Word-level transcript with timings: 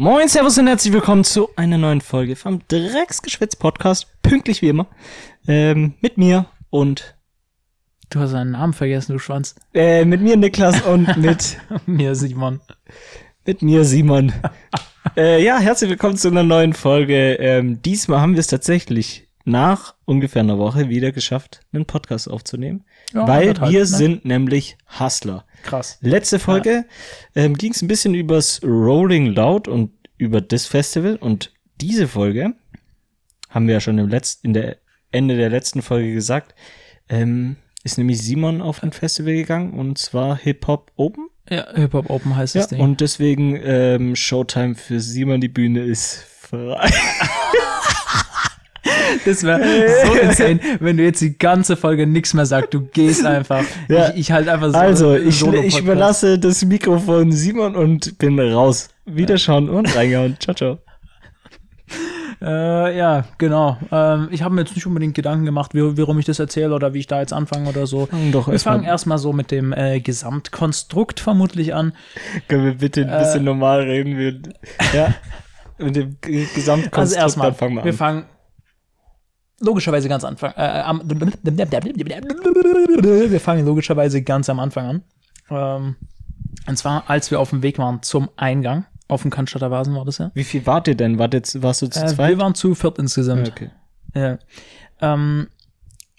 Moin, 0.00 0.28
Servus 0.28 0.56
und 0.58 0.68
herzlich 0.68 0.92
willkommen 0.92 1.24
zu 1.24 1.48
einer 1.56 1.76
neuen 1.76 2.00
Folge 2.00 2.36
vom 2.36 2.60
Drecksgeschwätz-Podcast. 2.68 4.06
Pünktlich 4.22 4.62
wie 4.62 4.68
immer. 4.68 4.86
Ähm, 5.48 5.94
mit 6.00 6.18
mir 6.18 6.46
und 6.70 7.16
Du 8.08 8.20
hast 8.20 8.30
seinen 8.30 8.52
Namen 8.52 8.74
vergessen, 8.74 9.14
du 9.14 9.18
Schwanz. 9.18 9.56
äh, 9.74 10.04
mit 10.04 10.20
mir 10.20 10.36
Niklas 10.36 10.82
und 10.82 11.16
mit, 11.16 11.58
Mir, 11.86 12.14
Simon. 12.14 12.60
mit 13.44 13.60
mir 13.60 13.84
Simon. 13.84 14.32
äh, 15.16 15.42
ja, 15.42 15.58
herzlich 15.58 15.90
willkommen 15.90 16.16
zu 16.16 16.28
einer 16.28 16.44
neuen 16.44 16.74
Folge. 16.74 17.34
Ähm, 17.34 17.82
diesmal 17.82 18.20
haben 18.20 18.34
wir 18.34 18.40
es 18.40 18.46
tatsächlich 18.46 19.26
nach 19.44 19.96
ungefähr 20.04 20.42
einer 20.42 20.58
Woche 20.58 20.88
wieder 20.88 21.10
geschafft, 21.10 21.62
einen 21.72 21.86
Podcast 21.86 22.30
aufzunehmen. 22.30 22.84
Ja, 23.12 23.26
weil 23.26 23.48
anderthalb, 23.48 23.72
wir 23.72 23.80
ne? 23.80 23.86
sind 23.86 24.24
nämlich 24.24 24.78
Hustler. 25.00 25.44
Krass. 25.62 25.98
Letzte 26.00 26.38
Folge 26.38 26.84
ähm, 27.34 27.56
ging 27.56 27.72
es 27.72 27.82
ein 27.82 27.88
bisschen 27.88 28.14
übers 28.14 28.60
Rolling 28.62 29.26
Loud 29.26 29.68
und 29.68 29.92
über 30.16 30.40
das 30.40 30.66
Festival. 30.66 31.16
Und 31.16 31.52
diese 31.80 32.08
Folge 32.08 32.54
haben 33.50 33.66
wir 33.66 33.74
ja 33.74 33.80
schon 33.80 33.98
im 33.98 34.08
Letz 34.08 34.38
in 34.42 34.52
der 34.52 34.78
Ende 35.10 35.36
der 35.36 35.50
letzten 35.50 35.82
Folge 35.82 36.12
gesagt, 36.12 36.54
ähm, 37.08 37.56
ist 37.84 37.96
nämlich 37.98 38.20
Simon 38.22 38.60
auf 38.60 38.82
ein 38.82 38.92
Festival 38.92 39.34
gegangen 39.34 39.72
und 39.78 39.98
zwar 39.98 40.36
Hip 40.36 40.66
Hop 40.66 40.92
Open. 40.96 41.28
Ja, 41.50 41.66
Hip-Hop 41.74 42.10
Open 42.10 42.36
heißt 42.36 42.54
Ja, 42.56 42.60
das 42.60 42.68
Ding. 42.68 42.80
und 42.80 43.00
deswegen 43.00 43.58
ähm, 43.62 44.14
Showtime 44.14 44.74
für 44.74 45.00
Simon, 45.00 45.40
die 45.40 45.48
Bühne 45.48 45.80
ist 45.80 46.22
frei. 46.38 46.90
das 49.24 49.42
wäre 49.44 49.60
so 50.06 50.14
insane, 50.22 50.60
wenn 50.80 50.96
du 50.96 51.04
jetzt 51.04 51.20
die 51.20 51.36
ganze 51.38 51.76
Folge 51.76 52.06
nichts 52.06 52.34
mehr 52.34 52.46
sagst. 52.46 52.74
Du 52.74 52.82
gehst 52.82 53.24
einfach. 53.24 53.64
Ja. 53.88 54.10
Ich, 54.10 54.20
ich 54.20 54.32
halt 54.32 54.48
einfach 54.48 54.70
so. 54.70 54.76
Also, 54.76 55.14
ich, 55.16 55.42
ich 55.42 55.78
überlasse 55.78 56.38
das 56.38 56.64
Mikrofon 56.64 57.32
Simon 57.32 57.74
und 57.74 58.18
bin 58.18 58.38
raus. 58.38 58.88
Wiederschauen 59.06 59.68
und 59.70 59.94
reingehauen. 59.96 60.36
Ciao, 60.40 60.54
ciao. 60.54 60.78
Äh, 62.40 62.96
ja, 62.96 63.24
genau. 63.38 63.78
Ähm, 63.90 64.28
ich 64.30 64.42
habe 64.42 64.54
mir 64.54 64.60
jetzt 64.60 64.74
nicht 64.76 64.86
unbedingt 64.86 65.14
Gedanken 65.14 65.44
gemacht, 65.44 65.74
wie, 65.74 65.98
warum 65.98 66.18
ich 66.18 66.24
das 66.24 66.38
erzähle 66.38 66.74
oder 66.74 66.94
wie 66.94 67.00
ich 67.00 67.06
da 67.08 67.20
jetzt 67.20 67.32
anfange 67.32 67.68
oder 67.68 67.86
so. 67.86 68.08
Doch 68.30 68.46
Wir 68.46 68.52
erst 68.52 68.64
fangen 68.64 68.84
erstmal 68.84 69.18
so 69.18 69.32
mit 69.32 69.50
dem 69.50 69.72
äh, 69.72 70.00
Gesamtkonstrukt 70.00 71.18
vermutlich 71.18 71.74
an. 71.74 71.92
Können 72.46 72.64
wir 72.64 72.74
bitte 72.74 73.10
ein 73.10 73.18
bisschen 73.18 73.44
normal 73.44 73.80
reden? 73.82 74.16
Wir, 74.18 74.40
ja, 74.94 75.14
mit 75.78 75.96
dem 75.96 76.16
Gesamtkonstrukt, 76.20 76.96
Also 76.98 77.16
erstmal, 77.16 77.54
fangen 77.54 77.74
wir 77.76 77.84
wir 77.84 77.92
an. 77.92 77.96
fangen 77.96 78.24
logischerweise 79.60 80.08
ganz 80.08 80.24
Anfang. 80.24 80.52
Äh, 80.56 80.80
am, 80.82 81.02
wir 81.08 83.40
fangen 83.40 83.66
logischerweise 83.66 84.22
ganz 84.22 84.48
am 84.48 84.60
Anfang 84.60 84.86
an. 84.86 85.02
Ähm, 85.50 85.96
und 86.66 86.76
zwar, 86.76 87.08
als 87.08 87.30
wir 87.30 87.40
auf 87.40 87.50
dem 87.50 87.62
Weg 87.62 87.78
waren 87.78 88.02
zum 88.02 88.30
Eingang. 88.36 88.86
Auf 89.08 89.22
dem 89.22 89.30
Cannstatter 89.30 89.70
Vasen 89.70 89.94
war 89.94 90.04
das 90.04 90.18
ja. 90.18 90.30
Wie 90.34 90.44
viel 90.44 90.66
wart 90.66 90.86
ihr 90.86 90.94
denn? 90.94 91.18
Wart 91.18 91.32
jetzt, 91.32 91.62
warst 91.62 91.80
du 91.80 91.86
zu 91.88 92.04
Äh, 92.04 92.08
zweit? 92.08 92.30
wir 92.30 92.38
waren 92.38 92.54
zu 92.54 92.74
viert 92.74 92.98
insgesamt. 92.98 93.48
okay. 93.48 93.70
Ja. 94.14 94.38
Ähm, 95.00 95.48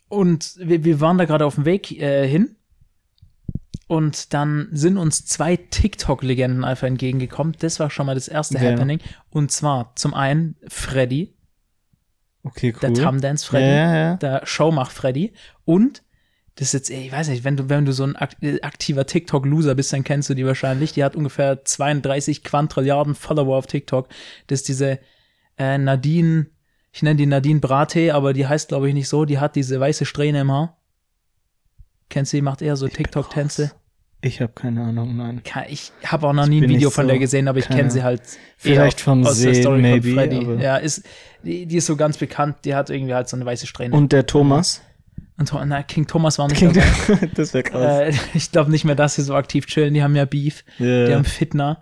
und 0.07 0.55
wir, 0.57 0.83
wir 0.83 0.99
waren 0.99 1.19
da 1.19 1.25
gerade 1.25 1.45
auf 1.45 1.55
dem 1.55 1.65
Weg 1.65 1.91
äh, 1.99 2.27
hin. 2.27 2.55
Und 3.87 4.33
dann 4.33 4.69
sind 4.71 4.97
uns 4.97 5.25
zwei 5.25 5.55
TikTok-Legenden 5.55 6.63
einfach 6.63 6.87
entgegengekommen. 6.87 7.55
Das 7.59 7.79
war 7.79 7.89
schon 7.89 8.05
mal 8.05 8.15
das 8.15 8.27
erste 8.27 8.59
Wer? 8.59 8.73
Happening. 8.73 8.99
Und 9.29 9.51
zwar 9.51 9.93
zum 9.95 10.13
einen 10.13 10.55
Freddy, 10.67 11.35
Okay, 12.43 12.73
cool. 12.73 12.79
der 12.79 12.93
Tamdance 12.93 13.45
Freddy, 13.45 13.65
Ja, 13.65 13.95
ja, 13.95 14.15
der 14.15 14.45
Showmach 14.45 14.91
Freddy. 14.91 15.33
Und 15.65 16.03
das 16.55 16.69
ist 16.69 16.73
jetzt, 16.73 16.91
ey, 16.91 17.05
ich 17.07 17.11
weiß 17.11 17.29
nicht, 17.29 17.43
wenn 17.43 17.57
du, 17.57 17.69
wenn 17.69 17.85
du 17.85 17.93
so 17.93 18.03
ein 18.03 18.15
äh, 18.41 18.61
aktiver 18.61 19.05
TikTok-Loser 19.05 19.75
bist, 19.75 19.93
dann 19.93 20.03
kennst 20.03 20.29
du 20.29 20.33
die 20.33 20.45
wahrscheinlich. 20.45 20.91
Die 20.91 21.03
hat 21.03 21.15
ungefähr 21.15 21.63
32 21.63 22.43
Quadrilliarden 22.43 23.15
Follower 23.15 23.57
auf 23.57 23.67
TikTok. 23.67 24.09
Das 24.47 24.59
ist 24.59 24.67
diese 24.67 24.99
äh, 25.57 25.77
Nadine, 25.77 26.47
ich 26.91 27.01
nenne 27.01 27.15
die 27.15 27.25
Nadine 27.25 27.59
Brate, 27.59 28.13
aber 28.13 28.33
die 28.33 28.47
heißt, 28.47 28.69
glaube 28.69 28.89
ich, 28.89 28.93
nicht 28.93 29.07
so. 29.07 29.25
Die 29.25 29.39
hat 29.39 29.55
diese 29.55 29.79
weiße 29.79 30.05
Strähne 30.05 30.41
im 30.41 30.51
Haar. 30.51 30.77
Kennst 32.09 32.33
du, 32.33 32.38
die 32.38 32.41
macht 32.41 32.61
eher 32.61 32.75
so 32.75 32.88
TikTok-Tänze. 32.88 33.72
Ich 34.22 34.41
habe 34.41 34.52
keine 34.53 34.84
Ahnung, 34.84 35.16
nein. 35.16 35.41
Ich 35.69 35.94
habe 36.06 36.28
auch 36.28 36.34
noch 36.34 36.47
nie 36.47 36.62
ein 36.62 36.69
Video 36.69 36.90
von 36.90 37.06
so- 37.06 37.09
der 37.09 37.19
gesehen, 37.19 37.47
aber 37.47 37.59
ich 37.59 37.69
kenne 37.69 37.90
sie 37.90 38.03
halt 38.03 38.22
Vielleicht 38.57 39.00
vom 39.00 39.25
aus 39.25 39.40
der 39.40 39.53
Sehen, 39.53 39.63
Story 39.63 39.81
maybe, 39.81 40.09
von 40.09 40.18
Freddy. 40.18 40.62
Ja, 40.62 40.75
ist, 40.75 41.03
die, 41.44 41.66
die 41.66 41.78
ist 41.78 41.85
so 41.85 41.96
ganz 41.96 42.18
bekannt. 42.18 42.58
Die 42.66 42.75
hat 42.75 42.90
irgendwie 42.90 43.13
halt 43.13 43.29
so 43.29 43.38
eine 43.38 43.46
weiße 43.46 43.66
Strähne. 43.66 43.96
Und 43.96 44.12
der 44.12 44.25
Thomas? 44.25 44.81
Und 45.38 45.53
na, 45.68 45.84
King 45.84 46.06
Thomas 46.06 46.38
war 46.38 46.50
nicht 46.50 46.58
Klingt, 46.58 46.75
dabei. 46.75 47.28
das 47.34 47.53
wäre 47.53 47.63
krass. 47.63 47.81
Äh, 47.81 48.13
ich 48.34 48.52
glaube 48.52 48.72
nicht 48.72 48.84
mehr, 48.84 48.96
dass 48.96 49.16
sie 49.16 49.22
so 49.22 49.35
aktiv 49.35 49.68
chillen. 49.68 49.94
Die 49.94 50.03
haben 50.03 50.16
ja 50.18 50.25
Beef, 50.25 50.66
Ja. 50.79 51.06
die 51.06 51.13
haben 51.16 51.24
Fitner. 51.24 51.81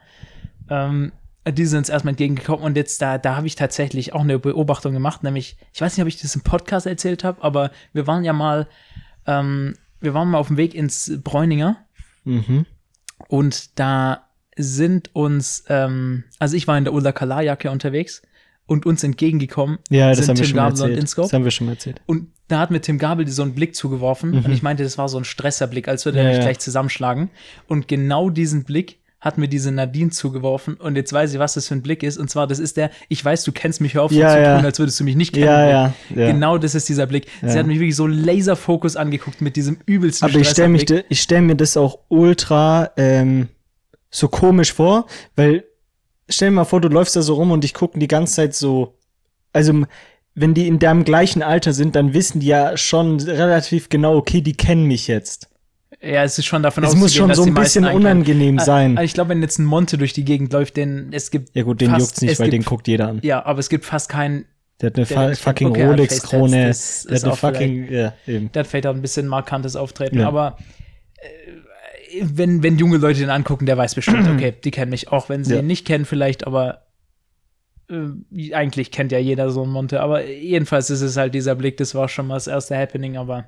Ähm, 0.70 1.12
die 1.52 1.66
sind 1.66 1.80
uns 1.80 1.90
erstmal 1.90 2.12
entgegengekommen 2.12 2.64
und 2.64 2.76
jetzt 2.78 3.02
da, 3.02 3.18
da 3.18 3.36
habe 3.36 3.48
ich 3.48 3.56
tatsächlich 3.56 4.14
auch 4.14 4.22
eine 4.22 4.38
Beobachtung 4.38 4.92
gemacht, 4.94 5.24
nämlich, 5.24 5.56
ich 5.74 5.80
weiß 5.80 5.96
nicht, 5.96 6.02
ob 6.04 6.08
ich 6.10 6.22
das 6.22 6.36
im 6.36 6.42
Podcast 6.42 6.86
erzählt 6.86 7.24
habe, 7.24 7.42
aber 7.42 7.72
wir 7.94 8.06
waren 8.06 8.26
ja 8.26 8.34
mal, 8.34 8.68
ähm, 9.26 9.74
wir 10.02 10.14
waren 10.14 10.30
mal 10.30 10.40
auf 10.40 10.48
dem 10.48 10.58
Weg 10.58 10.76
ins 10.76 11.10
Bräuninger 11.24 11.78
mhm. 12.32 12.66
und 13.28 13.80
da 13.80 14.28
sind 14.56 15.14
uns, 15.14 15.64
ähm, 15.70 16.24
also 16.40 16.56
ich 16.56 16.68
war 16.68 16.78
in 16.78 16.84
der 16.84 16.94
Ulla 16.94 17.12
Kalar-Jacke 17.12 17.70
unterwegs 17.70 18.22
und 18.66 18.86
uns 18.86 19.04
entgegengekommen 19.04 19.78
Ja, 19.90 20.10
das 20.10 20.18
sind 20.18 20.30
haben 20.30 20.38
wir 20.38 20.44
Tim 20.44 20.50
schon 20.50 20.58
Gabel 20.58 20.76
und. 20.76 20.92
Inscope. 20.98 21.26
Das 21.28 21.34
haben 21.34 21.44
wir 21.44 21.52
schon 21.52 21.68
mal 21.68 21.74
erzählt. 21.74 22.02
Und 22.06 22.32
da 22.48 22.60
hat 22.60 22.72
mir 22.72 22.82
Tim 22.82 22.98
Gabel 22.98 23.28
so 23.28 23.44
einen 23.44 23.54
Blick 23.54 23.76
zugeworfen 23.76 24.34
und 24.46 24.52
ich 24.52 24.64
meinte, 24.64 24.84
das 24.84 24.98
war 24.98 25.10
so 25.10 25.18
ein 25.18 25.26
Stresserblick, 25.26 25.88
als 25.88 26.06
würde 26.06 26.20
er 26.20 26.24
Mhm. 26.24 26.28
Ja, 26.28 26.32
mich 26.32 26.38
ja. 26.40 26.44
gleich 26.46 26.60
zusammenschlagen. 26.60 27.30
Und 27.68 27.88
genau 27.88 28.30
diesen 28.30 28.64
Blick 28.64 29.00
hat 29.20 29.38
mir 29.40 29.48
diese 29.48 29.72
Nadine 29.72 30.12
zugeworfen 30.12 30.76
und 30.76 30.96
jetzt 30.96 31.12
weiß 31.12 31.34
ich, 31.34 31.40
was 31.40 31.56
das 31.56 31.68
für 31.68 31.76
ein 31.76 31.82
Blick 31.82 32.04
ist. 32.04 32.18
Und 32.18 32.30
zwar, 32.30 32.46
das 32.46 32.60
ist 32.60 32.78
der, 32.78 32.92
ich 33.10 33.24
weiß, 33.24 33.44
du 33.44 33.52
kennst 33.52 33.82
mich, 33.82 33.96
hör 33.96 34.04
auf 34.04 34.12
so 34.12 34.18
Ja, 34.18 34.32
zu 34.32 34.42
ja. 34.42 34.56
tun, 34.56 34.66
als 34.66 34.78
würdest 34.78 35.00
du 35.00 35.04
mich 35.04 35.16
nicht 35.16 35.34
kennen. 35.34 35.46
Ja. 35.46 35.94
Genau 36.14 36.58
das 36.60 36.76
ist 36.76 36.88
dieser 36.88 37.08
Blick. 37.08 37.26
Sie 37.42 37.58
hat 37.58 37.66
mich 37.66 37.80
wirklich 37.80 37.96
so 37.96 38.06
Laserfokus 38.06 38.96
angeguckt 38.96 39.42
mit 39.42 39.56
diesem 39.56 39.80
übelsten 39.86 40.30
Aber 40.30 40.40
ich 40.40 40.50
stelle 40.50 41.04
stell 41.12 41.42
mir 41.42 41.56
das 41.56 41.78
auch 41.78 42.00
ultra 42.10 42.92
ähm, 42.96 43.50
so 44.12 44.28
komisch 44.28 44.74
vor, 44.74 45.08
weil 45.36 45.64
stell 46.30 46.50
dir 46.50 46.56
mal 46.56 46.66
vor, 46.66 46.82
du 46.82 46.88
läufst 46.88 47.16
da 47.16 47.22
so 47.22 47.34
rum 47.34 47.52
und 47.52 47.66
ich 47.66 47.74
gucken 47.74 48.00
die 48.00 48.08
ganze 48.08 48.36
Zeit 48.36 48.54
so, 48.54 49.00
also 49.52 49.84
wenn 50.36 50.54
die 50.54 50.68
in 50.68 50.78
deinem 50.78 51.04
gleichen 51.04 51.42
Alter 51.42 51.74
sind, 51.74 51.96
dann 51.96 52.14
wissen 52.14 52.40
die 52.40 52.48
ja 52.48 52.78
schon 52.78 53.20
relativ 53.20 53.90
genau, 53.90 54.16
okay, 54.16 54.42
die 54.42 54.54
kennen 54.54 54.84
mich 54.84 55.08
jetzt. 55.08 55.50
Ja, 56.02 56.24
es 56.24 56.38
ist 56.38 56.46
schon 56.46 56.62
davon 56.62 56.84
Es 56.84 56.96
muss 56.96 57.14
schon 57.16 57.28
dass 57.30 57.38
so 57.38 57.44
ein 57.44 57.54
bisschen 57.56 57.86
unangenehm 57.86 58.60
Äh, 58.60 58.64
sein. 58.64 58.98
äh, 58.98 59.04
Ich 59.04 59.14
glaube, 59.16 59.30
wenn 59.32 59.42
jetzt 59.42 59.58
ein 59.58 59.66
Monte 59.66 59.98
durch 59.98 60.14
die 60.14 60.24
Gegend 60.24 60.54
läuft, 60.54 60.78
den 60.78 61.12
es 61.12 61.32
gibt. 61.32 61.56
Ja 61.56 61.64
gut, 61.64 61.82
den 61.82 61.90
fast- 61.90 62.02
juckt's 62.02 62.22
nicht, 62.22 62.32
es 62.34 62.40
weil 62.40 62.50
den 62.52 62.64
guckt 62.64 62.88
jeder 62.88 63.08
an. 63.08 63.20
Ja, 63.24 63.44
aber 63.46 63.60
es 63.60 63.68
gibt 63.70 63.84
fast 63.84 64.08
keinen, 64.10 64.46
Der 64.80 64.92
hat 64.92 65.12
eine 65.12 65.36
fucking 65.36 65.76
Rolex-Krone. 65.76 66.72
Der 67.10 67.16
hat 67.16 67.24
eine 67.24 67.36
fucking, 67.36 67.92
ja, 67.92 68.14
eben. 68.28 68.52
der 68.52 68.60
hat 68.60 68.68
vielleicht 68.68 68.86
auch 68.86 68.94
ein 68.94 69.02
bisschen 69.02 69.28
markantes 69.28 69.76
Auftreten, 69.76 70.20
Ja. 70.20 70.28
aber 70.28 70.58
äh, 71.18 72.22
wenn, 72.22 72.62
wenn 72.62 72.78
junge 72.78 72.98
Leute 72.98 73.20
den 73.22 73.32
angucken, 73.32 73.66
der 73.66 73.78
weiß 73.78 73.96
bestimmt, 73.96 74.28
okay, 74.36 74.54
die 74.64 74.72
kennen 74.72 74.92
mich, 74.92 75.12
auch 75.12 75.30
wenn 75.30 75.44
sie 75.44 75.56
Ja. 75.56 75.60
ihn 75.62 75.68
nicht 75.68 75.86
kennen 75.88 76.06
vielleicht, 76.06 76.46
aber 76.46 76.84
äh, 77.90 78.54
eigentlich 78.54 78.92
kennt 78.92 79.12
ja 79.12 79.18
jeder 79.18 79.50
so 79.50 79.64
einen 79.64 79.72
Monte, 79.72 80.00
aber 80.02 80.26
jedenfalls 80.28 80.92
ist 80.92 81.02
es 81.02 81.18
halt 81.18 81.34
dieser 81.34 81.56
Blick, 81.56 81.78
das 81.78 81.96
war 81.96 82.08
schon 82.08 82.28
mal 82.28 82.36
das 82.36 82.46
erste 82.48 82.78
Happening, 82.78 83.18
aber 83.18 83.46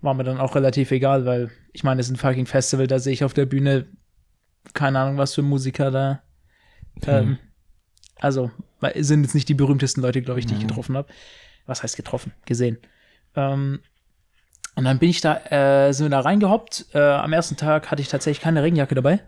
war 0.00 0.14
mir 0.14 0.24
dann 0.24 0.38
auch 0.40 0.54
relativ 0.54 0.90
egal, 0.90 1.26
weil 1.26 1.50
ich 1.72 1.84
meine, 1.84 2.00
es 2.00 2.08
ist 2.08 2.12
ein 2.12 2.16
fucking 2.16 2.46
Festival, 2.46 2.86
da 2.86 2.98
sehe 2.98 3.12
ich 3.12 3.24
auf 3.24 3.34
der 3.34 3.46
Bühne 3.46 3.86
keine 4.74 4.98
Ahnung, 5.00 5.18
was 5.18 5.34
für 5.34 5.42
Musiker 5.42 5.90
da 5.90 6.22
ähm, 7.06 7.38
also, 8.16 8.50
weil- 8.80 9.02
sind 9.02 9.22
jetzt 9.22 9.34
nicht 9.34 9.48
die 9.48 9.54
berühmtesten 9.54 10.00
Leute, 10.02 10.22
glaube 10.22 10.40
ich, 10.40 10.46
die 10.46 10.54
ich 10.54 10.60
getroffen 10.60 10.96
habe. 10.96 11.08
Was 11.66 11.82
heißt 11.82 11.96
getroffen? 11.96 12.32
Gesehen. 12.46 12.78
Ähm, 13.36 13.80
und 14.74 14.84
dann 14.84 14.98
bin 14.98 15.10
ich 15.10 15.20
da, 15.20 15.36
äh, 15.50 15.92
sind 15.92 16.06
wir 16.06 16.10
da 16.10 16.20
reingehoppt. 16.20 16.86
Äh, 16.94 16.98
am 16.98 17.32
ersten 17.32 17.56
Tag 17.56 17.90
hatte 17.90 18.00
ich 18.00 18.08
tatsächlich 18.08 18.42
keine 18.42 18.62
Regenjacke 18.62 18.94
dabei. 18.94 19.20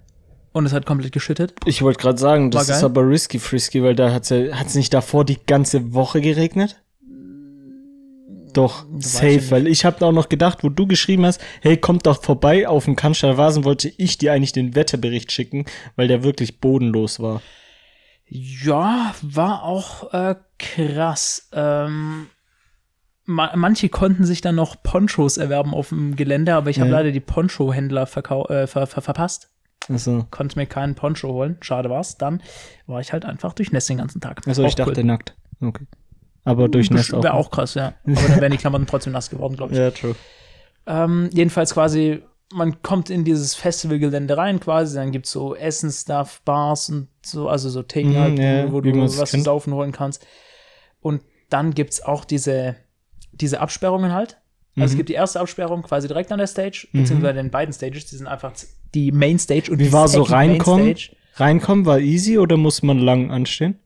Und 0.52 0.66
es 0.66 0.72
hat 0.72 0.84
komplett 0.84 1.12
geschüttet. 1.12 1.54
Ich 1.64 1.82
wollte 1.82 2.00
gerade 2.00 2.18
sagen, 2.18 2.50
das 2.50 2.68
ist 2.68 2.82
aber 2.82 3.06
risky 3.06 3.38
frisky, 3.38 3.84
weil 3.84 3.94
da 3.94 4.12
hat's 4.12 4.30
ja, 4.30 4.52
hat's 4.58 4.74
nicht 4.74 4.92
davor 4.92 5.24
die 5.24 5.38
ganze 5.46 5.92
Woche 5.94 6.20
geregnet? 6.20 6.82
Doch, 8.52 8.84
ich 8.98 9.06
safe, 9.06 9.50
weil 9.50 9.66
ich 9.66 9.84
habe 9.84 10.04
auch 10.06 10.12
noch 10.12 10.28
gedacht, 10.28 10.62
wo 10.64 10.68
du 10.68 10.86
geschrieben 10.86 11.24
hast, 11.26 11.40
hey, 11.60 11.76
kommt 11.76 12.06
doch 12.06 12.22
vorbei 12.22 12.66
auf 12.68 12.84
den 12.84 12.96
Cannstatter 12.96 13.36
Vasen, 13.38 13.64
wollte 13.64 13.92
ich 13.96 14.18
dir 14.18 14.32
eigentlich 14.32 14.52
den 14.52 14.74
Wetterbericht 14.74 15.32
schicken, 15.32 15.64
weil 15.96 16.08
der 16.08 16.22
wirklich 16.22 16.60
bodenlos 16.60 17.20
war. 17.20 17.42
Ja, 18.26 19.14
war 19.22 19.64
auch 19.64 20.12
äh, 20.14 20.36
krass. 20.58 21.48
Ähm, 21.52 22.28
ma 23.24 23.50
manche 23.56 23.88
konnten 23.88 24.24
sich 24.24 24.40
dann 24.40 24.54
noch 24.54 24.82
Ponchos 24.82 25.36
erwerben 25.36 25.74
auf 25.74 25.88
dem 25.88 26.14
Gelände, 26.16 26.54
aber 26.54 26.70
ich 26.70 26.78
habe 26.80 26.90
Ja. 26.90 26.96
leider 26.98 27.10
die 27.12 27.20
Poncho-Händler 27.20 28.02
äh, 28.02 28.66
ver 28.66 28.86
ver 28.86 29.02
verpasst. 29.02 29.50
Also, 29.88 30.26
Konnte 30.30 30.58
mir 30.58 30.66
keinen 30.66 30.94
Poncho 30.94 31.28
holen. 31.32 31.56
Schade 31.62 31.90
war's. 31.90 32.18
Dann 32.18 32.42
war 32.86 33.00
ich 33.00 33.12
halt 33.12 33.24
einfach 33.24 33.54
durchnässt 33.54 33.88
den 33.88 33.96
ganzen 33.98 34.20
Tag. 34.20 34.46
also 34.46 34.62
ich 34.62 34.72
Auch 34.74 34.76
dachte 34.86 35.00
cool. 35.00 35.04
nackt. 35.04 35.34
Okay. 35.60 35.86
Aber 36.44 36.68
durchnässt 36.68 37.12
auch. 37.14 37.22
Wäre 37.22 37.34
auch 37.34 37.50
krass, 37.50 37.74
ja. 37.74 37.94
Aber 38.06 38.28
dann 38.28 38.40
wären 38.40 38.52
die 38.52 38.58
Klamotten 38.58 38.86
trotzdem 38.86 39.12
nass 39.12 39.30
geworden, 39.30 39.56
glaube 39.56 39.72
ich. 39.72 39.78
Ja, 39.78 39.90
true. 39.90 40.14
Ähm, 40.86 41.28
jedenfalls 41.32 41.74
quasi 41.74 42.22
man 42.52 42.82
kommt 42.82 43.10
in 43.10 43.24
dieses 43.24 43.54
Festivalgelände 43.54 44.36
rein 44.36 44.58
quasi, 44.58 44.96
dann 44.96 45.12
gibt's 45.12 45.30
so 45.30 45.54
Essen-Stuff, 45.54 46.42
Bars 46.44 46.88
und 46.90 47.06
so, 47.24 47.48
also 47.48 47.68
so 47.70 47.82
Theken 47.84 48.10
Mhm, 48.14 48.18
halt, 48.18 48.38
ja, 48.40 48.72
wo 48.72 48.80
du 48.80 48.92
was 49.18 49.30
kennt. 49.30 49.44
saufen 49.44 49.72
holen 49.72 49.92
kannst. 49.92 50.26
Und 51.00 51.22
dann 51.48 51.74
gibt's 51.74 52.02
auch 52.02 52.24
diese, 52.24 52.74
diese 53.30 53.60
Absperrungen 53.60 54.12
halt. 54.12 54.38
Also 54.76 54.86
es 54.86 54.92
Mhm. 54.92 54.96
gibt 54.96 55.08
die 55.10 55.14
erste 55.14 55.38
Absperrung 55.38 55.82
quasi 55.82 56.08
direkt 56.08 56.32
an 56.32 56.38
der 56.38 56.48
Stage, 56.48 56.88
beziehungsweise 56.92 57.38
in 57.38 57.50
beiden 57.50 57.72
Stages, 57.72 58.06
die 58.06 58.16
sind 58.16 58.26
einfach 58.26 58.52
die 58.94 59.12
Main 59.12 59.38
Stage 59.38 59.70
und 59.70 59.78
Wie 59.78 59.84
die 59.84 59.92
war 59.92 60.08
so 60.08 60.22
reinkommen? 60.22 60.96
Reinkommen 61.34 61.86
war 61.86 62.00
easy 62.00 62.36
oder 62.38 62.56
muss 62.56 62.82
man 62.82 62.98
lang 62.98 63.30
anstehen? 63.30 63.78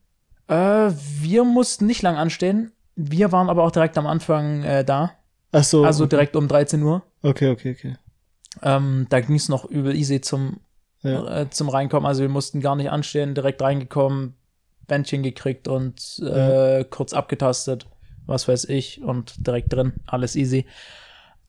Äh, 0.48 0.90
wir 1.20 1.44
mussten 1.44 1.86
nicht 1.86 2.02
lang 2.02 2.16
anstehen. 2.16 2.72
Wir 2.96 3.32
waren 3.32 3.48
aber 3.48 3.64
auch 3.64 3.70
direkt 3.72 3.98
am 3.98 4.06
Anfang 4.06 4.62
äh, 4.62 4.84
da. 4.84 5.12
Ach 5.52 5.64
so. 5.64 5.84
Also 5.84 6.06
direkt 6.06 6.36
um 6.36 6.48
13 6.48 6.82
Uhr. 6.82 7.02
Okay, 7.22 7.50
okay, 7.50 7.72
okay. 7.76 7.96
Ähm, 8.62 9.06
da 9.08 9.20
ging 9.20 9.36
es 9.36 9.48
noch 9.48 9.64
übel 9.64 9.94
easy 9.96 10.20
zum, 10.20 10.60
Ja. 11.02 11.40
äh, 11.42 11.50
zum 11.50 11.68
Reinkommen. 11.68 12.06
Also 12.06 12.22
wir 12.22 12.28
mussten 12.28 12.60
gar 12.60 12.76
nicht 12.76 12.90
anstehen, 12.90 13.34
direkt 13.34 13.62
reingekommen, 13.62 14.34
Bändchen 14.86 15.22
gekriegt 15.22 15.66
und 15.66 16.18
äh, 16.20 16.84
kurz 16.84 17.14
abgetastet, 17.14 17.86
was 18.26 18.46
weiß 18.46 18.66
ich, 18.66 19.02
und 19.02 19.46
direkt 19.46 19.72
drin, 19.72 19.94
alles 20.06 20.36
easy. 20.36 20.66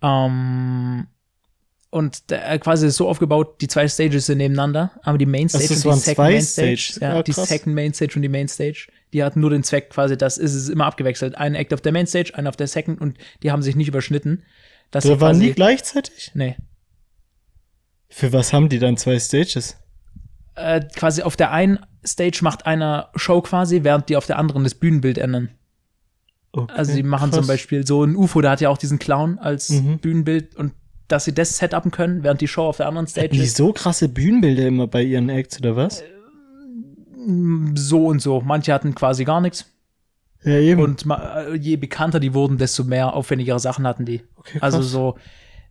Ähm, 0.01 1.07
und 1.95 2.30
der, 2.30 2.51
äh, 2.51 2.59
quasi 2.59 2.89
so 2.92 3.07
aufgebaut, 3.07 3.62
die 3.62 3.68
zwei 3.68 3.88
Stages 3.88 4.25
sind 4.25 4.39
nebeneinander, 4.39 4.92
aber 5.03 5.18
die 5.18 5.25
Main 5.25 5.47
Stage 5.50 5.68
das 5.69 5.86
und 5.86 5.95
die 5.95 6.00
Second 6.00 6.18
Main 6.27 6.42
Stage, 6.42 6.97
ja, 7.00 7.15
Ja, 7.15 7.24
die 7.24 7.31
krass. 7.31 7.47
Second 7.50 7.74
Main 7.75 7.94
Stage 7.94 8.13
und 8.18 8.21
die 8.21 8.30
Main 8.30 8.47
Stage, 8.50 8.88
die 9.13 9.24
hatten 9.24 9.39
nur 9.39 9.50
den 9.50 9.63
Zweck 9.63 9.89
quasi, 9.92 10.18
das 10.18 10.38
ist 10.38 10.53
es 10.56 10.68
immer 10.69 10.86
abgewechselt. 10.86 11.36
Ein 11.38 11.56
Act 11.56 11.74
auf 11.74 11.80
der 11.81 11.94
Main 11.94 12.06
Stage, 12.06 12.33
einer 12.36 12.50
auf 12.50 12.57
der 12.57 12.68
Second 12.68 13.00
und 13.00 13.18
die 13.44 13.51
haben 13.51 13.62
sich 13.62 13.75
nicht 13.77 13.88
überschnitten. 13.88 14.44
Da 14.92 15.03
waren 15.03 15.18
quasi- 15.18 15.45
die 15.47 15.53
gleichzeitig? 15.53 16.31
Nee. 16.33 16.56
Für 18.09 18.31
was 18.33 18.53
haben 18.53 18.69
die 18.69 18.80
dann 18.80 18.98
zwei 18.98 19.18
Stages? 19.19 19.77
äh, 20.57 20.80
quasi 20.95 21.21
auf 21.21 21.36
der 21.36 21.51
einen 21.51 21.80
Stage 22.06 22.39
macht 22.41 22.65
einer 22.65 23.09
Show 23.15 23.41
quasi, 23.41 23.83
während 23.83 24.07
die 24.07 24.15
auf 24.15 24.25
der 24.25 24.38
anderen 24.39 24.63
das 24.63 24.74
Bühnenbild 24.75 25.18
ändern. 25.18 25.50
Okay, 26.53 26.74
Also 26.74 26.94
sie 26.94 27.03
machen 27.03 27.30
krass. 27.31 27.39
zum 27.39 27.48
Beispiel 27.48 27.86
so 27.86 28.03
ein 28.06 28.15
UFO, 28.15 28.39
da 28.39 28.51
hat 28.51 28.62
ja 28.62 28.69
auch 28.69 28.77
diesen 28.77 28.98
Clown 29.00 29.38
als 29.38 29.69
Mhm. 29.69 30.00
Bühnenbild 30.00 30.56
und 30.56 30.71
dass 31.07 31.25
sie 31.25 31.33
das 31.33 31.57
setupen 31.57 31.91
können, 31.91 32.23
während 32.23 32.41
die 32.41 32.47
Show 32.47 32.63
auf 32.63 32.77
der 32.77 32.87
anderen 32.87 33.07
Stage 33.07 33.27
Hatten 33.27 33.35
die 33.37 33.43
ist. 33.43 33.57
so 33.57 33.73
krasse 33.73 34.09
Bühnenbilder 34.09 34.65
immer 34.67 34.87
bei 34.87 35.03
ihren 35.03 35.29
Acts 35.29 35.59
oder 35.59 35.75
was? 35.75 36.03
So 37.75 38.05
und 38.07 38.21
so. 38.21 38.41
Manche 38.41 38.73
hatten 38.73 38.93
quasi 38.95 39.23
gar 39.25 39.41
nichts. 39.41 39.65
Ja, 40.43 40.59
eben. 40.59 40.81
Und 40.81 41.05
äh, 41.09 41.55
je 41.55 41.75
bekannter 41.77 42.19
die 42.19 42.33
wurden, 42.33 42.57
desto 42.57 42.83
mehr 42.83 43.13
aufwendigere 43.13 43.59
Sachen 43.59 43.87
hatten 43.87 44.05
die. 44.05 44.21
okay, 44.35 44.59
Also 44.61 44.81
so, 44.83 45.15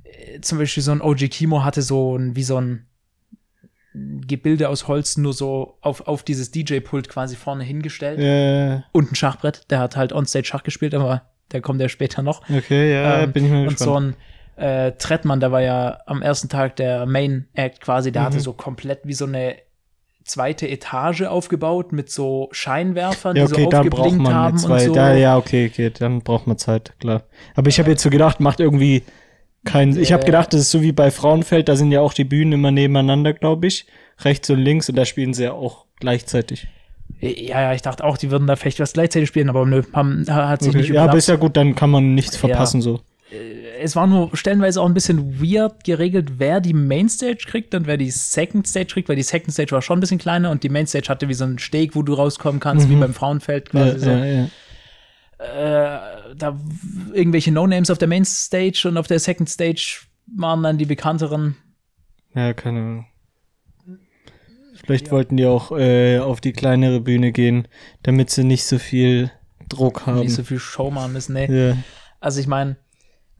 äh, 0.03 0.41
zum 0.41 0.59
Beispiel 0.59 0.83
so 0.83 0.91
ein 0.91 1.01
OG 1.01 1.31
Kimo 1.31 1.63
hatte 1.63 1.83
so 1.83 2.17
ein, 2.19 2.35
wie 2.35 2.43
so 2.43 2.61
ein 2.61 2.87
Gebilde 3.95 4.69
aus 4.69 4.89
Holz 4.89 5.17
nur 5.17 5.33
so 5.33 5.79
auf, 5.81 6.09
auf 6.09 6.25
dieses 6.25 6.51
DJ-Pult 6.51 7.09
quasi 7.09 7.37
vorne 7.37 7.63
hingestellt. 7.63 8.19
Äh, 8.19 8.83
und 8.91 9.13
ein 9.13 9.15
Schachbrett. 9.15 9.71
Der 9.71 9.79
hat 9.79 9.97
halt 9.97 10.13
onstage 10.13 10.47
Schach 10.47 10.65
gespielt, 10.65 10.95
aber 10.95 11.23
der 11.53 11.61
kommt 11.61 11.81
ja 11.81 11.89
später 11.89 12.23
noch. 12.23 12.43
okay, 12.51 12.93
ja, 12.93 13.21
Ähm, 13.23 13.33
bin 13.33 13.45
ich 13.45 13.53
mal 13.53 13.69
und 13.69 13.79
so 13.79 13.85
gespannt. 13.93 14.17
ein 14.17 14.34
äh, 14.57 14.93
Trettmann, 14.93 15.41
der 15.41 15.53
war 15.53 15.63
ja 15.63 15.99
am 16.07 16.23
ersten 16.23 16.49
Tag 16.49 16.77
der 16.77 17.07
Main 17.07 17.49
Act 17.55 17.81
quasi, 17.81 18.13
der 18.13 18.23
Mhm. 18.23 18.27
hatte 18.27 18.41
so 18.41 18.53
komplett 18.53 19.01
wie 19.05 19.13
so 19.15 19.27
eine 19.27 19.57
zweite 20.25 20.67
Etage 20.69 21.23
aufgebaut 21.23 21.93
mit 21.93 22.11
so 22.11 22.49
Scheinwerfern, 22.53 23.37
ja, 23.37 23.45
die 23.47 23.53
okay, 23.53 23.65
so 23.65 23.71
da 23.71 23.83
braucht 23.83 23.93
aufgeblinkt 23.93 24.23
man 24.23 24.35
haben 24.35 24.57
jetzt, 24.57 24.65
und 24.65 24.81
so. 24.81 24.95
da, 24.95 25.15
ja, 25.15 25.37
okay, 25.37 25.69
okay, 25.71 25.91
dann 25.91 26.21
braucht 26.23 26.47
man 26.47 26.57
Zeit, 26.57 26.95
klar. 26.99 27.25
Aber 27.55 27.69
ich 27.69 27.79
habe 27.79 27.91
jetzt 27.91 28.03
so 28.03 28.09
gedacht, 28.11 28.41
macht 28.41 28.59
irgendwie 28.61 29.03
keinen, 29.65 29.99
ich 29.99 30.13
habe 30.13 30.23
Äh. 30.23 30.27
gedacht, 30.27 30.53
das 30.55 30.63
ist 30.63 30.71
so 30.71 30.81
wie 30.83 30.93
bei 30.93 31.11
Frauenfeld, 31.11 31.69
da 31.69 31.77
sind 31.77 31.93
ja 31.93 32.01
auch 32.01 32.15
die 32.15 32.25
Bühnen 32.25 32.53
immer 32.53 32.71
nebeneinander, 32.71 33.33
glaube 33.35 33.67
ich, 33.67 33.87
rechts 34.21 34.49
und 34.51 34.59
links 34.61 34.89
und 34.89 34.97
da 34.97 35.05
spielen 35.05 35.35
sie 35.35 35.45
ja 35.45 35.53
auch 35.53 35.85
gleichzeitig. 36.01 36.69
Ja, 37.21 37.61
ja, 37.61 37.73
ich 37.75 37.83
dachte 37.83 38.03
auch, 38.05 38.17
die 38.17 38.31
würden 38.31 38.47
da 38.47 38.57
vielleicht 38.57 38.81
was 38.81 38.93
gleichzeitig 38.95 39.29
spielen, 39.29 39.49
aber 39.51 39.65
nö, 39.67 39.83
haben, 39.93 40.25
hat 40.29 40.61
sich 40.63 40.71
Okay. 40.71 40.79
nicht 40.79 40.89
Ja, 40.89 40.95
aber 40.95 41.03
überlappt. 41.05 41.19
ist 41.19 41.29
ja 41.29 41.37
gut, 41.37 41.57
dann 41.57 41.75
kann 41.75 41.91
man 41.91 42.15
nichts 42.15 42.35
Ja. 42.35 42.41
verpassen 42.49 42.81
so. 42.81 43.01
Es 43.81 43.97
war 43.97 44.07
nur 44.07 44.37
stellenweise 44.37 44.81
auch 44.81 44.87
ein 44.87 44.95
bisschen 44.95 45.41
weird 45.41 45.85
geregelt, 45.85 46.39
wer 46.39 46.61
die 46.61 46.75
Mainstage 46.75 47.45
kriegt 47.47 47.75
und 47.75 47.87
wer 47.87 47.97
die 47.97 48.11
Second 48.11 48.67
Stage 48.69 48.87
kriegt, 48.95 49.09
weil 49.09 49.17
die 49.17 49.23
Second 49.23 49.53
Stage 49.53 49.73
war 49.73 49.83
schon 49.83 49.99
ein 49.99 50.01
bisschen 50.01 50.19
kleiner 50.19 50.51
und 50.51 50.63
die 50.63 50.69
Mainstage 50.69 51.09
hatte 51.09 51.29
wie 51.29 51.35
so 51.35 51.45
einen 51.45 51.59
Steg, 51.59 51.95
wo 51.95 52.03
du 52.03 52.15
rauskommen 52.15 52.61
kannst, 52.61 52.89
wie 52.89 52.97
Mhm. 52.97 53.01
beim 53.01 53.15
Frauenfeld 53.15 53.71
quasi 53.71 53.93
Ja, 53.93 53.99
so. 53.99 54.11
ja, 54.11 54.25
ja. 54.25 54.49
Äh, 55.39 56.35
da 56.37 56.59
irgendwelche 57.13 57.53
No-Names 57.53 57.91
auf 57.91 57.99
der 57.99 58.09
Mainstage 58.09 58.83
und 58.87 58.97
auf 58.97 59.07
der 59.09 59.19
Second 59.19 59.49
Stage 59.51 60.01
waren 60.37 60.63
dann 60.63 60.79
die 60.79 60.87
bekannteren. 60.87 61.57
Ja, 62.35 62.53
keine 62.55 62.79
Ahnung. 62.81 63.07
Vielleicht 64.77 65.11
wollten 65.11 65.37
die 65.37 65.47
auch 65.47 65.71
äh, 65.73 66.19
auf 66.19 66.41
die 66.41 66.53
kleinere 66.53 67.01
Bühne 67.01 67.33
gehen, 67.33 67.69
damit 68.03 68.31
sie 68.31 68.45
nicht 68.45 68.65
so 68.67 68.79
viel 68.79 69.31
Druck 69.69 70.07
haben. 70.07 70.21
nicht 70.21 70.35
so 70.35 70.43
viel 70.45 70.59
Show 70.59 70.91
machen 70.91 71.13
müssen. 71.15 71.37
Ja. 71.37 71.77
Also 72.21 72.41
ich 72.41 72.47
meine, 72.47 72.77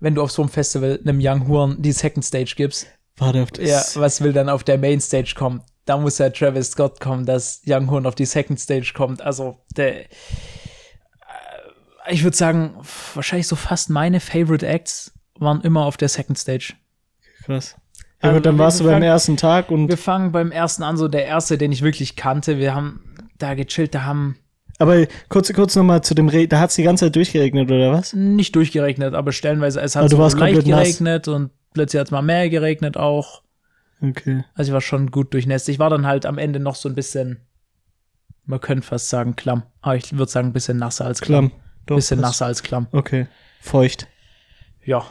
wenn 0.05 0.15
du 0.15 0.23
auf 0.23 0.31
so 0.31 0.43
einem 0.43 0.49
Festival 0.51 1.01
einem 1.03 1.19
Young 1.21 1.49
Horn 1.49 1.81
die 1.83 1.93
Second 1.93 2.25
Stage 2.25 2.55
gibst, 2.57 2.87
Warte 3.17 3.43
auf 3.43 3.51
das. 3.53 3.69
ja, 3.69 3.83
was 4.01 4.21
will 4.21 4.33
dann 4.33 4.49
auf 4.49 4.63
der 4.65 4.79
Main 4.79 5.01
Stage 5.01 5.35
kommen? 5.37 5.63
Da 5.87 5.97
muss 5.99 6.19
ja 6.19 6.31
Travis 6.31 6.71
Scott 6.71 7.01
kommen, 7.01 7.27
dass 7.27 7.63
Young 7.67 7.91
Horn 7.91 8.07
auf 8.07 8.15
die 8.15 8.25
Second 8.27 8.59
Stage 8.61 8.93
kommt. 8.95 9.21
Also 9.23 9.59
der, 9.77 10.03
äh, 10.03 10.05
ich 12.11 12.23
würde 12.25 12.37
sagen, 12.37 12.75
wahrscheinlich 13.15 13.47
so 13.49 13.57
fast 13.57 13.91
meine 13.91 14.21
Favorite 14.21 14.67
Acts 14.67 15.13
waren 15.39 15.61
immer 15.63 15.85
auf 15.85 15.97
der 15.97 16.09
Second 16.09 16.39
Stage. 16.39 16.75
Krass. 17.45 17.77
Ja, 18.23 18.29
Also 18.31 18.37
gut, 18.39 18.47
dann 18.47 18.59
warst 18.59 18.81
du 18.81 18.85
beim 18.85 18.95
fangen- 18.95 19.03
ersten 19.05 19.37
Tag 19.37 19.71
und. 19.71 19.89
Wir 19.89 19.99
fangen 19.99 20.33
beim 20.33 20.51
ersten 20.53 20.83
an, 20.83 20.97
so 20.97 21.09
der 21.09 21.27
erste, 21.27 21.59
den 21.59 21.73
ich 21.73 21.83
wirklich 21.83 22.17
kannte. 22.17 22.59
Wir 22.59 22.75
haben 22.75 23.15
da 23.39 23.55
gechillt, 23.55 23.95
da 23.95 24.05
haben 24.05 24.39
Aber 24.79 25.07
kurz, 25.29 25.53
kurz 25.53 25.77
nochmal 25.77 26.03
zu 26.03 26.15
dem 26.15 26.29
Re 26.29 26.49
Da 26.49 26.59
hat's 26.61 26.75
die 26.75 26.83
ganze 26.83 27.07
Zeit 27.07 27.17
durchgeregnet, 27.17 27.71
oder 27.71 27.93
was? 27.93 28.13
nicht 28.13 28.57
durchgeregnet, 28.57 29.15
aber 29.15 29.33
stellenweise 29.33 29.81
es 29.81 29.95
hat 29.97 30.11
so 30.11 30.19
leicht 30.19 30.37
komplett 30.37 30.67
nass. 30.67 30.83
geregnet 30.83 31.29
und 31.29 31.51
plötzlich 31.73 32.01
hat 32.01 32.09
es 32.09 32.11
mal 32.13 32.23
mehr 32.23 32.49
geregnet 32.51 32.97
auch. 32.97 33.43
Okay. 34.03 34.45
Also 34.55 34.71
ich 34.71 34.75
war 34.75 34.81
schon 34.81 35.11
gut 35.11 35.33
durchnässt. 35.33 35.69
Ich 35.69 35.79
war 35.79 35.91
dann 35.91 36.07
halt 36.07 36.27
am 36.27 36.39
Ende 36.39 36.59
noch 36.61 36.75
so 36.75 36.89
ein 36.89 36.95
bisschen, 36.95 37.41
man 38.45 38.61
könnte 38.61 38.87
fast 38.87 39.09
sagen 39.09 39.37
klamm, 39.37 39.63
aber 39.81 39.97
ich 39.97 40.13
würde 40.17 40.31
sagen 40.31 40.49
ein 40.49 40.53
bisschen 40.53 40.77
nasser 40.77 41.05
als 41.07 41.21
klamm. 41.21 41.51
Klamm. 41.51 41.61
Doch, 41.87 41.97
bisschen 41.97 42.21
nasser 42.21 42.47
als 42.47 42.63
klamm. 42.63 42.89
Okay. 42.93 43.27
Feucht. 43.61 44.09
Ja, 44.85 45.05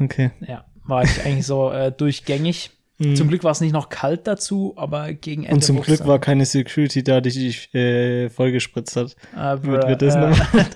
Okay. 0.00 0.32
ja, 0.40 0.64
war 0.86 1.04
ich 1.04 1.24
eigentlich 1.24 1.46
so 1.46 1.70
äh, 1.70 1.92
durchgängig. 1.92 2.72
Mhm. 2.98 3.16
Zum 3.16 3.28
Glück 3.28 3.42
war 3.42 3.50
es 3.50 3.60
nicht 3.60 3.72
noch 3.72 3.88
kalt 3.88 4.26
dazu, 4.26 4.74
aber 4.76 5.12
gegen 5.14 5.42
Ende 5.42 5.56
Und 5.56 5.64
zum 5.64 5.80
Glück 5.80 6.06
war 6.06 6.20
keine 6.20 6.46
Security 6.46 7.02
da, 7.02 7.20
die 7.20 7.30
dich 7.30 7.74
äh, 7.74 8.30
vollgespritzt 8.30 8.96
hat. 8.96 9.16
aber, 9.34 9.78
Damit 9.78 9.88
wir 9.88 9.96
das 9.96 10.14
äh, 10.14 10.20
nochmal, 10.20 10.66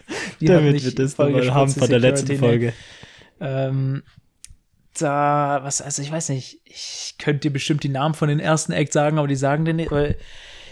damit 0.40 0.72
nicht 0.72 0.84
wir 0.84 0.94
das 0.94 1.16
nochmal 1.16 1.54
haben 1.54 1.70
von 1.70 1.88
der 1.88 2.00
letzten 2.00 2.32
nee. 2.32 2.38
Folge. 2.38 2.72
Ähm, 3.40 4.02
da, 4.98 5.60
was, 5.62 5.80
also 5.80 6.02
ich 6.02 6.10
weiß 6.10 6.30
nicht, 6.30 6.60
ich 6.64 7.14
könnte 7.18 7.42
dir 7.42 7.52
bestimmt 7.52 7.84
die 7.84 7.88
Namen 7.88 8.14
von 8.14 8.28
den 8.28 8.40
ersten 8.40 8.72
Acts 8.72 8.94
sagen, 8.94 9.18
aber 9.18 9.28
die 9.28 9.36
sagen 9.36 9.64
dir 9.64 9.74
nicht, 9.74 9.92
weil 9.92 10.16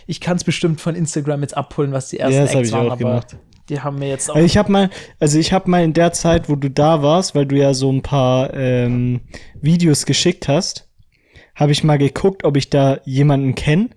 ich 0.08 0.20
kann 0.20 0.36
es 0.36 0.44
bestimmt 0.44 0.80
von 0.80 0.96
Instagram 0.96 1.42
jetzt 1.42 1.56
abholen, 1.56 1.92
was 1.92 2.08
die 2.08 2.18
ersten 2.18 2.34
Ja, 2.34 2.42
das 2.42 2.54
Acts 2.54 2.68
ich 2.68 2.74
waren, 2.74 2.86
auch 2.88 2.92
aber 2.92 2.98
gemacht. 2.98 3.36
die 3.68 3.80
haben 3.80 3.98
mir 3.98 4.08
jetzt 4.08 4.28
auch. 4.30 4.34
Also 4.34 4.46
ich 4.46 4.56
habe 4.56 4.72
mal, 4.72 4.90
also 5.20 5.38
ich 5.38 5.52
habe 5.52 5.70
mal 5.70 5.84
in 5.84 5.92
der 5.92 6.12
Zeit, 6.12 6.48
wo 6.48 6.56
du 6.56 6.70
da 6.70 7.02
warst, 7.02 7.36
weil 7.36 7.46
du 7.46 7.56
ja 7.56 7.74
so 7.74 7.92
ein 7.92 8.02
paar 8.02 8.52
ähm, 8.54 9.20
Videos 9.60 10.06
geschickt 10.06 10.48
hast, 10.48 10.85
habe 11.56 11.72
ich 11.72 11.82
mal 11.82 11.98
geguckt, 11.98 12.44
ob 12.44 12.56
ich 12.56 12.70
da 12.70 13.00
jemanden 13.04 13.54
kenne. 13.56 13.88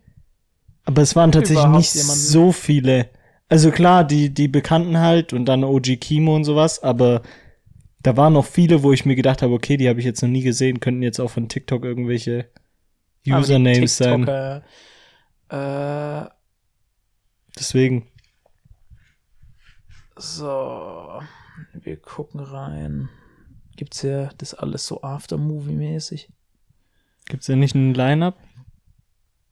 Aber 0.85 1.03
es 1.03 1.15
waren 1.15 1.31
tatsächlich 1.31 1.59
Überhaupt 1.59 1.77
nicht 1.77 1.93
jemanden? 1.93 2.21
so 2.21 2.51
viele. 2.51 3.09
Also 3.47 3.69
klar, 3.69 4.03
die 4.03 4.33
die 4.33 4.47
Bekannten 4.47 4.97
halt 4.97 5.33
und 5.33 5.45
dann 5.45 5.63
OG 5.63 5.97
Kimo 5.99 6.35
und 6.35 6.45
sowas, 6.45 6.81
aber 6.81 7.21
da 8.01 8.15
waren 8.15 8.33
noch 8.33 8.45
viele, 8.45 8.81
wo 8.81 8.93
ich 8.93 9.05
mir 9.05 9.15
gedacht 9.15 9.41
habe, 9.41 9.53
okay, 9.53 9.75
die 9.75 9.89
habe 9.89 9.99
ich 9.99 10.05
jetzt 10.05 10.21
noch 10.21 10.29
nie 10.29 10.41
gesehen, 10.41 10.79
könnten 10.79 11.03
jetzt 11.03 11.19
auch 11.19 11.29
von 11.29 11.49
TikTok 11.49 11.83
irgendwelche 11.83 12.49
Usernames 13.27 13.97
sein. 13.97 14.27
Äh, 15.49 16.25
Deswegen. 17.57 18.07
so, 20.15 21.21
wir 21.73 21.97
gucken 21.97 22.39
rein. 22.39 23.09
Gibt's 23.75 24.01
hier 24.01 24.29
das 24.37 24.53
alles 24.53 24.85
so 24.87 25.01
Aftermovie-mäßig? 25.01 26.29
Gibt's 27.29 27.47
ja 27.47 27.55
nicht 27.55 27.75
ein 27.75 27.93
Line-Up? 27.93 28.37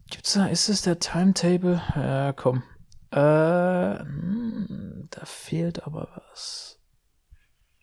Gibt's 0.09 0.33
da, 0.33 0.47
ist 0.47 0.67
es 0.67 0.81
der 0.81 0.99
Timetable? 0.99 1.81
Ja, 1.95 2.33
komm. 2.33 2.63
Äh, 3.11 3.99
hm, 3.99 5.07
da 5.11 5.25
fehlt 5.25 5.83
aber 5.85 6.09
was. 6.15 6.79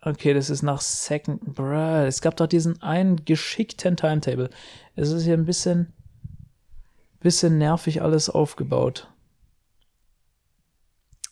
Okay, 0.02 0.34
das 0.34 0.50
ist 0.50 0.62
nach 0.62 0.80
Second. 0.80 1.54
Bruh, 1.54 2.04
es 2.04 2.20
gab 2.20 2.36
doch 2.36 2.48
diesen 2.48 2.82
einen 2.82 3.24
geschickten 3.24 3.96
Timetable. 3.96 4.50
Es 4.96 5.10
ist 5.10 5.22
hier 5.24 5.34
ein 5.34 5.46
bisschen, 5.46 5.92
bisschen 7.20 7.56
nervig 7.56 8.02
alles 8.02 8.28
aufgebaut. 8.28 9.08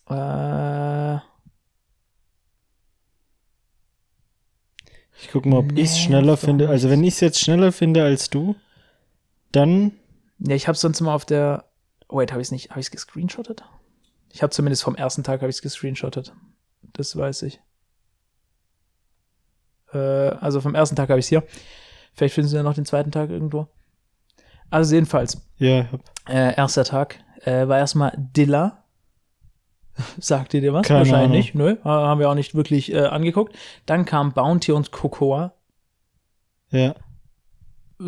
Äh, 0.09 1.19
Ich 5.23 5.31
guck 5.31 5.47
mal, 5.47 5.59
ob 5.59 5.73
ich 5.73 5.85
es 5.85 5.93
Nee, 5.93 6.01
schneller 6.01 6.37
finde. 6.37 6.69
Also 6.69 6.91
wenn 6.91 7.05
ich 7.05 7.15
es 7.15 7.21
jetzt 7.21 7.39
schneller 7.39 7.71
finde 7.71 8.03
als 8.03 8.29
du, 8.29 8.57
dann 9.53 9.93
Ja, 10.39 10.57
ich 10.57 10.67
habe 10.67 10.77
sonst 10.77 11.01
immer 11.01 11.15
auf 11.15 11.25
der. 11.25 11.67
Wait, 12.09 12.33
habe 12.33 12.43
ich 12.43 12.49
es 12.49 12.53
nicht? 12.53 12.71
Habe 12.71 12.81
ich 12.81 12.87
es 12.87 12.91
gescreenshottet? 12.91 13.63
Ich 14.31 14.43
habe 14.43 14.51
zumindest 14.51 14.83
vom 14.83 14.97
ersten 14.97 15.23
Tag 15.23 15.41
habe 15.41 15.49
ich 15.49 15.57
es 15.57 15.63
gescreenshottet. 15.63 16.35
Das 16.93 17.17
weiß 17.17 17.43
ich. 17.43 17.61
Äh, 19.93 19.99
also 19.99 20.61
vom 20.61 20.75
ersten 20.75 20.97
Tag 20.97 21.09
habe 21.09 21.21
ich 21.21 21.27
es 21.27 21.29
hier. 21.31 21.45
Vielleicht 22.15 22.35
finden 22.35 22.49
Sie 22.49 22.57
ja 22.57 22.65
noch 22.65 22.75
den 22.75 22.85
zweiten 22.85 23.13
Tag 23.13 23.31
irgendwo. 23.31 23.69
Also 24.71 24.95
jedenfalls, 24.95 25.41
ja, 25.59 25.87
äh, 26.29 26.57
erster 26.57 26.85
Tag 26.85 27.21
äh, 27.45 27.69
war 27.69 27.79
erstmal 27.79 28.13
Dilla. 28.17 28.82
Sagt 30.19 30.55
ihr 30.55 30.61
dir 30.61 30.73
was? 30.73 30.87
Keine 30.87 31.01
Wahrscheinlich 31.01 31.31
nicht. 31.31 31.55
Nö, 31.55 31.77
ha- 31.85 32.07
haben 32.09 32.19
wir 32.21 32.31
auch 32.31 32.35
nicht 32.35 32.55
wirklich 32.55 32.93
äh, 32.93 33.01
angeguckt. 33.01 33.55
Dann 33.87 34.05
kam 34.05 34.33
Bounty 34.33 34.73
und 34.73 34.91
Cocoa. 34.93 35.53
ja, 36.71 36.95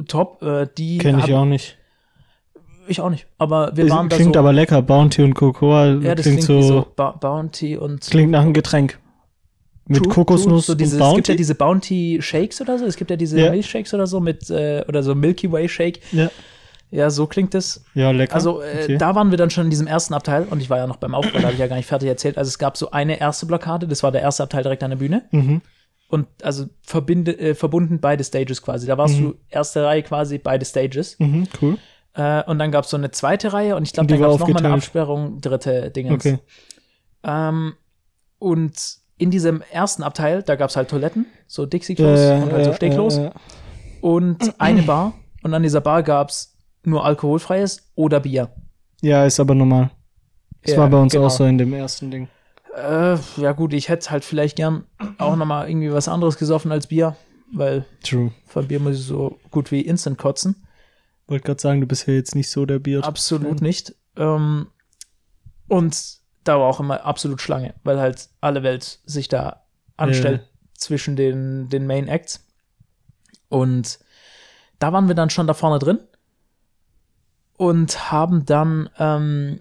Top. 0.09 0.43
Äh, 0.43 0.67
die 0.77 0.99
kenne 0.99 1.23
ich 1.25 1.33
auch 1.35 1.45
nicht. 1.45 1.79
Ich 2.89 3.01
auch 3.01 3.11
nicht. 3.11 3.27
Aber 3.39 3.77
wir 3.77 3.85
Es 3.85 3.91
waren 3.91 4.09
da 4.09 4.17
klingt 4.17 4.35
so. 4.35 4.41
aber 4.41 4.53
lecker. 4.53 4.83
Bounty 4.83 5.23
und 5.23 5.35
Cocoa 5.35 5.87
ja, 5.87 6.15
das 6.15 6.25
klingt, 6.25 6.45
klingt, 6.45 6.63
so, 6.63 6.63
so 6.63 6.87
Bounty 6.97 7.77
und 7.77 8.01
klingt 8.03 8.31
nach 8.33 8.43
einem 8.43 8.53
Getränk. 8.53 8.99
Mit 9.87 10.03
True, 10.03 10.13
Kokosnuss 10.15 10.67
so 10.67 10.75
diese, 10.75 10.97
und 10.97 11.01
Es 11.03 11.07
Bounty. 11.07 11.17
gibt 11.17 11.29
ja 11.29 11.35
diese 11.37 11.55
Bounty 11.55 12.19
Shakes 12.21 12.61
oder 12.61 12.79
so. 12.79 12.87
Es 12.87 12.97
gibt 12.97 13.11
ja 13.11 13.17
diese 13.17 13.39
Ja. 13.41 13.51
Milchshakes 13.51 13.93
oder 13.95 14.07
so 14.07 14.19
mit, 14.21 14.49
äh, 14.51 14.83
oder 14.89 15.03
so 15.03 15.15
Milky 15.15 15.51
Way 15.53 15.69
Shake. 15.69 16.01
ja. 16.13 16.31
Ja, 16.95 17.11
so 17.11 17.27
klingt 17.27 17.55
es. 17.57 17.85
ja, 17.95 18.11
lecker. 18.13 18.35
Also, 18.35 18.63
äh, 18.63 18.83
Okay. 18.85 18.99
da 18.99 19.15
waren 19.17 19.31
wir 19.31 19.37
dann 19.39 19.51
schon 19.51 19.65
in 19.65 19.71
diesem 19.71 19.87
ersten 19.89 20.15
Abteil 20.15 20.45
und 20.45 20.61
ich 20.61 20.71
war 20.71 20.79
ja 20.79 20.87
noch 20.87 20.97
beim 20.99 21.15
Aufbau, 21.15 21.39
da 21.39 21.45
habe 21.45 21.53
ich 21.55 21.59
ja 21.59 21.67
gar 21.67 21.75
nicht 21.77 21.87
fertig 21.89 22.09
erzählt. 22.09 22.39
Also, 22.39 22.49
es 22.49 22.59
gab 22.59 22.77
so 22.77 22.91
eine 22.93 23.19
erste 23.19 23.47
Blockade, 23.47 23.89
das 23.89 24.03
war 24.05 24.13
der 24.13 24.21
erste 24.23 24.43
Abteil 24.45 24.63
direkt 24.63 24.83
an 24.85 24.91
der 24.91 24.99
Bühne. 24.99 25.23
mhm. 25.33 25.61
Und 26.09 26.29
also 26.45 26.67
verbinde, 26.83 27.37
äh, 27.37 27.55
verbunden 27.55 27.99
beide 27.99 28.23
Stages 28.23 28.63
quasi. 28.63 28.87
Da 28.87 28.97
warst 28.99 29.17
Mhm. 29.19 29.23
du 29.23 29.35
erste 29.49 29.85
Reihe 29.85 30.03
quasi, 30.05 30.39
beide 30.39 30.65
Stages. 30.65 31.19
Mhm, 31.19 31.49
cool. 31.61 31.79
Äh, 32.13 32.45
und 32.45 32.59
dann 32.61 32.71
gab 32.71 32.85
es 32.85 32.91
so 32.91 32.97
eine 32.97 33.11
zweite 33.11 33.53
Reihe 33.53 33.75
und 33.75 33.83
ich 33.83 33.93
glaube, 33.93 34.07
da 34.09 34.17
gab 34.19 34.31
es 34.33 34.39
nochmal 34.39 34.65
eine. 34.65 34.75
Absperrung, 34.75 35.41
dritte 35.41 35.91
Dingens. 35.91 36.25
Okay. 36.25 36.39
Ähm, 37.25 37.73
und 38.39 38.75
in 39.17 39.31
diesem 39.31 39.63
ersten 39.73 40.03
Abteil, 40.05 40.43
da 40.43 40.55
gab 40.57 40.71
es 40.71 40.77
halt 40.77 40.89
Toiletten, 40.91 41.27
so 41.49 41.67
Dixie-Klos 41.67 42.21
und 42.43 42.53
halt 42.53 42.65
so 42.67 42.73
Stehklos. 42.75 43.17
äh, 43.17 43.27
äh, 43.27 43.31
und 44.01 44.55
eine 44.61 44.83
Bar. 44.83 45.15
Und 45.43 45.55
an 45.55 45.63
dieser 45.63 45.81
Bar 45.81 46.03
gab 46.03 46.29
es 46.29 46.54
nur 46.87 47.05
alkoholfreies 47.05 47.91
oder 47.95 48.21
Bier. 48.21 48.51
ja, 49.03 49.25
ist 49.25 49.41
aber 49.41 49.55
normal. 49.55 49.91
Das 50.63 50.73
Ja, 50.73 50.79
war 50.79 50.89
bei 50.91 50.99
uns 50.99 51.13
genau. 51.13 51.27
auch 51.27 51.31
so 51.31 51.45
in 51.45 51.59
dem 51.59 51.73
ersten 51.75 52.11
Ding. 52.11 52.29
Äh, 52.77 53.17
ja 53.37 53.53
gut, 53.53 53.73
ich 53.75 53.89
hätte 53.89 54.11
halt 54.11 54.25
vielleicht 54.25 54.57
gern 54.57 54.85
auch 55.19 55.37
noch 55.37 55.47
mal 55.47 55.69
irgendwie 55.69 55.93
was 55.93 56.09
anderes 56.09 56.39
gesoffen 56.39 56.73
als 56.73 56.87
Bier, 56.87 57.17
weil 57.53 57.85
True. 58.03 58.33
von 58.47 58.67
Bier 58.67 58.81
muss 58.81 58.97
ich 58.99 59.05
so 59.05 59.39
gut 59.51 59.71
wie 59.71 59.83
instant 59.83 60.19
kotzen. 60.19 60.67
Wollte 61.27 61.45
gerade 61.45 61.61
sagen, 61.61 61.81
du 61.81 61.87
bist 61.87 62.07
ja 62.07 62.15
jetzt 62.15 62.35
nicht 62.35 62.51
so 62.51 62.67
der 62.67 62.79
Bier. 62.79 63.05
Absolut 63.05 63.61
nicht. 63.63 63.95
Ähm, 64.17 64.67
und 65.69 66.17
da 66.45 66.59
war 66.59 66.67
auch 66.67 66.81
immer 66.81 67.05
absolut 67.05 67.41
Schlange, 67.41 67.75
weil 67.85 67.99
halt 68.01 68.29
alle 68.41 68.63
Welt 68.63 68.99
sich 69.07 69.29
da 69.29 69.65
anstellt 69.97 70.49
zwischen 70.77 71.15
den, 71.17 71.69
den 71.69 71.87
Main 71.87 72.09
Acts. 72.09 72.45
Und 73.49 73.99
da 74.79 74.93
waren 74.93 75.09
wir 75.09 75.15
dann 75.15 75.31
schon 75.31 75.47
da 75.47 75.55
vorne 75.55 75.79
drin 75.79 76.01
und 77.57 78.11
haben 78.13 78.45
dann 78.47 78.91
ähm, 78.99 79.61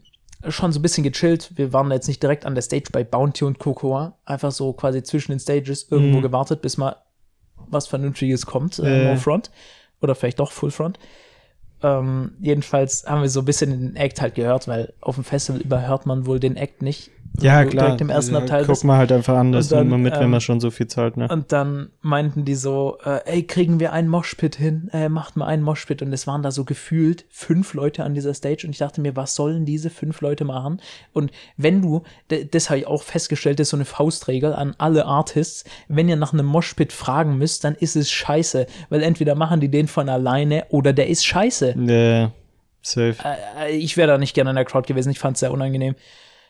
schon 0.49 0.71
so 0.71 0.79
ein 0.79 0.81
bisschen 0.81 1.03
gechillt. 1.03 1.51
Wir 1.55 1.71
waren 1.73 1.91
jetzt 1.91 2.07
nicht 2.07 2.21
direkt 2.21 2.45
an 2.45 2.55
der 2.55 2.61
Stage 2.61 2.89
bei 2.91 3.03
Bounty 3.03 3.45
und 3.45 3.59
Cocoa, 3.59 4.17
einfach 4.25 4.51
so 4.51 4.73
quasi 4.73 5.03
zwischen 5.03 5.31
den 5.31 5.39
Stages 5.39 5.87
irgendwo 5.89 6.17
Mhm. 6.17 6.23
gewartet, 6.23 6.61
bis 6.61 6.77
mal 6.77 6.97
was 7.67 7.87
Vernünftiges 7.87 8.45
kommt, 8.45 8.79
äh, 8.79 9.01
Äh. 9.03 9.03
No 9.13 9.15
Front 9.15 9.51
oder 10.01 10.15
vielleicht 10.15 10.39
doch 10.39 10.51
Full 10.51 10.71
Front. 10.71 10.99
Ähm, 11.83 12.31
jedenfalls 12.39 13.05
haben 13.05 13.21
wir 13.21 13.29
so 13.29 13.41
ein 13.41 13.45
bisschen 13.45 13.71
den 13.71 13.95
Act 13.95 14.21
halt 14.21 14.35
gehört, 14.35 14.67
weil 14.67 14.93
auf 15.01 15.15
dem 15.15 15.23
Festival 15.23 15.61
überhört 15.61 16.05
man 16.05 16.25
wohl 16.25 16.39
den 16.39 16.55
Act 16.55 16.81
nicht. 16.81 17.11
Ja, 17.41 17.59
Wenn 17.59 17.65
du 17.65 17.71
klar. 17.71 17.85
Direkt 17.85 18.01
im 18.01 18.09
ersten 18.09 18.33
ja, 18.33 18.41
Abteil 18.41 18.65
Guck 18.65 18.83
mal 18.83 18.97
halt 18.97 19.11
einfach 19.11 19.35
anders 19.35 19.71
Und 19.71 19.77
dann, 19.77 19.87
immer 19.87 19.97
mit, 19.97 20.13
wenn 20.13 20.23
ähm, 20.23 20.31
man 20.31 20.41
schon 20.41 20.59
so 20.59 20.69
viel 20.69 20.87
zahlt, 20.87 21.17
ne? 21.17 21.27
Und 21.27 21.51
dann 21.51 21.89
meinten 22.01 22.45
die 22.45 22.53
so, 22.53 22.97
äh, 23.03 23.21
ey, 23.25 23.43
kriegen 23.43 23.79
wir 23.79 23.91
einen 23.91 24.07
Moshpit 24.07 24.55
hin? 24.55 24.89
Äh, 24.93 25.09
macht 25.09 25.35
mal 25.35 25.47
einen 25.47 25.63
Moshpit. 25.63 26.01
Und 26.03 26.13
es 26.13 26.27
waren 26.27 26.43
da 26.43 26.51
so 26.51 26.63
gefühlt 26.63 27.25
fünf 27.29 27.73
Leute 27.73 28.03
an 28.03 28.13
dieser 28.13 28.33
Stage. 28.35 28.65
Und 28.65 28.71
ich 28.71 28.77
dachte 28.77 29.01
mir, 29.01 29.15
was 29.15 29.33
sollen 29.33 29.65
diese 29.65 29.89
fünf 29.89 30.21
Leute 30.21 30.45
machen? 30.45 30.79
Und 31.11 31.31
wenn 31.57 31.81
du, 31.81 32.03
das 32.51 32.69
habe 32.69 32.79
ich 32.79 32.87
auch 32.87 33.01
festgestellt, 33.01 33.59
das 33.59 33.67
ist 33.67 33.71
so 33.71 33.77
eine 33.77 33.85
Faustregel 33.85 34.53
an 34.53 34.75
alle 34.77 35.05
Artists, 35.05 35.65
wenn 35.87 36.09
ihr 36.09 36.17
nach 36.17 36.33
einem 36.33 36.45
Moshpit 36.45 36.93
fragen 36.93 37.37
müsst, 37.37 37.63
dann 37.63 37.73
ist 37.73 37.95
es 37.95 38.11
scheiße. 38.11 38.67
Weil 38.89 39.01
entweder 39.01 39.33
machen 39.33 39.59
die 39.59 39.69
den 39.69 39.87
von 39.87 40.07
alleine 40.07 40.65
oder 40.69 40.93
der 40.93 41.07
ist 41.07 41.25
scheiße. 41.25 41.72
Ja, 41.75 42.31
safe. 42.81 43.15
Äh, 43.23 43.75
ich 43.77 43.97
wäre 43.97 44.07
da 44.07 44.17
nicht 44.17 44.33
gerne 44.33 44.49
in 44.51 44.55
der 44.55 44.65
Crowd 44.65 44.87
gewesen. 44.87 45.09
Ich 45.11 45.19
fand 45.19 45.35
es 45.37 45.39
sehr 45.41 45.51
unangenehm. 45.51 45.95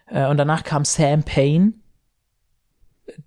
Äh, 0.08 0.28
und 0.28 0.38
danach 0.38 0.64
kam 0.64 0.86
Sam 0.86 1.24
Payne. 1.24 1.74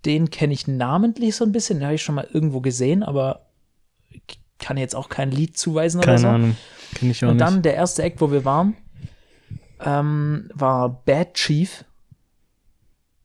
Den 0.05 0.31
kenne 0.31 0.55
ich 0.55 0.67
namentlich 0.67 1.37
so 1.37 1.45
ein 1.45 1.53
bisschen. 1.53 1.79
Den 1.79 1.85
habe 1.87 1.95
ich 1.95 2.03
schon 2.03 2.15
mal 2.15 2.27
irgendwo 2.33 2.61
gesehen, 2.61 3.03
aber 3.03 3.47
kann 4.59 4.79
jetzt 4.79 4.97
auch 4.97 5.09
kein 5.11 5.31
Lied 5.31 5.59
zuweisen 5.59 5.99
oder 5.99 6.07
Keine 6.07 6.19
so. 6.19 6.29
Ahnung. 6.29 6.57
Kenn 6.95 7.11
ich 7.11 7.23
auch 7.25 7.29
Und 7.29 7.37
nicht. 7.37 7.47
dann 7.47 7.63
der 7.63 7.75
erste 7.75 8.03
Act, 8.03 8.21
wo 8.23 8.31
wir 8.33 8.45
waren, 8.47 8.75
ähm, 9.85 10.49
war 10.55 10.89
Bad 11.05 11.35
Chief. 11.35 11.85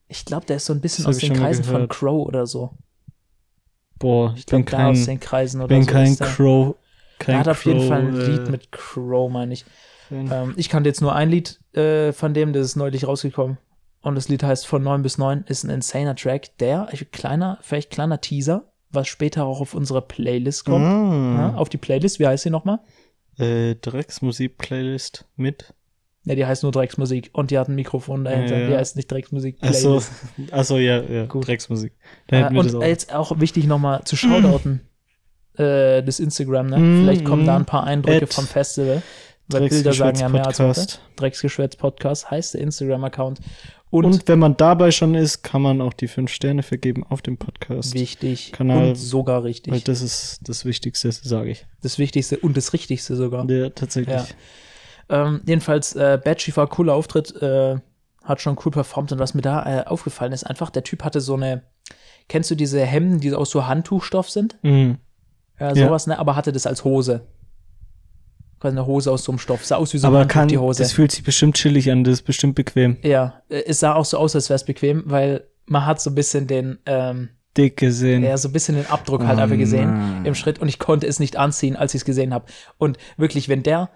Ich 0.10 0.25
glaube, 0.25 0.46
der 0.46 0.58
ist 0.58 0.66
so 0.66 0.74
ein 0.74 0.82
bisschen 0.82 1.06
aus 1.06 1.20
den 1.20 1.34
Kreisen 1.34 1.63
von. 1.63 1.88
Crow 1.88 2.28
oder 2.28 2.46
so. 2.46 2.72
Boah, 3.98 4.34
Ich 4.34 4.40
ich 4.42 4.46
bin 4.48 4.66
glaube, 4.66 4.84
da 4.84 4.90
aus 4.90 4.98
kein, 4.98 5.06
den 5.06 5.20
Kreisen 5.22 5.62
oder 5.62 5.70
bin 5.70 5.84
so. 5.84 5.92
kein. 5.92 6.18
Crow. 6.18 6.75
Kein 7.22 7.34
Der 7.34 7.40
hat 7.40 7.48
auf 7.48 7.66
jeden 7.66 7.80
Crow, 7.80 7.88
Fall 7.90 8.00
ein 8.01 8.13
Lied 8.16 8.50
mit 8.50 8.72
Crow, 8.72 9.32
meine 9.32 9.54
ich. 9.54 9.66
Ähm, 10.12 10.54
ich 10.58 10.68
kannte 10.70 10.90
jetzt 10.90 11.01
nur 11.01 11.16
ein 11.16 11.30
Lied 11.30 11.60
äh, 11.74 12.12
von 12.12 12.34
dem, 12.34 12.51
das 12.54 12.66
ist 12.66 12.75
neulich 12.75 13.08
rausgekommen. 13.08 13.58
Und 14.01 14.16
das 14.16 14.28
Lied 14.30 14.44
heißt 14.44 14.66
Von 14.68 14.84
9 14.84 15.04
bis 15.04 15.18
9, 15.18 15.46
ist 15.48 15.63
ein 15.63 15.70
insaner 15.70 16.16
Track, 16.16 16.58
der, 16.58 16.90
kleiner, 17.12 17.60
vielleicht 17.62 17.92
kleiner 17.92 18.20
Teaser, 18.20 18.72
was 18.90 19.08
später 19.08 19.46
auch 19.46 19.62
auf 19.62 19.74
unsere 19.75 20.01
Playlist 20.01 20.66
kommt. 20.66 20.84
Ja, 20.84 21.51
Ah, 21.51 21.56
auf 21.56 21.70
die 21.70 21.78
Playlist, 21.78 22.20
wie 22.20 22.25
heißt 22.28 22.44
sie 22.44 22.50
nochmal? 22.50 22.80
äh, 23.38 23.75
Drecksmusik-Playlist 23.75 25.25
mit. 25.36 25.74
Ja, 26.24 26.36
die 26.36 26.46
heißt 26.46 26.63
nur 26.63 26.72
Drecksmusik 26.72 27.30
und 27.34 27.50
die 27.50 27.58
hat 27.58 27.68
ein 27.68 27.75
Mikrofon 27.75 28.24
dahinter. 28.25 28.56
Ja, 28.56 28.62
ja. 28.63 28.68
Die 28.70 28.75
heißt 28.78 28.96
nicht 28.96 29.10
Drecksmusik 29.12 29.58
Achso, 29.62 30.00
Playlist. 30.36 30.54
achso, 30.54 30.78
ja, 30.78 31.01
ja, 31.01 31.25
Gut. 31.25 31.48
Drecksmusik. 31.48 31.94
Da 32.28 32.50
Äh, 32.50 32.58
und 32.58 32.75
auch. 32.75 32.84
jetzt 32.84 33.13
auch 33.13 33.40
wichtig 33.40 33.66
nochmal 33.66 34.04
zu 34.04 34.16
shoutouten, 34.16 34.82
äh, 35.58 36.01
das 36.03 36.20
Instagram, 36.20 36.67
ne? 36.67 36.77
Mm, 36.77 37.03
Vielleicht 37.03 37.25
kommen 37.25 37.46
da 37.46 37.58
mm. 37.58 37.62
ein 37.62 37.65
paar 37.65 37.84
Eindrücke 37.84 38.27
vom 38.27 38.46
Festival. 38.46 39.01
Weil 39.48 39.70
Bilder 39.70 39.93
sagen 39.93 40.17
ja 40.17 40.29
mehr 40.29 40.48
als 40.48 40.60
Worte. 40.60 41.00
Drecksgeschwätz 41.17 41.75
Podcast 41.75 42.31
heißt 42.31 42.53
der 42.53 42.62
Instagram-Account. 42.62 43.39
Und, 43.89 44.05
Und 44.05 44.27
wenn 44.29 44.39
man 44.39 44.55
dabei 44.55 44.91
schon 44.91 45.15
ist, 45.15 45.43
kann 45.43 45.62
man 45.62 45.81
auch 45.81 45.91
die 45.91 46.08
fünf 46.08 46.31
Sterne 46.31 46.63
vergeben 46.63 47.05
auf 47.10 47.22
dem 47.22 47.38
Podcast. 47.38 47.93
wichtig 47.93 48.53
Kanal- 48.53 48.89
und 48.89 48.96
sogar 48.96 49.43
richtig. 49.43 49.74
Weil 49.74 49.81
das 49.81 50.01
ist 50.01 50.39
das 50.43 50.63
Wichtigste, 50.63 51.12
sage 51.12 51.51
ich. 51.51 51.65
Das 51.81 52.00
Wichtigste 52.00 52.39
und 52.39 52.55
das 52.55 52.72
Richtigste 52.72 53.17
sogar. 53.17 53.50
Ja, 53.50 53.70
tatsächlich. 53.70 54.15
Ja. 55.10 55.25
Ähm, 55.27 55.41
jedenfalls, 55.46 55.93
äh, 55.96 56.17
Bad 56.24 56.38
Chief 56.38 56.55
war 56.55 56.67
cooler 56.67 56.93
Auftritt, 56.93 57.36
äh, 57.41 57.75
hat 58.24 58.39
schon 58.39 58.58
cool 58.63 58.72
performt 58.72 59.12
und 59.12 59.20
was 59.20 59.34
mir 59.34 59.41
da 59.41 59.81
äh, 59.81 59.86
aufgefallen 59.86 60.31
ist, 60.31 60.46
einfach, 60.46 60.70
der 60.70 60.84
Typ 60.84 61.03
hatte 61.03 61.20
so 61.20 61.34
eine, 61.34 61.63
kennst 62.29 62.50
du 62.50 62.55
diese 62.55 62.79
Hemden, 62.86 63.20
die 63.20 63.34
aus 63.34 63.50
so 63.50 63.67
Handtuchstoff 63.67 64.29
sind? 64.29 64.58
Mhm. 64.62 65.00
Ja, 65.62 65.74
Ja. 65.74 65.88
sowas, 65.88 66.08
ne? 66.08 66.18
Aber 66.20 66.36
hatte 66.36 66.51
das 66.51 66.65
als 66.68 66.84
Hose. 66.84 67.27
Quasi 68.60 68.77
eine 68.77 68.86
Hose 68.86 69.12
aus 69.12 69.24
so 69.24 69.32
einem 69.32 69.39
Stoff. 69.39 69.65
Sah 69.65 69.77
aus 69.77 69.94
wie 69.94 69.98
so 69.98 70.08
ein 70.08 70.10
Aber 70.13 70.20
Handtuch, 70.20 70.34
kann, 70.34 70.48
die 70.48 70.58
Hose. 70.58 70.84
das 70.84 70.91
fühlt 70.91 71.12
sich 71.12 71.24
bestimmt 71.24 71.56
chillig 71.56 71.89
an, 71.91 72.03
das 72.03 72.13
ist 72.15 72.22
bestimmt 72.24 72.56
bequem. 72.56 72.98
ja, 73.01 73.41
äh, 73.50 73.63
es 73.65 73.80
sah 73.80 73.94
auch 73.96 74.06
so 74.06 74.18
aus, 74.18 74.36
als 74.36 74.50
wäre 74.50 74.56
es 74.56 74.65
bequem, 74.65 75.03
weil 75.06 75.46
man 75.65 75.86
hat 75.86 76.01
so 76.01 76.10
ein 76.12 76.15
bisschen 76.15 76.48
den, 76.48 76.80
ähm, 76.86 77.30
Dick 77.58 77.77
gesehen. 77.77 78.24
ja, 78.24 78.38
so 78.38 78.48
ein 78.50 78.53
bisschen 78.53 78.75
den 78.75 78.86
Abdruck 78.88 79.25
halt 79.25 79.38
Oh 79.39 79.41
einfach 79.41 79.58
gesehen 79.58 79.89
nein. 79.89 80.25
im 80.25 80.36
Schritt 80.36 80.60
und 80.60 80.68
ich 80.70 80.80
konnte 80.80 81.06
es 81.08 81.20
nicht 81.20 81.36
anziehen, 81.38 81.75
als 81.75 81.94
ich 81.94 82.01
es 82.01 82.06
gesehen 82.06 82.34
habe. 82.34 82.46
Und 82.77 82.98
wirklich, 83.18 83.50
wenn 83.50 83.62
der, 83.63 83.89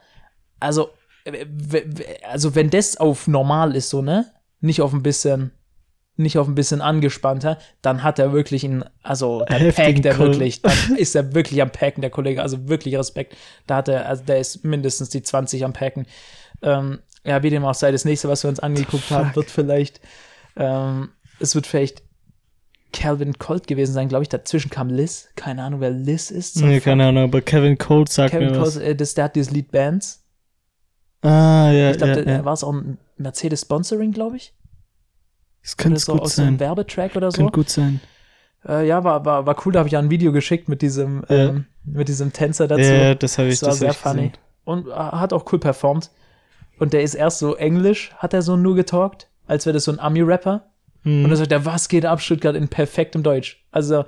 also, 0.59 0.89
w- 1.25 1.83
also 2.29 2.53
wenn 2.55 2.69
das 2.69 2.97
auf 2.97 3.27
normal 3.27 3.75
ist, 3.75 3.89
so, 3.89 4.01
ne? 4.01 4.25
Nicht 4.61 4.81
auf 4.81 4.93
ein 4.93 5.03
bisschen, 5.03 5.51
nicht 6.17 6.37
auf 6.37 6.47
ein 6.47 6.55
bisschen 6.55 6.81
angespannter, 6.81 7.57
dann 7.81 8.03
hat 8.03 8.19
er 8.19 8.31
wirklich 8.31 8.63
ein, 8.63 8.85
also 9.03 9.43
dann 9.47 9.57
Heftigen 9.59 10.01
packt 10.01 10.05
er 10.05 10.19
wirklich, 10.19 10.61
dann 10.61 10.73
ist 10.97 11.15
er 11.15 11.33
wirklich 11.33 11.61
am 11.61 11.71
Packen, 11.71 12.01
der 12.01 12.09
Kollege, 12.09 12.41
also 12.41 12.67
wirklich 12.67 12.97
Respekt. 12.97 13.35
Da 13.67 13.77
hat 13.77 13.87
er, 13.87 14.07
also 14.07 14.23
der 14.23 14.39
ist 14.39 14.63
mindestens 14.63 15.09
die 15.09 15.21
20 15.21 15.65
am 15.65 15.73
Packen. 15.73 16.05
Ähm, 16.61 16.99
ja, 17.25 17.43
wie 17.43 17.49
dem 17.49 17.65
auch 17.65 17.73
sei, 17.73 17.91
das 17.91 18.05
nächste, 18.05 18.29
was 18.29 18.43
wir 18.43 18.49
uns 18.49 18.59
angeguckt 18.59 19.09
haben, 19.09 19.35
wird 19.35 19.49
vielleicht, 19.49 19.99
ähm, 20.55 21.09
es 21.39 21.55
wird 21.55 21.67
vielleicht 21.67 22.03
Calvin 22.93 23.37
Colt 23.37 23.67
gewesen 23.67 23.93
sein, 23.93 24.07
glaube 24.07 24.23
ich. 24.23 24.29
Dazwischen 24.29 24.69
kam 24.69 24.89
Liz. 24.89 25.27
Keine 25.35 25.63
Ahnung, 25.63 25.81
wer 25.81 25.89
Liz 25.91 26.31
ist. 26.31 26.61
nee, 26.61 26.79
keine 26.79 27.07
Ahnung, 27.07 27.25
aber 27.25 27.41
Kevin 27.41 27.77
Colt 27.77 28.09
sagt 28.09 28.31
Kevin 28.31 28.51
mir 28.51 28.61
was. 28.61 28.75
Colt, 28.75 28.85
äh, 28.85 28.95
das, 28.95 29.15
der 29.15 29.25
hat 29.25 29.35
dieses 29.35 29.51
Lied 29.51 29.71
Bands. 29.71 30.23
Ah, 31.21 31.71
ja, 31.71 31.91
Ich 31.91 31.97
glaube, 31.97 32.13
ja, 32.13 32.21
da 32.21 32.31
ja. 32.31 32.45
war 32.45 32.53
es 32.53 32.63
auch 32.63 32.71
ein 32.71 32.97
Mercedes 33.17 33.61
Sponsoring, 33.61 34.11
glaube 34.11 34.37
ich. 34.37 34.53
Das 35.65 35.77
könnte 35.77 35.99
so 35.99 36.13
gut 36.13 36.21
aus 36.21 36.35
so 36.35 36.43
einem 36.43 36.51
sein. 36.51 36.59
Werbetrack 36.59 37.15
oder 37.15 37.31
so. 37.31 37.37
Könnte 37.37 37.51
gut 37.53 37.69
sein. 37.69 37.99
Äh, 38.67 38.87
ja, 38.87 39.03
war, 39.03 39.25
war, 39.25 39.45
war 39.47 39.55
cool, 39.65 39.73
da 39.73 39.79
habe 39.79 39.87
ich 39.89 39.93
ja 39.93 39.99
ein 39.99 40.11
Video 40.11 40.31
geschickt 40.31 40.69
mit 40.69 40.81
diesem, 40.83 41.23
Ja. 41.27 41.49
ähm, 41.49 41.65
mit 41.83 42.07
diesem 42.07 42.31
Tänzer 42.33 42.67
dazu. 42.67 42.81
Ja, 42.83 43.15
das 43.15 43.37
habe 43.39 43.47
ich, 43.49 43.59
das 43.59 43.63
war 43.63 43.69
das 43.69 43.79
sehr 43.79 43.93
funny. 43.93 44.15
gesehen. 44.29 44.33
Und 44.63 44.87
äh, 44.87 44.91
hat 44.93 45.33
auch 45.33 45.51
cool 45.51 45.59
performt. 45.59 46.11
Und 46.77 46.93
der 46.93 47.01
ist 47.01 47.15
erst 47.15 47.39
so 47.39 47.55
Englisch, 47.55 48.11
hat 48.17 48.33
er 48.33 48.41
so 48.43 48.55
nur 48.55 48.75
getalkt, 48.75 49.27
als 49.47 49.65
wäre 49.65 49.73
das 49.73 49.85
so 49.85 49.91
ein 49.91 49.99
Ami-Rapper. 49.99 50.65
Hm. 51.03 51.23
Und 51.23 51.29
dann 51.29 51.37
sagt 51.37 51.51
er, 51.51 51.65
was 51.65 51.87
geht 51.89 52.05
ab, 52.05 52.21
Stuttgart, 52.21 52.55
in 52.55 52.67
perfektem 52.67 53.23
Deutsch. 53.23 53.63
Also 53.71 54.05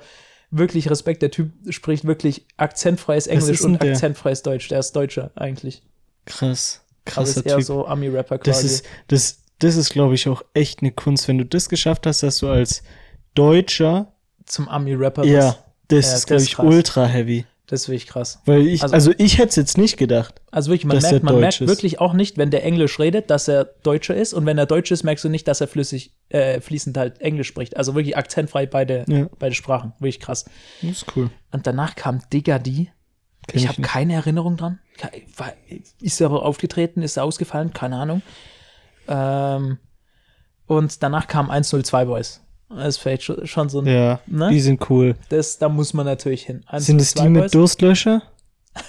wirklich 0.50 0.88
Respekt, 0.90 1.22
der 1.22 1.30
Typ 1.30 1.50
spricht 1.70 2.04
wirklich 2.06 2.46
akzentfreies 2.56 3.26
Englisch 3.26 3.62
und 3.62 3.82
der? 3.82 3.92
akzentfreies 3.92 4.42
Deutsch. 4.42 4.68
Der 4.68 4.78
ist 4.78 4.94
Deutscher 4.94 5.30
eigentlich. 5.34 5.82
Krass. 6.26 6.82
Aber 7.04 7.14
Krasser 7.24 7.40
ist 7.40 7.46
eher 7.46 7.56
Typ. 7.56 7.64
so 7.64 7.86
Ami-Rapper 7.86 8.38
das 8.38 8.58
quasi. 8.60 8.66
ist, 8.66 8.86
das, 9.08 9.38
das 9.60 9.76
ist, 9.76 9.90
glaube 9.90 10.14
ich, 10.14 10.28
auch 10.28 10.42
echt 10.54 10.80
eine 10.80 10.92
Kunst. 10.92 11.28
Wenn 11.28 11.38
du 11.38 11.44
das 11.44 11.68
geschafft 11.68 12.06
hast, 12.06 12.22
dass 12.22 12.38
du 12.38 12.48
als 12.48 12.82
Deutscher, 13.34 14.12
Zum 14.46 14.68
Ami-Rapper. 14.68 15.24
ja, 15.24 15.56
Das, 15.88 16.06
ja, 16.06 16.12
ist, 16.12 16.12
das 16.12 16.26
glaube 16.26 16.42
ist 16.42 16.48
ich, 16.48 16.58
ultra 16.58 17.06
heavy. 17.06 17.44
das 17.66 17.82
ist 17.82 17.88
wirklich 17.88 18.06
krass. 18.06 18.40
Weil 18.46 18.66
ich, 18.66 18.82
Also- 18.82 18.94
also, 18.94 19.12
ich 19.18 19.38
hätte 19.38 19.48
es 19.50 19.56
jetzt 19.56 19.78
nicht 19.78 19.96
gedacht. 19.96 20.40
Also 20.50 20.70
wirklich, 20.70 20.86
man 20.86 20.98
merkt, 21.00 21.22
man 21.22 21.38
merkt 21.40 21.60
ist. 21.60 21.68
wirklich 21.68 22.00
auch 22.00 22.12
nicht, 22.14 22.38
wenn 22.38 22.50
der 22.50 22.64
Englisch 22.64 22.98
redet, 22.98 23.30
dass 23.30 23.46
er 23.48 23.64
Deutscher 23.82 24.16
ist. 24.16 24.32
Und 24.32 24.46
wenn 24.46 24.56
er 24.58 24.66
Deutsch 24.66 24.90
ist, 24.90 25.02
merkst 25.02 25.24
du 25.24 25.28
nicht, 25.28 25.46
dass 25.48 25.60
er 25.60 25.68
flüssig, 25.68 26.12
äh, 26.30 26.60
fließend 26.60 26.96
halt 26.96 27.20
Englisch 27.20 27.48
spricht. 27.48 27.76
Also 27.76 27.94
wirklich 27.94 28.16
akzentfrei 28.16 28.66
beide, 28.66 29.04
Ja. 29.08 29.28
beide 29.38 29.54
Sprachen. 29.54 29.92
Wirklich 29.98 30.20
krass. 30.20 30.46
Das 30.82 30.90
ist 30.90 31.06
cool. 31.16 31.30
Und 31.52 31.66
danach 31.66 31.94
kam 31.94 32.20
Digga 32.32 32.58
die. 32.58 32.90
Kenn 33.46 33.60
Ich 33.60 33.68
habe 33.68 33.80
keine 33.82 34.14
Erinnerung 34.14 34.56
dran. 34.56 34.78
Ist 36.00 36.20
er 36.20 36.26
aber 36.26 36.44
aufgetreten, 36.44 37.02
ist 37.02 37.16
er 37.16 37.24
ausgefallen? 37.24 37.72
Keine 37.72 37.96
Ahnung. 37.96 38.22
Ähm, 39.08 39.78
und 40.66 41.02
danach 41.02 41.26
kam 41.26 41.50
102 41.50 42.04
Boys. 42.04 42.40
Das 42.68 42.88
ist 42.88 42.98
vielleicht 42.98 43.22
schon, 43.22 43.68
so 43.70 43.80
ein. 43.80 43.86
Ja, 43.86 44.20
Ne? 44.26 44.50
die 44.50 44.60
sind 44.60 44.90
cool. 44.90 45.14
Das, 45.30 45.56
da 45.58 45.70
muss 45.70 45.94
man 45.94 46.04
natürlich 46.04 46.44
hin. 46.44 46.62
Sind 46.76 47.00
es 47.00 47.16
102 47.16 47.22
die 47.22 47.28
mit 47.30 47.42
Boys? 47.44 47.50
Durstlöscher? 47.52 48.22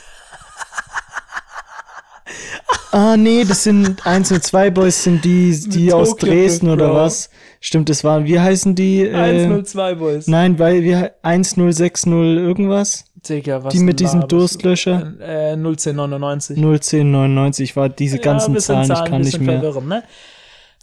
ah, 2.92 3.16
nee, 3.18 3.46
das 3.46 3.64
sind 3.64 4.06
1 4.06 4.32
und 4.34 4.44
2 4.44 4.70
Boys, 4.72 5.02
sind 5.04 5.24
die, 5.24 5.58
die 5.70 5.86
Mit 5.86 5.94
aus 5.94 6.10
Tokyo 6.10 6.28
Dresden 6.28 6.66
Drift, 6.68 6.82
oder 6.82 6.90
Bro. 6.90 6.96
was? 6.98 7.30
Stimmt, 7.62 7.88
das 7.90 8.04
waren, 8.04 8.26
wie 8.26 8.38
heißen 8.40 8.76
die? 8.76 9.04
Äh, 9.06 9.16
102 9.16 9.96
Boys. 9.96 10.28
nein, 10.28 10.60
weil 10.60 10.84
wir 10.84 11.14
1060 11.24 12.12
irgendwas? 12.12 13.06
Digga, 13.28 13.64
was 13.64 13.74
Die 13.74 13.80
mit 13.80 14.00
diesem? 14.00 14.28
Durstlöscher? 14.28 15.14
Äh, 15.20 15.54
01099. 15.56 16.58
01099 16.58 17.76
war 17.76 17.90
diese 17.90 18.20
ganzen 18.20 18.52
ein 18.52 18.54
bisschen 18.54 18.76
Zahlen, 18.76 18.84
ich 18.84 18.98
Zahlen, 18.98 19.12
kann 19.12 19.22
nicht 19.22 19.40
mehr. 19.42 19.82
ne? 19.82 20.04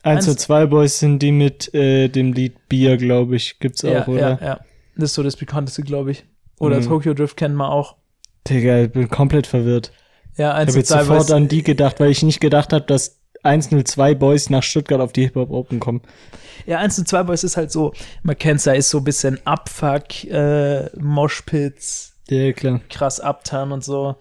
1 0.03 0.29
und 0.29 0.39
2 0.39 0.67
Boys 0.67 0.99
sind 0.99 1.21
die 1.21 1.33
mit 1.33 1.73
äh, 1.75 2.09
dem 2.09 2.33
Lied 2.33 2.69
Bier, 2.69 2.97
glaube 2.97 3.37
ich. 3.37 3.59
Gibt's 3.59 3.85
auch, 3.85 3.91
Ja, 3.91 4.07
oder? 4.07 4.21
ja, 4.41 4.47
ja. 4.47 4.61
Das 4.97 5.11
ist 5.11 5.15
so 5.15 5.23
das 5.23 5.37
bekannteste, 5.37 5.83
glaube 5.83 6.13
ich. 6.13 6.25
Oder 6.61 6.79
Mhm. 6.81 6.85
Tokyo 6.87 7.15
Drift 7.15 7.37
kennen 7.37 7.57
wir 7.57 7.71
auch. 7.71 7.97
Digga, 8.49 8.83
ich 8.83 8.93
bin 8.93 9.09
komplett 9.09 9.47
verwirrt. 9.47 9.93
Ja, 10.37 10.51
Ich 10.63 10.69
habe 10.69 10.79
jetzt 10.79 10.93
102 10.93 10.99
sofort 11.05 11.19
Boys. 11.27 11.31
an 11.33 11.49
die 11.49 11.63
gedacht, 11.63 11.99
weil 12.01 12.11
ich 12.11 12.23
nicht 12.23 12.41
gedacht 12.41 12.73
habe, 12.73 12.85
dass 12.85 13.19
102 13.43 14.15
Boys 14.15 14.51
nach 14.51 14.63
Stuttgart 14.63 15.01
auf 15.01 15.13
die 15.13 15.23
Hip-Hop 15.25 15.51
Open 15.51 15.81
kommen. 15.81 16.03
Ja, 16.67 16.79
1 16.79 16.99
und 16.99 17.09
2 17.09 17.23
Boys 17.25 17.43
ist 17.45 17.57
halt 17.57 17.73
so, 17.73 17.93
man 18.23 18.37
kennt's 18.39 18.65
ja, 18.65 18.73
ist 18.75 18.91
so 18.91 18.99
ein 18.99 19.05
bisschen 19.05 19.39
Abfuck, 19.45 20.25
äh, 20.25 20.89
Moshpits, 20.99 22.13
Ja, 22.29 22.53
klar. 22.53 22.81
krass 22.89 23.21
abturn 23.21 23.73
und 23.73 23.85
so. 23.85 24.17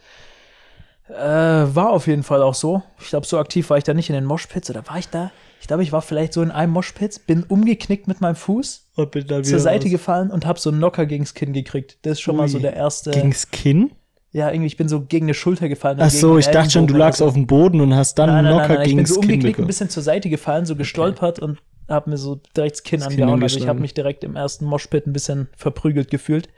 Äh, 1.08 1.14
war 1.16 1.92
auf 1.92 2.08
jeden 2.08 2.24
Fall 2.24 2.42
auch 2.42 2.56
so. 2.56 2.82
Ich 3.00 3.10
glaube, 3.10 3.28
so 3.28 3.38
aktiv 3.38 3.70
war 3.70 3.78
ich 3.78 3.84
da 3.84 3.94
nicht 3.94 4.10
in 4.10 4.16
den 4.16 4.26
Moshpits, 4.26 4.70
oder 4.72 4.88
war 4.88 4.98
ich 4.98 5.10
da? 5.10 5.32
Ich 5.62 5.68
glaube, 5.68 5.84
ich 5.84 5.92
war 5.92 6.02
vielleicht 6.02 6.34
so 6.34 6.42
in 6.42 6.52
einem 6.52 6.74
Moshpit, 6.74 7.28
bin 7.28 7.44
umgeknickt 7.44 8.08
mit 8.08 8.22
meinem 8.22 8.36
Fuß, 8.36 8.88
Und 8.96 9.12
bin 9.12 9.26
dann 9.28 9.44
zur 9.44 9.60
Seite 9.60 9.90
gefallen 9.90 10.32
und 10.32 10.46
hab 10.46 10.60
so 10.60 10.70
einen 10.70 10.80
Knocker 10.80 11.06
gegens 11.06 11.34
Kinn 11.34 11.54
gekriegt. 11.54 11.98
Das 12.04 12.14
ist 12.14 12.22
schon 12.22 12.36
mal 12.36 12.44
Ui. 12.44 12.50
so 12.50 12.60
der 12.60 12.74
erste. 12.74 13.12
Gegen's 13.12 13.50
Kinn? 13.52 13.92
ja, 14.32 14.50
irgendwie, 14.50 14.68
ich 14.68 14.78
bin 14.78 14.90
so 14.90 15.02
gegen 15.02 15.28
eine 15.28 15.34
Schulter 15.34 15.70
gefallen. 15.70 15.98
Ach 16.02 16.10
so, 16.10 16.38
ich 16.38 16.48
dachte 16.48 16.72
schon, 16.72 16.88
du 16.88 16.96
lagst 16.98 17.20
so. 17.20 17.26
auf 17.26 17.34
dem 17.34 17.48
Boden 17.48 17.80
und 17.82 17.96
hast 17.96 18.16
dann 18.16 18.28
Nein, 18.28 18.46
einen 18.46 18.48
nein, 18.48 18.54
Knocker 18.58 18.68
nein, 18.68 18.78
nein, 18.78 18.82
ich 18.84 18.90
bin 18.90 18.98
gegen's 18.98 19.10
so 19.10 19.16
Kinn 19.22 19.30
umgeknickt, 19.30 19.46
ein 19.46 19.52
bekommen. 19.54 19.68
bisschen 19.68 19.90
zur 19.90 20.04
Seite 20.04 20.30
gefallen, 20.30 20.66
so 20.66 20.76
gestolpert 20.76 21.40
und 21.40 21.60
hab 21.88 22.08
mir 22.08 22.18
so 22.18 22.42
direkt 22.58 22.76
das 22.76 22.84
Kinn 22.84 23.00
Das 23.00 23.10
Kinn 23.10 23.22
angehauen. 23.22 23.44
Also 23.44 23.58
ich 23.60 23.68
habe 23.68 23.80
mich 23.80 23.94
direkt 23.94 24.24
im 24.24 24.36
ersten 24.36 24.66
Moshpit 24.66 25.08
ein 25.08 25.14
bisschen 25.14 25.48
verprügelt 25.56 26.10
gefühlt. 26.12 26.50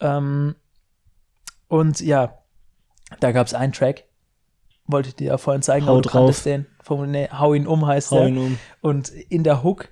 Ähm, 0.00 0.54
und 1.68 2.00
ja, 2.00 2.38
da 3.20 3.32
gab 3.32 3.46
es 3.46 3.54
einen 3.54 3.72
Track, 3.72 4.04
wollte 4.86 5.10
ich 5.10 5.16
dir 5.16 5.28
ja 5.28 5.38
vorhin 5.38 5.62
zeigen, 5.62 5.86
Hau 5.86 5.92
aber 5.92 6.02
du 6.02 6.08
kanntest 6.08 6.40
drauf. 6.40 6.52
den. 6.52 6.66
Vom, 6.82 7.10
nee, 7.10 7.28
hau 7.30 7.52
ihn 7.54 7.66
um 7.66 7.86
heißt 7.86 8.10
Hau 8.10 8.20
der. 8.20 8.28
ihn 8.28 8.38
um. 8.38 8.58
Und 8.80 9.08
in 9.10 9.44
der 9.44 9.62
Hook 9.62 9.88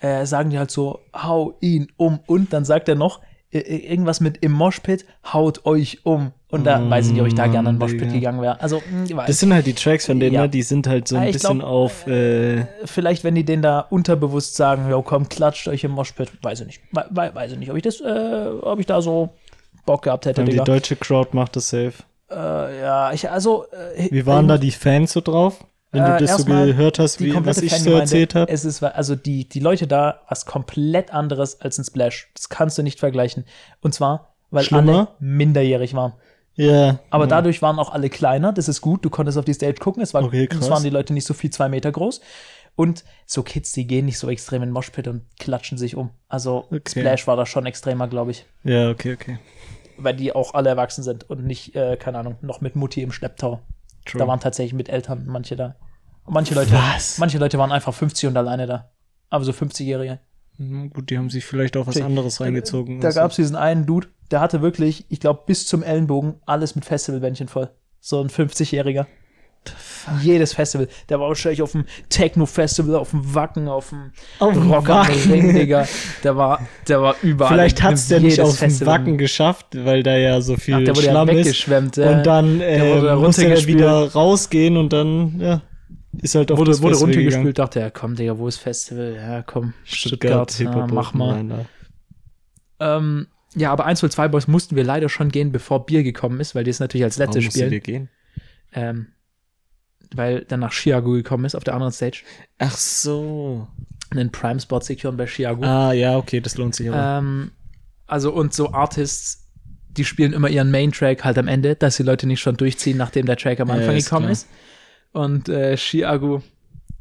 äh, 0.00 0.26
sagen 0.26 0.50
die 0.50 0.58
halt 0.58 0.70
so, 0.70 1.00
hau 1.14 1.56
ihn 1.60 1.90
um. 1.96 2.20
Und 2.26 2.52
dann 2.52 2.64
sagt 2.64 2.88
er 2.88 2.94
noch 2.94 3.20
irgendwas 3.52 4.20
mit 4.20 4.38
im 4.38 4.52
Moshpit, 4.52 5.04
haut 5.32 5.64
euch 5.66 6.00
um. 6.04 6.32
Und 6.50 6.64
da 6.64 6.88
weiß 6.90 7.06
ich 7.06 7.12
nicht, 7.12 7.20
ob 7.22 7.26
ich 7.28 7.34
da 7.34 7.46
gerne 7.46 7.70
in 7.70 7.76
den 7.76 7.78
Moshpit 7.78 8.02
Digga. 8.02 8.12
gegangen 8.12 8.42
wäre. 8.42 8.60
Also, 8.60 8.82
weiß. 9.10 9.26
Das 9.26 9.38
sind 9.38 9.54
halt 9.54 9.66
die 9.66 9.72
Tracks 9.72 10.06
von 10.06 10.20
denen, 10.20 10.34
Ja. 10.34 10.42
ne? 10.42 10.48
die 10.50 10.62
sind 10.62 10.86
halt 10.86 11.08
so 11.08 11.16
ein 11.16 11.22
Ah, 11.22 11.26
ich 11.26 11.32
bisschen 11.32 11.58
glaub, 11.60 11.70
auf, 11.70 12.06
äh, 12.06 12.66
vielleicht, 12.84 13.24
wenn 13.24 13.34
die 13.34 13.44
den 13.44 13.62
da 13.62 13.80
unterbewusst 13.80 14.56
sagen, 14.56 14.90
ja 14.90 15.00
komm, 15.02 15.28
klatscht 15.30 15.66
euch 15.68 15.84
im 15.84 15.92
Moshpit, 15.92 16.30
weiß 16.42 16.60
ich 16.60 16.66
nicht. 16.66 16.80
We 16.92 17.04
we 17.10 17.30
weiß 17.34 17.52
ich 17.52 17.58
nicht, 17.58 17.70
ob 17.70 17.76
ich 17.76 17.82
das, 17.82 18.00
äh, 18.00 18.48
ob 18.60 18.78
ich 18.80 18.86
da 18.86 19.00
so 19.00 19.30
Bock 19.86 20.02
gehabt 20.02 20.26
hätte, 20.26 20.44
die 20.44 20.56
deutsche 20.56 20.96
Crowd 20.96 21.30
macht 21.32 21.56
das 21.56 21.70
safe. 21.70 21.94
Äh, 22.30 22.80
ja, 22.80 23.12
ich, 23.12 23.30
also. 23.30 23.64
Äh, 23.96 24.08
Wie 24.10 24.26
waren 24.26 24.46
da 24.48 24.58
die 24.58 24.70
Fans 24.70 25.12
so 25.12 25.20
drauf? 25.20 25.64
Wenn 25.92 26.02
Äh, 26.02 26.18
du 26.18 26.24
das 26.24 26.38
so 26.38 26.44
gehört 26.46 26.98
hast, 26.98 27.20
wie, 27.20 27.34
was 27.44 27.58
ich 27.58 27.72
so 27.78 27.90
erzählt 27.92 28.34
habe? 28.34 28.50
Es 28.50 28.64
ist, 28.64 28.82
also 28.82 29.14
die, 29.14 29.48
die 29.48 29.60
Leute 29.60 29.86
da, 29.86 30.20
was 30.28 30.46
komplett 30.46 31.12
anderes 31.12 31.60
als 31.60 31.78
ein 31.78 31.84
Splash. 31.84 32.30
Das 32.34 32.48
kannst 32.48 32.78
du 32.78 32.82
nicht 32.82 32.98
vergleichen. 32.98 33.44
Und 33.80 33.92
zwar, 33.94 34.34
weil 34.50 34.64
Schlimmer? 34.64 34.92
alle 34.92 35.08
minderjährig 35.20 35.94
waren. 35.94 36.14
Ja. 36.54 36.98
Aber 37.10 37.24
ja. 37.24 37.28
dadurch 37.30 37.62
waren 37.62 37.78
auch 37.78 37.92
alle 37.92 38.10
kleiner. 38.10 38.52
Das 38.52 38.68
ist 38.68 38.80
gut. 38.80 39.04
Du 39.04 39.10
konntest 39.10 39.38
auf 39.38 39.44
die 39.44 39.54
Stage 39.54 39.74
gucken. 39.80 40.02
Es, 40.02 40.12
war, 40.14 40.22
Okay, 40.24 40.48
es 40.50 40.68
waren 40.70 40.82
die 40.82 40.90
Leute 40.90 41.12
nicht 41.12 41.26
so 41.26 41.34
viel 41.34 41.50
zwei 41.50 41.68
Meter 41.68 41.92
groß. 41.92 42.20
Und 42.74 43.04
so 43.26 43.42
Kids, 43.42 43.72
die 43.72 43.86
gehen 43.86 44.06
nicht 44.06 44.18
so 44.18 44.30
extrem 44.30 44.62
in 44.62 44.70
Moshpit 44.70 45.06
und 45.08 45.22
klatschen 45.38 45.76
sich 45.76 45.94
um. 45.94 46.10
Also 46.28 46.64
Okay. 46.70 46.82
Splash 46.88 47.26
war 47.26 47.36
da 47.36 47.44
schon 47.44 47.66
extremer, 47.66 48.08
glaube 48.08 48.30
ich. 48.30 48.46
Ja, 48.64 48.88
okay, 48.90 49.12
okay. 49.12 49.38
Weil 49.98 50.16
die 50.16 50.34
auch 50.34 50.54
alle 50.54 50.70
erwachsen 50.70 51.02
sind 51.02 51.28
und 51.28 51.44
nicht, 51.44 51.76
äh, 51.76 51.96
keine 51.96 52.18
Ahnung, 52.18 52.36
noch 52.40 52.62
mit 52.62 52.76
Mutti 52.76 53.02
im 53.02 53.12
Schlepptau. 53.12 53.60
True. 54.04 54.18
Da 54.18 54.26
waren 54.26 54.40
tatsächlich 54.40 54.74
mit 54.74 54.88
Eltern 54.88 55.24
manche 55.26 55.56
da. 55.56 55.76
Und 56.24 56.34
manche 56.34 56.54
Leute, 56.54 56.72
Was? 56.72 57.18
manche 57.18 57.38
Leute 57.38 57.58
waren 57.58 57.72
einfach 57.72 57.94
50 57.94 58.28
und 58.28 58.36
alleine 58.36 58.66
da. 58.66 58.90
Aber 59.30 59.44
so 59.44 59.52
50-Jährige. 59.52 60.20
Na 60.58 60.86
gut, 60.86 61.10
die 61.10 61.18
haben 61.18 61.30
sich 61.30 61.44
vielleicht 61.44 61.76
auch 61.76 61.86
was 61.86 62.00
anderes 62.00 62.40
reingezogen. 62.40 63.00
Da 63.00 63.08
Also, 63.08 63.20
gab 63.20 63.30
es 63.30 63.36
diesen 63.36 63.56
einen 63.56 63.86
Dude, 63.86 64.08
der 64.30 64.40
hatte 64.40 64.62
wirklich, 64.62 65.06
ich 65.08 65.20
glaube, 65.20 65.42
bis 65.46 65.66
zum 65.66 65.82
Ellenbogen 65.82 66.34
alles 66.46 66.74
mit 66.74 66.84
Festivalbändchen 66.84 67.48
voll. 67.48 67.70
So 68.00 68.20
ein 68.20 68.28
50-Jähriger. 68.28 69.06
Jedes 70.22 70.52
Festival. 70.54 70.88
Der 71.08 71.20
war 71.20 71.28
wahrscheinlich 71.28 71.62
auf 71.62 71.72
dem 71.72 71.84
Techno-Festival, 72.08 72.94
auf 72.96 73.10
dem 73.10 73.34
Wacken, 73.34 73.68
auf 73.68 73.90
dem 73.90 74.12
Auf 74.38 74.56
Rock 74.56 74.88
am. 74.90 75.06
Ring, 75.30 75.54
Digga. 75.54 75.86
Der 76.24 76.36
war, 76.36 76.60
der 76.88 77.02
war 77.02 77.16
überall. 77.22 77.52
Vielleicht 77.54 77.82
hat's 77.82 78.08
der 78.08 78.20
nicht 78.20 78.40
auf 78.40 78.58
dem. 78.58 78.80
Wacken 78.86 79.18
geschafft, 79.18 79.66
weil 79.74 80.02
da 80.02 80.16
ja 80.16 80.40
so 80.40 80.56
viel 80.56 80.74
Ach, 80.74 80.78
der 80.84 80.96
wurde 80.96 81.06
ja 81.06 81.12
Schlamm 81.12 81.28
ist. 81.28 81.36
weggeschwemmt. 81.46 81.98
äh, 81.98 82.08
Und 82.08 82.26
dann 82.26 82.60
äh, 82.60 82.80
wurde 83.00 83.16
musste 83.16 83.46
er 83.46 83.66
wieder 83.66 84.12
rausgehen 84.12 84.76
und 84.76 84.92
dann, 84.92 85.40
ja, 85.40 85.62
ist 86.20 86.34
halt 86.34 86.52
auf 86.52 86.58
wurde, 86.58 86.72
wurde 86.82 86.94
Festival 86.94 87.14
runtergespült, 87.14 87.58
dachte 87.58 87.80
er, 87.80 87.90
komm, 87.90 88.14
Digga, 88.16 88.36
wo 88.38 88.48
ist 88.48 88.58
Festival? 88.58 89.14
Ja, 89.16 89.42
komm, 89.42 89.72
Stuttgart, 89.84 90.50
Stuttgart, 90.52 90.74
ja, 90.74 90.80
Hip-Hop, 90.82 90.92
mach 90.92 91.14
mal. 91.14 91.34
rein 91.34 91.48
da. 91.48 92.96
Ähm, 92.96 93.26
ja, 93.54 93.70
aber 93.72 93.84
102 93.84 94.28
Boys 94.28 94.48
mussten 94.48 94.76
wir 94.76 94.84
leider 94.84 95.08
schon 95.08 95.28
gehen, 95.30 95.52
bevor 95.52 95.86
Bier 95.86 96.02
gekommen 96.02 96.40
ist, 96.40 96.54
weil 96.54 96.64
die 96.64 96.70
es 96.70 96.80
natürlich 96.80 97.04
als 97.04 97.18
letztes 97.18 97.44
musstet 97.44 97.60
spielen. 97.62 97.72
ihr 97.72 97.80
gehen? 97.80 98.08
Ähm, 98.72 99.06
weil 100.16 100.44
dann 100.46 100.60
nach 100.60 100.72
Chiago 100.72 101.12
gekommen 101.12 101.44
ist, 101.44 101.54
auf 101.54 101.64
der 101.64 101.74
anderen 101.74 101.92
Stage. 101.92 102.22
Ach 102.58 102.76
so. 102.76 103.68
Einen 104.10 104.30
Prime-Spot 104.30 104.80
securen 104.80 105.16
bei 105.16 105.26
Chiago. 105.26 105.64
Ah, 105.64 105.92
ja, 105.92 106.16
okay, 106.16 106.40
das 106.40 106.56
lohnt 106.56 106.74
sich 106.74 106.90
aber. 106.90 107.18
Ähm, 107.18 107.52
also 108.06 108.32
und 108.32 108.52
so 108.52 108.72
Artists, 108.72 109.48
die 109.90 110.04
spielen 110.04 110.32
immer 110.32 110.48
ihren 110.48 110.70
Main-Track 110.70 111.24
halt 111.24 111.38
am 111.38 111.48
Ende, 111.48 111.76
dass 111.76 111.96
die 111.96 112.02
Leute 112.02 112.26
nicht 112.26 112.40
schon 112.40 112.56
durchziehen, 112.56 112.96
nachdem 112.98 113.26
der 113.26 113.36
Track 113.36 113.60
am 113.60 113.68
Ja, 113.68 113.74
Anfang 113.74 113.96
ist 113.96 114.04
gekommen 114.04 114.26
klar. 114.26 114.32
ist. 114.32 114.48
Und 115.12 115.48
äh, 115.48 115.76
Chiago, 115.76 116.42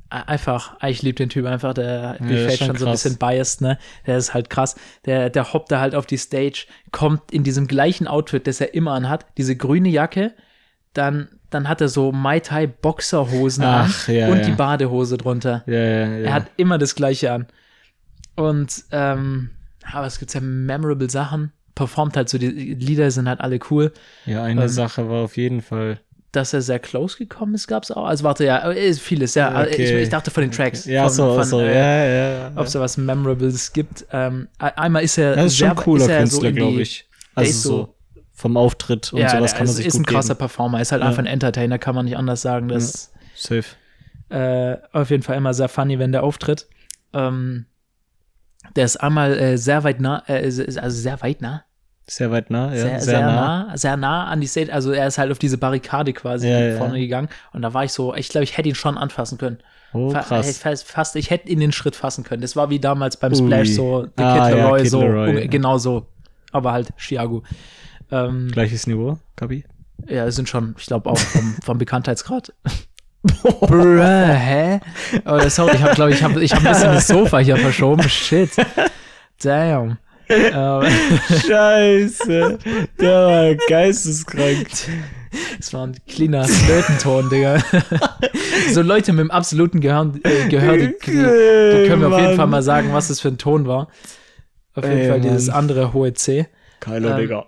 einfach, 0.09 0.77
ich 0.85 1.01
liebe 1.01 1.15
den 1.15 1.29
Typ 1.29 1.45
einfach, 1.45 1.73
der 1.73 2.17
Ja, 2.21 2.27
ist 2.29 2.45
fällt 2.45 2.57
schon 2.59 2.67
schon 2.67 2.77
so 2.77 2.85
ein 2.85 2.91
bisschen 2.91 3.17
biased, 3.17 3.61
ne? 3.61 3.77
Der 4.05 4.17
ist 4.17 4.33
halt 4.33 4.49
krass. 4.49 4.75
Der, 5.05 5.29
der 5.29 5.53
hoppt 5.53 5.71
da 5.71 5.79
halt 5.79 5.95
auf 5.95 6.05
die 6.05 6.17
Stage, 6.17 6.65
kommt 6.91 7.31
in 7.31 7.43
diesem 7.43 7.67
gleichen 7.67 8.07
Outfit, 8.07 8.45
das 8.47 8.59
er 8.61 8.73
immer 8.73 8.91
anhat, 8.93 9.25
diese 9.37 9.55
grüne 9.55 9.89
Jacke, 9.89 10.33
dann, 10.93 11.39
dann 11.51 11.67
hat 11.69 11.81
er 11.81 11.87
so 11.89 12.11
Mai 12.11 12.39
Tai 12.39 12.65
Boxerhosen 12.67 13.63
Ach, 13.63 14.07
an 14.07 14.15
ja, 14.15 14.27
und 14.29 14.39
ja. 14.39 14.43
die 14.45 14.51
Badehose 14.53 15.17
drunter. 15.17 15.63
ja, 15.67 15.73
ja, 15.73 16.07
ja. 16.07 16.25
Er 16.25 16.33
hat 16.33 16.47
immer 16.57 16.77
das 16.77 16.95
Gleiche 16.95 17.31
an. 17.31 17.45
Und, 18.35 18.83
ähm, 18.91 19.51
aber 19.91 20.07
es 20.07 20.17
gibt 20.19 20.33
ja 20.33 20.41
memorable 20.41 21.09
Sachen. 21.09 21.51
Performt 21.75 22.17
halt 22.17 22.29
so, 22.29 22.37
die 22.37 22.47
Lieder 22.49 23.11
sind 23.11 23.27
halt 23.29 23.41
alle 23.41 23.59
cool. 23.69 23.91
ja, 24.25 24.43
eine 24.43 24.63
ähm, 24.63 24.67
Sache 24.67 25.09
war 25.09 25.23
auf 25.23 25.37
jeden 25.37 25.61
Fall 25.61 25.99
dass 26.31 26.53
er 26.53 26.61
sehr 26.61 26.79
close 26.79 27.17
gekommen 27.17 27.55
ist, 27.55 27.67
gab 27.67 27.83
es 27.83 27.91
auch. 27.91 28.05
Also 28.05 28.23
warte, 28.23 28.45
ja, 28.45 28.71
äh, 28.71 28.93
vieles, 28.93 29.35
ja. 29.35 29.49
Okay. 29.63 29.83
Ich, 29.83 30.03
ich 30.03 30.09
dachte 30.09 30.31
von 30.31 30.41
den 30.41 30.51
Tracks. 30.51 30.85
Ja, 30.85 31.03
von, 31.03 31.11
so, 31.11 31.35
von, 31.35 31.43
so, 31.43 31.59
äh, 31.59 31.75
ja, 31.75 32.05
ja. 32.05 32.51
Ob 32.55 32.67
es 32.67 32.71
da 32.71 32.79
was 32.79 32.97
Memorables 32.97 33.73
gibt. 33.73 34.05
Ähm, 34.11 34.47
e- 34.61 34.65
einmal 34.77 35.03
ist 35.03 35.17
er 35.17 35.35
Das 35.35 35.47
ist 35.47 35.57
schon 35.57 35.65
sehr, 35.67 35.71
ein 35.71 35.75
cooler 35.75 36.09
er 36.09 36.27
so 36.27 36.39
Künstler, 36.39 36.51
die- 36.51 36.55
glaube 36.57 36.81
ich. 36.81 37.05
Also 37.35 37.51
so, 37.51 37.69
so- 37.69 37.95
vom 38.41 38.57
Auftritt 38.57 39.13
und 39.13 39.19
ja, 39.19 39.29
sowas 39.29 39.51
kann 39.53 39.61
man 39.61 39.69
ist, 39.69 39.75
sich 39.75 39.85
ist 39.85 39.93
gut 39.93 40.01
ein 40.01 40.05
krasser 40.05 40.29
geben. 40.29 40.39
Performer, 40.39 40.81
ist 40.81 40.91
halt 40.91 41.01
Ja. 41.01 41.07
einfach 41.07 41.19
ein 41.21 41.27
Entertainer, 41.27 41.77
kann 41.77 41.93
man 41.95 42.05
nicht 42.05 42.17
anders 42.17 42.41
sagen. 42.41 42.67
Das 42.69 43.13
Safe. 43.35 43.63
äh, 44.29 44.77
auf 44.91 45.09
jeden 45.11 45.23
Fall 45.23 45.37
immer 45.37 45.53
sehr 45.53 45.69
funny, 45.69 45.99
wenn 45.99 46.11
der 46.11 46.23
auftritt. 46.23 46.67
Ähm, 47.13 47.65
der 48.75 48.85
ist 48.85 48.97
einmal 48.97 49.37
äh, 49.37 49.57
sehr 49.57 49.83
weit 49.83 49.99
nah, 49.99 50.23
äh, 50.27 50.43
also 50.45 51.01
sehr 51.01 51.21
weit 51.21 51.41
nah, 51.41 51.63
Sehr 52.07 52.31
weit 52.31 52.49
nah, 52.49 52.73
ja. 52.73 52.81
sehr, 52.81 52.99
sehr, 53.01 53.21
nah. 53.21 53.77
sehr 53.77 53.97
nah 53.97 54.25
an 54.27 54.41
die 54.41 54.47
Stage. 54.47 54.71
Also 54.73 54.91
er 54.91 55.07
ist 55.07 55.17
halt 55.17 55.31
auf 55.31 55.39
diese 55.39 55.57
Barrikade 55.57 56.13
quasi 56.13 56.47
Ja, 56.49 56.59
ja, 56.59 56.77
vorne 56.77 56.95
ja. 56.95 57.01
gegangen 57.01 57.29
und 57.53 57.61
da 57.61 57.73
war 57.73 57.83
ich 57.83 57.91
so, 57.93 58.15
ich 58.15 58.29
glaube, 58.29 58.43
ich 58.43 58.57
hätte 58.57 58.69
ihn 58.69 58.75
schon 58.75 58.97
anfassen 58.97 59.37
können. 59.37 59.59
Oh, 59.93 60.11
krass. 60.13 60.57
Fast, 60.59 60.87
fast, 60.89 61.15
ich 61.17 61.29
hätte 61.31 61.49
ihn 61.49 61.59
den 61.59 61.73
Schritt 61.73 61.95
fassen 61.97 62.23
können. 62.23 62.41
Das 62.41 62.55
war 62.55 62.69
wie 62.69 62.79
damals 62.79 63.17
beim 63.17 63.33
Ui. 63.33 63.37
Splash 63.37 63.69
so, 63.71 64.03
The 64.17 64.23
Ah, 64.23 64.47
Kid 64.47 64.57
ja, 64.57 64.63
Leroy, 64.63 64.81
Kid 64.83 64.89
so, 64.91 65.01
Leroy, 65.01 65.41
ja. 65.41 65.47
genau 65.47 65.77
so. 65.77 66.07
Aber 66.53 66.71
halt 66.71 66.89
Chiago. 66.97 67.43
Ähm, 68.11 68.49
Gleiches 68.51 68.87
Niveau, 68.87 69.17
Kabi? 69.35 69.63
ja, 70.07 70.25
es 70.25 70.35
sind 70.35 70.49
schon, 70.49 70.75
ich 70.77 70.85
glaube, 70.87 71.09
auch 71.09 71.17
vom, 71.17 71.55
vom 71.63 71.77
Bekanntheitsgrad. 71.77 72.53
Bruh, 73.43 74.01
hä? 74.01 74.79
Oh, 75.25 75.39
sorry, 75.47 75.75
ich 75.75 75.81
habe, 75.83 75.93
glaube 75.95 76.11
ich, 76.11 76.23
habe 76.23 76.43
ich 76.43 76.51
hab 76.53 76.59
ein 76.65 76.71
bisschen 76.71 76.93
das 76.93 77.07
Sofa 77.07 77.37
hier 77.39 77.55
verschoben. 77.57 78.01
Shit. 78.09 78.49
Damn. 79.43 79.97
Ähm, 80.27 80.81
Scheiße. 81.47 82.57
Der 82.99 83.25
war 83.27 83.55
geisteskrank. 83.67 84.67
das 85.57 85.73
war 85.73 85.87
ein 85.87 85.97
cleaner 86.07 86.45
Flötenton, 86.45 87.29
Digga. 87.29 87.61
so 88.73 88.81
Leute 88.81 89.11
mit 89.13 89.19
dem 89.19 89.31
absoluten 89.31 89.81
Gehör, 89.81 90.11
äh, 90.23 90.47
Gehör 90.49 90.77
die, 90.77 90.87
die, 91.05 91.11
die 91.11 91.87
können 91.87 91.99
mir 91.99 92.07
auf 92.07 92.19
jeden 92.19 92.35
Fall 92.37 92.47
mal 92.47 92.63
sagen, 92.63 92.93
was 92.93 93.09
das 93.09 93.19
für 93.19 93.27
ein 93.27 93.37
Ton 93.37 93.67
war. 93.67 93.87
Auf 94.73 94.83
jeden 94.85 94.97
Ey, 94.99 95.09
Fall 95.09 95.21
dieses 95.21 95.47
Mann. 95.47 95.57
andere 95.57 95.93
hohe 95.93 96.13
C. 96.13 96.47
Kylo, 96.79 97.09
Ähm, 97.09 97.17
Digga. 97.17 97.45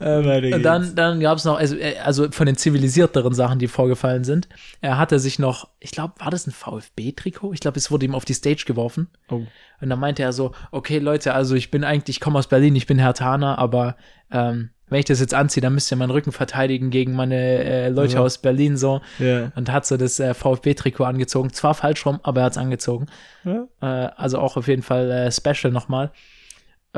Ähm, 0.00 0.54
und 0.54 0.62
dann, 0.62 0.94
dann 0.94 1.18
gab 1.18 1.38
es 1.38 1.44
noch, 1.44 1.58
also, 1.58 1.74
äh, 1.76 1.96
also 2.04 2.30
von 2.30 2.46
den 2.46 2.56
zivilisierteren 2.56 3.34
Sachen, 3.34 3.58
die 3.58 3.66
vorgefallen 3.66 4.22
sind. 4.22 4.48
Er 4.80 4.96
hatte 4.96 5.18
sich 5.18 5.40
noch, 5.40 5.68
ich 5.80 5.90
glaube, 5.90 6.14
war 6.18 6.30
das 6.30 6.46
ein 6.46 6.52
VfB-Trikot? 6.52 7.52
Ich 7.52 7.58
glaube, 7.60 7.78
es 7.78 7.90
wurde 7.90 8.06
ihm 8.06 8.14
auf 8.14 8.24
die 8.24 8.34
Stage 8.34 8.62
geworfen. 8.64 9.08
Oh. 9.28 9.42
Und 9.80 9.90
dann 9.90 9.98
meinte 9.98 10.22
er 10.22 10.32
so, 10.32 10.52
okay, 10.70 10.98
Leute, 11.00 11.34
also 11.34 11.56
ich 11.56 11.72
bin 11.72 11.82
eigentlich, 11.82 12.16
ich 12.18 12.20
komme 12.20 12.38
aus 12.38 12.46
Berlin, 12.46 12.76
ich 12.76 12.86
bin 12.86 12.98
Hertaner, 13.00 13.58
aber 13.58 13.96
ähm, 14.30 14.70
wenn 14.88 15.00
ich 15.00 15.04
das 15.04 15.18
jetzt 15.18 15.34
anziehe, 15.34 15.60
dann 15.62 15.74
müsst 15.74 15.90
ihr 15.92 15.96
meinen 15.96 16.10
Rücken 16.12 16.30
verteidigen 16.32 16.90
gegen 16.90 17.14
meine 17.14 17.34
äh, 17.36 17.88
Leute 17.88 18.14
Ja. 18.14 18.20
aus 18.20 18.38
Berlin 18.38 18.76
so. 18.76 19.00
Ja. 19.18 19.50
Und 19.56 19.72
hat 19.72 19.84
so 19.84 19.96
das 19.96 20.20
äh, 20.20 20.32
VfB-Trikot 20.32 21.04
angezogen. 21.04 21.52
Zwar 21.52 21.74
falsch 21.74 22.06
rum, 22.06 22.20
aber 22.22 22.42
er 22.42 22.44
hat 22.44 22.52
es 22.52 22.58
angezogen. 22.58 23.06
Ja. 23.44 23.66
Äh, 23.82 24.10
also 24.16 24.38
auch 24.38 24.56
auf 24.56 24.68
jeden 24.68 24.82
Fall 24.82 25.10
äh, 25.10 25.32
special 25.32 25.72
nochmal. 25.72 26.12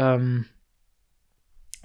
Ähm, 0.00 0.46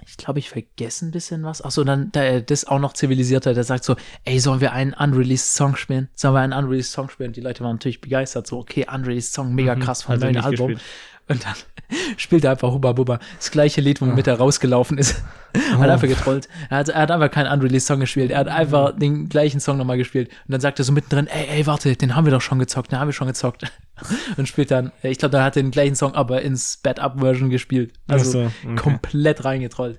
ich 0.06 0.16
glaube, 0.16 0.38
ich 0.38 0.50
vergesse 0.50 1.04
ein 1.06 1.10
bisschen 1.10 1.42
was. 1.42 1.62
Achso, 1.62 1.82
dann 1.82 2.12
der, 2.12 2.40
das 2.40 2.64
auch 2.64 2.78
noch 2.78 2.92
zivilisierter, 2.92 3.54
der 3.54 3.64
sagt 3.64 3.82
so, 3.84 3.96
ey, 4.24 4.38
sollen 4.38 4.60
wir 4.60 4.72
einen 4.72 4.92
unreleased 4.92 5.54
Song 5.54 5.74
spielen? 5.74 6.08
Sollen 6.14 6.34
wir 6.34 6.40
einen 6.40 6.52
unreleased 6.52 6.92
Song 6.92 7.08
spielen? 7.08 7.32
Die 7.32 7.40
Leute 7.40 7.64
waren 7.64 7.76
natürlich 7.76 8.00
begeistert, 8.00 8.46
so, 8.46 8.58
okay, 8.58 8.86
unreleased 8.92 9.32
Song, 9.32 9.54
mega 9.54 9.74
Mhm. 9.74 9.80
krass 9.80 10.06
Hat 10.06 10.22
er 10.22 10.30
neuen 10.32 10.44
Album. 10.44 10.68
gespielt. 10.68 10.90
Und 11.28 11.44
dann 11.44 11.54
spielt 12.16 12.44
er 12.44 12.52
einfach 12.52 12.70
Hubba 12.72 12.92
Bubba. 12.92 13.18
Das 13.36 13.50
gleiche 13.50 13.80
Lied, 13.80 14.00
womit 14.00 14.26
er 14.26 14.38
rausgelaufen 14.38 14.98
ist. 14.98 15.22
Oh. 15.74 15.78
Hat 15.78 15.88
einfach 15.88 16.06
getrollt. 16.06 16.50
Er 16.68 16.76
hat, 16.76 16.90
er 16.90 17.00
hat 17.00 17.10
einfach 17.10 17.30
keinen 17.30 17.50
unreleased 17.50 17.86
Song 17.86 17.98
gespielt. 17.98 18.30
Er 18.30 18.40
hat 18.40 18.48
einfach 18.48 18.92
Mhm. 18.92 18.98
den 18.98 19.28
gleichen 19.30 19.58
Song 19.58 19.78
nochmal 19.78 19.96
gespielt. 19.96 20.28
Und 20.28 20.52
dann 20.52 20.60
sagt 20.60 20.78
er 20.78 20.84
so 20.84 20.92
mittendrin, 20.92 21.28
ey, 21.28 21.46
ey, 21.48 21.66
warte, 21.66 21.96
den 21.96 22.14
haben 22.14 22.26
wir 22.26 22.30
doch 22.30 22.42
schon 22.42 22.58
gezockt, 22.58 22.92
den 22.92 22.98
haben 22.98 23.08
wir 23.08 23.14
schon 23.14 23.28
gezockt. 23.28 23.62
Und 24.36 24.48
spielt 24.48 24.70
dann, 24.70 24.92
ich 25.02 25.16
glaube, 25.16 25.32
da 25.32 25.42
hat 25.42 25.56
er 25.56 25.62
den 25.62 25.70
gleichen 25.70 25.94
Song, 25.96 26.14
aber 26.14 26.42
in 26.42 26.58
Sped-Up-Version 26.58 27.48
gespielt. 27.48 27.94
Also 28.06 28.30
so, 28.32 28.52
okay. 28.64 28.74
komplett 28.76 29.46
reingetrollt. 29.46 29.98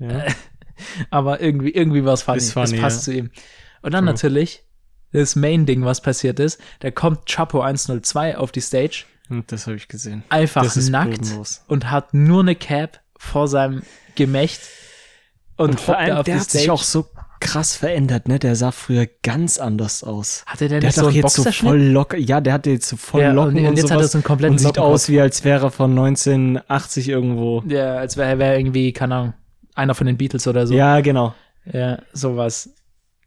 Ja. 0.00 0.24
Aber 1.10 1.40
irgendwie, 1.40 1.70
irgendwie 1.70 2.04
war 2.04 2.14
es 2.14 2.22
funny. 2.22 2.38
Ist 2.38 2.52
funny, 2.52 2.74
es 2.74 2.80
passt 2.80 3.06
ja. 3.06 3.12
zu 3.12 3.18
ihm. 3.18 3.30
Und 3.82 3.94
dann 3.94 4.06
True. 4.06 4.12
natürlich 4.14 4.64
das 5.12 5.36
Main-Ding, 5.36 5.84
was 5.84 6.00
passiert 6.00 6.40
ist. 6.40 6.60
Da 6.80 6.90
kommt 6.90 7.26
Chapo 7.26 7.60
102 7.60 8.36
auf 8.36 8.50
die 8.50 8.60
Stage, 8.60 9.04
Und 9.30 9.50
Das 9.52 9.66
habe 9.66 9.76
ich 9.76 9.88
gesehen. 9.88 10.24
einfach 10.28 10.64
nackt 10.76 11.20
bodenlos. 11.20 11.62
und 11.68 11.90
hat 11.90 12.12
nur 12.14 12.40
eine 12.40 12.54
Cap 12.56 13.00
vor 13.16 13.48
seinem 13.48 13.82
Gemächt. 14.16 14.60
Und, 15.56 15.70
Und 15.70 15.80
vor 15.80 15.96
allem, 15.98 16.16
auf 16.16 16.24
der 16.24 16.40
hat 16.40 16.50
sich 16.50 16.62
Stage. 16.62 16.72
auch 16.72 16.82
so 16.82 17.06
krass 17.38 17.74
verändert, 17.76 18.28
ne? 18.28 18.38
Der 18.38 18.54
sah 18.56 18.70
früher 18.70 19.06
ganz 19.22 19.58
anders 19.58 20.02
aus. 20.04 20.42
Hatte 20.46 20.68
der 20.68 20.80
Der 20.80 20.88
nicht 20.88 20.88
hat 20.88 20.94
so 20.96 21.00
doch 21.02 21.08
einen 21.14 21.22
jetzt 21.22 21.34
so 21.36 21.50
voll 21.52 21.80
locker, 21.80 22.16
ja, 22.18 22.40
der 22.40 22.52
hatte 22.54 22.70
jetzt 22.70 22.88
so 22.88 22.96
voll 22.96 23.22
Ja, 23.22 23.32
Locken 23.32 23.58
und- 23.58 23.66
und, 23.66 23.76
jetzt 23.76 23.84
hat 23.84 23.92
er 23.92 23.96
sowas 23.98 24.12
so 24.12 24.18
einen 24.18 24.24
kompletten 24.24 24.54
und 24.54 24.58
sieht 24.58 24.78
aus, 24.78 25.08
wie 25.08 25.20
als 25.20 25.42
wäre 25.44 25.66
er 25.66 25.70
von 25.70 25.94
1980 25.94 27.08
irgendwo. 27.08 27.62
Ja, 27.66 27.94
als 27.96 28.16
wäre 28.16 28.42
er 28.42 28.58
irgendwie, 28.58 28.92
keine 28.92 29.14
Ahnung, 29.14 29.34
einer 29.74 29.94
von 29.94 30.06
den 30.06 30.16
Beatles 30.18 30.46
oder 30.48 30.66
so. 30.66 30.74
Ja, 30.74 31.00
genau. 31.00 31.34
Ja, 31.70 31.98
sowas. 32.12 32.70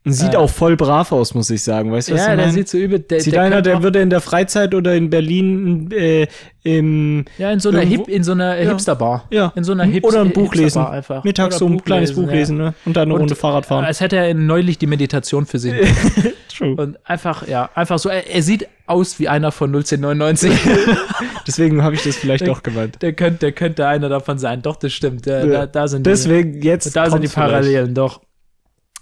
Und 0.06 0.12
sieht 0.12 0.34
Äh, 0.34 0.38
auch 0.38 0.50
voll 0.50 0.76
brav 0.76 1.13
aus, 1.13 1.34
muss 1.34 1.50
ich 1.50 1.63
sagen. 1.63 1.89
Weißt 1.92 2.10
du, 2.10 2.13
was 2.13 2.20
Ja, 2.20 2.26
ich 2.26 2.36
der 2.36 2.46
meine? 2.46 2.52
sieht 2.52 2.68
so 2.68 2.78
übel. 2.78 3.00
Der, 3.00 3.22
Sieht 3.22 3.36
der 3.36 3.42
einer, 3.44 3.62
der 3.62 3.84
würde 3.84 4.02
in 4.02 4.10
der 4.10 4.20
Freizeit 4.20 4.76
oder 4.76 4.94
in 4.96 5.10
Berlin 5.10 5.89
äh, 5.92 6.28
im 6.63 7.24
Ja, 7.38 7.52
in 7.52 7.62
so 7.62 7.70
einer, 7.70 7.84
irgendwo- 7.84 8.06
Hip, 8.08 8.13
in 8.16 8.24
so 8.24 8.34
einer 8.34 8.60
Ja. 8.60 8.70
Hipster-Bar. 8.72 9.28
ja 9.32 9.54
In 9.56 9.63
so 9.63 9.72
einer 9.72 9.86
Hips 9.86 10.06
oder 10.06 10.20
ein 10.22 10.32
Buch 10.32 10.54
lesen. 10.56 10.84
Einfach. 10.86 11.24
Mittags 11.24 11.56
Oder 11.56 11.60
so 11.60 11.66
ein 11.68 11.78
Buch 11.78 11.86
kleines 11.86 12.10
lesen, 12.10 12.22
Buch 12.22 12.30
ja. 12.32 12.38
lesen, 12.38 12.58
ne? 12.58 12.74
Und 12.86 12.98
dann 12.98 13.04
eine 13.04 13.13
Und, 13.13 13.20
Runde 13.22 13.36
Fahrrad 13.36 13.66
fahren. 13.66 13.86
Als 13.86 14.02
hätte 14.02 14.18
er 14.18 14.34
neulich 14.34 14.78
die 14.78 14.88
Meditation 14.88 15.46
für 15.46 15.60
sich. 15.60 15.74
True. 16.54 16.76
Und 16.76 16.98
einfach, 17.10 17.48
ja, 17.48 17.70
einfach 17.74 17.98
so, 17.98 18.10
er, 18.10 18.28
er 18.30 18.42
sieht 18.44 18.68
aus 18.86 19.20
wie 19.20 19.30
einer 19.30 19.54
von 19.54 19.72
01099. 19.74 20.52
Deswegen 21.48 21.82
habe 21.82 21.96
ich 21.96 22.04
das 22.04 22.18
vielleicht 22.18 22.42
Der- 22.42 22.50
doch 22.54 22.62
gemeint. 22.62 23.02
der, 23.02 23.13
könnte, 23.13 23.39
der 23.39 23.52
könnte 23.54 23.88
einer 23.88 24.10
davon 24.10 24.38
sein. 24.38 24.62
Doch, 24.62 24.76
das 24.76 24.92
stimmt. 24.92 25.26
Da, 25.28 25.39
Ja. 25.39 25.46
da, 25.46 25.66
da 25.68 25.88
sind 25.88 26.06
die, 26.06 26.10
Deswegen 26.10 26.62
jetzt 26.62 26.94
da 26.96 27.06
sind 27.10 27.13
die 27.24 27.28
kommt's 27.28 27.34
vielleicht. 27.34 27.50
Parallelen, 27.52 27.94
doch. 27.94 28.22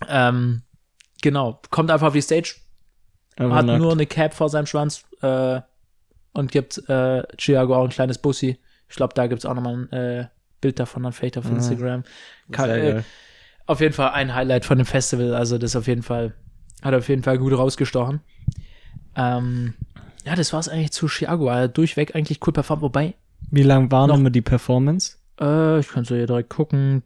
Ähm, 0.09 0.61
genau. 1.21 1.59
Kommt 1.69 1.91
einfach 1.91 2.07
auf 2.07 2.13
die 2.13 2.21
Stage, 2.21 2.55
Aber 3.37 3.55
hat 3.55 3.65
nackt. 3.65 3.79
nur 3.79 3.91
eine 3.91 4.05
Cap 4.05 4.33
vor 4.33 4.49
seinem 4.49 4.65
Schwanz 4.65 5.03
äh, 5.21 5.61
und 6.33 6.51
gibt 6.51 6.77
äh, 6.89 7.23
Chiago 7.37 7.75
auch 7.75 7.83
ein 7.83 7.89
kleines 7.89 8.17
Bussi. 8.17 8.57
Ich 8.89 8.95
glaube, 8.95 9.13
da 9.13 9.27
gibt 9.27 9.39
es 9.39 9.45
auch 9.45 9.53
nochmal 9.53 9.75
ein 9.75 9.91
äh, 9.91 10.27
Bild 10.59 10.79
davon 10.79 11.03
dann 11.03 11.13
vielleicht 11.13 11.37
auf 11.37 11.45
Ah. 11.45 11.49
Instagram. 11.49 12.03
Kann, 12.51 12.69
äh, 12.69 13.03
auf 13.65 13.79
jeden 13.81 13.93
Fall 13.93 14.11
ein 14.11 14.33
Highlight 14.35 14.65
von 14.65 14.77
dem 14.77 14.85
Festival. 14.85 15.33
Also 15.33 15.57
das 15.57 15.75
auf 15.75 15.87
jeden 15.87 16.03
Fall, 16.03 16.33
hat 16.81 16.93
auf 16.93 17.07
jeden 17.09 17.23
Fall 17.23 17.37
gut 17.37 17.53
rausgestochen. 17.57 18.21
Ähm, 19.15 19.73
ja, 20.25 20.35
das 20.35 20.53
war 20.53 20.59
es 20.59 20.69
eigentlich 20.69 20.91
zu 20.91 21.07
Chiago. 21.07 21.47
Er 21.47 21.63
hat 21.63 21.77
durchweg 21.77 22.15
eigentlich 22.15 22.39
cool 22.45 22.53
performt. 22.53 22.81
Wobei, 22.81 23.13
Wie 23.49 23.63
lang 23.63 23.91
war 23.91 24.07
noch- 24.07 24.15
nochmal 24.15 24.31
die 24.31 24.41
Performance? 24.41 25.17
äh, 25.39 25.79
ich 25.79 25.87
kann 25.89 26.05
so 26.05 26.15
hier 26.15 26.27
direkt 26.27 26.49
gucken. 26.49 27.03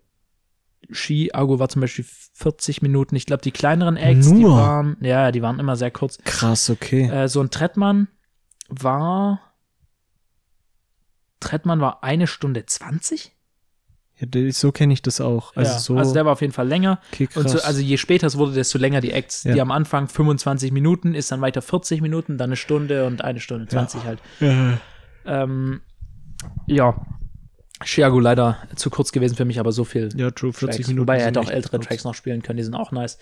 Chiago 0.92 1.60
war 1.60 1.70
zum 1.70 1.82
Beispiel 1.82 2.06
40 2.34 2.82
Minuten. 2.82 3.16
Ich 3.16 3.26
glaube, 3.26 3.42
die 3.42 3.52
kleineren 3.52 3.98
Acts, 3.98 4.28
die 4.28 4.42
Nur? 4.42 4.58
waren, 4.58 4.98
ja, 5.02 5.32
die 5.32 5.42
waren 5.42 5.60
immer 5.60 5.76
sehr 5.76 5.92
kurz. 5.92 6.18
Krass, 6.24 6.70
okay. 6.70 7.10
Äh, 7.10 7.28
so 7.28 7.42
ein 7.42 7.50
Trettmann 7.50 8.08
war, 8.68 9.42
Trettmann 11.40 11.82
war 11.82 12.04
eine 12.04 12.28
Stunde 12.28 12.66
20? 12.66 13.36
Ja, 14.18 14.52
so 14.52 14.72
kenne 14.72 14.94
ich 14.94 15.02
das 15.02 15.20
auch. 15.20 15.56
Also 15.56 15.72
ja, 15.72 15.80
so. 15.80 15.98
also 15.98 16.14
der 16.14 16.26
war 16.26 16.32
auf 16.32 16.42
jeden 16.42 16.54
Fall 16.54 16.68
länger. 16.68 17.02
okay, 17.12 17.28
krass. 17.28 17.44
Und 17.44 17.50
so, 17.50 17.62
also 17.62 17.82
je 17.82 17.98
später 17.98 18.28
es 18.28 18.38
wurde, 18.38 18.54
desto 18.54 18.78
länger 18.78 19.02
die 19.02 19.12
Acts. 19.12 19.44
Ja. 19.44 19.54
Die 19.54 19.62
am 19.62 19.72
Anfang 19.72 20.08
25 20.08 20.72
Minuten, 20.72 21.14
ist 21.14 21.32
dann 21.32 21.42
weiter 21.42 21.62
40 21.62 22.02
Minuten, 22.02 22.38
dann 22.38 22.50
eine 22.50 22.56
Stunde 22.56 23.06
und 23.06 23.24
eine 23.24 23.42
Stunde 23.42 23.68
20 23.68 24.04
halt. 24.06 24.20
Ähm, 25.26 25.82
ja. 26.68 26.96
Chiago 27.86 28.20
leider 28.20 28.58
zu 28.76 28.90
kurz 28.90 29.12
gewesen 29.12 29.36
für 29.36 29.46
mich, 29.46 29.60
aber 29.60 29.72
so 29.72 29.84
viel. 29.84 30.10
ja, 30.18 30.32
true, 30.32 30.52
40 30.52 30.76
Tracks. 30.78 30.88
Minuten. 30.90 31.02
Wobei 31.08 31.18
er 31.20 31.28
hätte 31.28 31.40
auch 31.40 31.50
ältere 31.50 31.78
kurz. 31.78 31.88
Tracks 31.88 32.04
noch 32.04 32.14
spielen 32.16 32.42
können, 32.42 32.58
die 32.58 32.64
sind 32.64 32.74
auch 32.76 32.92
nice. 32.92 33.18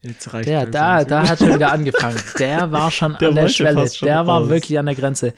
Jetzt 0.00 0.32
reicht 0.34 0.48
Der, 0.48 0.66
da, 0.66 1.04
da 1.04 1.28
hat 1.28 1.38
schon 1.38 1.54
wieder 1.54 1.70
angefangen. 1.72 2.18
Der 2.38 2.72
war 2.72 2.90
schon 2.90 3.16
Der 3.20 3.28
an 3.28 3.34
der 3.36 3.48
Schwelle. 3.48 3.88
Der 4.02 4.26
war 4.26 4.40
raus. 4.40 4.48
wirklich 4.48 4.78
an 4.78 4.86
der 4.86 4.94
Grenze. 4.96 5.32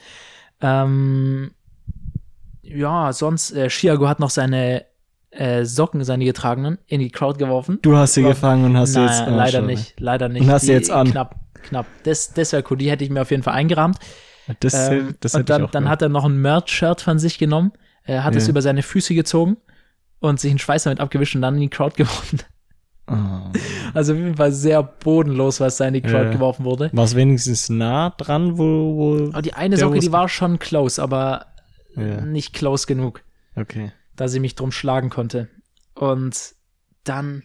Ähm, 0.61 1.51
ja, 2.63 3.13
sonst, 3.13 3.51
äh, 3.51 3.69
Chiago 3.69 4.07
hat 4.07 4.19
noch 4.19 4.31
seine 4.31 4.85
äh, 5.29 5.65
Socken, 5.65 6.03
seine 6.03 6.25
getragenen, 6.25 6.79
in 6.87 6.99
die 6.99 7.11
Crowd 7.11 7.37
geworfen. 7.37 7.77
Du 7.83 7.95
hast 7.95 8.13
sie 8.15 8.23
War- 8.23 8.31
gefangen 8.31 8.65
und 8.65 8.77
hast 8.77 8.93
sie 8.93 9.01
jetzt. 9.03 9.23
oh, 9.27 9.29
leider 9.29 9.51
schade. 9.59 9.65
nicht. 9.67 9.99
Leider 9.99 10.29
nicht. 10.29 10.41
Und 10.43 10.49
hast 10.51 10.65
sie 10.65 10.71
jetzt 10.71 10.89
an. 10.89 11.11
Knapp, 11.11 11.35
knapp. 11.63 11.85
Das, 12.03 12.33
das 12.33 12.51
wäre 12.53 12.63
cool. 12.69 12.77
Die 12.77 12.89
hätte 12.89 13.03
ich 13.03 13.09
mir 13.11 13.21
auf 13.21 13.29
jeden 13.31 13.43
Fall 13.43 13.53
eingerahmt. 13.53 13.97
Das, 14.61 14.73
Ähm, 14.89 15.15
das 15.19 15.35
und 15.35 15.49
dann, 15.49 15.67
dann 15.71 15.89
hat 15.89 16.01
er 16.01 16.09
noch 16.09 16.25
ein 16.25 16.41
Merch-Shirt 16.41 17.01
von 17.01 17.19
sich 17.19 17.37
genommen. 17.37 17.71
Er 18.05 18.23
hat 18.23 18.35
es 18.35 18.45
Ja. 18.45 18.51
über 18.51 18.61
seine 18.61 18.81
Füße 18.83 19.13
gezogen 19.15 19.57
und 20.19 20.39
sich 20.39 20.51
einen 20.51 20.59
Schweiß 20.59 20.83
damit 20.83 20.99
abgewischt 20.99 21.35
und 21.35 21.41
dann 21.41 21.55
in 21.55 21.61
die 21.61 21.69
Crowd 21.69 21.95
geworfen. 21.97 22.39
Oh. 23.07 23.13
Also 23.93 24.13
auf 24.13 24.19
jeden 24.19 24.35
Fall 24.35 24.51
sehr 24.51 24.81
bodenlos, 24.81 25.59
was 25.59 25.77
da 25.77 25.85
in 25.87 25.93
die 25.93 26.01
Crowd 26.01 26.25
Ja. 26.25 26.31
geworfen 26.31 26.65
wurde. 26.65 26.89
War 26.93 27.03
es 27.05 27.15
wenigstens 27.15 27.69
nah 27.69 28.09
dran, 28.11 28.57
wo. 28.57 28.63
wo 28.95 29.27
Aber 29.29 29.41
die 29.43 29.53
eine 29.53 29.77
Socke, 29.77 29.99
die 29.99 30.11
war 30.11 30.27
schon 30.27 30.57
close, 30.57 31.01
aber 31.01 31.45
Ja. 31.95 32.21
nicht 32.21 32.53
close 32.53 32.87
genug, 32.87 33.21
okay. 33.55 33.91
da 34.15 34.27
sie 34.27 34.39
mich 34.39 34.55
drum 34.55 34.71
schlagen 34.71 35.09
konnte. 35.11 35.49
Und 35.93 36.55
dann, 37.03 37.43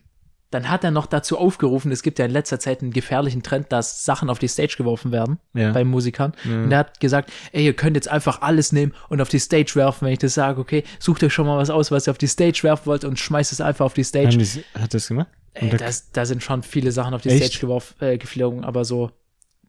dann 0.51 0.69
hat 0.69 0.83
er 0.83 0.91
noch 0.91 1.07
dazu 1.07 1.39
aufgerufen, 1.39 1.93
es 1.93 2.03
gibt 2.03 2.19
ja 2.19 2.25
in 2.25 2.31
letzter 2.33 2.59
Zeit 2.59 2.83
einen 2.83 2.93
gefährlichen 2.93 3.43
Trend, 3.43 3.71
dass 3.73 4.05
Sachen 4.05 4.29
auf 4.29 4.39
die 4.41 4.49
Stage 4.49 4.75
geworfen 4.77 5.13
werden 5.13 5.39
Ja. 5.55 5.71
bei 5.73 5.85
Musikern. 5.85 6.33
Und 6.45 6.73
er 6.73 6.79
hat 6.79 6.99
gesagt, 6.99 7.31
ey, 7.53 7.65
ihr 7.65 7.75
könnt 7.75 7.95
jetzt 7.97 8.09
einfach 8.09 8.43
alles 8.43 8.73
nehmen 8.73 8.93
und 9.09 9.21
auf 9.21 9.29
die 9.29 9.39
Stage 9.39 9.73
werfen, 9.77 10.07
wenn 10.07 10.13
ich 10.13 10.19
das 10.19 10.35
sage, 10.35 10.61
okay, 10.61 10.83
sucht 10.99 11.23
euch 11.23 11.33
schon 11.33 11.47
mal 11.47 11.57
was 11.59 11.71
aus, 11.71 11.91
was 11.93 12.09
ihr 12.09 12.11
auf 12.11 12.19
die 12.19 12.27
Stage 12.27 12.61
werfen 12.65 12.87
wollt 12.87 13.05
und 13.05 13.19
schmeißt 13.19 13.53
es 13.53 13.61
einfach 13.61 13.85
auf 13.87 13.95
die 13.95 14.03
Stage. 14.05 14.37
Die, 14.39 14.65
hat 14.79 14.93
das 14.93 15.07
gemacht? 15.09 15.29
Ey, 15.55 15.71
Und 15.71 15.81
da- 16.13 16.25
sind 16.27 16.43
schon 16.43 16.63
viele 16.65 16.91
Sachen 16.93 17.15
auf 17.15 17.23
die 17.23 17.29
Echt? 17.29 17.45
Stage 17.45 17.61
geworfen, 17.61 17.95
äh, 18.03 18.19
geflogen, 18.19 18.65
aber 18.65 18.85
so, 18.85 19.11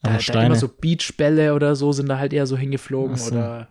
da, 0.03 0.17
da 0.17 0.43
immer 0.43 0.55
so 0.55 0.67
Beachbälle 0.67 1.53
oder 1.53 1.75
so 1.75 1.91
sind 1.91 2.07
da 2.09 2.17
halt 2.17 2.33
eher 2.33 2.47
so 2.47 2.57
hingeflogen 2.57 3.15
so. 3.17 3.31
oder 3.31 3.67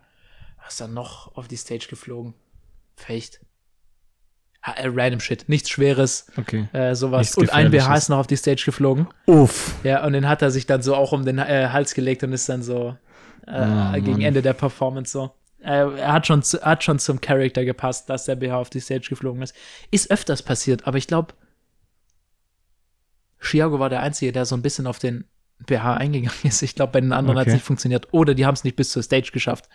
was 0.63 0.75
ist 0.75 0.81
da 0.81 0.87
noch 0.87 1.37
auf 1.37 1.49
die 1.49 1.57
Stage 1.57 1.87
geflogen? 1.91 2.35
Fecht. 2.95 3.41
Äh, 4.63 4.89
random 4.95 5.21
Shit, 5.21 5.49
nichts 5.49 5.71
Schweres, 5.71 6.27
Okay. 6.37 6.69
äh, 6.75 6.95
sowas. 6.95 7.21
Nichts 7.21 7.37
und 7.39 7.51
ein 7.51 7.71
BH 7.71 7.95
ist 7.97 8.09
noch 8.11 8.19
auf 8.19 8.27
die 8.27 8.37
Stage 8.37 8.63
geflogen. 8.67 9.07
Uff. 9.27 9.75
Ja, 9.85 10.05
und 10.05 10.13
den 10.13 10.29
hat 10.29 10.43
er 10.43 10.51
sich 10.51 10.67
dann 10.67 10.83
so 10.83 10.95
auch 10.95 11.13
um 11.13 11.25
den 11.25 11.39
äh, 11.39 11.69
Hals 11.73 11.95
gelegt 11.95 12.23
und 12.25 12.33
ist 12.35 12.49
dann 12.49 12.63
so 12.63 12.97
äh, 13.47 13.53
Oh, 13.53 13.93
gegen. 14.03 14.21
Ende 14.21 14.43
der 14.43 14.53
Performance 14.53 15.13
so. 15.13 15.31
Äh, 15.63 15.99
er 15.99 16.13
hat 16.13 16.27
schon, 16.27 16.43
zu, 16.43 16.61
hat 16.63 16.85
schon 16.85 16.99
zum 16.99 17.21
Charakter 17.23 17.65
gepasst, 17.65 18.11
dass 18.11 18.27
der 18.27 18.37
BH 18.37 18.57
auf 18.59 18.71
die 18.71 18.81
Stage 18.81 19.09
geflogen 19.09 19.41
ist. 19.43 19.55
Ist 19.91 20.11
öfters 20.11 20.43
passiert, 20.43 20.87
aber 20.87 20.99
ich 20.99 21.07
glaube, 21.07 21.33
Chiago 23.41 23.79
war 23.79 23.89
der 23.89 24.01
Einzige, 24.01 24.33
der 24.33 24.45
so 24.45 24.55
ein 24.55 24.63
bisschen 24.63 24.87
auf 24.87 24.99
den 24.99 25.25
BH 25.67 25.95
eingegangen 25.95 26.39
ist. 26.43 26.63
Ich 26.63 26.75
glaube, 26.75 26.93
bei 26.93 27.01
den 27.01 27.13
anderen 27.13 27.39
hat 27.39 27.45
Okay. 27.45 27.51
es 27.53 27.55
nicht 27.55 27.65
funktioniert. 27.67 28.09
Oder 28.13 28.35
die 28.35 28.45
haben 28.47 28.55
es 28.55 28.65
nicht 28.65 28.77
bis 28.77 28.91
zur 28.91 29.03
Stage 29.03 29.31
geschafft. 29.33 29.69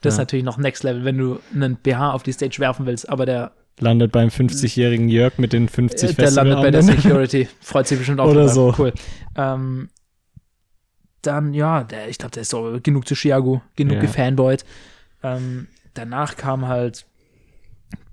Das 0.00 0.14
ist 0.14 0.18
Ja. 0.18 0.22
natürlich 0.22 0.44
noch 0.44 0.58
Next 0.58 0.82
Level, 0.82 1.04
wenn 1.04 1.16
du 1.18 1.40
einen 1.54 1.76
BH 1.76 2.12
auf 2.12 2.22
die 2.22 2.32
Stage 2.32 2.58
werfen 2.58 2.86
willst, 2.86 3.08
aber 3.08 3.24
der, 3.26 3.52
Landet 3.78 4.10
beim 4.12 4.28
50-jährigen 4.28 5.08
Jörg 5.08 5.36
mit 5.38 5.52
den 5.52 5.68
50 5.68 6.10
äh, 6.10 6.14
der 6.14 6.30
landet 6.30 6.56
bei 6.62 6.70
der. 6.70 6.82
Security. 6.82 7.48
Freut 7.60 7.86
sich 7.86 7.98
bestimmt 7.98 8.20
auch. 8.20 8.30
Oder 8.30 8.48
so. 8.48 8.74
Cool. 8.78 8.92
Ähm, 9.36 9.90
dann, 11.22 11.52
ja, 11.54 11.84
der, 11.84 12.08
ich 12.08 12.18
glaube, 12.18 12.32
der 12.32 12.42
ist 12.42 12.50
so 12.50 12.78
genug 12.82 13.06
zu 13.06 13.14
Chiago, 13.14 13.60
genug 13.74 13.94
Ja. 13.96 14.00
gefanboyt. 14.00 14.64
Ähm, 15.22 15.66
danach 15.94 16.36
kam 16.36 16.68
halt 16.68 17.04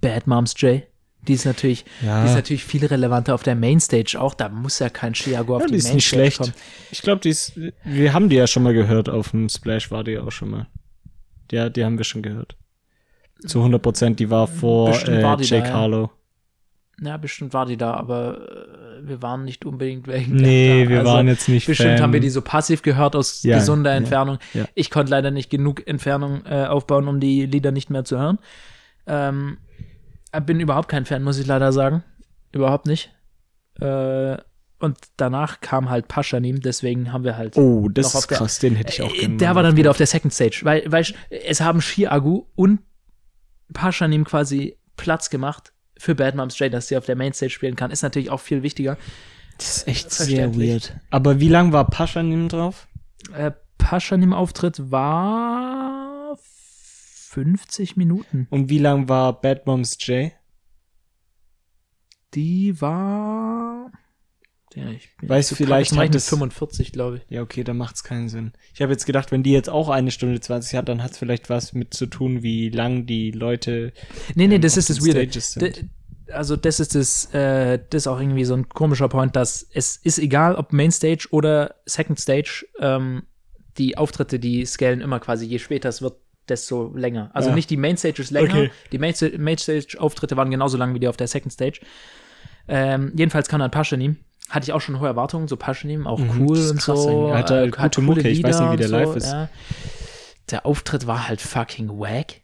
Bad 0.01 0.27
Moms 0.27 0.53
J. 0.57 0.83
Die 1.27 1.33
ist 1.33 1.45
natürlich, 1.45 1.85
Ja. 2.01 2.21
die 2.23 2.27
ist 2.29 2.35
natürlich 2.35 2.65
viel 2.65 2.85
relevanter 2.85 3.33
auf 3.33 3.43
der 3.43 3.55
Mainstage 3.55 4.17
auch. 4.19 4.33
Da 4.33 4.49
muss 4.49 4.79
ja 4.79 4.89
kein 4.89 5.13
Chiago 5.13 5.55
auf 5.55 5.61
Ja, 5.61 5.67
die, 5.67 5.71
die 5.73 5.77
ist 5.77 5.93
nicht 5.93 6.11
Mainstage 6.13 6.21
schlecht. 6.31 6.37
kommen. 6.39 6.53
Ich 6.91 7.01
glaube, 7.01 7.21
die 7.21 7.29
ist, 7.29 7.53
wir 7.85 8.11
haben 8.13 8.27
die 8.27 8.35
ja 8.35 8.47
schon 8.47 8.63
mal 8.63 8.73
gehört 8.73 9.07
auf 9.07 9.31
dem 9.31 9.47
Splash, 9.47 9.91
war 9.91 10.03
die 10.03 10.17
auch 10.17 10.31
schon 10.31 10.49
mal. 10.49 10.67
Ja, 11.51 11.69
die 11.69 11.85
haben 11.85 11.97
wir 11.97 12.03
schon 12.03 12.21
gehört. 12.23 12.57
Zu 13.47 13.59
100 13.59 13.81
Prozent, 13.81 14.19
die 14.19 14.29
war 14.29 14.47
vor 14.47 14.89
äh, 14.89 15.21
war 15.23 15.37
die 15.37 15.47
da, 15.47 15.55
Jake 15.57 15.67
ja. 15.69 15.73
Harlow. 15.73 16.09
Ja, 17.01 17.17
bestimmt 17.17 17.53
war 17.53 17.65
die 17.65 17.75
da, 17.75 17.93
aber 17.95 18.37
äh, 19.01 19.07
wir 19.07 19.21
waren 19.21 19.43
nicht 19.43 19.65
unbedingt 19.65 20.07
wegen 20.07 20.35
Nee, 20.35 20.83
da. 20.83 20.89
wir 20.89 20.99
Also, 20.99 21.11
waren 21.11 21.27
jetzt 21.27 21.49
nicht 21.49 21.65
Bestimmt 21.67 21.93
Fan. 21.93 22.01
haben 22.01 22.13
wir 22.13 22.19
die 22.19 22.29
so 22.29 22.41
passiv 22.41 22.81
gehört 22.83 23.15
aus 23.15 23.43
Ja, 23.43 23.57
gesunder 23.57 23.91
ja, 23.91 23.97
Entfernung. 23.97 24.37
ja. 24.53 24.65
Ich 24.75 24.89
konnte 24.91 25.09
leider 25.11 25.31
nicht 25.31 25.49
genug 25.49 25.85
Entfernung 25.87 26.45
äh, 26.45 26.65
aufbauen, 26.65 27.07
um 27.07 27.19
die 27.19 27.45
Lieder 27.45 27.71
nicht 27.71 27.89
mehr 27.89 28.05
zu 28.05 28.17
hören. 28.19 28.37
Ähm, 29.07 29.57
äh, 30.31 30.39
bin 30.39 30.59
überhaupt 30.59 30.87
kein 30.87 31.05
Fan, 31.05 31.23
muss 31.23 31.39
ich 31.39 31.47
leider 31.47 31.73
sagen. 31.73 32.03
Überhaupt 32.53 32.85
nicht. 32.85 33.11
Äh, 33.81 34.37
und 34.79 34.97
danach 35.17 35.61
kam 35.61 35.89
halt 35.89 36.07
Paschanim, 36.07 36.59
deswegen 36.61 37.11
haben 37.11 37.23
wir 37.23 37.37
halt. 37.37 37.57
Oh, 37.57 37.89
das 37.89 38.13
ist 38.13 38.29
der- 38.29 38.37
krass, 38.37 38.59
den 38.59 38.75
hätte 38.75 38.91
ich 38.93 39.01
auch 39.01 39.13
Äh, 39.13 39.19
gerne 39.19 39.37
Der 39.37 39.55
war 39.55 39.63
dann 39.63 39.77
wieder 39.77 39.89
auf 39.89 39.97
der 39.97 40.07
Second 40.07 40.33
Stage, 40.33 40.59
weil, 40.63 40.83
weil 40.87 41.05
es 41.29 41.59
haben 41.61 41.81
Shiagu 41.81 42.45
und 42.55 42.79
Paschanim 43.71 44.25
quasi 44.25 44.77
Platz 44.97 45.29
gemacht 45.29 45.73
für 45.97 46.15
Bad 46.15 46.35
Moms 46.35 46.59
J, 46.59 46.73
dass 46.73 46.87
sie 46.87 46.97
auf 46.97 47.05
der 47.05 47.15
Mainstage 47.15 47.51
spielen 47.51 47.75
kann, 47.75 47.91
ist 47.91 48.01
natürlich 48.01 48.29
auch 48.29 48.39
viel 48.39 48.63
wichtiger. 48.63 48.97
Das 49.57 49.77
ist 49.77 49.87
echt 49.87 50.11
sehr 50.11 50.55
weird. 50.55 50.95
Aber 51.09 51.39
wie 51.39 51.49
lang 51.49 51.71
war 51.71 51.89
Paschanim 51.89 52.49
drauf? 52.49 52.87
Äh, 53.33 53.51
Paschanim-Auftritt 53.77 54.91
war 54.91 56.37
50 56.37 57.97
Minuten. 57.97 58.47
Und 58.49 58.69
wie 58.69 58.79
lang 58.79 59.09
war 59.09 59.39
Bad 59.39 59.65
Moms 59.65 59.97
J? 60.05 60.31
Die 62.33 62.79
war. 62.81 63.62
Ja, 64.75 64.89
ich 64.89 65.09
bin 65.19 65.29
Weißt 65.29 65.51
du, 65.51 65.55
vielleicht 65.55 65.91
krass, 65.91 65.99
hat 66.07 66.15
es- 66.15 66.29
45, 66.29 66.91
glaube 66.91 67.17
ich. 67.17 67.23
Ja, 67.29 67.41
okay, 67.41 67.63
dann 67.63 67.77
macht's 67.77 68.03
keinen 68.03 68.27
Sinn. 68.29 68.53
Ich 68.73 68.81
habe 68.81 68.91
jetzt 68.91 69.05
gedacht, 69.05 69.31
wenn 69.31 69.43
die 69.43 69.51
jetzt 69.51 69.69
auch 69.69 69.89
eine 69.89 70.09
Stunde 70.11 70.39
20 70.39 70.75
hat, 70.77 70.89
dann 70.89 71.03
hat's 71.03 71.17
vielleicht 71.17 71.49
was 71.49 71.73
mit 71.73 71.93
zu 71.93 72.07
tun, 72.07 72.41
wie 72.43 72.69
lang 72.69 73.05
die 73.05 73.31
Leute 73.31 73.93
Nee, 74.35 74.47
nee, 74.47 74.55
ähm, 74.55 74.61
das 74.61 74.77
ist 74.77 74.89
das 74.89 75.05
Weirde. 75.05 75.29
Also, 76.31 76.55
das 76.55 76.79
ist 76.79 76.95
das, 76.95 77.25
äh, 77.33 77.79
das 77.89 78.03
ist 78.03 78.07
auch 78.07 78.19
irgendwie 78.19 78.45
so 78.45 78.55
ein 78.55 78.69
komischer 78.69 79.09
Point, 79.09 79.35
dass 79.35 79.67
es 79.73 79.97
ist 79.97 80.17
egal, 80.19 80.55
ob 80.55 80.71
Mainstage 80.73 81.27
oder 81.31 81.75
Second 81.85 82.19
Stage, 82.19 82.65
ähm, 82.79 83.23
die 83.77 83.97
Auftritte, 83.97 84.39
die 84.39 84.65
scalen 84.65 85.01
immer 85.01 85.19
quasi, 85.19 85.45
je 85.45 85.59
später 85.59 85.89
es 85.89 86.01
wird, 86.01 86.15
desto 86.49 86.91
länger. 86.95 87.29
Also 87.33 87.49
Ja. 87.49 87.55
nicht 87.55 87.69
die 87.69 87.77
Mainstage 87.77 88.21
ist 88.21 88.31
länger, 88.31 88.53
Okay. 88.53 88.71
die 88.91 88.99
Mainsta- 88.99 89.37
Mainstage-Auftritte 89.37 90.35
waren 90.37 90.49
genauso 90.49 90.77
lang 90.77 90.93
wie 90.95 90.99
die 90.99 91.07
auf 91.07 91.17
der 91.17 91.27
Second 91.27 91.53
Stage. 91.53 91.81
Ähm, 92.67 93.11
jedenfalls 93.15 93.47
kam 93.49 93.59
dann 93.59 93.71
Paschanim. 93.71 94.17
Hatte 94.49 94.65
ich 94.65 94.73
auch 94.73 94.81
schon 94.81 94.99
hohe 94.99 95.07
Erwartungen, 95.07 95.47
so 95.47 95.57
Paschanim, 95.57 96.05
auch 96.05 96.19
Mhm, 96.19 96.39
cool 96.39 96.69
und 96.69 96.77
krass 96.79 97.03
so. 97.03 97.07
eigentlich. 97.09 97.31
Er 97.31 97.37
hatte 97.37 97.53
äh, 97.55 97.59
halt 97.71 97.75
gute 97.95 98.01
Mucke, 98.01 98.27
ich 98.29 98.43
weiß 98.43 98.59
nicht, 98.59 98.71
wie 98.73 98.77
der 98.77 98.87
live 98.89 99.15
ist. 99.15 99.31
Ja. 99.31 99.49
Der 100.51 100.65
Auftritt 100.65 101.07
war 101.07 101.27
halt 101.27 101.41
fucking 101.41 101.89
wack. 101.99 102.41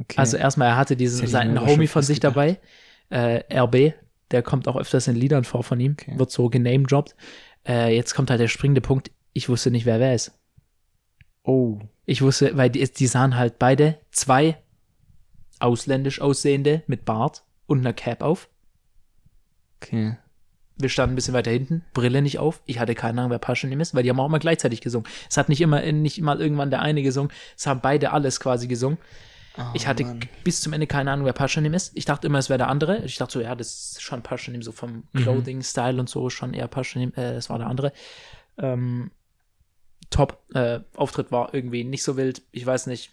Okay. 0.00 0.16
Also 0.18 0.36
erstmal, 0.36 0.68
er 0.68 0.76
hatte 0.76 0.96
diesen 0.96 1.26
seinen 1.26 1.64
Homie 1.64 1.86
von 1.86 2.02
sich 2.02 2.20
dabei, 2.20 2.58
äh, 3.10 3.42
RB, 3.60 3.94
der 4.30 4.42
kommt 4.42 4.66
auch 4.68 4.76
öfters 4.76 5.06
in 5.08 5.16
Liedern 5.16 5.44
vor 5.44 5.62
von 5.62 5.78
ihm, 5.80 5.92
Okay. 5.92 6.18
wird 6.18 6.30
so 6.30 6.48
genamedroppt. 6.48 7.14
Äh, 7.66 7.94
jetzt 7.94 8.14
kommt 8.14 8.30
halt 8.30 8.40
der 8.40 8.48
springende 8.48 8.80
Punkt, 8.80 9.10
ich 9.32 9.48
wusste 9.48 9.70
nicht, 9.70 9.86
wer 9.86 10.00
wer 10.00 10.14
ist. 10.14 10.32
oh. 11.44 11.78
Ich 12.08 12.22
wusste, 12.22 12.56
weil 12.56 12.70
die, 12.70 12.84
die 12.84 13.06
sahen 13.08 13.36
halt 13.36 13.58
beide 13.58 13.98
zwei 14.12 14.58
ausländisch 15.58 16.20
aussehende 16.20 16.82
mit 16.86 17.04
Bart 17.04 17.42
und 17.66 17.80
einer 17.80 17.92
Cap 17.92 18.22
auf. 18.22 18.48
Okay. 19.82 20.16
Wir 20.78 20.88
standen 20.90 21.12
ein 21.12 21.16
bisschen 21.16 21.32
weiter 21.34 21.50
hinten, 21.50 21.84
Brille 21.94 22.20
nicht 22.20 22.38
auf. 22.38 22.60
Ich 22.66 22.78
hatte 22.78 22.94
keine 22.94 23.20
Ahnung, 23.20 23.30
wer 23.30 23.38
Paschanim 23.38 23.80
ist, 23.80 23.94
weil 23.94 24.02
die 24.02 24.10
haben 24.10 24.20
auch 24.20 24.26
immer 24.26 24.38
gleichzeitig 24.38 24.80
gesungen. 24.82 25.08
Es 25.30 25.36
hat 25.38 25.48
nicht 25.48 25.60
immer, 25.62 25.80
nicht 25.92 26.20
mal 26.20 26.40
irgendwann 26.40 26.70
der 26.70 26.82
eine 26.82 27.02
gesungen, 27.02 27.32
es 27.56 27.66
haben 27.66 27.80
beide 27.80 28.12
alles 28.12 28.40
quasi 28.40 28.66
gesungen. 28.68 28.98
Oh, 29.58 29.62
Ich 29.72 29.86
hatte 29.86 30.04
Mann. 30.04 30.20
bis 30.44 30.60
zum 30.60 30.74
Ende 30.74 30.86
keine 30.86 31.10
Ahnung, 31.10 31.24
wer 31.24 31.32
Paschanim 31.32 31.72
ist. 31.72 31.92
Ich 31.96 32.04
dachte 32.04 32.26
immer, 32.26 32.38
es 32.38 32.50
wäre 32.50 32.58
der 32.58 32.68
andere. 32.68 32.98
Ich 33.06 33.16
dachte 33.16 33.32
so, 33.32 33.40
ja, 33.40 33.54
das 33.54 33.68
ist 33.92 34.02
schon 34.02 34.20
Paschanim, 34.22 34.60
so 34.60 34.70
vom 34.70 35.04
Mhm. 35.12 35.18
Clothing-Style 35.22 35.98
und 35.98 36.10
so, 36.10 36.28
schon 36.28 36.52
eher 36.52 36.68
Paschanim. 36.68 37.14
Äh, 37.16 37.36
es 37.36 37.48
war 37.48 37.56
der 37.58 37.68
andere. 37.68 37.92
Ähm, 38.58 39.10
top. 40.10 40.42
Äh, 40.54 40.80
Auftritt 40.94 41.32
war 41.32 41.54
irgendwie 41.54 41.84
nicht 41.84 42.02
so 42.02 42.18
wild. 42.18 42.42
Ich 42.52 42.66
weiß 42.66 42.86
nicht. 42.86 43.12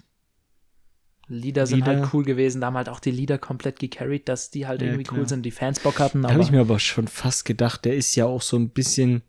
Lieder 1.33 1.67
sind 1.67 1.79
Lieder. 1.85 1.99
halt 2.01 2.13
cool 2.13 2.23
gewesen. 2.23 2.61
Da 2.61 2.67
haben 2.67 2.77
halt 2.77 2.89
auch 2.89 2.99
die 2.99 3.11
Lieder 3.11 3.37
komplett 3.37 3.79
gecarried, 3.79 4.29
dass 4.29 4.49
die 4.51 4.67
halt 4.67 4.81
Ja, 4.81 4.87
irgendwie 4.87 5.03
klar. 5.03 5.19
cool 5.19 5.27
sind, 5.29 5.43
die 5.45 5.51
Fans 5.51 5.79
Bock 5.79 5.99
hatten. 5.99 6.21
Da 6.21 6.31
habe 6.31 6.41
ich 6.41 6.51
mir 6.51 6.61
aber 6.61 6.79
schon 6.79 7.07
fast 7.07 7.45
gedacht, 7.45 7.85
der 7.85 7.95
ist 7.95 8.15
ja 8.15 8.25
auch 8.25 8.41
so 8.41 8.57
ein 8.57 8.69
bisschen 8.69 9.23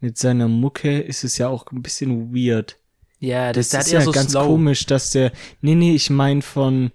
mit 0.00 0.16
seiner 0.18 0.48
Mucke 0.48 0.98
ist 1.00 1.24
es 1.24 1.36
ja 1.38 1.48
auch 1.48 1.70
ein 1.72 1.82
bisschen 1.82 2.34
weird. 2.34 2.76
ja, 3.18 3.52
das, 3.52 3.68
Das 3.68 3.86
ist 3.86 3.92
ja 3.92 4.00
so 4.00 4.12
ganz 4.12 4.30
slow. 4.30 4.46
komisch, 4.46 4.86
dass 4.86 5.10
der 5.10 5.30
Nee, 5.60 5.74
nee, 5.74 5.94
ich 5.94 6.08
meine 6.10 6.40
von 6.42 6.90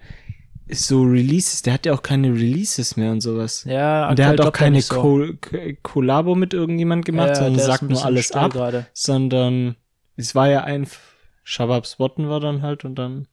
so 0.67 1.03
Releases, 1.03 1.61
der 1.61 1.73
hat 1.73 1.85
ja 1.85 1.93
auch 1.93 2.01
keine 2.01 2.29
Releases 2.33 2.97
mehr 2.97 3.11
und 3.11 3.21
sowas. 3.21 3.63
Ja, 3.65 4.09
und 4.09 4.17
der 4.17 4.25
hat 4.29 4.41
auch 4.41 4.51
keine 4.51 4.81
so. 4.81 4.95
Ko 4.95 5.27
Ko 5.39 5.57
Kollabo 5.83 6.33
mit 6.33 6.55
irgendjemand 6.55 7.05
gemacht, 7.05 7.27
Ja, 7.29 7.35
sondern 7.35 7.63
sagt 7.63 7.83
nur 7.83 8.03
alles 8.03 8.31
ab, 8.31 8.53
gerade. 8.53 8.87
sondern 8.93 9.75
es 10.15 10.33
war 10.33 10.49
ja 10.49 10.63
ein 10.63 10.87
Shabab 11.43 11.85
Spotten 11.85 12.27
war 12.29 12.39
dann 12.39 12.63
halt 12.63 12.83
und 12.85 12.95
dann 12.95 13.27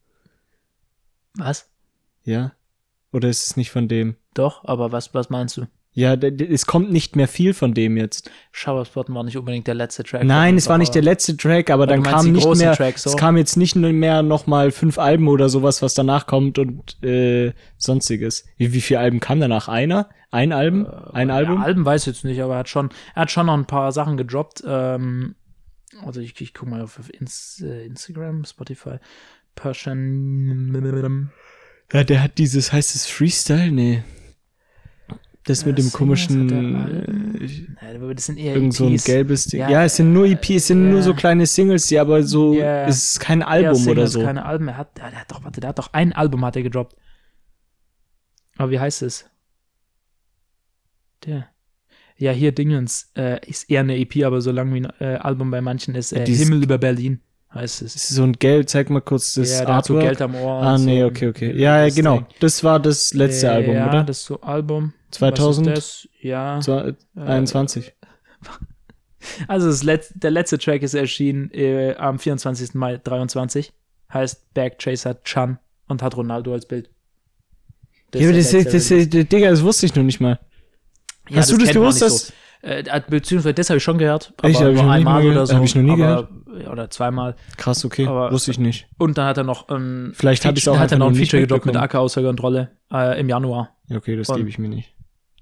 Was? 1.44 1.70
ja. 2.24 2.52
Oder 3.12 3.28
ist 3.28 3.46
es 3.46 3.56
nicht 3.58 3.70
von 3.70 3.88
dem? 3.88 4.16
Doch, 4.32 4.64
aber 4.64 4.90
was, 4.90 5.12
was 5.12 5.28
meinst 5.28 5.58
du? 5.58 5.66
Ja, 5.94 6.14
es 6.14 6.64
kommt 6.64 6.90
nicht 6.90 7.16
mehr 7.16 7.28
viel 7.28 7.52
von 7.52 7.74
dem 7.74 7.98
jetzt. 7.98 8.30
Showerspotten 8.50 9.14
war 9.14 9.24
nicht 9.24 9.36
unbedingt 9.36 9.66
der 9.66 9.74
letzte 9.74 10.02
Track. 10.02 10.24
Nein, 10.24 10.56
es 10.56 10.66
war 10.70 10.78
nicht 10.78 10.94
der 10.94 11.02
letzte 11.02 11.36
Track, 11.36 11.68
aber 11.68 11.86
dann 11.86 12.02
kam 12.02 12.32
nicht 12.32 12.48
mehr, 12.56 12.74
Tracks, 12.74 13.02
so? 13.02 13.10
es 13.10 13.16
kam 13.18 13.36
jetzt 13.36 13.56
nicht 13.56 13.76
mehr 13.76 14.22
noch 14.22 14.46
mal 14.46 14.70
fünf 14.70 14.98
Alben 14.98 15.28
oder 15.28 15.50
sowas, 15.50 15.82
was 15.82 15.92
danach 15.92 16.26
kommt 16.26 16.58
und 16.58 17.02
äh, 17.02 17.52
sonstiges. 17.76 18.46
Wie, 18.56 18.72
wie 18.72 18.80
viele 18.80 19.00
Alben 19.00 19.20
kam 19.20 19.38
danach? 19.38 19.68
Einer? 19.68 20.08
Ein 20.30 20.52
Album? 20.52 20.86
Ein 21.12 21.30
Album? 21.30 21.58
Ja, 21.58 21.64
Alben 21.64 21.84
weiß 21.84 22.02
ich 22.02 22.06
jetzt 22.06 22.24
nicht, 22.24 22.40
aber 22.40 22.54
er 22.54 22.60
hat 22.60 22.70
schon, 22.70 22.88
er 23.14 23.22
hat 23.22 23.30
schon 23.30 23.44
noch 23.44 23.54
ein 23.54 23.66
paar 23.66 23.92
Sachen 23.92 24.16
gedroppt. 24.16 24.64
Ähm, 24.66 25.34
also 26.06 26.22
ich, 26.22 26.40
ich 26.40 26.54
guck 26.54 26.70
mal 26.70 26.80
auf, 26.80 26.98
äh, 26.98 27.84
Instagram, 27.84 28.46
Spotify. 28.46 28.96
Persian. 29.54 31.30
Ja, 31.92 32.04
der 32.04 32.22
hat 32.22 32.38
dieses, 32.38 32.72
heißt 32.72 32.94
es 32.94 33.06
Freestyle? 33.06 33.70
Nee. 33.70 34.02
Das 35.44 35.66
mit 35.66 35.76
Äh, 35.78 35.82
dem 35.82 35.88
er 35.88 35.92
komischen, 35.92 36.50
äh, 36.52 37.46
Ja, 37.46 37.96
aber 37.96 38.14
das 38.14 38.26
sind 38.26 38.38
eher 38.38 38.54
irgend 38.54 38.74
so 38.74 38.86
ein 38.86 38.94
EPs. 38.94 39.04
gelbes 39.04 39.44
Ding. 39.46 39.60
Ja, 39.60 39.70
Ja, 39.70 39.84
es 39.84 39.96
sind 39.96 40.12
nur 40.12 40.24
EPs, 40.26 40.50
es 40.50 40.66
sind 40.68 40.88
nur 40.88 40.98
ja. 40.98 41.02
so 41.02 41.14
kleine 41.14 41.46
Singles, 41.46 41.86
die 41.88 41.98
aber 41.98 42.22
so, 42.22 42.54
Ja. 42.54 42.86
es 42.86 43.12
ist 43.14 43.20
kein 43.20 43.42
Album 43.42 43.72
oder 43.72 44.06
Singles, 44.06 44.12
so. 44.12 44.22
keine 44.22 44.44
Alben. 44.44 44.68
Er 44.68 44.76
hat, 44.78 44.96
der 44.96 45.12
hat 45.12 45.30
doch, 45.32 45.42
warte, 45.44 45.60
der 45.60 45.70
hat 45.70 45.78
doch 45.78 45.92
ein 45.92 46.12
Album 46.12 46.44
hat 46.44 46.54
er 46.56 46.62
gedroppt. 46.62 46.94
Aber 48.56 48.70
wie 48.70 48.78
heißt 48.78 49.02
es? 49.02 49.28
Der. 51.26 51.48
Ja, 52.16 52.30
hier 52.30 52.52
Dingens 52.52 53.10
äh, 53.16 53.40
ist 53.48 53.68
eher 53.68 53.80
eine 53.80 53.96
EP, 53.98 54.24
aber 54.24 54.40
so 54.40 54.52
lang 54.52 54.72
wie 54.72 54.86
ein 54.86 54.92
äh, 55.00 55.16
Album 55.16 55.50
bei 55.50 55.60
manchen 55.60 55.94
ist. 55.96 56.12
Äh, 56.12 56.24
Himmel 56.26 56.62
über 56.62 56.78
Berlin 56.78 57.20
heißt 57.54 57.82
es. 57.82 57.92
Das 57.94 58.04
ist 58.10 58.16
so 58.16 58.22
ein 58.22 58.32
Geld, 58.34 58.68
zeig 58.70 58.90
mal 58.90 59.00
kurz 59.00 59.34
das 59.34 59.50
ja, 59.50 59.58
hat 59.60 59.66
so 59.66 59.72
Artwork. 59.72 60.00
Geld 60.02 60.22
am 60.22 60.34
Ohr. 60.34 60.62
ah, 60.62 60.78
nee, 60.78 61.00
so. 61.00 61.06
okay, 61.06 61.28
okay. 61.28 61.52
Ja, 61.56 61.78
ja, 61.80 61.84
Das 61.86 61.94
genau. 61.94 62.26
Das 62.40 62.64
war 62.64 62.80
das 62.80 63.14
letzte 63.14 63.46
Äh, 63.46 63.50
Album, 63.50 63.74
ja, 63.74 63.88
oder? 63.88 64.04
das 64.04 64.18
ist 64.18 64.24
so 64.26 64.40
Album. 64.40 64.92
2000? 65.10 65.66
Was 65.66 65.78
ist 65.78 66.04
das? 66.04 66.08
Ja. 66.20 66.60
Zwei- 66.60 66.94
21. 67.16 67.92
Also 69.46 69.68
das 69.68 69.84
Letz 69.84 70.12
der 70.16 70.32
letzte 70.32 70.58
Track 70.58 70.82
ist 70.82 70.94
erschienen 70.94 71.48
äh, 71.52 71.94
am 71.96 72.18
24. 72.18 72.74
Mai 72.74 72.96
23. 72.96 73.72
Heißt 74.12 74.52
Bergchaser 74.52 75.22
Chan 75.22 75.58
und 75.86 76.02
hat 76.02 76.16
Ronaldo 76.16 76.52
als 76.52 76.66
Bild. 76.66 76.90
Ja, 78.14 78.28
aber 78.28 78.36
das, 78.36 78.50
das, 78.50 78.64
das, 78.64 78.88
das, 78.88 79.08
Digga, 79.08 79.48
das 79.48 79.62
wusste 79.62 79.86
ich 79.86 79.94
noch 79.94 80.02
nicht 80.02 80.20
mal. 80.20 80.40
Ja, 81.28 81.36
Hast 81.36 81.52
du 81.52 81.56
das 81.56 81.70
gewusst, 81.70 82.02
dass- 82.02 82.26
so. 82.26 82.32
Äh, 82.64 83.00
beziehungsweise 83.10 83.54
das 83.54 83.70
habe 83.70 83.78
ich 83.78 83.82
schon 83.82 83.98
gehört, 83.98 84.32
aber 84.38 84.48
Echt? 84.48 84.60
Hab 84.60 84.68
ich 84.70 84.80
nur 84.80 84.90
einmal 84.90 85.14
mal 85.14 85.22
oder 85.22 85.30
gehört. 85.32 85.48
so. 85.48 85.56
Hab 85.56 85.64
ich 85.64 85.74
noch 85.74 85.82
nie 85.82 86.02
aber, 86.02 86.28
Oder 86.70 86.90
zweimal. 86.90 87.34
Krass, 87.56 87.84
okay. 87.84 88.06
Aber- 88.06 88.30
wusste 88.30 88.52
ich 88.52 88.58
nicht. 88.60 88.86
Und 88.98 89.18
dann 89.18 89.26
hat 89.26 89.36
er 89.36 89.42
noch 89.44 89.68
ein 89.68 90.12
Vielleicht 90.14 90.44
hab 90.44 90.56
ich's 90.56 90.68
auch 90.68 90.78
hat 90.78 90.92
er 90.92 90.98
noch 90.98 91.08
ein 91.08 91.16
Feature 91.16 91.42
gedroppt 91.42 91.66
mit. 91.66 91.76
Acker 91.76 91.98
außer 92.00 92.22
Kontrolle 92.22 92.70
äh, 92.92 93.18
im 93.20 93.28
Januar. 93.28 93.70
Ja, 93.88 93.96
okay, 93.96 94.14
das 94.16 94.28
gebe 94.28 94.48
ich 94.48 94.58
mir 94.58 94.68
nicht. 94.68 94.94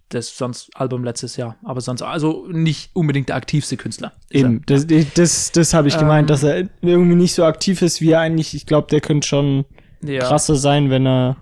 Das 0.09 0.37
sonst 0.37 0.71
Album 0.75 1.05
letztes 1.05 1.37
Jahr, 1.37 1.57
aber 1.63 1.81
sonst 1.83 2.03
also 2.03 2.47
nicht 2.51 2.91
unbedingt 2.95 3.29
der 3.29 3.37
aktivste 3.37 3.77
Künstler. 3.77 4.13
Eben, 4.31 4.63
das, 4.67 4.87
das, 5.15 5.53
das 5.53 5.75
habe 5.75 5.87
ich 5.89 5.95
Ähm, 5.95 6.01
gemeint, 6.01 6.31
dass 6.31 6.43
er 6.43 6.69
irgendwie 6.81 7.15
nicht 7.15 7.35
so 7.35 7.45
aktiv 7.45 7.81
ist, 7.83 8.01
wie 8.01 8.11
er 8.13 8.21
eigentlich. 8.21 8.55
Ich 8.55 8.65
glaube, 8.67 8.89
der 8.91 9.01
könnte 9.03 9.29
schon 9.29 9.67
er. 10.03 10.15
Ja. 10.15 10.25
krasser 10.27 10.57
sein, 10.57 10.89
wenn 10.91 11.07
er. 11.07 11.37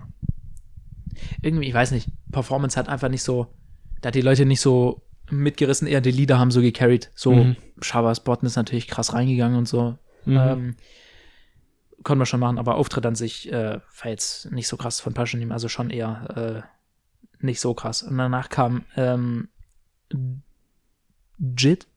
irgendwie, 1.41 1.67
ich 1.67 1.73
weiß 1.73 1.91
nicht, 1.91 2.09
Performance 2.31 2.77
hat 2.77 2.89
einfach 2.89 3.09
nicht 3.09 3.23
so, 3.23 3.47
da 4.01 4.07
hat 4.07 4.15
die 4.15 4.21
Leute 4.21 4.45
nicht 4.45 4.61
so 4.61 5.01
mitgerissen, 5.31 5.87
eher 5.87 6.01
die 6.01 6.11
Lieder 6.11 6.39
haben 6.39 6.51
so 6.51 6.61
gecarried. 6.61 7.11
So, 7.15 7.33
Mhm. 7.33 7.55
Shabazz 7.81 8.19
Botten 8.21 8.45
ist 8.45 8.55
natürlich 8.55 8.87
krass 8.87 9.13
reingegangen 9.13 9.57
und 9.57 9.67
so. 9.67 9.97
Mhm. 10.25 10.37
Ähm, 10.37 10.75
konnten 12.03 12.21
wir 12.21 12.25
schon 12.25 12.39
machen, 12.39 12.57
aber 12.57 12.75
Auftritt 12.75 13.05
an 13.05 13.15
sich 13.15 13.51
äh, 13.51 13.79
war 14.01 14.09
jetzt 14.09 14.51
nicht 14.51 14.67
so 14.67 14.77
krass 14.77 14.99
von 15.01 15.13
Passion, 15.13 15.51
also 15.51 15.67
schon 15.67 15.89
eher 15.89 16.63
äh, 17.41 17.45
nicht 17.45 17.59
so 17.59 17.73
krass. 17.73 18.03
Und 18.03 18.17
danach 18.17 18.49
kam 18.49 18.85
ähm, 18.95 19.49
JID, 21.39 21.87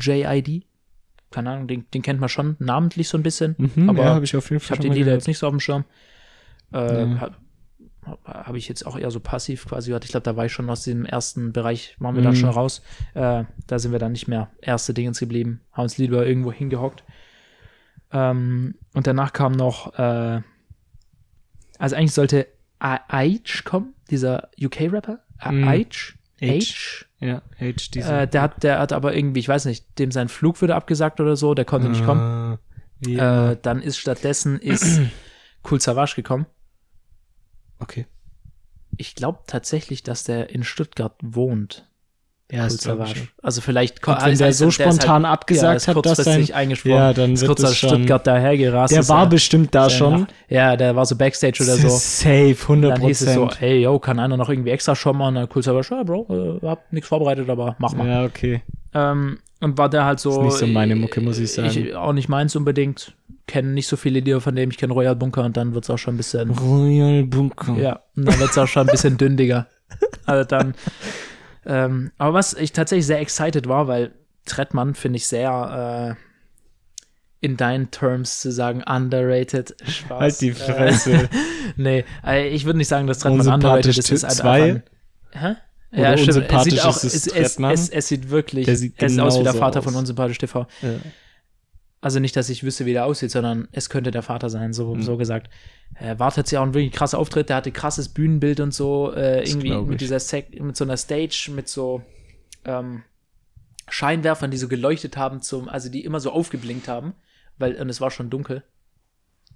J-I-D, 0.00 0.64
keine 1.30 1.50
Ahnung, 1.50 1.68
den, 1.68 1.86
den 1.92 2.02
kennt 2.02 2.20
man 2.20 2.28
schon 2.28 2.56
namentlich 2.58 3.08
so 3.08 3.18
ein 3.18 3.22
bisschen. 3.22 3.54
Mhm, 3.58 3.90
aber 3.90 4.04
ja, 4.04 4.14
habe 4.14 4.24
ich 4.24 4.34
auf 4.36 4.50
jeden 4.50 4.62
Ich 4.62 4.70
habe 4.70 4.80
die 4.82 4.88
Lieder 4.88 5.12
jetzt 5.12 5.26
nicht 5.28 5.38
so 5.38 5.46
auf 5.46 5.52
dem 5.52 5.60
Schirm. 5.60 5.84
Äh, 6.72 7.04
Ja. 7.14 7.30
Habe 8.08 8.46
hab 8.46 8.54
ich 8.54 8.68
jetzt 8.68 8.86
auch 8.86 8.98
eher 8.98 9.10
so 9.10 9.20
passiv 9.20 9.66
quasi 9.66 9.88
gehört. 9.90 10.04
Ich 10.04 10.10
glaube, 10.10 10.24
da 10.24 10.36
war 10.36 10.46
ich 10.46 10.52
schon 10.52 10.68
aus 10.70 10.82
dem 10.84 11.04
ersten 11.04 11.52
Bereich, 11.52 11.96
waren 11.98 12.14
wir 12.14 12.22
Mhm. 12.22 12.26
da 12.26 12.34
schon 12.34 12.50
raus. 12.50 12.82
Äh, 13.14 13.44
da 13.66 13.78
sind 13.78 13.92
wir 13.92 13.98
dann 13.98 14.12
nicht 14.12 14.28
mehr 14.28 14.50
erste 14.60 14.94
Dingens 14.94 15.18
geblieben, 15.20 15.60
haben 15.72 15.82
uns 15.84 15.98
lieber 15.98 16.26
irgendwo 16.26 16.52
hingehockt. 16.52 17.04
Ähm, 18.12 18.74
und 18.94 19.06
danach 19.06 19.32
kam 19.32 19.52
noch, 19.52 19.98
äh, 19.98 20.40
also 21.78 21.96
eigentlich 21.96 22.12
sollte 22.14 22.46
Aich 22.80 23.64
kommen, 23.64 23.94
dieser 24.10 24.48
UK-Rapper. 24.60 25.18
A- 25.38 25.52
Mhm. 25.52 25.68
Aich. 25.68 26.14
H. 26.40 26.46
Aich. 26.46 27.04
Ja, 27.20 27.42
H, 27.58 27.72
diese. 27.92 28.12
Äh, 28.12 28.28
der 28.28 28.42
hat, 28.42 28.62
der 28.62 28.78
hat 28.78 28.92
aber 28.92 29.14
irgendwie, 29.16 29.40
ich 29.40 29.48
weiß 29.48 29.64
nicht, 29.64 29.98
dem 29.98 30.12
sein 30.12 30.28
Flug 30.28 30.62
wurde 30.62 30.76
abgesagt 30.76 31.20
oder 31.20 31.34
so, 31.36 31.54
der 31.54 31.64
konnte 31.64 31.88
nicht 31.88 32.04
kommen. 32.04 32.20
Ah, 32.20 32.58
ja. 33.04 33.50
Äh, 33.52 33.56
dann 33.60 33.82
ist 33.82 33.98
stattdessen 33.98 34.58
ist 34.60 35.00
Cool 35.68 35.80
Savage 35.80 36.14
gekommen. 36.14 36.46
Okay. 37.80 38.06
Ich 38.96 39.14
glaube 39.14 39.40
tatsächlich, 39.46 40.02
dass 40.02 40.24
der 40.24 40.50
in 40.50 40.64
Stuttgart 40.64 41.14
wohnt. 41.22 41.84
Ja, 42.50 42.62
Cool 42.64 42.70
Savage. 42.70 43.28
Also 43.42 43.60
vielleicht 43.60 43.98
Und 44.08 44.14
wenn 44.16 44.22
also 44.22 44.38
der 44.38 44.46
heißt, 44.48 44.58
so 44.58 44.68
ist 44.68 44.74
spontan 44.74 45.24
halt, 45.26 45.32
abgesagt 45.34 45.82
ja, 45.82 45.94
hat, 45.94 45.96
dass 45.96 46.16
kurzfristig 46.16 46.46
sein. 46.48 46.56
eingesprungen. 46.56 46.96
Ja, 46.96 47.12
dann 47.12 47.34
ist 47.34 47.42
wird 47.42 47.48
kurz 47.50 47.64
aus. 47.64 47.76
Stuttgart 47.76 48.26
dahergerast. 48.26 48.94
Der 48.94 49.06
war 49.08 49.24
er- 49.24 49.28
bestimmt 49.28 49.74
da 49.74 49.84
er 49.84 49.90
schon. 49.90 50.26
Ja, 50.48 50.74
der 50.78 50.96
war 50.96 51.04
so 51.04 51.14
Backstage 51.14 51.62
oder 51.62 51.76
so. 51.76 51.88
Safe, 51.90 52.56
100 52.58 52.92
Dann 52.96 53.02
hieß 53.06 53.20
es 53.20 53.34
so, 53.34 53.50
hey, 53.50 53.82
yo, 53.82 53.98
kann 53.98 54.18
einer 54.18 54.38
noch 54.38 54.48
irgendwie 54.48 54.70
extra 54.70 54.96
schon 54.96 55.18
mal? 55.18 55.28
Und 55.28 55.34
dann 55.34 55.48
Cool 55.54 55.62
Savage, 55.62 55.88
ja, 55.90 56.02
Bro, 56.02 56.58
äh, 56.62 56.66
hab 56.66 56.90
nichts 56.90 57.08
vorbereitet, 57.08 57.50
aber 57.50 57.76
mach 57.78 57.92
mal. 57.92 58.08
Ja, 58.08 58.24
okay. 58.24 58.62
Ähm, 58.94 59.40
und 59.60 59.78
war 59.78 59.88
der 59.88 60.04
halt 60.04 60.20
so. 60.20 60.30
Ist 60.30 60.44
nicht 60.44 60.58
so 60.58 60.66
meine 60.66 60.96
Mucke, 60.96 61.20
muss 61.20 61.38
ich 61.38 61.52
sagen. 61.52 61.68
Ich, 61.68 61.94
auch 61.94 62.12
nicht 62.12 62.28
meins 62.28 62.54
unbedingt. 62.56 63.14
Kenne 63.46 63.68
nicht 63.68 63.86
so 63.86 63.96
viele 63.96 64.20
Lieder 64.20 64.40
von 64.40 64.54
dem. 64.54 64.70
Ich 64.70 64.76
kenne 64.76 64.92
Royal 64.92 65.16
Bunker 65.16 65.42
und 65.44 65.56
dann 65.56 65.72
wird's 65.74 65.88
auch 65.88 65.96
schon 65.96 66.14
ein 66.14 66.18
bisschen. 66.18 66.50
Royal 66.50 67.24
Bunker. 67.24 67.74
Ja, 67.78 68.02
und 68.14 68.26
dann 68.26 68.38
wird's 68.38 68.58
auch 68.58 68.66
schon 68.66 68.86
ein 68.86 68.90
bisschen 68.92 69.16
dünn, 69.16 69.36
Digga. 69.36 69.66
Also 70.26 70.44
dann. 70.44 70.74
Ähm, 71.64 72.12
aber 72.18 72.34
was 72.34 72.52
ich 72.54 72.72
tatsächlich 72.72 73.06
sehr 73.06 73.20
excited 73.20 73.66
war, 73.68 73.88
weil 73.88 74.12
Trettmann 74.44 74.94
finde 74.94 75.16
ich 75.16 75.26
sehr 75.26 76.16
äh, 76.18 77.44
in 77.46 77.56
deinen 77.56 77.90
Terms 77.90 78.40
zu 78.40 78.50
sagen 78.52 78.82
underrated. 78.82 79.76
Spaß. 79.86 80.20
Halt 80.20 80.40
die 80.40 80.48
Äh, 80.50 80.54
Fresse. 80.54 81.28
nee, 81.76 82.04
äh, 82.26 82.48
ich 82.48 82.64
würde 82.64 82.78
nicht 82.78 82.88
sagen, 82.88 83.06
dass 83.06 83.20
Trettmann 83.20 83.46
underrated 83.48 83.96
ist. 83.96 84.10
Es 84.10 84.10
ist 84.10 84.20
Tipp 84.20 84.28
halt 84.28 84.36
zwei? 84.38 84.62
einfach 84.62 84.82
ein, 85.32 85.52
Hä? 85.54 85.56
Oder 85.92 86.00
Ja, 86.02 86.18
stimmt. 86.18 86.50
Es 86.52 86.64
sieht 86.64 86.80
auch, 86.84 86.96
ist 86.96 87.04
es 87.04 87.26
es, 87.26 87.58
es, 87.58 87.88
es, 87.88 88.08
sieht 88.08 88.30
wirklich, 88.30 88.66
sieht 88.66 88.94
es 89.02 89.12
sieht 89.12 89.20
aus 89.20 89.38
wie 89.38 89.44
der 89.44 89.54
Vater 89.54 89.78
aus. 89.78 89.84
von 89.84 89.94
Unsympathisch 89.94 90.38
TV. 90.38 90.66
Ja. 90.82 90.88
Also 92.00 92.20
nicht, 92.20 92.36
dass 92.36 92.48
ich 92.48 92.62
wüsste, 92.62 92.86
wie 92.86 92.92
der 92.92 93.06
aussieht, 93.06 93.30
sondern 93.32 93.66
es 93.72 93.90
könnte 93.90 94.10
der 94.12 94.22
Vater 94.22 94.50
sein, 94.50 94.72
so, 94.72 94.94
Mhm. 94.94 95.02
so 95.02 95.16
gesagt. 95.16 95.50
Äh, 95.98 96.16
Wart 96.18 96.36
hat 96.36 96.50
ja 96.52 96.60
auch 96.60 96.64
einen 96.64 96.74
wirklich 96.74 96.92
krasser 96.92 97.18
Auftritt, 97.18 97.48
der 97.48 97.56
hatte 97.56 97.72
krasses 97.72 98.08
Bühnenbild 98.10 98.60
und 98.60 98.72
so, 98.72 99.12
äh, 99.12 99.42
irgendwie 99.48 99.74
mit 99.74 100.00
dieser 100.00 100.20
Sek 100.20 100.60
mit 100.62 100.76
so 100.76 100.84
einer 100.84 100.96
Stage, 100.96 101.50
mit 101.54 101.68
so 101.68 102.02
ähm, 102.64 103.02
Scheinwerfern, 103.88 104.50
die 104.50 104.58
so 104.58 104.68
geleuchtet 104.68 105.16
haben, 105.16 105.40
zum, 105.42 105.68
also 105.68 105.88
die 105.88 106.04
immer 106.04 106.20
so 106.20 106.30
aufgeblinkt 106.30 106.86
haben, 106.86 107.14
weil, 107.56 107.74
und 107.80 107.88
es 107.88 108.00
war 108.00 108.10
schon 108.10 108.30
dunkel. 108.30 108.62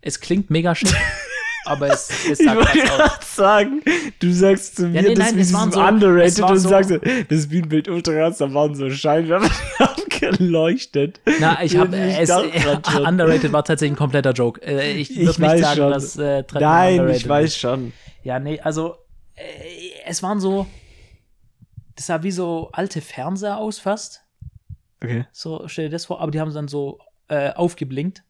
Es 0.00 0.18
klingt 0.20 0.50
mega 0.50 0.74
schick, 0.74 0.92
aber 1.64 1.88
es, 1.92 2.10
es 2.30 2.40
Ich 2.40 2.46
sah 2.46 2.54
wollte 2.56 2.78
krass 2.78 2.90
aus. 2.90 2.96
gerade 2.98 3.24
sagen, 3.24 3.82
du 4.18 4.32
sagst 4.32 4.76
zu 4.76 4.88
mir, 4.88 5.02
nee, 5.02 5.14
das 5.14 5.18
nein, 5.30 5.38
ist 5.38 5.48
es 5.48 5.52
waren 5.54 5.72
so 5.72 5.80
underrated 5.80 6.40
und 6.42 6.56
so- 6.58 6.68
sagst, 6.68 6.90
das 7.28 7.48
Bühnenbild 7.48 7.88
ultra 7.88 8.12
krass, 8.12 8.38
da 8.38 8.52
waren 8.52 8.74
so 8.74 8.90
Scheinwerfer, 8.90 9.48
die 9.48 9.84
haben 9.84 10.02
geleuchtet. 10.38 11.20
Na, 11.40 11.62
ich 11.62 11.76
habe 11.76 11.96
Ich 11.96 12.18
es 12.18 12.28
schon. 12.28 12.50
underrated 13.06 13.52
war 13.52 13.64
tatsächlich 13.64 13.94
ein 13.94 13.96
kompletter 13.98 14.32
Joke. 14.32 14.60
Äh, 14.62 14.92
ich 14.92 15.10
Ich 15.10 15.26
würde 15.26 15.40
nicht 15.54 15.62
sagen, 15.64 15.76
schon. 15.76 15.90
dass 15.92 16.16
äh, 16.16 16.42
Trettmann 16.44 16.62
Nein, 16.96 17.08
ich 17.10 17.28
weiß 17.28 17.50
ist. 17.50 17.58
schon. 17.58 17.92
Ja, 18.22 18.38
nee, 18.38 18.60
also 18.60 18.96
äh, 19.34 19.42
es 20.06 20.22
waren 20.22 20.40
so, 20.40 20.66
das 21.96 22.06
sah 22.06 22.22
wie 22.22 22.30
so 22.30 22.70
alte 22.72 23.00
Fernseher 23.00 23.58
aus 23.58 23.78
fast. 23.78 24.22
Okay. 25.02 25.26
So 25.32 25.64
stell 25.66 25.86
dir 25.86 25.90
das 25.90 26.06
vor, 26.06 26.20
aber 26.20 26.30
die 26.30 26.40
haben 26.40 26.52
dann 26.54 26.68
so 26.68 26.98
äh, 27.28 27.50
aufgeblinkt. 27.52 28.22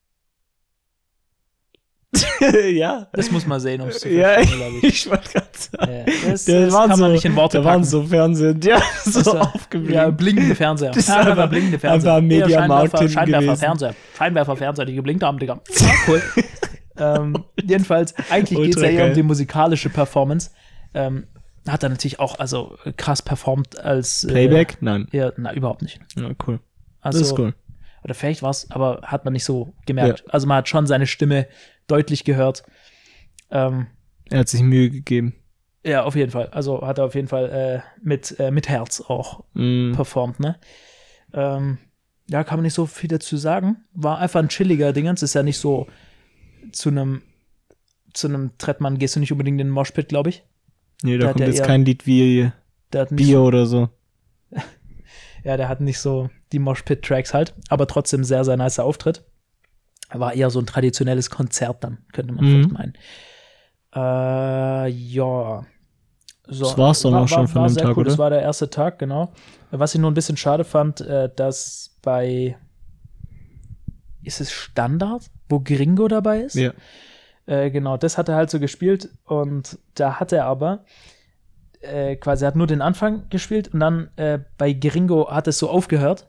ja. 2.72 3.06
Das 3.12 3.30
muss 3.30 3.46
man 3.46 3.60
sehen, 3.60 3.80
um 3.80 3.88
es 3.88 4.00
zu 4.00 4.08
Ja, 4.08 4.34
verstehen, 4.34 4.56
glaube 4.58 4.76
ich. 4.78 4.84
ich 4.84 5.10
wollte 5.10 5.30
gerade 5.32 5.46
sagen. 5.52 5.92
Ja, 5.92 6.30
das, 6.30 6.44
Da 6.44 6.60
das 6.60 6.72
waren 6.74 6.88
kann 6.88 6.96
so, 6.98 7.02
man 7.04 7.12
nicht 7.12 7.24
in 7.24 7.36
Worte 7.36 7.58
da 7.58 7.64
waren 7.64 7.72
packen. 7.80 7.84
so 7.84 8.02
Fernsehen, 8.02 8.60
ja, 8.62 8.82
so 9.04 9.18
Das 9.20 9.28
aufgeblinkt. 9.28 9.94
Ja, 9.94 10.10
blinkende 10.10 10.54
Fernseher. 10.54 10.90
Das 10.90 11.06
ja, 11.08 11.16
einfach- 11.20 11.48
blinkende 11.48 11.78
Fernseher. 11.78 12.12
einfach 12.14 12.24
am 12.24 12.30
Ja, 12.30 12.38
Mediamarkt 12.46 12.90
Scheinwerfer, 12.98 13.08
Scheinwerfer. 13.12 13.56
Fernseher. 13.56 13.94
Scheinwerfer 14.18 14.56
Fernseher, 14.56 14.84
die 14.84 14.94
geblinkt 14.94 15.22
haben, 15.22 15.38
Digga. 15.38 15.60
Ja, 15.80 15.86
cool. 16.08 16.22
ähm, 16.98 17.44
jedenfalls, 17.62 18.14
eigentlich 18.30 18.58
geht 18.58 18.76
es 18.76 18.82
ja 18.82 18.88
eher 18.88 19.06
um 19.06 19.14
die 19.14 19.22
musikalische 19.22 19.88
Performance. 19.88 20.50
Ähm, 20.94 21.26
hat 21.66 21.82
er 21.84 21.88
natürlich 21.88 22.18
auch 22.18 22.38
also 22.38 22.76
krass 22.96 23.22
performt 23.22 23.78
als 23.78 24.24
äh, 24.24 24.28
Playback? 24.28 24.78
Nein. 24.80 25.06
Ja, 25.12 25.32
na, 25.36 25.52
überhaupt 25.54 25.82
nicht. 25.82 26.00
Ja, 26.16 26.28
cool. 26.46 26.58
Also, 27.00 27.18
das 27.20 27.28
ist 27.28 27.38
cool. 27.38 27.54
Oder 28.04 28.14
vielleicht 28.14 28.42
war 28.42 28.50
es, 28.50 28.68
aber 28.72 29.00
hat 29.04 29.24
man 29.24 29.32
nicht 29.32 29.44
so 29.44 29.72
gemerkt. 29.86 30.24
Also 30.28 30.48
man 30.48 30.56
hat 30.58 30.68
schon 30.68 30.88
seine 30.88 31.06
Stimme 31.06 31.46
deutlich 31.86 32.24
gehört. 32.24 32.62
Ähm, 33.50 33.86
Er 34.30 34.40
hat 34.40 34.48
sich 34.48 34.62
Mühe 34.62 34.90
gegeben. 34.90 35.34
ja, 35.84 36.04
auf 36.04 36.14
jeden 36.16 36.30
Fall. 36.30 36.48
Also 36.48 36.86
hat 36.86 36.98
er 36.98 37.04
auf 37.04 37.14
jeden 37.14 37.28
Fall 37.28 37.50
äh, 37.50 37.80
mit, 38.02 38.38
äh, 38.40 38.50
mit 38.50 38.68
Herz 38.68 39.00
auch 39.00 39.44
Mm. 39.54 39.92
performt, 39.92 40.40
ne? 40.40 40.58
Ähm, 41.34 41.78
ja, 42.28 42.44
kann 42.44 42.58
man 42.58 42.62
nicht 42.64 42.74
so 42.74 42.86
viel 42.86 43.08
dazu 43.08 43.36
sagen. 43.36 43.84
War 43.92 44.18
einfach 44.18 44.40
ein 44.40 44.48
chilliger 44.48 44.92
Dingens. 44.92 45.22
Ist 45.22 45.34
ja 45.34 45.42
nicht 45.42 45.58
so 45.58 45.86
zu 46.72 46.88
einem 46.88 47.22
zu 48.14 48.28
einem 48.28 48.52
Trettmann 48.58 48.98
gehst 48.98 49.16
du 49.16 49.20
nicht 49.20 49.32
unbedingt 49.32 49.54
in 49.60 49.66
den 49.68 49.72
Moshpit, 49.72 50.08
glaube 50.08 50.28
ich. 50.30 50.44
Nee, 51.02 51.16
Da 51.18 51.28
hat 51.28 51.34
kommt 51.36 51.46
jetzt 51.46 51.60
eher- 51.60 51.66
kein 51.66 51.84
Lied 51.86 52.06
wie 52.06 52.52
Der 52.92 53.00
hat 53.02 53.10
nicht 53.10 53.26
Bio 53.26 53.46
oder 53.46 53.66
so. 53.66 53.88
Ja, 55.44 55.56
der 55.56 55.68
hat 55.68 55.80
nicht 55.80 55.98
so 55.98 56.30
die 56.52 56.60
Moshpit-Tracks 56.60 57.34
halt, 57.34 57.54
aber 57.68 57.86
trotzdem 57.88 58.22
sehr, 58.22 58.44
sehr 58.44 58.56
nicer 58.56 58.84
Auftritt. 58.84 59.24
War 60.14 60.34
eher 60.34 60.50
so 60.50 60.58
ein 60.60 60.66
traditionelles 60.66 61.30
Konzert 61.30 61.82
dann, 61.84 61.98
könnte 62.12 62.32
man 62.34 62.44
Mhm. 62.44 62.50
vielleicht 62.50 62.72
meinen. 62.72 62.94
Äh, 63.94 64.88
ja. 64.90 65.64
So, 66.46 66.64
Das 66.64 66.78
war's 66.78 67.02
dann 67.02 67.14
auch 67.14 67.28
schon 67.28 67.46
von 67.48 67.62
war 67.62 67.68
dem 67.68 67.76
Tag, 67.76 67.96
cool. 67.96 68.04
Das 68.04 68.14
oder? 68.14 68.22
war 68.24 68.30
der 68.30 68.42
erste 68.42 68.68
Tag, 68.68 68.98
genau. 68.98 69.32
Was 69.70 69.94
ich 69.94 70.00
nur 70.00 70.10
ein 70.10 70.14
bisschen 70.14 70.36
schade 70.36 70.64
fand, 70.64 71.00
äh, 71.00 71.30
dass 71.34 71.96
bei 72.02 72.56
ist 74.24 74.40
es 74.40 74.52
Standard, 74.52 75.22
wo 75.48 75.60
Gringo 75.60 76.08
dabei 76.08 76.40
ist? 76.40 76.54
Ja. 76.54 76.72
Äh, 77.46 77.70
genau, 77.70 77.96
das 77.96 78.18
hat 78.18 78.28
er 78.28 78.36
halt 78.36 78.50
so 78.50 78.60
gespielt 78.60 79.08
und 79.24 79.78
da 79.94 80.20
hat 80.20 80.32
er 80.32 80.44
aber 80.46 80.84
äh, 81.80 82.14
quasi 82.16 82.44
hat 82.44 82.54
nur 82.54 82.68
den 82.68 82.80
Anfang 82.82 83.28
gespielt 83.30 83.68
und 83.74 83.80
dann 83.80 84.10
äh, 84.16 84.38
bei 84.58 84.72
Gringo 84.72 85.28
hat 85.30 85.48
es 85.48 85.58
so 85.58 85.68
aufgehört. 85.68 86.28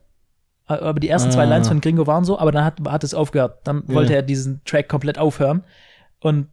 Äh, 0.68 0.74
Aber 0.74 1.00
die 1.00 1.10
ersten 1.10 1.32
zwei 1.32 1.44
Ah. 1.44 1.50
Lines 1.50 1.68
von 1.68 1.82
Gringo 1.82 2.08
waren 2.08 2.24
so, 2.26 2.40
aber 2.40 2.52
dann 2.52 2.64
hat, 2.66 2.80
hat 2.88 3.04
es 3.04 3.14
aufgehört. 3.14 3.60
Dann 3.66 3.84
Ja. 3.88 3.94
wollte 3.96 4.16
er 4.16 4.22
diesen 4.22 4.62
Track 4.66 4.88
komplett 4.90 5.18
aufhören. 5.18 5.64
Und 6.20 6.48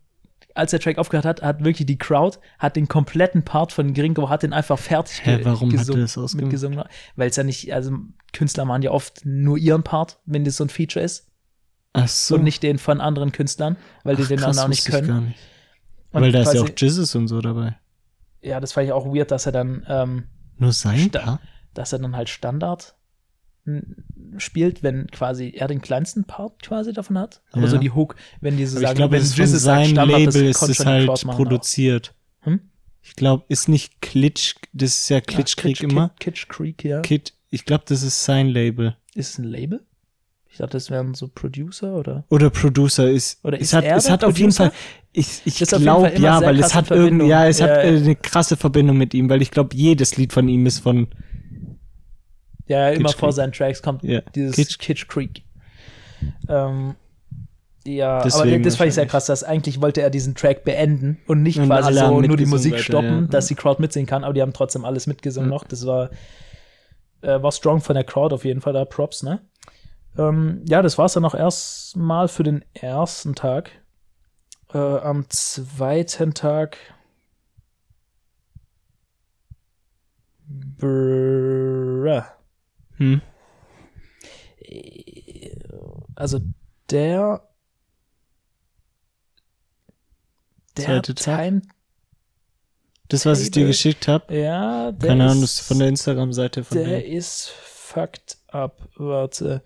als 0.54 0.72
der 0.72 0.80
Track 0.80 0.98
aufgehört 0.98 1.24
hat, 1.24 1.42
hat 1.42 1.62
wirklich 1.62 1.86
die 1.86 1.96
Crowd, 1.96 2.38
hat 2.58 2.74
den 2.74 2.88
kompletten 2.88 3.44
Part 3.44 3.72
von 3.72 3.94
Gringo, 3.94 4.28
hat 4.28 4.42
den 4.42 4.52
einfach 4.52 4.78
fertig 4.78 5.24
Hä, 5.24 5.38
warum 5.44 5.70
hat 5.70 5.78
gesungen, 5.78 6.02
das 6.02 6.18
ausgemacht? 6.18 6.44
mitgesungen. 6.46 6.84
Weil 7.14 7.30
es 7.30 7.36
ja 7.36 7.44
nicht, 7.44 7.72
also 7.72 7.92
Künstler 8.32 8.64
machen 8.64 8.82
ja 8.82 8.90
oft 8.90 9.24
nur 9.24 9.56
ihren 9.58 9.84
Part, 9.84 10.18
wenn 10.26 10.44
das 10.44 10.56
so 10.56 10.64
ein 10.64 10.68
Feature 10.70 11.04
ist. 11.04 11.28
Ach 11.92 12.08
so. 12.08 12.34
Und 12.34 12.42
nicht 12.44 12.62
den 12.64 12.78
von 12.78 13.00
anderen 13.00 13.30
Künstlern, 13.32 13.76
weil 14.02 14.16
die 14.16 14.24
Ach, 14.24 14.28
den 14.28 14.36
dann 14.38 14.46
krass, 14.46 14.58
auch 14.58 14.68
nicht 14.68 14.86
können. 14.86 15.06
Gar 15.08 15.20
nicht. 15.20 15.38
Weil 16.12 16.32
da 16.32 16.42
ist 16.42 16.54
ja 16.54 16.62
auch 16.62 16.68
Jizzes 16.76 17.14
und 17.14 17.28
so 17.28 17.40
dabei. 17.40 17.76
ja, 18.42 18.58
das 18.58 18.72
fand 18.72 18.86
ich 18.86 18.92
auch 18.92 19.06
weird, 19.06 19.30
dass 19.30 19.46
er 19.46 19.52
dann, 19.52 19.84
ähm, 19.88 20.24
Nur 20.58 20.72
sein 20.72 20.98
Sta- 20.98 21.38
dass 21.74 21.92
er 21.92 22.00
dann 22.00 22.16
halt 22.16 22.28
Standard 22.28 22.94
spielt, 24.38 24.82
wenn 24.82 25.06
quasi 25.08 25.52
er 25.54 25.68
den 25.68 25.80
kleinsten 25.80 26.24
Part 26.24 26.62
quasi 26.62 26.92
davon 26.92 27.18
hat. 27.18 27.42
Aber 27.52 27.62
Ja. 27.62 27.68
so 27.68 27.78
die 27.78 27.90
Hook, 27.90 28.16
wenn 28.40 28.56
diese 28.56 28.78
ich 28.78 28.82
sagen, 28.86 28.96
glaube, 28.96 29.12
wenn 29.16 29.22
es 29.22 29.36
Jesus 29.36 29.62
sagt 29.62 29.86
Standard, 29.86 30.08
Label 30.08 30.26
das 30.26 30.62
ist 30.62 30.68
es 30.80 30.86
halt 30.86 31.08
produziert. 31.26 32.14
Hm? 32.40 32.60
Ich 33.02 33.14
glaube, 33.16 33.44
ist 33.48 33.68
nicht 33.68 34.00
Klitsch, 34.00 34.54
das 34.72 34.98
ist 34.98 35.08
ja 35.08 35.20
Klitschkrieg 35.20 35.76
Kitsch, 35.78 35.90
immer. 35.92 36.10
Kitsch 36.18 36.48
Creek, 36.48 36.84
ja. 36.84 37.00
Kid, 37.00 37.34
ich 37.50 37.64
glaube, 37.64 37.84
das 37.86 38.02
ist 38.02 38.24
sein 38.24 38.48
Label. 38.48 38.96
Ist 39.14 39.30
es 39.30 39.38
ein 39.38 39.44
Label? 39.44 39.84
Ich 40.52 40.58
dachte, 40.58 40.72
das 40.72 40.90
wären 40.90 41.14
so 41.14 41.28
Producer 41.28 41.94
oder? 41.94 42.24
Oder 42.28 42.50
Producer 42.50 43.08
ist. 43.08 43.44
Oder 43.44 43.56
es 43.58 43.68
ist 43.68 43.72
hat, 43.74 43.84
er 43.84 43.96
es 43.96 44.10
hat 44.10 44.24
auf 44.24 44.36
jeden? 44.36 44.50
Fall. 44.52 44.72
Ich, 45.12 45.42
ich 45.44 45.56
glaube 45.58 46.12
ja, 46.18 46.40
weil 46.42 46.58
es 46.58 46.74
hat 46.74 46.90
irgendwie, 46.90 47.28
ja, 47.28 47.46
es 47.46 47.60
hat 47.60 47.68
Ja, 47.68 47.76
äh, 47.82 47.94
ja. 47.94 48.00
eine 48.02 48.16
krasse 48.16 48.56
Verbindung 48.56 48.96
mit 48.98 49.14
ihm, 49.14 49.28
weil 49.30 49.42
ich 49.42 49.50
glaube, 49.52 49.76
jedes 49.76 50.16
Lied 50.16 50.32
von 50.32 50.48
ihm 50.48 50.66
ist 50.66 50.80
von. 50.80 51.08
Ja, 52.70 52.88
immer 52.90 53.08
Kitsch 53.08 53.18
vor 53.18 53.28
Creek. 53.30 53.36
seinen 53.36 53.52
Tracks 53.52 53.82
kommt 53.82 54.02
Ja, 54.04 54.20
dieses 54.34 54.56
Kitsch- 54.56 54.78
Kitsch, 54.78 55.08
Creek. 55.08 55.42
Ähm, 56.48 56.94
ja, 57.84 58.16
aber 58.18 58.24
Deswegen 58.24 58.62
das 58.62 58.76
fand 58.76 58.88
ich 58.88 58.94
sehr 58.94 59.06
krass, 59.06 59.26
dass 59.26 59.42
eigentlich 59.42 59.80
wollte 59.80 60.02
er 60.02 60.10
diesen 60.10 60.34
Track 60.34 60.64
beenden 60.64 61.18
und 61.26 61.42
nicht 61.42 61.58
Und 61.58 61.66
quasi 61.66 61.94
so 61.94 62.20
nur 62.20 62.36
die 62.36 62.46
Musik 62.46 62.74
weiter, 62.74 62.82
stoppen, 62.82 63.22
ja. 63.22 63.26
dass 63.28 63.46
die 63.46 63.54
Crowd 63.54 63.80
mitsingen 63.80 64.06
kann, 64.06 64.22
aber 64.22 64.34
die 64.34 64.42
haben 64.42 64.52
trotzdem 64.52 64.84
alles 64.84 65.06
mitgesungen 65.06 65.48
Ja. 65.50 65.54
noch. 65.56 65.64
Das 65.64 65.84
war, 65.86 66.10
äh, 67.22 67.42
war 67.42 67.50
strong 67.52 67.80
von 67.80 67.94
der 67.94 68.04
Crowd 68.04 68.34
auf 68.34 68.44
jeden 68.44 68.60
Fall, 68.60 68.72
da 68.74 68.84
Props, 68.84 69.22
ne? 69.22 69.40
Ähm, 70.18 70.62
ja, 70.68 70.82
das 70.82 70.98
war's 70.98 71.14
dann 71.14 71.24
auch 71.24 71.34
erstmal 71.34 72.28
für 72.28 72.42
den 72.42 72.64
ersten 72.74 73.34
Tag. 73.34 73.70
Äh, 74.74 74.78
am 74.78 75.24
zweiten 75.30 76.34
Tag 76.34 76.76
Bruh. 80.78 82.22
Hm. 83.00 83.22
Also 86.14 86.40
der 86.90 87.42
der 90.76 90.84
Zweite? 91.02 91.14
Time, 91.14 91.62
Das, 93.08 93.26
was 93.26 93.40
ich 93.42 93.50
dir 93.50 93.66
geschickt 93.66 94.06
habe. 94.06 94.36
ja, 94.38 94.92
der 94.92 95.08
Keine 95.08 95.24
ist, 95.24 95.30
Ahnung, 95.30 95.40
das 95.42 95.52
ist 95.54 95.60
von 95.60 95.78
der 95.78 95.88
Instagram-Seite 95.88 96.62
von 96.62 96.76
der 96.78 96.86
der. 96.86 97.06
ist 97.06 97.48
fucked 97.48 98.36
up. 98.48 98.88
Warte. 98.96 99.62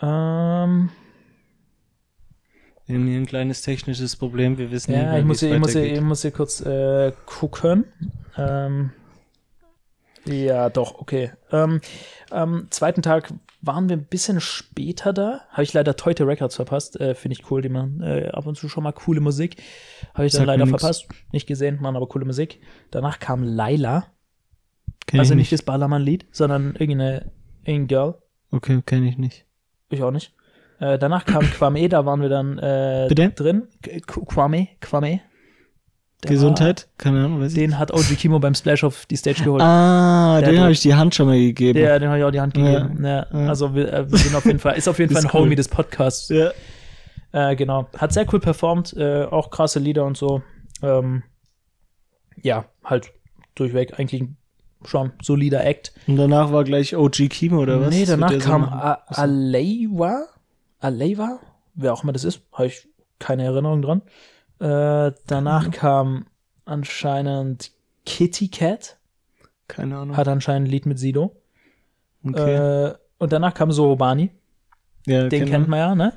Ähm, 0.00 0.90
Wir 2.86 2.96
haben 2.96 3.06
hier 3.06 3.18
ein 3.18 3.26
kleines 3.26 3.62
technisches 3.62 4.16
Problem. 4.16 4.58
Wir 4.58 4.70
wissen 4.72 4.90
nicht 4.92 5.02
ja, 5.02 5.10
mehr, 5.10 5.20
ich 5.20 5.24
muss, 5.24 5.40
hier, 5.40 5.52
ich, 5.54 5.60
muss 5.60 5.72
hier, 5.72 5.92
ich 5.92 6.00
muss 6.00 6.22
hier 6.22 6.30
kurz 6.32 6.60
äh, 6.62 7.12
gucken. 7.26 7.84
Ähm, 8.36 8.90
ja, 10.24 10.70
doch, 10.70 11.00
okay. 11.00 11.32
Ähm, 11.50 11.80
am 12.30 12.68
zweiten 12.70 13.02
Tag 13.02 13.32
waren 13.60 13.88
wir 13.88 13.96
ein 13.96 14.04
bisschen 14.04 14.40
später 14.40 15.12
da. 15.12 15.42
Habe 15.50 15.62
ich 15.62 15.72
leider 15.72 15.96
Teute 15.96 16.26
Records 16.26 16.56
verpasst. 16.56 17.00
Äh, 17.00 17.14
Finde 17.14 17.38
ich 17.38 17.50
cool, 17.50 17.62
die 17.62 17.68
machen 17.68 18.02
äh, 18.02 18.28
ab 18.32 18.46
und 18.46 18.56
zu 18.56 18.68
schon 18.68 18.82
mal 18.84 18.92
coole 18.92 19.20
Musik. 19.20 19.62
Habe 20.14 20.26
ich 20.26 20.32
dann 20.32 20.46
leider 20.46 20.66
verpasst. 20.66 21.08
Nicht 21.32 21.46
gesehen, 21.46 21.78
machen 21.80 21.96
aber 21.96 22.08
coole 22.08 22.24
Musik. 22.24 22.60
Danach 22.90 23.18
kam 23.20 23.42
Laila. 23.44 24.06
Kenn 25.06 25.20
also 25.20 25.34
ich 25.34 25.38
nicht 25.38 25.52
das 25.52 25.62
Ballermann-Lied, 25.62 26.26
sondern 26.32 26.74
irgendeine, 26.76 27.30
irgendein 27.64 27.86
Girl. 27.88 28.14
Okay, 28.50 28.82
kenne 28.84 29.08
ich 29.08 29.18
nicht. 29.18 29.44
Ich 29.90 30.02
auch 30.02 30.10
nicht. 30.10 30.32
Äh, 30.80 30.98
danach 30.98 31.24
kam 31.24 31.42
Kwame, 31.42 31.88
da 31.88 32.04
waren 32.06 32.20
wir 32.20 32.28
dann 32.28 32.58
äh, 32.58 33.06
Bitte? 33.08 33.30
drin. 33.30 33.68
K- 33.82 34.00
Kwame, 34.00 34.68
Kwame. 34.80 35.20
Gesundheit? 36.28 36.88
Keine 36.98 37.18
Ahnung, 37.24 37.40
weiß 37.40 37.40
War, 37.40 37.46
ich. 37.48 37.54
den 37.54 37.78
hat 37.78 37.92
OG 37.92 38.16
Kimo 38.16 38.38
beim 38.38 38.54
Splash 38.54 38.84
auf 38.84 39.06
die 39.06 39.16
Stage 39.16 39.42
geholt. 39.42 39.60
Ah, 39.62 40.40
Der 40.40 40.50
den 40.52 40.60
habe 40.60 40.72
ich 40.72 40.80
die 40.80 40.94
Hand 40.94 41.14
schon 41.14 41.26
mal 41.26 41.38
gegeben. 41.38 41.78
Ja, 41.78 41.98
den 41.98 42.08
habe 42.08 42.18
ich 42.18 42.24
auch 42.24 42.30
die 42.30 42.40
Hand 42.40 42.54
gegeben. 42.54 43.04
Ja, 43.04 43.26
ja. 43.32 43.48
Also 43.48 43.74
wir, 43.74 43.92
äh, 43.92 44.10
wir 44.10 44.18
sind 44.18 44.34
auf 44.34 44.44
jeden 44.44 44.58
Fall, 44.58 44.76
ist 44.76 44.88
auf 44.88 44.98
jeden 44.98 45.12
Fall 45.14 45.22
ein 45.24 45.30
cool. 45.34 45.40
Homie 45.42 45.56
des 45.56 45.68
Podcasts. 45.68 46.28
Ja. 46.28 46.50
Äh, 47.32 47.56
genau. 47.56 47.88
Hat 47.96 48.12
sehr 48.12 48.26
cool 48.32 48.40
performt, 48.40 48.94
äh, 48.96 49.24
auch 49.24 49.50
krasse 49.50 49.78
Lieder 49.80 50.04
und 50.04 50.16
so. 50.16 50.42
Ähm, 50.82 51.22
ja, 52.40 52.66
halt 52.84 53.12
durchweg 53.54 53.98
eigentlich 53.98 54.22
ein 54.22 54.36
schon 54.84 55.12
solider 55.22 55.64
Act. 55.64 55.92
Und 56.06 56.16
danach 56.16 56.52
war 56.52 56.64
gleich 56.64 56.96
OG 56.96 57.28
Kimo 57.30 57.60
oder 57.60 57.80
was? 57.80 57.90
Nee, 57.90 58.04
danach 58.04 58.32
so 58.32 58.38
kam? 58.38 58.64
A- 58.64 59.02
Aleiwa. 59.06 60.24
Aleiwa? 60.80 61.38
Wer 61.74 61.92
auch 61.92 62.02
immer 62.02 62.12
das 62.12 62.24
ist, 62.24 62.42
habe 62.52 62.66
ich 62.66 62.88
keine 63.18 63.44
Erinnerung 63.44 63.80
dran. 63.82 64.02
Äh, 64.60 65.12
danach 65.26 65.70
kam 65.70 66.26
anscheinend 66.64 67.72
Kitty 68.06 68.48
Cat, 68.48 68.98
Keine 69.68 69.96
Ahnung. 69.98 70.16
hat 70.16 70.28
anscheinend 70.28 70.68
ein 70.68 70.70
Lied 70.70 70.86
mit 70.86 70.98
Sido. 70.98 71.36
okay. 72.24 72.86
Äh, 72.88 72.94
und 73.18 73.32
danach 73.32 73.54
kam 73.54 73.70
Sorobani, 73.70 74.30
ja, 75.06 75.28
den 75.28 75.46
kennt 75.46 75.68
man 75.68 75.78
ja, 75.78 75.94
ne? 75.94 76.12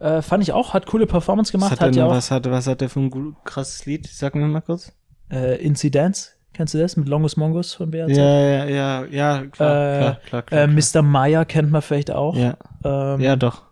Ja. 0.00 0.16
Äh, 0.18 0.22
fand 0.22 0.42
ich 0.42 0.52
auch, 0.52 0.74
hat 0.74 0.84
coole 0.86 1.06
Performance 1.06 1.48
Was 1.48 1.52
gemacht, 1.52 1.70
hat, 1.72 1.80
hat, 1.80 1.94
der 1.94 2.02
ja 2.04 2.08
auch 2.08 2.14
was, 2.14 2.30
hat, 2.30 2.50
was 2.50 2.66
hat 2.66 2.82
der 2.82 2.90
für 2.90 3.00
ein 3.00 3.36
krasses 3.44 3.86
Lied? 3.86 4.06
Sag 4.06 4.34
mir 4.34 4.46
mal 4.46 4.60
kurz. 4.60 4.92
äh, 5.30 5.56
Incidents, 5.64 6.36
kennst 6.52 6.74
du 6.74 6.78
das? 6.78 6.96
Mit 6.96 7.08
Longus 7.08 7.36
Mongus 7.38 7.72
von 7.72 7.90
BRZ? 7.90 8.14
Ja, 8.16 8.40
ja, 8.40 8.64
ja, 8.66 9.04
ja, 9.06 9.46
klar, 9.46 9.70
Äh, 9.70 9.98
klar, 9.98 10.14
klar, 10.26 10.42
klar, 10.42 10.62
Äh, 10.64 10.66
klar. 10.68 11.02
Mr. 11.02 11.06
Meyer 11.06 11.44
kennt 11.46 11.70
man 11.70 11.80
vielleicht 11.80 12.10
auch. 12.10 12.36
Ja, 12.36 12.56
Ähm, 12.84 13.20
ja, 13.20 13.36
doch. 13.36 13.62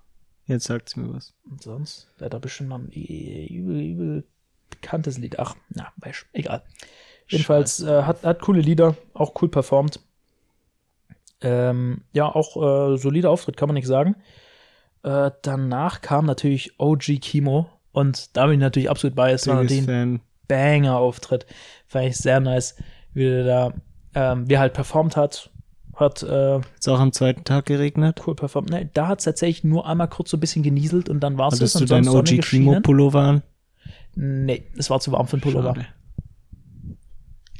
Jetzt 0.47 0.67
sagt's 0.67 0.97
mir 0.97 1.13
was. 1.13 1.35
Und 1.51 1.63
sonst? 1.63 2.09
Der 2.19 2.27
hat 2.27 2.35
da 2.35 2.39
bestimmt 2.39 2.71
noch 2.71 2.79
ein 2.79 2.91
übel, 2.91 3.81
übel 3.81 4.25
bekanntes 4.71 5.19
Lied. 5.19 5.39
Ach, 5.39 5.57
na, 5.71 5.93
weißt, 5.97 6.27
egal. 6.33 6.63
Jedenfalls 7.29 7.83
äh, 7.83 8.03
hat, 8.03 8.23
hat 8.23 8.41
coole 8.41 8.61
Lieder, 8.61 8.97
auch 9.15 9.41
cool 9.41 9.49
performt. 9.49 10.01
Ähm, 11.41 12.03
ja, 12.13 12.27
auch 12.27 12.57
äh, 12.57 12.97
solider 12.99 13.31
Auftritt, 13.31 13.57
kann 13.57 13.69
man 13.69 13.75
nicht 13.75 13.87
sagen. 13.87 14.17
Äh, 15.03 15.31
danach 15.43 16.01
kam 16.01 16.27
natürlich 16.27 16.79
OG 16.79 17.21
Kimo 17.21 17.71
und 17.93 18.37
da 18.37 18.47
bin 18.47 18.55
ich 18.55 18.61
natürlich 18.61 18.91
absolut 18.91 19.15
bei. 19.15 19.33
Es 19.33 19.47
war 19.47 19.61
ein. 19.61 20.21
Banger-Auftritt. 20.49 21.47
Fand 21.87 22.07
ich 22.07 22.17
sehr 22.17 22.41
nice, 22.41 22.77
wie 23.15 23.25
der 23.25 23.45
da, 23.45 23.75
ähm, 24.15 24.49
wie 24.49 24.55
er 24.55 24.61
halt 24.61 24.75
performt 24.75 25.17
hat. 25.17 25.51
Hat 25.97 26.23
äh, 26.23 26.55
Hat's 26.61 26.89
auch 26.89 26.99
am 27.01 27.13
zweiten 27.13 27.45
Tag 27.45 27.67
geregnet? 27.67 28.23
cool 28.27 28.35
performt. 28.35 28.71
Ne, 28.71 28.91
da 28.95 29.09
hat 29.09 29.21
es 29.21 29.25
tatsächlich 29.25 29.65
nur 29.65 29.87
einmal 29.87 30.09
kurz 30.09 30.31
so 30.31 30.37
ein 30.37 30.41
bisschen 30.41 30.63
genieselt 30.63 31.09
und 31.09 31.21
dann 31.21 31.39
war 31.39 31.49
es 31.49 31.55
Hattest 31.55 31.81
du 31.81 31.85
deinen 31.85 32.09
OG 32.09 32.41
Kimo 32.41 32.81
Pullover 32.81 33.21
an? 33.23 33.43
Nee, 34.17 34.65
es 34.77 34.91
war 34.91 35.01
zu 35.01 35.13
warm 35.13 35.27
für 35.27 35.37
den 35.37 35.43
Pullover. 35.43 35.75
Schade. 35.75 35.87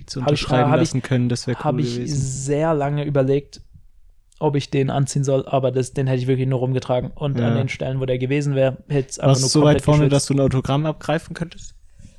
Zu 0.07 0.21
unterschreiben 0.21 0.71
hab 0.71 0.77
ich- 0.77 0.89
lassen 0.89 1.03
können, 1.03 1.29
das 1.29 1.47
wäre 1.47 1.57
cool 1.59 1.65
Habe 1.65 1.81
ich 1.81 1.95
gewesen. 1.97 2.17
sehr 2.21 2.75
lange 2.75 3.05
überlegt, 3.05 3.63
ob 4.39 4.55
ich 4.57 4.69
den 4.71 4.91
anziehen 4.91 5.25
soll, 5.25 5.47
aber 5.47 5.71
das, 5.73 5.93
den 5.95 6.07
hätte 6.07 6.21
ich 6.21 6.27
wirklich 6.27 6.47
nur 6.49 6.59
rumgetragen. 6.59 7.11
Und 7.15 7.39
Ja. 7.39 7.49
an 7.49 7.57
den 7.57 7.69
Stellen, 7.69 8.01
wo 8.01 8.05
der 8.07 8.19
gewesen 8.19 8.55
wäre, 8.55 8.79
hätte 8.89 9.09
es 9.11 9.19
einfach 9.19 9.31
Warst 9.31 9.41
nur 9.43 9.49
du 9.49 9.53
so 9.53 9.63
weit 9.65 9.81
vorne, 9.83 10.09
dass 10.09 10.25
geschützt. 10.25 10.31
du 10.31 10.35
ein 10.35 10.41
Autogramm 10.47 10.87
abgreifen 10.87 11.35
könntest? 11.35 11.75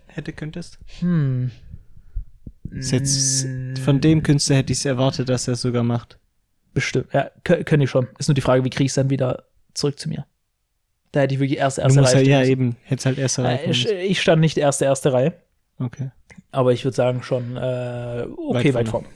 Hätte 0.08 0.34
könntest? 0.34 0.80
Hm. 1.00 1.52
Jetzt, 2.74 3.46
Mm, 3.46 3.76
von 3.78 4.02
dem 4.02 4.24
Künstler 4.24 4.58
hätte 4.58 4.74
ich 4.74 4.80
es 4.80 4.86
erwartet, 4.86 5.30
dass 5.30 5.48
er 5.48 5.54
es 5.54 5.62
sogar 5.62 5.84
macht. 5.84 6.18
Bestimmt. 6.74 7.08
Ja, 7.14 7.30
kö- 7.46 7.64
könnte 7.64 7.84
ich 7.86 7.90
schon. 7.90 8.08
Ist 8.18 8.28
nur 8.28 8.36
die 8.36 8.42
Frage, 8.42 8.64
wie 8.66 8.70
kriege 8.70 8.86
ich 8.86 8.92
es 8.92 8.96
dann 8.96 9.10
wieder 9.10 9.44
zurück 9.74 9.98
zu 10.00 10.10
mir? 10.10 10.26
Da 11.12 11.22
hätte 11.22 11.34
ich 11.36 11.40
wirklich 11.40 11.60
erste, 11.60 11.82
erste 11.82 12.02
Reihe. 12.04 12.24
ja 12.28 12.40
stehen 12.42 12.52
eben, 12.52 12.76
hätte 12.84 13.06
halt 13.06 13.18
erst 13.18 13.38
müssen. 13.38 13.46
erreichen 13.46 13.68
äh, 13.68 13.72
ich, 13.72 13.84
müssen. 13.86 13.98
ich 14.00 14.22
stand 14.22 14.42
nicht 14.42 14.58
erste, 14.58 14.86
erste 14.86 15.14
Reihe. 15.14 15.34
Okay. 15.80 16.12
Aber 16.52 16.74
ich 16.74 16.84
würde 16.84 16.96
sagen 16.96 17.24
schon 17.24 17.56
äh, 17.58 18.26
okay, 18.38 18.66
Weit 18.70 18.74
weit, 18.74 18.90
vorne. 18.90 19.08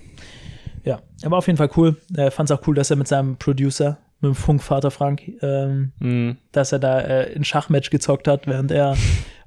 Ja, 0.86 1.02
er 1.22 1.32
war 1.32 1.38
auf 1.40 1.48
jeden 1.48 1.58
Fall 1.58 1.70
cool. 1.76 1.98
Er 2.16 2.32
fand 2.32 2.50
es 2.50 2.58
auch 2.58 2.66
cool, 2.68 2.76
dass 2.76 2.90
er 2.90 2.96
mit 2.96 3.08
seinem 3.10 3.36
Producer, 3.38 3.98
mit 4.22 4.30
dem 4.30 4.36
Funkvater 4.36 4.92
Frank, 4.92 5.22
ähm, 5.42 5.92
Mhm. 6.00 6.38
dass 6.54 6.72
er 6.72 6.80
da 6.80 7.02
äh, 7.02 7.36
ein 7.36 7.44
Schachmatch 7.44 7.90
gezockt 7.90 8.28
hat, 8.30 8.48
während 8.48 8.72
er 8.72 8.96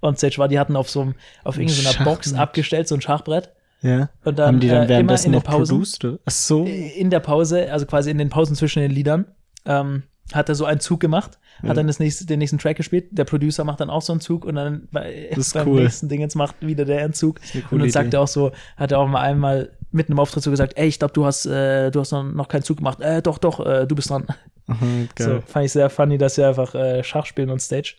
on 0.03 0.17
stage 0.17 0.37
war. 0.39 0.49
Die 0.49 0.59
hatten 0.59 0.77
auf 0.77 0.91
so 0.91 1.01
einem, 1.01 1.15
auf 1.45 1.57
Ein 1.57 1.69
irgendeiner 1.69 2.05
Box 2.05 2.35
abgestellt, 2.35 2.89
so 2.89 2.95
ein 2.95 3.01
Schachbrett. 3.01 3.51
Ja. 3.83 4.11
Und 4.25 4.39
dann, 4.39 4.47
Haben 4.47 4.61
die 4.61 4.69
dann 4.69 4.85
äh, 4.85 4.89
währenddessen 4.89 5.33
noch 5.33 5.45
Pausen, 5.45 5.77
produced? 5.77 6.07
Ach 6.25 6.31
so. 6.31 6.65
in 6.65 7.11
der 7.11 7.21
Pause, 7.21 7.71
also 7.73 7.85
quasi 7.87 8.11
in 8.11 8.19
den 8.19 8.29
Pausen 8.29 8.55
zwischen 8.57 8.81
den 8.81 8.91
Liedern, 8.93 9.27
ähm, 9.67 10.05
hat 10.33 10.49
er 10.49 10.55
so 10.55 10.65
einen 10.65 10.81
Zug 10.81 11.01
gemacht, 11.01 11.39
Ja. 11.63 11.71
hat 11.71 11.77
dann 11.77 11.89
das 11.89 11.99
nächste, 11.99 12.25
den 12.25 12.39
nächsten 12.39 12.59
Track 12.59 12.77
gespielt. 12.77 13.07
Der 13.11 13.25
Producer 13.25 13.65
macht 13.65 13.81
dann 13.81 13.91
auch 13.91 14.01
so 14.03 14.13
einen 14.13 14.21
Zug 14.21 14.45
und 14.45 14.55
dann 14.55 14.89
bei, 14.93 15.31
beim 15.53 15.69
cool. 15.69 15.83
nächsten 15.83 16.09
Ding 16.09 16.21
jetzt 16.21 16.37
macht 16.37 16.57
wieder 16.61 16.85
der 16.85 17.05
einen 17.05 17.13
Zug. 17.13 17.41
Und 17.71 17.81
dann 17.81 17.91
sagt 17.91 18.07
Idee. 18.09 18.17
er 18.17 18.21
auch 18.23 18.29
so, 18.29 18.53
hat 18.77 18.93
er 18.93 18.99
auch 19.01 19.09
mal 19.09 19.21
einmal 19.21 19.73
mitten 19.91 20.13
im 20.13 20.19
Auftritt 20.21 20.43
so 20.43 20.51
gesagt, 20.51 20.75
ey, 20.77 20.87
ich 20.89 20.99
glaube, 20.99 21.13
du 21.13 21.27
hast, 21.27 21.45
äh, 21.47 21.91
du 21.91 22.01
hast 22.01 22.13
noch, 22.13 22.49
keinen 22.49 22.63
Zug 22.63 22.79
gemacht. 22.79 23.01
Äh, 23.01 23.21
doch, 23.21 23.37
doch, 23.39 23.65
äh, 23.67 23.87
du 23.87 23.95
bist 23.95 24.09
dran. 24.11 24.27
Aha, 24.69 24.87
So, 25.19 25.41
fand 25.45 25.67
ich 25.67 25.73
sehr 25.73 25.91
funny, 25.91 26.17
dass 26.19 26.37
sie 26.37 26.45
einfach 26.45 26.75
äh, 26.75 27.03
Schach 27.03 27.27
spielen 27.27 27.51
on 27.51 27.59
Stage. 27.59 27.97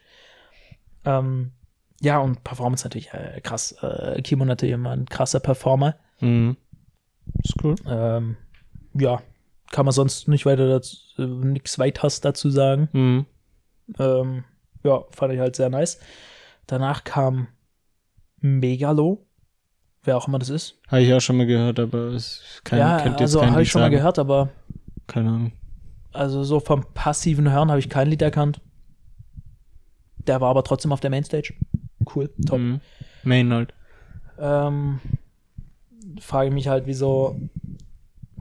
Ähm, 1.06 1.52
ja, 2.04 2.20
und 2.20 2.44
Performance 2.44 2.86
natürlich 2.86 3.14
äh, 3.14 3.40
krass. 3.42 3.72
Äh, 3.82 4.22
Kimo 4.22 4.44
natürlich 4.46 4.74
immer 4.74 4.92
ein 4.92 5.06
krasser 5.06 5.40
Performer. 5.40 5.96
Mhm. 6.20 6.58
Ist 7.44 7.56
cool. 7.64 7.76
Ähm, 7.88 8.36
ja, 8.94 9.22
kann 9.72 9.86
man 9.86 9.94
sonst 9.94 10.28
nicht 10.28 10.46
weiter 10.46 10.68
dazu, 10.68 10.98
äh, 11.18 11.26
nichts 11.26 11.80
weiters 11.80 12.20
dazu 12.22 12.50
sagen. 12.50 12.90
Mhm. 12.92 13.26
Ähm, 14.00 14.44
ja, 14.84 15.04
fand 15.12 15.34
ich 15.34 15.40
halt 15.40 15.56
sehr 15.56 15.70
nice. 15.70 16.00
Danach 16.68 17.04
kam 17.06 17.48
Megalo, 18.42 19.26
wer 20.04 20.18
auch 20.18 20.28
immer 20.28 20.40
das 20.40 20.50
ist. 20.50 20.80
Habe 20.90 21.02
ich 21.04 21.14
auch 21.14 21.22
schon 21.22 21.38
mal 21.38 21.46
gehört, 21.46 21.80
aber 21.80 22.08
es 22.14 22.42
kein, 22.66 22.80
ja, 22.80 22.98
kennt 23.00 23.20
jetzt 23.22 23.36
also 23.36 23.46
habe 23.50 23.62
ich 23.62 23.72
schon 23.72 23.80
mal 23.82 23.86
sagen. 23.86 23.96
gehört, 23.96 24.20
aber 24.20 24.50
Keine 25.08 25.30
Ahnung. 25.30 25.52
also 26.12 26.44
so 26.44 26.60
vom 26.60 26.84
passiven 26.94 27.50
Hören 27.52 27.70
habe 27.70 27.80
ich 27.80 27.90
kein 27.90 28.10
Lied 28.10 28.22
erkannt. 28.22 28.60
Der 30.18 30.40
war 30.42 30.50
aber 30.50 30.64
trotzdem 30.64 30.92
auf 30.92 31.00
der 31.00 31.10
Mainstage. 31.10 31.54
Cool, 32.14 32.30
top. 32.46 32.60
Mhm. 32.60 32.80
Main 33.24 33.54
halt. 33.54 33.74
Ähm, 34.40 35.00
frage 36.20 36.48
ich 36.50 36.54
mich 36.54 36.68
halt, 36.68 36.86
wieso 36.86 37.40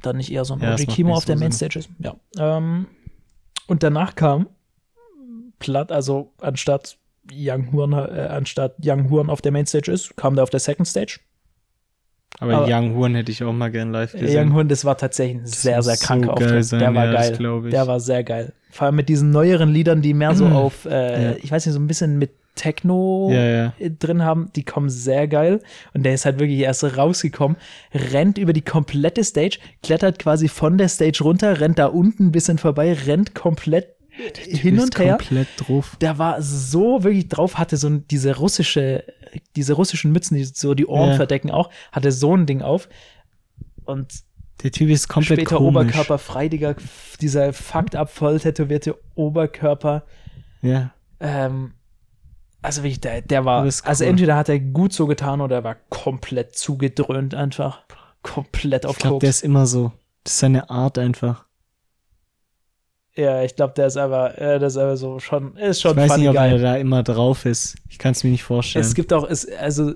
dann 0.03 0.17
nicht 0.17 0.33
eher 0.33 0.45
so 0.45 0.55
ein 0.55 0.61
Ja, 0.61 0.75
Kimo 0.77 1.15
auf 1.15 1.25
der 1.25 1.37
so 1.37 1.39
Sinn. 1.39 1.45
Mainstage 1.45 1.79
ist. 1.79 1.91
Ja. 1.99 2.17
Ähm, 2.39 2.87
und 3.69 3.83
danach 3.83 4.15
kam 4.17 4.49
Platt, 5.59 5.93
also 5.93 6.33
anstatt 6.41 6.99
Young 7.33 7.73
Horn, 7.73 7.93
äh, 7.93 8.29
anstatt 8.31 8.75
Young 8.85 9.11
Horn 9.11 9.31
auf 9.31 9.41
der 9.43 9.53
Mainstage 9.53 9.93
ist, 9.93 10.17
kam 10.17 10.35
der 10.35 10.43
auf 10.43 10.51
der 10.51 10.59
Second 10.61 10.89
Stage. 10.89 11.21
Aber, 12.41 12.57
Aber- 12.57 12.67
Young 12.69 12.97
Horn 12.97 13.15
hätte 13.15 13.31
ich 13.31 13.45
auch 13.45 13.53
mal 13.53 13.71
gern 13.71 13.93
live 13.93 14.15
Young 14.15 14.21
gesehen. 14.23 14.55
Horn, 14.55 14.67
das 14.69 14.85
war 14.85 14.97
tatsächlich 14.99 15.43
ein 15.43 15.47
sehr, 15.47 15.81
sehr 15.83 15.97
kranker 15.97 16.27
so 16.27 16.33
Auftritt. 16.33 16.65
sein, 16.65 16.81
der 16.81 16.95
war 16.95 17.05
ja, 17.07 17.13
geil. 17.13 17.71
Der 17.71 17.87
war 17.87 18.01
sehr 18.01 18.25
geil. 18.25 18.53
Vor 18.71 18.87
allem 18.87 18.97
mit 18.97 19.09
diesen 19.09 19.31
neueren 19.31 19.69
Liedern, 19.69 20.03
die 20.03 20.15
mehr 20.15 20.35
so 20.35 20.47
Mhm. 20.47 20.53
auf, 20.55 20.85
äh, 20.87 21.25
Ja. 21.33 21.37
ich 21.37 21.53
weiß 21.53 21.65
nicht, 21.67 21.75
so 21.75 21.79
ein 21.79 21.87
bisschen 21.87 22.19
mit 22.19 22.33
Techno 22.55 23.31
Ja, 23.33 23.45
ja. 23.47 23.73
drin 23.99 24.23
haben, 24.23 24.51
die 24.55 24.65
kommen 24.65 24.91
sehr 24.91 25.27
geil. 25.29 25.61
Und 25.95 26.03
der 26.05 26.15
ist 26.15 26.25
halt 26.25 26.39
wirklich 26.39 26.59
erst 26.61 26.85
rausgekommen, 26.97 27.57
rennt 27.95 28.39
über 28.39 28.53
die 28.53 28.63
komplette 28.63 29.25
Stage, 29.25 29.59
klettert 29.83 30.19
quasi 30.19 30.49
von 30.49 30.79
der 30.79 30.89
Stage 30.89 31.23
runter, 31.23 31.61
rennt 31.61 31.79
da 31.79 31.87
unten 31.87 32.27
ein 32.27 32.33
bisschen 32.33 32.59
vorbei, 32.59 32.93
rennt 32.93 33.35
komplett 33.35 33.95
hin 34.37 34.79
und 34.79 34.99
her. 34.99 35.17
komplett 35.17 35.49
drauf. 35.57 35.97
Der 36.01 36.19
war 36.19 36.43
so 36.43 37.03
wirklich 37.03 37.29
drauf, 37.29 37.57
hatte 37.57 37.79
so 37.79 37.89
diese 37.89 38.37
russische, 38.37 39.05
diese 39.57 39.73
russischen 39.73 40.13
Mützen, 40.13 40.37
die 40.37 40.45
so 40.45 40.75
die 40.75 40.87
Ohren 40.87 41.17
verdecken 41.17 41.51
auch, 41.51 41.71
hatte 41.93 42.13
so 42.13 42.37
ein 42.37 42.45
Ding 42.45 42.61
auf. 42.61 42.89
Und 43.85 44.13
Der 44.63 44.71
Typ 44.71 44.91
ist 44.91 45.09
komplett 45.09 45.41
später 45.41 45.57
komisch. 45.57 45.71
Oberkörper 45.71 46.19
frei, 46.19 46.49
Digga, 46.49 46.75
dieser 47.23 47.55
fucked 47.55 47.97
up 47.97 48.11
voll 48.11 48.39
tätowierte 48.39 48.97
Oberkörper. 49.15 50.05
Ja. 50.61 50.93
Ähm, 51.19 51.73
also 52.63 52.83
wirklich, 52.83 53.01
der, 53.01 53.23
der 53.23 53.45
war, 53.45 53.67
ist 53.67 53.87
also 53.87 54.05
cool. 54.05 54.11
entweder 54.11 54.37
hat 54.37 54.49
er 54.49 54.61
gut 54.61 54.93
so 54.93 55.07
getan 55.07 55.41
oder 55.41 55.57
er 55.57 55.65
war 55.65 55.77
komplett 55.91 56.57
zugedröhnt 56.57 57.35
einfach. 57.35 57.83
Komplett 58.23 58.87
auf 58.87 58.97
Ich 58.97 59.03
glaube, 59.03 59.19
der 59.19 59.31
ist 59.31 59.43
immer 59.43 59.67
so. 59.67 59.93
Das 60.23 60.35
ist 60.35 60.39
seine 60.39 60.71
Art 60.71 60.97
einfach. 60.97 61.45
Ja, 63.15 63.43
ich 63.43 63.57
glaube, 63.57 63.75
der 63.75 63.89
ist 63.89 63.97
aber, 63.97 64.39
äh, 64.39 64.59
der 64.59 64.69
ist 64.69 64.77
aber 64.77 64.97
so 64.97 65.19
schon, 65.19 65.57
ist 65.57 65.83
schon 65.83 65.93
ich 65.93 66.09
weiß 66.09 66.17
nicht, 66.17 66.29
ob 66.29 66.35
geil. 66.35 66.53
er 66.53 66.59
da 66.59 66.77
immer 66.77 67.03
drauf 67.03 67.45
ist. 67.45 67.77
Ich 67.91 67.99
kann 67.99 68.13
es 68.13 68.25
mir 68.25 68.31
nicht 68.31 68.45
vorstellen. 68.45 68.85
Es 68.85 68.95
gibt 68.95 69.13
auch, 69.13 69.29
es, 69.29 69.47
also, 69.53 69.93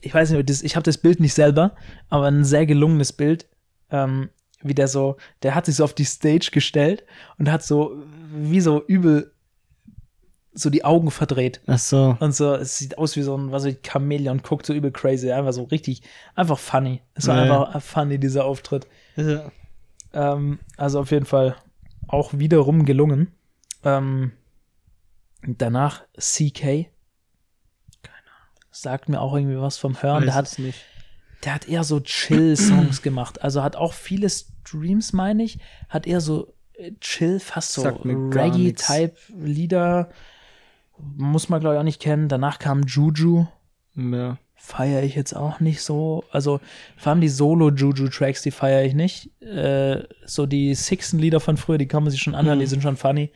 ich 0.00 0.14
weiß 0.14 0.30
nicht, 0.30 0.48
das, 0.48 0.62
ich 0.62 0.76
habe 0.76 0.84
das 0.84 0.98
Bild 0.98 1.18
nicht 1.18 1.34
selber, 1.34 1.72
aber 2.08 2.26
ein 2.26 2.44
sehr 2.44 2.66
gelungenes 2.66 3.12
Bild, 3.12 3.46
ähm, 3.90 4.28
wie 4.62 4.74
der 4.74 4.86
so, 4.86 5.16
der 5.42 5.56
hat 5.56 5.66
sich 5.66 5.76
so 5.76 5.84
auf 5.84 5.94
die 5.94 6.04
Stage 6.04 6.50
gestellt 6.52 7.04
und 7.38 7.50
hat 7.50 7.64
so, 7.64 7.96
wie 8.32 8.60
so 8.60 8.84
übel, 8.86 9.32
so 10.54 10.70
die 10.70 10.84
Augen 10.84 11.10
verdreht. 11.10 11.60
Ach 11.66 11.78
so. 11.78 12.16
Und 12.20 12.34
so, 12.34 12.54
es 12.54 12.78
sieht 12.78 12.98
aus 12.98 13.16
wie 13.16 13.22
so 13.22 13.36
ein, 13.36 13.50
was 13.52 13.64
weiß 13.64 13.72
ich, 13.72 13.78
Chamäleon, 13.82 14.42
guckt 14.42 14.66
so 14.66 14.74
übel 14.74 14.90
crazy, 14.90 15.32
einfach 15.32 15.52
so 15.52 15.64
richtig, 15.64 16.02
einfach 16.34 16.58
funny. 16.58 17.00
Es 17.14 17.26
war 17.26 17.46
Ja, 17.46 17.64
einfach 17.64 17.82
funny, 17.82 18.18
dieser 18.18 18.44
Auftritt. 18.44 18.86
Ja. 19.16 19.50
Ähm, 20.12 20.58
also 20.76 21.00
auf 21.00 21.10
jeden 21.10 21.24
Fall 21.24 21.56
auch 22.06 22.34
wiederum 22.34 22.84
gelungen. 22.84 23.32
Ähm, 23.84 24.32
danach 25.42 26.02
CK. 26.18 26.90
Sagt 28.70 29.08
mir 29.08 29.20
auch 29.20 29.34
irgendwie 29.34 29.60
was 29.60 29.76
vom 29.76 30.00
Hören. 30.02 30.24
Der 30.24 30.34
hat, 30.34 30.56
der 31.44 31.54
hat 31.54 31.68
eher 31.68 31.84
so 31.84 32.00
Chill-Songs 32.00 33.02
gemacht. 33.02 33.42
Also 33.42 33.62
hat 33.62 33.76
auch 33.76 33.92
viele 33.92 34.30
Streams, 34.30 35.12
meine 35.12 35.42
ich. 35.42 35.58
Hat 35.90 36.06
eher 36.06 36.22
so 36.22 36.54
äh, 36.74 36.92
Chill, 37.00 37.38
fast 37.38 37.72
so 37.72 37.82
Reggae-Type-Lieder. 37.82 40.08
Muss 40.98 41.48
man, 41.48 41.60
glaube 41.60 41.76
ich, 41.76 41.80
auch 41.80 41.84
nicht 41.84 42.00
kennen. 42.00 42.28
Danach 42.28 42.58
kam 42.58 42.82
Juju. 42.82 43.46
Ja. 43.96 44.38
Feiere 44.54 45.02
ich 45.02 45.16
jetzt 45.16 45.34
auch 45.34 45.58
nicht 45.58 45.82
so. 45.82 46.22
Also 46.30 46.60
vor 46.96 47.10
allem 47.12 47.20
die 47.20 47.28
Solo-Juju-Tracks, 47.28 48.42
die 48.42 48.52
feiere 48.52 48.84
ich 48.84 48.94
nicht. 48.94 49.30
Äh, 49.42 50.04
so 50.24 50.46
die 50.46 50.74
Sixten-Lieder 50.74 51.40
von 51.40 51.56
früher, 51.56 51.78
die 51.78 51.88
kann 51.88 52.04
man 52.04 52.10
sich 52.12 52.22
schon 52.22 52.34
anhören, 52.36 52.58
Mhm. 52.58 52.60
die 52.60 52.66
sind 52.68 52.82
schon 52.82 52.96
funny. 52.96 53.30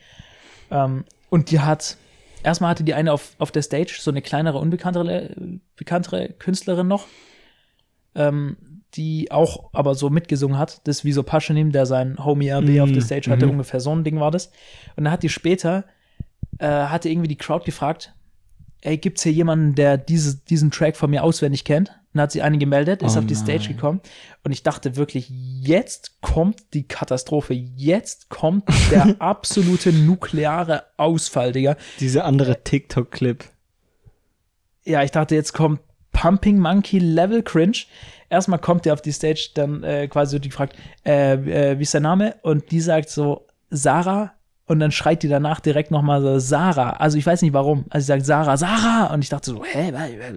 Ähm, 0.71 1.03
und 1.29 1.51
die 1.51 1.59
hat, 1.59 1.97
erstmal 2.43 2.69
hatte 2.69 2.85
die 2.85 2.93
eine 2.93 3.11
auf, 3.11 3.35
auf 3.39 3.51
der 3.51 3.61
Stage, 3.61 3.97
so 3.99 4.09
eine 4.09 4.21
kleinere, 4.21 4.57
unbekanntere 4.59 5.59
bekanntere 5.75 6.29
Künstlerin 6.29 6.87
noch, 6.87 7.05
ähm, 8.15 8.55
die 8.93 9.31
auch 9.31 9.69
aber 9.73 9.95
so 9.95 10.09
mitgesungen 10.09 10.57
hat. 10.57 10.81
Das 10.87 10.99
ist 10.99 11.05
wie 11.05 11.11
so 11.11 11.23
Paschanim, 11.23 11.73
der 11.73 11.85
sein 11.85 12.23
Homie 12.23 12.49
RB 12.49 12.79
auf 12.79 12.89
der 12.89 13.01
Mhm. 13.01 13.05
Stage 13.05 13.29
hatte, 13.29 13.45
Mhm. 13.45 13.51
ungefähr 13.53 13.81
so 13.81 13.93
ein 13.93 14.05
Ding 14.05 14.19
war 14.21 14.31
das. 14.31 14.47
Und 14.95 15.03
dann 15.03 15.11
hat 15.11 15.23
die 15.23 15.29
später, 15.29 15.83
äh, 16.59 16.67
hatte 16.67 17.09
irgendwie 17.09 17.27
die 17.27 17.37
Crowd 17.37 17.65
gefragt, 17.65 18.13
ey, 18.81 18.97
gibt's 18.97 19.23
hier 19.23 19.31
jemanden, 19.31 19.75
der 19.75 19.97
diese, 19.97 20.37
diesen 20.37 20.71
Track 20.71 20.95
von 20.95 21.09
mir 21.09 21.23
auswendig 21.23 21.63
kennt? 21.63 21.89
Und 21.89 21.95
dann 22.13 22.23
hat 22.23 22.31
sie 22.31 22.41
einen 22.41 22.59
gemeldet, 22.59 23.03
ist 23.03 23.15
Oh 23.15 23.19
auf 23.19 23.25
die 23.25 23.35
Stage 23.35 23.67
gekommen 23.67 24.01
und 24.43 24.51
ich 24.51 24.63
dachte 24.63 24.95
wirklich, 24.95 25.29
jetzt 25.29 26.21
kommt 26.21 26.73
die 26.73 26.87
Katastrophe, 26.87 27.53
jetzt 27.53 28.29
kommt 28.29 28.63
der 28.91 29.15
absolute 29.19 29.91
nukleare 29.91 30.83
Ausfall, 30.97 31.51
Digga. 31.51 31.75
Dieser 31.99 32.25
andere 32.25 32.63
TikTok-Clip. 32.63 33.43
Ja, 34.85 35.03
ich 35.03 35.11
dachte, 35.11 35.35
jetzt 35.35 35.53
kommt 35.53 35.81
Pumping 36.13 36.57
Monkey 36.57 36.97
Level 36.97 37.43
Cringe. 37.43 37.77
Erstmal 38.29 38.59
kommt 38.59 38.85
der 38.85 38.93
auf 38.93 39.01
die 39.01 39.11
Stage, 39.11 39.49
dann 39.53 39.83
äh, 39.83 40.07
quasi 40.07 40.31
so 40.31 40.39
die 40.39 40.49
fragt, 40.49 40.75
äh, 41.05 41.33
äh, 41.33 41.77
wie 41.77 41.83
ist 41.83 41.93
der 41.93 42.01
Name? 42.01 42.35
Und 42.41 42.71
die 42.71 42.79
sagt 42.79 43.09
so, 43.09 43.45
Sarah. 43.69 44.33
Und 44.67 44.79
dann 44.81 44.91
schreit 44.91 45.23
die 45.23 45.29
danach 45.29 45.61
direkt 45.61 45.91
nochmal 45.91 46.21
so, 46.21 46.39
Sarah. 46.39 46.91
Also 46.91 47.17
ich 47.17 47.25
weiß 47.25 47.41
nicht 47.41 47.53
warum. 47.53 47.85
Also 47.89 48.03
sie 48.03 48.07
sagt 48.07 48.25
Sarah, 48.25 48.57
Sarah. 48.57 49.13
Und 49.13 49.23
ich 49.23 49.29
dachte 49.29 49.51
so, 49.51 49.63
hä, 49.63 49.93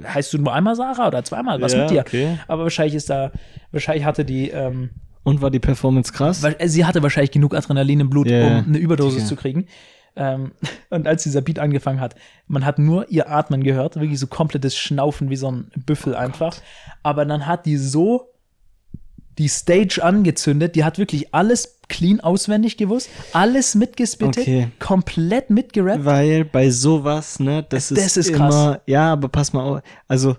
heißt 0.07 0.33
du 0.33 0.39
nur 0.39 0.53
einmal 0.55 0.77
Sarah 0.77 1.09
oder 1.09 1.25
zweimal? 1.25 1.61
Was 1.61 1.73
Ja, 1.73 1.81
mit 1.81 1.91
dir? 1.91 2.01
okay. 2.01 2.39
Aber 2.47 2.63
wahrscheinlich 2.63 2.95
ist 2.95 3.11
da, 3.11 3.33
wahrscheinlich 3.73 4.05
hatte 4.05 4.25
die, 4.25 4.51
ähm, 4.51 4.91
Und 5.25 5.43
war 5.43 5.51
die 5.51 5.59
Performance 5.59 6.13
krass? 6.13 6.43
weil, 6.45 6.55
äh, 6.61 6.69
sie 6.69 6.85
hatte 6.85 7.03
wahrscheinlich 7.03 7.33
genug 7.33 7.55
Adrenalin 7.57 8.01
im 8.01 8.09
Blut, 8.11 8.29
ja. 8.31 8.47
um 8.59 8.65
eine 8.69 8.79
Überdosis 8.79 9.15
Sicher. 9.23 9.27
zu 9.27 9.37
kriegen. 9.37 9.67
Ähm, 10.15 10.53
und 10.91 11.09
als 11.09 11.25
dieser 11.25 11.41
Beat 11.41 11.59
angefangen 11.59 12.01
hat, 12.01 12.15
man 12.47 12.65
hat 12.65 12.79
nur 12.79 13.11
ihr 13.11 13.29
Atmen 13.31 13.65
gehört, 13.65 13.97
wirklich 13.97 14.21
so 14.21 14.29
komplettes 14.29 14.77
Schnaufen 14.77 15.29
wie 15.31 15.37
so 15.37 15.51
ein 15.51 15.73
Büffel 15.87 16.15
einfach. 16.15 16.57
Aber 17.03 17.25
dann 17.25 17.47
hat 17.49 17.67
die 17.67 17.77
so 17.77 18.30
die 19.41 19.49
Stage 19.49 20.05
angezündet, 20.05 20.77
die 20.77 20.85
hat 20.85 20.99
wirklich 20.99 21.35
alles 21.35 21.79
clean 21.89 22.21
auswendig 22.21 22.77
gewusst, 22.77 23.09
alles 23.33 23.75
mitgespittet, 23.75 24.43
Okay. 24.43 24.69
komplett 24.79 25.49
mitgerappt. 25.49 26.05
Weil 26.05 26.45
bei 26.45 26.69
sowas, 26.69 27.41
ne, 27.41 27.65
das, 27.67 27.89
Das 27.89 27.99
ist, 27.99 28.17
ist 28.19 28.29
immer, 28.29 28.83
ja, 28.85 29.11
aber 29.11 29.29
pass 29.29 29.55
mal 29.55 29.63
auf, 29.63 29.83
also 30.07 30.37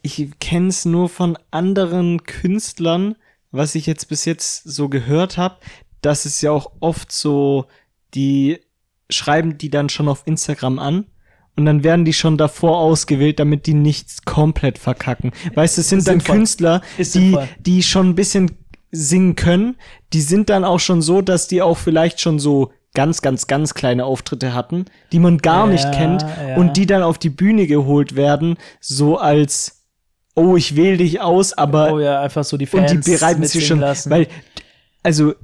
ich 0.00 0.30
kenne 0.40 0.68
es 0.68 0.86
nur 0.86 1.10
von 1.10 1.36
anderen 1.50 2.22
Künstlern, 2.22 3.14
was 3.50 3.74
ich 3.74 3.84
jetzt 3.84 4.08
bis 4.08 4.24
jetzt 4.24 4.64
so 4.64 4.88
gehört 4.88 5.36
habe, 5.36 5.58
dass 6.00 6.24
es 6.24 6.40
ja 6.40 6.50
auch 6.50 6.72
oft 6.80 7.12
so, 7.12 7.66
die 8.14 8.58
schreiben 9.10 9.58
die 9.58 9.68
dann 9.68 9.90
schon 9.90 10.08
auf 10.08 10.22
Instagram 10.24 10.78
an 10.78 11.06
und 11.58 11.66
dann 11.66 11.84
werden 11.84 12.04
die 12.04 12.12
schon 12.14 12.38
davor 12.38 12.78
ausgewählt, 12.78 13.38
damit 13.40 13.66
die 13.66 13.74
nichts 13.74 14.22
komplett 14.24 14.78
verkacken. 14.78 15.32
Weißt 15.54 15.76
du, 15.76 15.80
es 15.82 15.88
sind 15.90 16.06
dann. 16.08 16.22
Künstler, 16.22 16.80
Ist 16.96 17.14
die, 17.14 17.18
sinnvoll. 17.32 17.48
die 17.60 17.82
schon 17.82 18.08
ein 18.10 18.14
bisschen 18.14 18.52
singen 18.90 19.36
können, 19.36 19.76
die 20.14 20.22
sind 20.22 20.48
dann 20.48 20.64
auch 20.64 20.80
schon 20.80 21.02
so, 21.02 21.20
dass 21.20 21.48
die 21.48 21.60
auch 21.60 21.76
vielleicht 21.76 22.20
schon 22.20 22.38
so 22.38 22.72
ganz, 22.94 23.20
ganz, 23.20 23.46
ganz 23.46 23.74
kleine 23.74 24.04
Auftritte 24.06 24.54
hatten, 24.54 24.86
die 25.12 25.18
man 25.18 25.38
gar 25.38 25.66
Ja, 25.66 25.72
nicht 25.72 25.92
kennt 25.92 26.22
ja. 26.22 26.56
und 26.56 26.76
die 26.78 26.86
dann 26.86 27.02
auf 27.02 27.18
die 27.18 27.28
Bühne 27.28 27.66
geholt 27.66 28.16
werden, 28.16 28.56
so 28.80 29.18
als, 29.18 29.84
oh, 30.34 30.56
ich 30.56 30.74
wähle 30.74 30.96
dich 30.96 31.20
aus, 31.20 31.52
aber 31.52 31.92
oh 31.92 31.98
ja, 32.00 32.20
einfach 32.20 32.44
so 32.44 32.56
die 32.56 32.64
und 32.66 32.88
Fans 32.88 33.04
die 33.04 33.10
bereiten 33.12 33.44
sich 33.44 33.66
schon, 33.66 33.80
lassen. 33.80 34.10
weil, 34.10 34.26
also, 35.02 35.34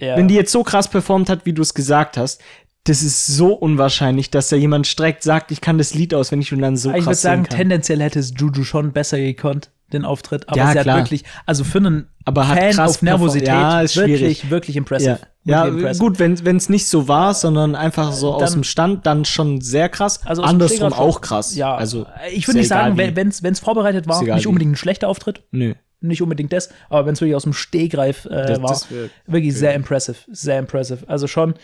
Ja. 0.00 0.16
Wenn 0.16 0.26
die 0.28 0.34
jetzt 0.34 0.50
so 0.50 0.62
krass 0.64 0.88
performt 0.88 1.28
hat, 1.28 1.44
wie 1.46 1.52
du 1.52 1.62
es 1.62 1.74
gesagt 1.74 2.16
hast, 2.16 2.40
das 2.84 3.02
ist 3.02 3.26
so 3.28 3.52
unwahrscheinlich, 3.52 4.30
dass 4.30 4.48
da 4.48 4.56
jemand 4.56 4.86
streckt 4.86 5.22
sagt, 5.22 5.52
ich 5.52 5.60
kann 5.60 5.78
das 5.78 5.94
Lied 5.94 6.14
auswendig 6.14 6.52
und 6.52 6.60
dann 6.60 6.76
so 6.76 6.90
ich 6.92 7.04
würde 7.04 7.14
sagen, 7.14 7.44
tendenziell 7.44 8.00
hätte 8.00 8.18
es 8.18 8.32
Juju 8.36 8.64
schon 8.64 8.92
besser 8.92 9.18
gekonnt, 9.18 9.70
den 9.92 10.04
Auftritt. 10.04 10.48
Aber 10.48 10.56
Ja, 10.58 10.72
sie 10.72 10.78
klar. 10.80 10.96
hat 10.96 11.04
wirklich, 11.04 11.22
also 11.46 11.62
für 11.64 11.78
einen 11.78 12.08
Aber 12.24 12.48
hat 12.48 12.58
Fan 12.58 12.72
krass 12.72 12.90
auf 12.96 13.02
Nervosität. 13.02 13.48
Ja, 13.48 13.82
ist 13.82 13.94
schwierig. 13.94 14.20
wirklich, 14.20 14.50
wirklich 14.50 14.76
impressive. 14.76 15.10
Ja, 15.44 15.64
Wirklich 15.64 15.82
ja 15.84 15.90
impressive. 15.90 16.04
gut, 16.04 16.18
wenn 16.44 16.56
es 16.56 16.68
nicht 16.68 16.86
so 16.86 17.06
war, 17.08 17.34
sondern 17.34 17.74
einfach 17.76 18.12
so 18.12 18.34
aus 18.34 18.40
Dann- 18.42 18.52
dem 18.60 18.64
Stand, 18.64 19.06
dann 19.06 19.24
schon 19.24 19.60
sehr 19.60 19.88
krass. 19.88 20.20
Also 20.24 20.42
aus 20.42 20.48
Andersrum 20.48 20.92
auch 20.92 21.20
krass. 21.20 21.54
Ja, 21.54 21.74
also 21.76 22.06
ich 22.32 22.48
würde 22.48 22.58
nicht 22.58 22.68
sagen, 22.68 22.96
wenn 22.96 23.28
es 23.28 23.60
vorbereitet 23.60 24.08
war, 24.08 24.22
nicht 24.22 24.46
unbedingt 24.48 24.72
ein 24.72 24.76
schlechter 24.76 25.06
Auftritt, 25.08 25.42
Nö. 25.52 25.74
nicht 26.00 26.20
unbedingt 26.22 26.52
das, 26.52 26.68
aber 26.88 27.06
wenn 27.06 27.12
es 27.14 27.20
wirklich 27.20 27.36
aus 27.36 27.44
dem 27.44 27.52
Stehgreif 27.52 28.24
äh, 28.24 28.28
Das- 28.46 28.62
war, 28.62 28.68
das 28.70 28.90
wär- 28.90 29.08
wirklich 29.26 29.54
sehr 29.56 29.74
impressive, 29.74 30.16
sehr 30.32 30.58
impressive. 30.58 31.08
Also 31.08 31.26
schon, 31.28 31.52
äh, 31.52 31.56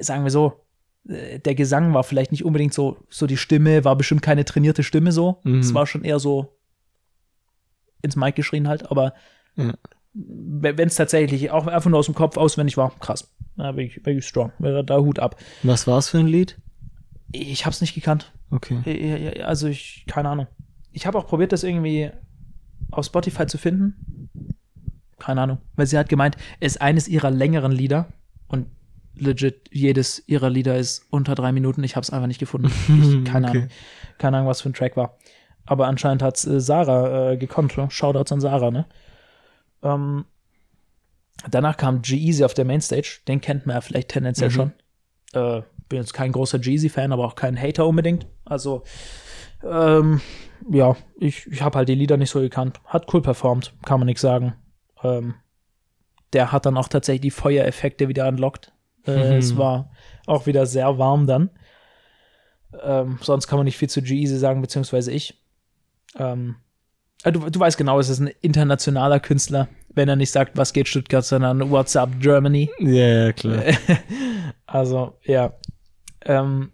sagen 0.00 0.24
wir 0.24 0.30
so, 0.30 0.64
äh, 1.08 1.38
der 1.38 1.54
Gesang 1.54 1.94
war 1.94 2.04
vielleicht 2.04 2.32
nicht 2.32 2.44
unbedingt 2.44 2.74
so, 2.74 2.96
so 3.10 3.26
die 3.26 3.36
Stimme, 3.36 3.84
war 3.84 3.96
bestimmt 3.96 4.22
keine 4.22 4.44
trainierte 4.44 4.82
Stimme 4.82 5.12
so. 5.12 5.40
Mhm. 5.44 5.60
Es 5.60 5.74
war 5.74 5.86
schon 5.86 6.04
eher 6.04 6.18
so 6.18 6.56
ins 8.02 8.16
Mic 8.16 8.32
geschrien 8.36 8.68
halt, 8.68 8.90
aber 8.90 9.14
Ja. 9.56 9.74
wenn 10.12 10.86
es 10.88 10.94
tatsächlich 10.94 11.50
auch 11.50 11.66
einfach 11.66 11.90
nur 11.90 11.98
aus 11.98 12.06
dem 12.06 12.14
Kopf 12.14 12.36
auswendig 12.36 12.76
war, 12.76 12.92
krass. 13.00 13.32
Da 13.56 13.72
bin 13.72 13.86
ich, 13.86 14.02
bin 14.02 14.18
ich 14.18 14.26
strong. 14.26 14.52
Da 14.58 14.82
da 14.82 14.98
Hut 14.98 15.18
ab. 15.18 15.36
Was 15.62 15.86
war's 15.86 16.08
für 16.10 16.18
ein 16.18 16.26
Lied? 16.26 16.58
Ich 17.32 17.66
hab's 17.66 17.80
nicht 17.80 17.94
gekannt. 17.94 18.32
Okay. 18.50 18.80
Äh, 18.86 19.42
Also 19.42 19.66
ich, 19.66 20.04
keine 20.06 20.28
Ahnung. 20.28 20.46
Ich 20.92 21.06
habe 21.06 21.18
auch 21.18 21.26
probiert, 21.26 21.52
das 21.52 21.64
irgendwie 21.64 22.10
auf 22.90 23.06
Spotify 23.06 23.46
zu 23.46 23.58
finden. 23.58 24.28
Keine 25.18 25.42
Ahnung. 25.42 25.58
Weil 25.74 25.86
sie 25.86 25.98
hat 25.98 26.08
gemeint, 26.08 26.36
es 26.60 26.74
ist 26.76 26.80
eines 26.82 27.08
ihrer 27.08 27.30
längeren 27.30 27.72
Lieder. 27.72 28.08
Und 28.48 28.66
legit, 29.18 29.68
jedes 29.72 30.22
ihrer 30.28 30.50
Lieder 30.50 30.76
ist 30.76 31.06
unter 31.10 31.34
drei 31.34 31.52
Minuten. 31.52 31.82
Ich 31.84 31.96
habe 31.96 32.02
es 32.02 32.10
einfach 32.10 32.26
nicht 32.28 32.40
gefunden. 32.40 32.70
Ich, 32.88 33.24
keine 33.24 33.48
Okay. 33.48 33.58
Ahnung. 33.58 33.68
Keine 34.18 34.36
Ahnung, 34.38 34.48
was 34.48 34.60
für 34.62 34.70
ein 34.70 34.74
Track 34.74 34.96
war. 34.96 35.16
Aber 35.66 35.86
anscheinend 35.88 36.22
hat's 36.22 36.46
äh, 36.46 36.60
Sarah 36.60 37.32
äh, 37.32 37.36
gekonnt. 37.36 37.76
Ne? 37.76 37.90
Shoutouts 37.90 38.32
an 38.32 38.40
Sarah, 38.40 38.70
ne? 38.70 38.86
Ähm, 39.82 40.24
danach 41.50 41.76
kam 41.76 42.02
G-Eazy 42.02 42.44
auf 42.44 42.54
der 42.54 42.64
Mainstage. 42.64 43.20
Den 43.28 43.40
kennt 43.40 43.66
man 43.66 43.74
ja 43.76 43.80
vielleicht 43.80 44.08
tendenziell 44.10 44.50
Mhm. 44.50 44.52
schon. 44.54 44.72
Äh, 45.32 45.62
bin 45.88 45.98
jetzt 46.00 46.14
kein 46.14 46.32
großer 46.32 46.58
Jeezy-Fan, 46.60 47.12
aber 47.12 47.24
auch 47.26 47.34
kein 47.34 47.60
Hater 47.60 47.86
unbedingt. 47.86 48.26
Also, 48.44 48.82
ähm, 49.62 50.20
ja, 50.70 50.96
ich, 51.18 51.46
ich 51.46 51.62
habe 51.62 51.78
halt 51.78 51.88
die 51.88 51.94
Lieder 51.94 52.16
nicht 52.16 52.30
so 52.30 52.40
gekannt. 52.40 52.80
Hat 52.86 53.12
cool 53.12 53.22
performt, 53.22 53.74
kann 53.84 54.00
man 54.00 54.06
nichts 54.06 54.22
sagen. 54.22 54.54
Ähm, 55.02 55.34
der 56.32 56.50
hat 56.52 56.66
dann 56.66 56.76
auch 56.76 56.88
tatsächlich 56.88 57.20
die 57.22 57.30
Feuereffekte 57.30 58.08
wieder 58.08 58.26
unlockt. 58.28 58.72
Äh, 59.06 59.32
Mhm. 59.32 59.36
Es 59.38 59.56
war 59.56 59.90
auch 60.26 60.46
wieder 60.46 60.66
sehr 60.66 60.98
warm 60.98 61.26
dann. 61.26 61.50
Ähm, 62.82 63.18
sonst 63.22 63.46
kann 63.46 63.58
man 63.58 63.64
nicht 63.64 63.76
viel 63.78 63.88
zu 63.88 64.02
G-Eazy 64.02 64.36
sagen, 64.38 64.60
beziehungsweise 64.60 65.12
ich. 65.12 65.40
Ähm, 66.18 66.56
äh, 67.22 67.32
du, 67.32 67.40
du 67.48 67.58
weißt 67.60 67.78
genau, 67.78 67.98
es 67.98 68.08
ist 68.08 68.18
ein 68.20 68.30
internationaler 68.42 69.20
Künstler, 69.20 69.68
wenn 69.94 70.08
er 70.08 70.16
nicht 70.16 70.30
sagt, 70.30 70.56
was 70.56 70.72
geht 70.72 70.88
Stuttgart, 70.88 71.24
sondern 71.24 71.70
What's 71.70 71.96
up 71.96 72.10
Germany. 72.20 72.70
Ja, 72.78 73.24
ja, 73.26 73.32
klar. 73.32 73.62
Also, 74.66 75.16
ja. 75.24 75.52
Ähm, 76.24 76.72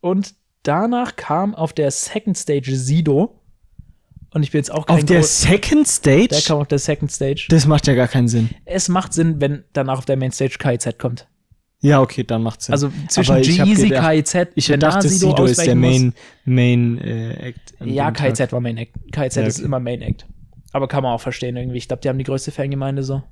und 0.00 0.34
danach 0.62 1.16
kam 1.16 1.54
auf 1.54 1.72
der 1.72 1.90
Second 1.90 2.38
Stage 2.38 2.76
Sido. 2.76 3.40
Und 4.32 4.42
ich 4.44 4.52
bin 4.52 4.60
jetzt 4.60 4.70
auch 4.72 4.86
kein 4.86 4.98
Auf 4.98 5.04
der 5.04 5.20
Gro- 5.20 5.26
Second 5.26 5.86
Stage? 5.88 6.28
der 6.28 6.40
kam 6.42 6.58
auf 6.60 6.68
der 6.68 6.78
Second 6.78 7.10
Stage. 7.10 7.46
Das 7.50 7.66
macht 7.66 7.86
ja 7.88 7.94
gar 7.94 8.08
keinen 8.08 8.28
Sinn. 8.28 8.50
Es 8.64 8.88
macht 8.88 9.12
Sinn, 9.12 9.40
wenn 9.40 9.64
danach 9.72 9.98
auf 9.98 10.04
der 10.04 10.16
Main 10.16 10.30
Stage 10.32 10.56
KIZ 10.58 10.96
kommt. 10.98 11.26
Ja, 11.84 12.00
okay, 12.00 12.24
dann 12.24 12.42
macht's 12.42 12.64
Sinn. 12.66 12.72
Also 12.72 12.90
zwischen 13.08 13.36
gedacht- 13.42 14.10
KIZ, 14.26 14.48
ich 14.54 14.66
dachte, 14.68 15.08
Sido 15.08 15.30
Sido 15.30 15.44
ist 15.44 15.66
der 15.66 15.74
Main, 15.76 16.14
Main 16.44 16.98
äh, 16.98 17.48
Act. 17.48 17.74
Ja, 17.84 18.10
Tag. 18.10 18.34
KIZ 18.34 18.52
war 18.52 18.60
Main 18.60 18.78
Act. 18.78 18.94
KIZ 19.12 19.36
Ja, 19.36 19.42
ist 19.42 19.58
okay. 19.58 19.66
immer 19.66 19.80
Main 19.80 20.00
Act. 20.00 20.26
Aber 20.72 20.88
kann 20.88 21.02
man 21.02 21.12
auch 21.12 21.20
verstehen 21.20 21.56
irgendwie. 21.56 21.76
Ich 21.78 21.86
glaube, 21.86 22.00
die 22.00 22.08
haben 22.08 22.18
die 22.18 22.24
größte 22.24 22.52
Fangemeinde 22.52 23.02
so. 23.02 23.22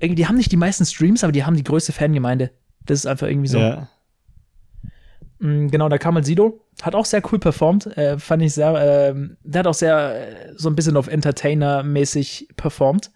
Irgendwie, 0.00 0.16
die 0.16 0.26
haben 0.26 0.36
nicht 0.36 0.50
die 0.52 0.56
meisten 0.56 0.84
Streams, 0.84 1.22
aber 1.22 1.32
die 1.32 1.44
haben 1.44 1.56
die 1.56 1.62
größte 1.64 1.92
Fangemeinde. 1.92 2.50
Das 2.86 2.98
ist 2.98 3.06
einfach 3.06 3.28
irgendwie 3.28 3.48
so. 3.48 3.58
Ja. 3.58 3.88
Mm, 5.38 5.68
Genau, 5.68 5.88
da 5.88 5.96
kam 5.98 6.16
halt 6.16 6.26
Sido, 6.26 6.60
hat 6.82 6.94
auch 6.94 7.04
sehr 7.04 7.22
cool 7.32 7.38
performt, 7.38 7.86
äh, 7.96 8.18
fand 8.18 8.42
ich 8.42 8.52
sehr, 8.54 8.74
ähm, 9.14 9.36
der 9.42 9.60
hat 9.60 9.66
auch 9.68 9.74
sehr 9.74 10.48
äh, 10.50 10.52
so 10.56 10.68
ein 10.68 10.74
bisschen 10.76 10.96
auf 10.96 11.06
Entertainer-mäßig 11.08 12.48
performt. 12.56 13.10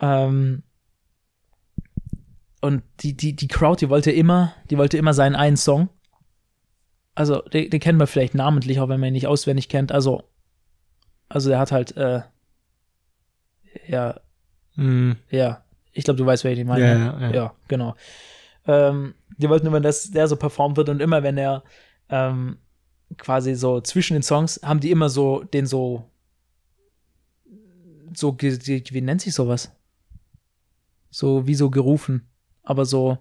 Ähm, 0.00 0.62
und 2.62 2.82
die, 3.00 3.14
die, 3.14 3.36
die 3.36 3.48
Crowd, 3.48 3.84
die 3.84 3.90
wollte 3.90 4.10
immer, 4.10 4.54
die 4.70 4.78
wollte 4.78 4.96
immer 4.96 5.12
seinen 5.12 5.34
einen 5.34 5.58
Song. 5.58 5.90
Also, 7.14 7.42
den, 7.42 7.68
den 7.68 7.80
kennen 7.80 8.00
wir 8.00 8.06
vielleicht 8.06 8.34
namentlich, 8.34 8.80
auch 8.80 8.88
wenn 8.88 9.00
man 9.00 9.08
ihn 9.08 9.14
nicht 9.14 9.26
auswendig 9.26 9.68
kennt. 9.68 9.92
Also, 9.92 10.22
also 11.28 11.50
der 11.50 11.58
hat 11.58 11.72
halt, 11.72 11.96
äh, 11.96 12.22
ja, 13.86 14.18
Mhm. 14.76 15.16
ja, 15.30 15.64
ich 15.92 16.04
glaube, 16.04 16.18
du 16.18 16.26
weißt, 16.26 16.44
wer 16.44 16.52
ich 16.52 16.64
meine. 16.64 16.82
Ja, 16.82 16.96
ja, 16.96 17.20
ja. 17.20 17.30
ja 17.34 17.54
genau. 17.68 17.94
Ähm, 18.66 19.14
die 19.36 19.48
wollten 19.48 19.66
immer, 19.66 19.80
dass 19.80 20.10
der 20.10 20.28
so 20.28 20.36
performt 20.36 20.76
wird 20.76 20.88
und 20.88 21.00
immer, 21.00 21.22
wenn 21.22 21.36
er 21.36 21.62
ähm, 22.08 22.58
quasi 23.18 23.54
so 23.54 23.80
zwischen 23.80 24.14
den 24.14 24.22
Songs, 24.22 24.60
haben 24.62 24.80
die 24.80 24.90
immer 24.90 25.08
so 25.08 25.42
den 25.42 25.66
so, 25.66 26.08
so, 28.14 28.36
wie 28.40 29.00
nennt 29.00 29.20
sich 29.20 29.34
sowas? 29.34 29.72
So, 31.10 31.46
wie 31.46 31.54
so 31.54 31.68
gerufen, 31.70 32.28
aber 32.62 32.84
so, 32.84 33.18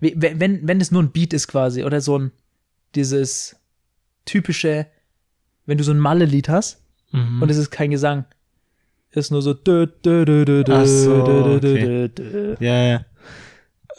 wenn, 0.00 0.40
wenn 0.40 0.66
wenn 0.68 0.80
es 0.80 0.90
nur 0.92 1.02
ein 1.02 1.10
Beat 1.12 1.32
ist 1.32 1.48
quasi 1.48 1.84
oder 1.84 2.00
so 2.00 2.18
ein, 2.18 2.32
dieses 2.94 3.56
typische, 4.24 4.86
wenn 5.64 5.78
du 5.78 5.84
so 5.84 5.92
ein 5.92 5.98
Malle-Lied 5.98 6.48
hast, 6.48 6.82
Mhm. 7.12 7.40
und 7.40 7.48
es 7.50 7.56
ist 7.56 7.70
kein 7.70 7.90
Gesang. 7.92 8.24
Ist 9.12 9.30
nur 9.30 9.40
so. 9.40 9.54
dö, 9.54 9.86
dö, 9.86 10.24
dö, 10.24 10.44
dö, 10.44 10.64
dö, 10.64 10.74
Ach 10.74 10.84
so, 10.86 11.24
dö, 11.24 11.60
dö, 11.60 11.72
okay. 11.72 12.08
dö, 12.08 12.56
ja, 12.60 12.82
ja. 12.82 13.04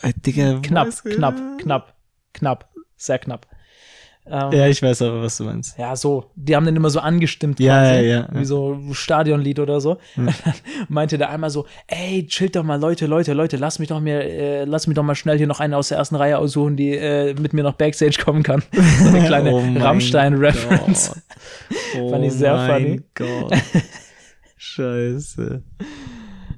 Äh, 0.02 0.14
Digga, 0.26 0.60
Knapp, 0.62 0.90
knapp, 1.04 1.58
knapp, 1.58 1.96
knapp, 2.34 2.70
sehr 2.98 3.18
knapp. 3.18 3.48
Ähm, 4.30 4.52
Ja, 4.52 4.68
ich 4.68 4.82
weiß 4.82 5.02
aber, 5.04 5.22
was 5.22 5.38
du 5.38 5.44
meinst. 5.46 5.78
ja, 5.78 5.96
so. 5.96 6.26
Die 6.36 6.56
haben 6.56 6.66
den 6.66 6.76
immer 6.76 6.90
so 6.90 7.00
angestimmt 7.00 7.60
Ja, 7.60 7.82
quasi. 7.82 8.06
ja, 8.08 8.20
ja, 8.20 8.28
Wie 8.34 8.46
so 8.46 8.78
Stadionlied 8.92 9.60
oder 9.60 9.80
so. 9.82 9.98
Hm. 10.16 10.28
Und 10.28 10.36
dann 10.46 10.54
meinte 10.90 11.18
der 11.18 11.30
einmal 11.30 11.50
so, 11.50 11.66
ey, 11.88 12.26
chillt 12.28 12.56
doch 12.56 12.64
mal, 12.64 12.80
Leute, 12.80 13.06
Leute, 13.08 13.34
Leute, 13.34 13.58
lass 13.58 13.80
mich 13.80 13.88
doch 13.90 14.00
mir, 14.00 14.22
äh, 14.24 14.64
lass 14.66 14.88
mich 14.88 14.96
doch 14.96 15.04
mal 15.04 15.16
schnell 15.16 15.38
hier 15.38 15.48
noch 15.48 15.60
eine 15.60 15.78
aus 15.78 15.90
der 15.90 15.98
ersten 15.98 16.16
Reihe 16.16 16.38
aussuchen, 16.38 16.76
die 16.76 16.92
äh, 16.96 17.34
mit 17.40 17.54
mir 17.54 17.64
noch 17.64 17.74
Backstage 17.74 18.18
kommen 18.24 18.44
kann. 18.44 18.64
So 19.00 19.08
eine 19.10 19.26
kleine 19.26 19.52
Oh 19.54 19.64
Rammstein-Reference. 19.80 21.22
Oh 22.00 22.10
Fand 22.12 22.26
ich 22.26 22.34
sehr 22.34 22.56
mein 22.56 22.82
funny. 22.84 23.02
Gott. 23.16 23.54
Scheiße. 24.58 25.62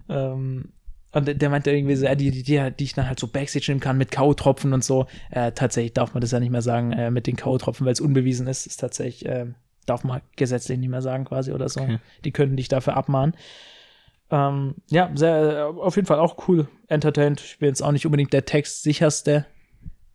Ähm, 0.10 0.70
und 1.12 1.42
der- 1.42 1.50
meinte 1.50 1.72
irgendwie 1.72 1.96
so, 1.96 2.06
ja, 2.06 2.16
die, 2.16 2.32
die, 2.32 2.44
die, 2.44 2.72
die 2.78 2.84
ich 2.84 2.94
dann 2.94 3.08
halt 3.08 3.20
so 3.20 3.28
Backstage 3.28 3.66
nehmen 3.72 3.80
kann 3.80 3.98
mit 3.98 4.12
K.O.-Tropfen 4.12 4.74
und 4.74 4.84
so. 4.84 5.08
Äh, 5.32 5.52
tatsächlich 5.54 5.94
darf 5.94 6.14
man 6.14 6.22
das 6.22 6.32
ja 6.32 6.40
nicht 6.40 6.52
mehr 6.52 6.62
sagen 6.62 6.92
äh, 6.92 7.10
mit 7.12 7.26
den 7.28 7.36
K.O.-Tropfen, 7.36 7.86
weil 7.86 7.94
es 7.94 8.02
unbewiesen 8.02 8.48
ist. 8.48 8.68
Ist 8.68 8.78
tatsächlich, 8.80 9.26
äh, 9.26 9.48
darf 9.86 10.04
man 10.04 10.22
gesetzlich 10.36 10.78
nicht 10.78 10.90
mehr 10.90 11.02
sagen 11.02 11.26
quasi 11.26 11.52
oder 11.52 11.68
so. 11.70 11.82
Okay. 11.82 11.98
Die 12.26 12.32
könnten 12.32 12.58
dich 12.58 12.68
dafür 12.68 12.96
abmahnen. 12.96 13.34
Ähm, 14.32 14.76
ja, 14.90 15.10
sehr, 15.16 15.74
auf 15.80 15.96
jeden 15.96 16.06
Fall 16.06 16.20
auch 16.20 16.48
cool 16.48 16.68
entertained. 16.88 17.42
Ich 17.42 17.58
bin 17.60 17.70
jetzt 17.70 17.82
auch 17.82 17.92
nicht 17.92 18.06
unbedingt 18.06 18.32
der 18.34 18.46
textsicherste. 18.46 19.46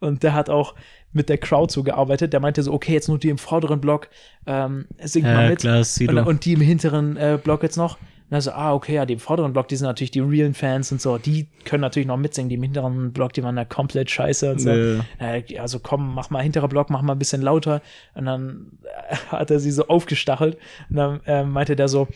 Und 0.00 0.22
der 0.22 0.34
hat 0.34 0.50
auch 0.50 0.74
mit 1.12 1.28
der 1.28 1.38
Crowd 1.38 1.72
so 1.72 1.82
gearbeitet. 1.82 2.32
Der 2.32 2.40
meinte 2.40 2.62
so, 2.62 2.72
okay, 2.72 2.92
jetzt 2.92 3.08
nur 3.08 3.18
die 3.18 3.30
im 3.30 3.38
vorderen 3.38 3.80
Block, 3.80 4.08
ähm, 4.46 4.86
singt 5.02 5.26
mal 5.26 5.44
Ja, 5.44 5.50
mit. 5.50 5.60
klar. 5.60 5.78
Und, 6.08 6.18
und 6.18 6.44
die 6.44 6.52
im 6.52 6.60
hinteren 6.60 7.16
äh, 7.16 7.38
Block 7.42 7.62
jetzt 7.62 7.76
noch. 7.76 7.98
Also, 8.34 8.50
ah, 8.50 8.74
okay, 8.74 8.94
ja, 8.94 9.06
die 9.06 9.14
im 9.14 9.20
vorderen 9.20 9.52
Block, 9.52 9.68
die 9.68 9.76
sind 9.76 9.86
natürlich 9.86 10.10
die 10.10 10.20
realen 10.20 10.54
Fans 10.54 10.90
und 10.90 11.00
so. 11.00 11.18
Die 11.18 11.46
können 11.64 11.82
natürlich 11.82 12.08
noch 12.08 12.16
mitsingen. 12.16 12.48
Die 12.48 12.56
im 12.56 12.62
hinteren 12.64 13.12
Block, 13.12 13.32
die 13.32 13.44
waren 13.44 13.54
da 13.54 13.64
komplett 13.64 14.10
scheiße 14.10 14.50
und 14.50 14.58
so. 14.58 14.70
Äh, 14.70 15.58
also 15.58 15.78
komm, 15.78 16.14
mach 16.14 16.30
mal 16.30 16.42
hinterer 16.42 16.68
Block, 16.68 16.90
mach 16.90 17.02
mal 17.02 17.12
ein 17.12 17.18
bisschen 17.18 17.42
lauter. 17.42 17.80
Und 18.14 18.24
dann 18.24 18.78
äh, 19.08 19.14
hat 19.28 19.52
er 19.52 19.60
sie 19.60 19.70
so 19.70 19.86
aufgestachelt. 19.86 20.58
Und 20.90 20.96
dann 20.96 21.20
äh, 21.26 21.44
meinte 21.44 21.76
der 21.76 21.86
so, 21.86 22.08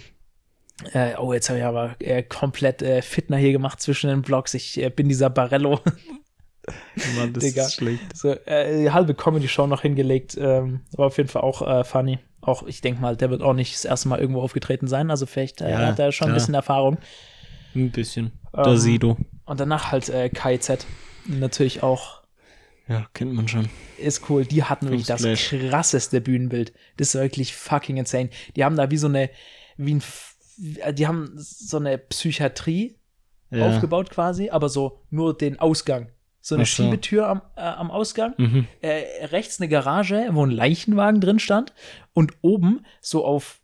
äh, 0.92 1.14
oh, 1.18 1.32
jetzt 1.32 1.48
habe 1.50 1.60
ich 1.60 1.64
aber 1.64 1.94
äh, 2.00 2.24
komplett 2.24 2.82
äh, 2.82 3.00
Fitner 3.00 3.36
hier 3.36 3.52
gemacht 3.52 3.80
zwischen 3.80 4.10
den 4.10 4.22
Blocks. 4.22 4.54
Ich 4.54 4.82
äh, 4.82 4.90
bin 4.90 5.08
dieser 5.08 5.30
Barello. 5.30 5.80
Mann, 7.16 7.32
das 7.32 7.44
Digga. 7.44 7.62
ist 7.62 7.74
schlecht. 7.74 8.16
so, 8.16 8.30
äh, 8.30 8.82
die 8.82 8.90
halbe 8.90 9.14
Comedy-Show 9.14 9.68
noch 9.68 9.82
hingelegt. 9.82 10.36
Ähm, 10.36 10.80
war 10.96 11.06
auf 11.06 11.16
jeden 11.16 11.28
Fall 11.28 11.42
auch 11.42 11.62
äh, 11.62 11.84
funny. 11.84 12.18
Auch, 12.49 12.66
ich 12.66 12.80
denke 12.80 13.01
mal, 13.01 13.16
der 13.16 13.30
wird 13.30 13.42
auch 13.42 13.55
nicht 13.55 13.74
das 13.74 13.84
erste 13.84 14.09
Mal 14.09 14.18
irgendwo 14.18 14.40
aufgetreten 14.42 14.88
sein. 14.88 15.11
Also 15.11 15.26
vielleicht 15.26 15.61
äh, 15.61 15.70
Ja, 15.70 15.86
hat 15.86 15.99
er 15.99 16.12
schon 16.12 16.26
ein 16.26 16.30
klar. 16.30 16.34
bisschen 16.38 16.55
Erfahrung. 16.55 16.99
Ein 17.74 17.90
bisschen. 17.90 18.32
Ähm, 18.55 18.62
Der 18.64 18.76
Sido. 18.78 19.16
Und 19.44 19.61
danach 19.61 19.92
halt 19.92 20.09
äh, 20.09 20.28
KIZ. 20.30 20.86
Natürlich 21.26 21.82
auch 21.82 22.22
Ja, 22.88 23.07
kennt 23.14 23.34
man 23.34 23.46
schon. 23.49 23.68
ist 23.99 24.28
cool. 24.30 24.44
Die 24.46 24.64
hatten 24.64 24.86
wirklich 24.86 25.07
das 25.07 25.20
Splash. 25.20 25.51
krasseste 25.51 26.20
Bühnenbild. 26.20 26.72
Das 26.96 27.14
ist 27.14 27.20
wirklich 27.20 27.55
fucking 27.55 27.96
insane. 27.99 28.30
Die 28.57 28.64
haben 28.64 28.76
da 28.76 28.90
wie 28.90 28.96
so 28.96 29.07
eine, 29.09 29.30
wie 29.76 29.94
ein, 29.94 30.03
die 30.94 31.07
haben 31.07 31.32
so 31.36 31.76
eine 31.76 31.99
Psychiatrie 31.99 32.96
Ja. 33.51 33.66
aufgebaut 33.68 34.11
quasi, 34.11 34.51
aber 34.51 34.68
so 34.68 35.01
nur 35.11 35.36
den 35.36 35.59
Ausgang. 35.61 36.09
So 36.49 36.55
eine 36.55 36.64
so. 36.64 36.82
Schiebetür 36.82 37.28
am, 37.28 37.42
äh, 37.57 37.61
am 37.61 37.90
Ausgang. 37.90 38.32
Mhm. 38.38 38.66
Äh, 38.80 39.26
rechts 39.26 39.61
eine 39.61 39.68
Garage, 39.68 40.30
wo 40.32 40.46
ein 40.46 40.51
Leichenwagen 40.51 41.20
drin 41.20 41.38
stand. 41.38 41.74
Und 42.14 42.32
oben 42.40 42.86
so 43.03 43.22
auf 43.22 43.61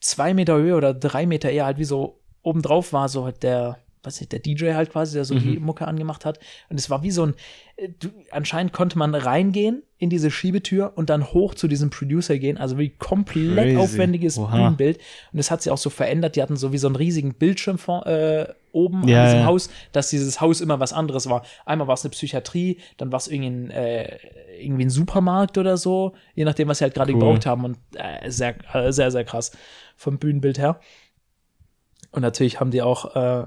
zwei 0.00 0.34
Meter 0.34 0.56
Höhe 0.56 0.74
oder 0.74 0.94
drei 0.94 1.26
Meter 1.26 1.48
eher 1.48 1.64
halt 1.64 1.78
wie 1.78 1.84
so 1.84 2.18
obendrauf 2.42 2.92
war 2.92 3.08
so 3.08 3.24
halt 3.24 3.44
der, 3.44 3.78
was 4.06 4.20
ich, 4.20 4.28
der 4.28 4.38
DJ 4.38 4.72
halt 4.72 4.90
quasi, 4.90 5.14
der 5.14 5.24
so 5.24 5.34
die 5.38 5.58
Mucke 5.58 5.86
angemacht 5.86 6.24
hat. 6.24 6.38
Und 6.68 6.78
es 6.78 6.88
war 6.88 7.02
wie 7.02 7.10
so 7.10 7.24
ein, 7.26 7.34
äh, 7.76 7.88
du, 7.98 8.08
anscheinend 8.30 8.72
konnte 8.72 8.96
man 8.98 9.14
reingehen 9.14 9.82
in 9.98 10.10
diese 10.10 10.30
Schiebetür 10.30 10.92
und 10.96 11.10
dann 11.10 11.32
hoch 11.32 11.54
zu 11.54 11.68
diesem 11.68 11.90
Producer 11.90 12.38
gehen. 12.38 12.56
Also 12.58 12.78
wie 12.78 12.90
komplett 12.90 13.74
Crazy. 13.74 13.76
aufwendiges 13.76 14.38
Oha. 14.38 14.54
Bühnenbild. 14.56 14.98
Und 15.32 15.36
das 15.38 15.50
hat 15.50 15.62
sich 15.62 15.72
auch 15.72 15.78
so 15.78 15.90
verändert. 15.90 16.36
Die 16.36 16.42
hatten 16.42 16.56
so 16.56 16.72
wie 16.72 16.78
so 16.78 16.86
einen 16.86 16.96
riesigen 16.96 17.34
Bildschirm 17.34 17.78
vor, 17.78 18.06
äh, 18.06 18.46
oben 18.72 19.08
Ja, 19.08 19.20
an 19.20 19.24
diesem 19.26 19.40
ja. 19.40 19.46
Haus, 19.46 19.70
dass 19.92 20.10
dieses 20.10 20.40
Haus 20.40 20.60
immer 20.60 20.80
was 20.80 20.92
anderes 20.92 21.28
war. 21.30 21.44
Einmal 21.64 21.88
war 21.88 21.94
es 21.94 22.04
eine 22.04 22.10
Psychiatrie, 22.10 22.78
dann 22.98 23.10
war 23.10 23.16
es 23.16 23.26
irgendwie 23.26 23.50
ein, 23.50 23.70
äh, 23.70 24.18
irgendwie 24.60 24.84
ein 24.84 24.90
Supermarkt 24.90 25.56
oder 25.58 25.76
so, 25.78 26.12
je 26.34 26.44
nachdem, 26.44 26.68
was 26.68 26.78
sie 26.78 26.84
halt 26.84 26.94
gerade 26.94 27.12
Cool. 27.12 27.20
gebaut 27.20 27.46
haben. 27.46 27.64
Und 27.64 27.78
äh, 27.94 28.30
sehr, 28.30 28.54
äh, 28.74 28.92
sehr, 28.92 29.10
sehr 29.10 29.24
krass 29.24 29.52
vom 29.96 30.18
Bühnenbild 30.18 30.58
her. 30.58 30.78
Und 32.12 32.22
natürlich 32.22 32.60
haben 32.60 32.70
die 32.70 32.82
auch, 32.82 33.16
äh, 33.16 33.46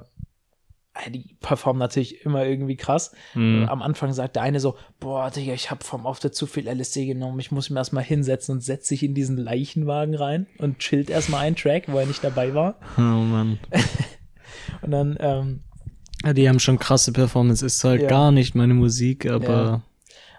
die 1.07 1.35
performen 1.39 1.79
natürlich 1.79 2.25
immer 2.25 2.45
irgendwie 2.45 2.75
krass. 2.75 3.11
Mhm. 3.33 3.67
Am 3.69 3.81
Anfang 3.81 4.13
sagt 4.13 4.35
der 4.35 4.43
eine 4.43 4.59
so, 4.59 4.75
boah, 4.99 5.29
Digga, 5.31 5.53
ich 5.53 5.71
habe 5.71 5.83
vom 5.83 6.05
Auftritt 6.05 6.35
zu 6.35 6.45
viel 6.45 6.67
LSD 6.67 7.05
genommen, 7.05 7.39
ich 7.39 7.51
muss 7.51 7.69
mir 7.69 7.79
erstmal 7.79 8.03
hinsetzen 8.03 8.55
und 8.55 8.61
setzt 8.61 8.87
sich 8.87 9.03
in 9.03 9.13
diesen 9.13 9.37
Leichenwagen 9.37 10.15
rein 10.15 10.47
und 10.57 10.79
chillt 10.79 11.09
erstmal 11.09 11.41
einen 11.41 11.55
Track, 11.55 11.85
wo 11.87 11.97
er 11.97 12.05
nicht 12.05 12.23
dabei 12.23 12.53
war. 12.53 12.75
Oh 12.97 13.01
Mann. 13.01 13.59
Und 14.81 14.91
dann, 14.91 15.17
ähm, 15.19 15.61
Ja, 16.23 16.33
die 16.33 16.47
haben 16.49 16.59
schon 16.59 16.79
krasse 16.79 17.11
Performance. 17.11 17.65
Ist 17.65 17.83
halt 17.83 18.01
Ja. 18.01 18.07
gar 18.07 18.31
nicht 18.31 18.55
meine 18.55 18.73
Musik, 18.73 19.25
aber 19.29 19.81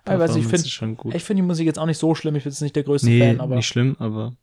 Ja. 0.06 0.14
ich, 0.14 0.18
weiß, 0.20 0.36
ich 0.36 0.46
finde 0.46 1.18
find 1.18 1.38
die 1.38 1.42
Musik 1.42 1.66
jetzt 1.66 1.78
auch 1.78 1.86
nicht 1.86 1.98
so 1.98 2.14
schlimm, 2.14 2.36
ich 2.36 2.44
bin 2.44 2.52
jetzt 2.52 2.60
nicht 2.60 2.76
der 2.76 2.82
größte 2.82 3.08
nee, 3.08 3.20
Fan, 3.20 3.40
aber 3.40 3.56
nicht 3.56 3.66
schlimm, 3.66 3.96
aber 3.98 4.34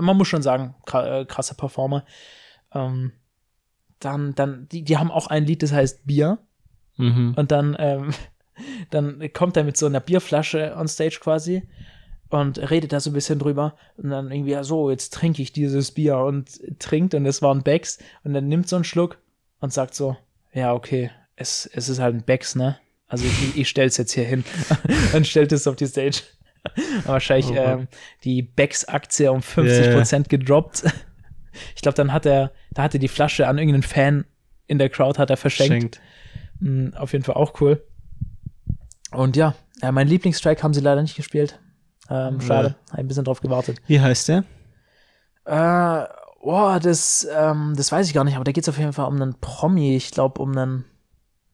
man 0.00 0.16
muss 0.16 0.28
schon 0.28 0.42
sagen, 0.42 0.74
äh, 0.92 1.24
krasser 1.24 1.54
Performer. 1.54 2.04
Ähm, 2.74 3.12
dann, 4.04 4.34
dann, 4.34 4.68
die, 4.70 4.82
die 4.82 4.98
haben 4.98 5.10
auch 5.10 5.26
ein 5.26 5.44
Lied, 5.44 5.62
das 5.62 5.72
heißt 5.72 6.06
Bier. 6.06 6.38
mhm. 6.96 7.34
Und 7.36 7.50
dann, 7.50 7.76
ähm, 7.78 8.10
dann 8.90 9.22
kommt 9.32 9.56
er 9.56 9.64
mit 9.64 9.76
so 9.76 9.86
einer 9.86 10.00
Bierflasche 10.00 10.74
on 10.76 10.88
stage 10.88 11.18
quasi 11.20 11.62
und 12.28 12.58
redet 12.70 12.92
da 12.92 13.00
so 13.00 13.10
ein 13.10 13.14
bisschen 13.14 13.38
drüber. 13.38 13.76
Und 13.96 14.10
dann 14.10 14.30
irgendwie, 14.30 14.52
ja, 14.52 14.64
so, 14.64 14.90
jetzt 14.90 15.12
trinke 15.12 15.42
ich 15.42 15.52
dieses 15.52 15.92
Bier 15.92 16.18
und 16.18 16.60
trinkt 16.78 17.14
und 17.14 17.26
es 17.26 17.42
war 17.42 17.54
ein 17.54 17.62
Becks. 17.62 17.98
Und 18.24 18.32
dann 18.32 18.48
nimmt 18.48 18.68
so 18.68 18.76
einen 18.76 18.84
Schluck 18.84 19.18
und 19.60 19.72
sagt 19.72 19.94
so, 19.94 20.16
ja, 20.52 20.72
okay, 20.72 21.10
es, 21.36 21.68
es 21.72 21.88
ist 21.88 21.98
halt 21.98 22.14
ein 22.14 22.24
Becks, 22.24 22.54
ne? 22.54 22.78
Also 23.06 23.26
ich, 23.26 23.56
ich 23.56 23.68
stell's 23.68 23.98
jetzt 23.98 24.12
hier 24.12 24.24
hin. 24.24 24.44
und 25.14 25.26
stellt 25.26 25.52
es 25.52 25.66
auf 25.66 25.76
die 25.76 25.86
Stage. 25.86 26.22
Wahrscheinlich 27.04 27.50
Oh 27.50 27.54
ähm, 27.56 27.88
die 28.24 28.42
Becks-Aktie 28.42 29.30
um 29.30 29.40
50% 29.40 30.28
gedroppt. 30.28 30.84
Ich 31.76 31.82
glaube, 31.82 31.96
dann 31.96 32.12
hat 32.12 32.26
er, 32.26 32.52
da 32.72 32.82
hatte 32.82 32.98
die 32.98 33.08
Flasche 33.08 33.46
an 33.48 33.58
irgendeinen 33.58 33.82
Fan 33.82 34.24
in 34.66 34.78
der 34.78 34.88
Crowd 34.88 35.18
hat 35.18 35.28
er 35.30 35.36
verschenkt. 35.36 35.72
Schenkt. 35.96 36.00
Mm, 36.60 36.96
auf 36.96 37.12
jeden 37.12 37.24
Fall 37.24 37.34
auch 37.34 37.60
cool. 37.60 37.82
Und 39.10 39.36
ja, 39.36 39.54
äh, 39.82 39.92
mein 39.92 40.08
Lieblingstrack 40.08 40.62
haben 40.62 40.72
sie 40.72 40.80
leider 40.80 41.02
nicht 41.02 41.16
gespielt. 41.16 41.58
Ähm, 42.08 42.40
schade, 42.40 42.76
hab 42.90 42.98
ein 42.98 43.08
bisschen 43.08 43.24
drauf 43.24 43.40
gewartet. 43.40 43.80
Wie 43.86 44.00
heißt 44.00 44.28
der? 44.28 44.44
Äh, 45.44 46.06
boah, 46.42 46.80
das, 46.80 47.26
ähm, 47.36 47.74
das 47.76 47.90
weiß 47.92 48.06
ich 48.06 48.14
gar 48.14 48.24
nicht, 48.24 48.36
aber 48.36 48.44
da 48.44 48.52
geht 48.52 48.64
es 48.64 48.68
auf 48.68 48.78
jeden 48.78 48.92
Fall 48.92 49.06
um 49.06 49.20
einen 49.20 49.34
Promi, 49.40 49.96
ich 49.96 50.10
glaube 50.10 50.40
um 50.40 50.56
einen, 50.56 50.84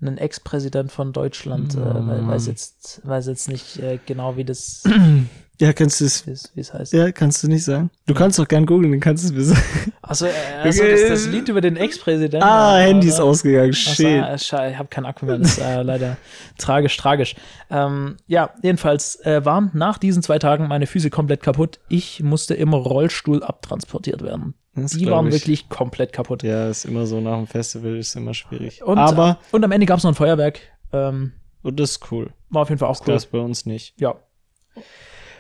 einen 0.01 0.19
Ex-Präsident 0.19 0.93
von 0.93 1.13
Deutschland. 1.13 1.75
Äh, 1.75 1.79
weil- 1.81 2.27
weiß 2.27 2.47
jetzt, 2.47 3.01
weiß 3.07 3.27
jetzt 3.27 3.49
nicht 3.49 3.79
äh, 3.79 3.99
genau, 4.07 4.37
wie 4.37 4.45
das 4.45 4.85
Ja, 5.61 5.73
kannst 5.73 6.01
du 6.01 6.05
es. 6.05 6.25
wie 6.55 6.61
es- 6.61 6.73
heißt. 6.73 6.93
Ja, 6.93 7.11
kannst 7.11 7.43
du 7.43 7.49
nicht 7.49 7.65
sagen. 7.65 7.91
Du 8.07 8.15
kannst 8.15 8.39
doch 8.39 8.47
gern 8.47 8.65
googeln, 8.65 8.93
dann 8.93 9.01
kannst 9.01 9.25
du 9.25 9.29
es 9.29 9.33
mir 9.35 9.43
sagen. 9.57 9.93
Achso, 10.03 10.27
äh, 10.27 10.31
also 10.63 10.85
das, 10.85 11.01
das 11.09 11.27
Lied 11.27 11.49
über 11.49 11.61
den 11.61 11.77
Ex-Präsidenten. 11.77 12.45
Ah, 12.47 12.79
äh, 12.81 12.87
Handy 12.89 13.09
ist 13.09 13.17
oder? 13.17 13.25
ausgegangen. 13.25 13.73
Shit. 13.73 14.07
äh, 14.07 14.39
schade, 14.39 14.71
ich 14.71 14.79
habe 14.79 14.89
keinen 14.89 15.07
Akku 15.07 15.27
mehr. 15.27 15.39
Das 15.39 15.53
ist 15.53 15.59
äh, 15.59 15.83
leider 15.83 16.17
tragisch, 16.59 16.97
tragisch. 16.97 17.35
Ähm, 17.71 18.19
ja, 18.29 18.51
jedenfalls 18.63 19.17
äh, 19.25 19.45
waren 19.45 19.71
nach 19.75 19.99
diesen 19.99 20.23
zwei 20.23 20.39
Tagen 20.39 20.69
meine 20.69 20.87
Füße 20.87 21.11
komplett 21.11 21.43
kaputt. 21.43 21.81
Ich 21.89 22.23
musste 22.23 22.55
im 22.55 22.73
Rollstuhl 22.73 23.43
abtransportiert 23.43 24.23
werden. 24.23 24.55
Das 24.77 24.93
Die 24.93 25.07
waren 25.11 25.27
ich. 25.27 25.35
wirklich 25.35 25.69
komplett 25.69 26.13
kaputt. 26.13 26.45
Ja, 26.45 26.69
ist 26.69 26.85
immer 26.85 27.05
so 27.07 27.21
nach 27.21 27.37
dem 27.37 27.49
Festival, 27.49 27.97
ist 27.97 28.15
immer 28.15 28.33
schwierig. 28.33 28.85
Und, 28.85 28.97
Aber, 28.99 29.41
und 29.51 29.65
am 29.65 29.73
Ende 29.73 29.87
gab 29.87 29.99
es 29.99 30.05
noch 30.05 30.13
ein 30.13 30.15
Feuerwerk. 30.15 30.61
Ähm, 30.93 31.33
und 31.63 31.81
das 31.81 31.91
ist 31.93 32.13
cool. 32.13 32.31
war 32.49 32.63
auf 32.63 32.69
jeden 32.69 32.79
Fall 32.79 32.89
auch 32.89 33.01
cool. 33.01 33.13
Das 33.13 33.27
bei 33.27 33.39
uns 33.39 33.67
nicht. 33.67 34.01
Ja. 34.01 34.15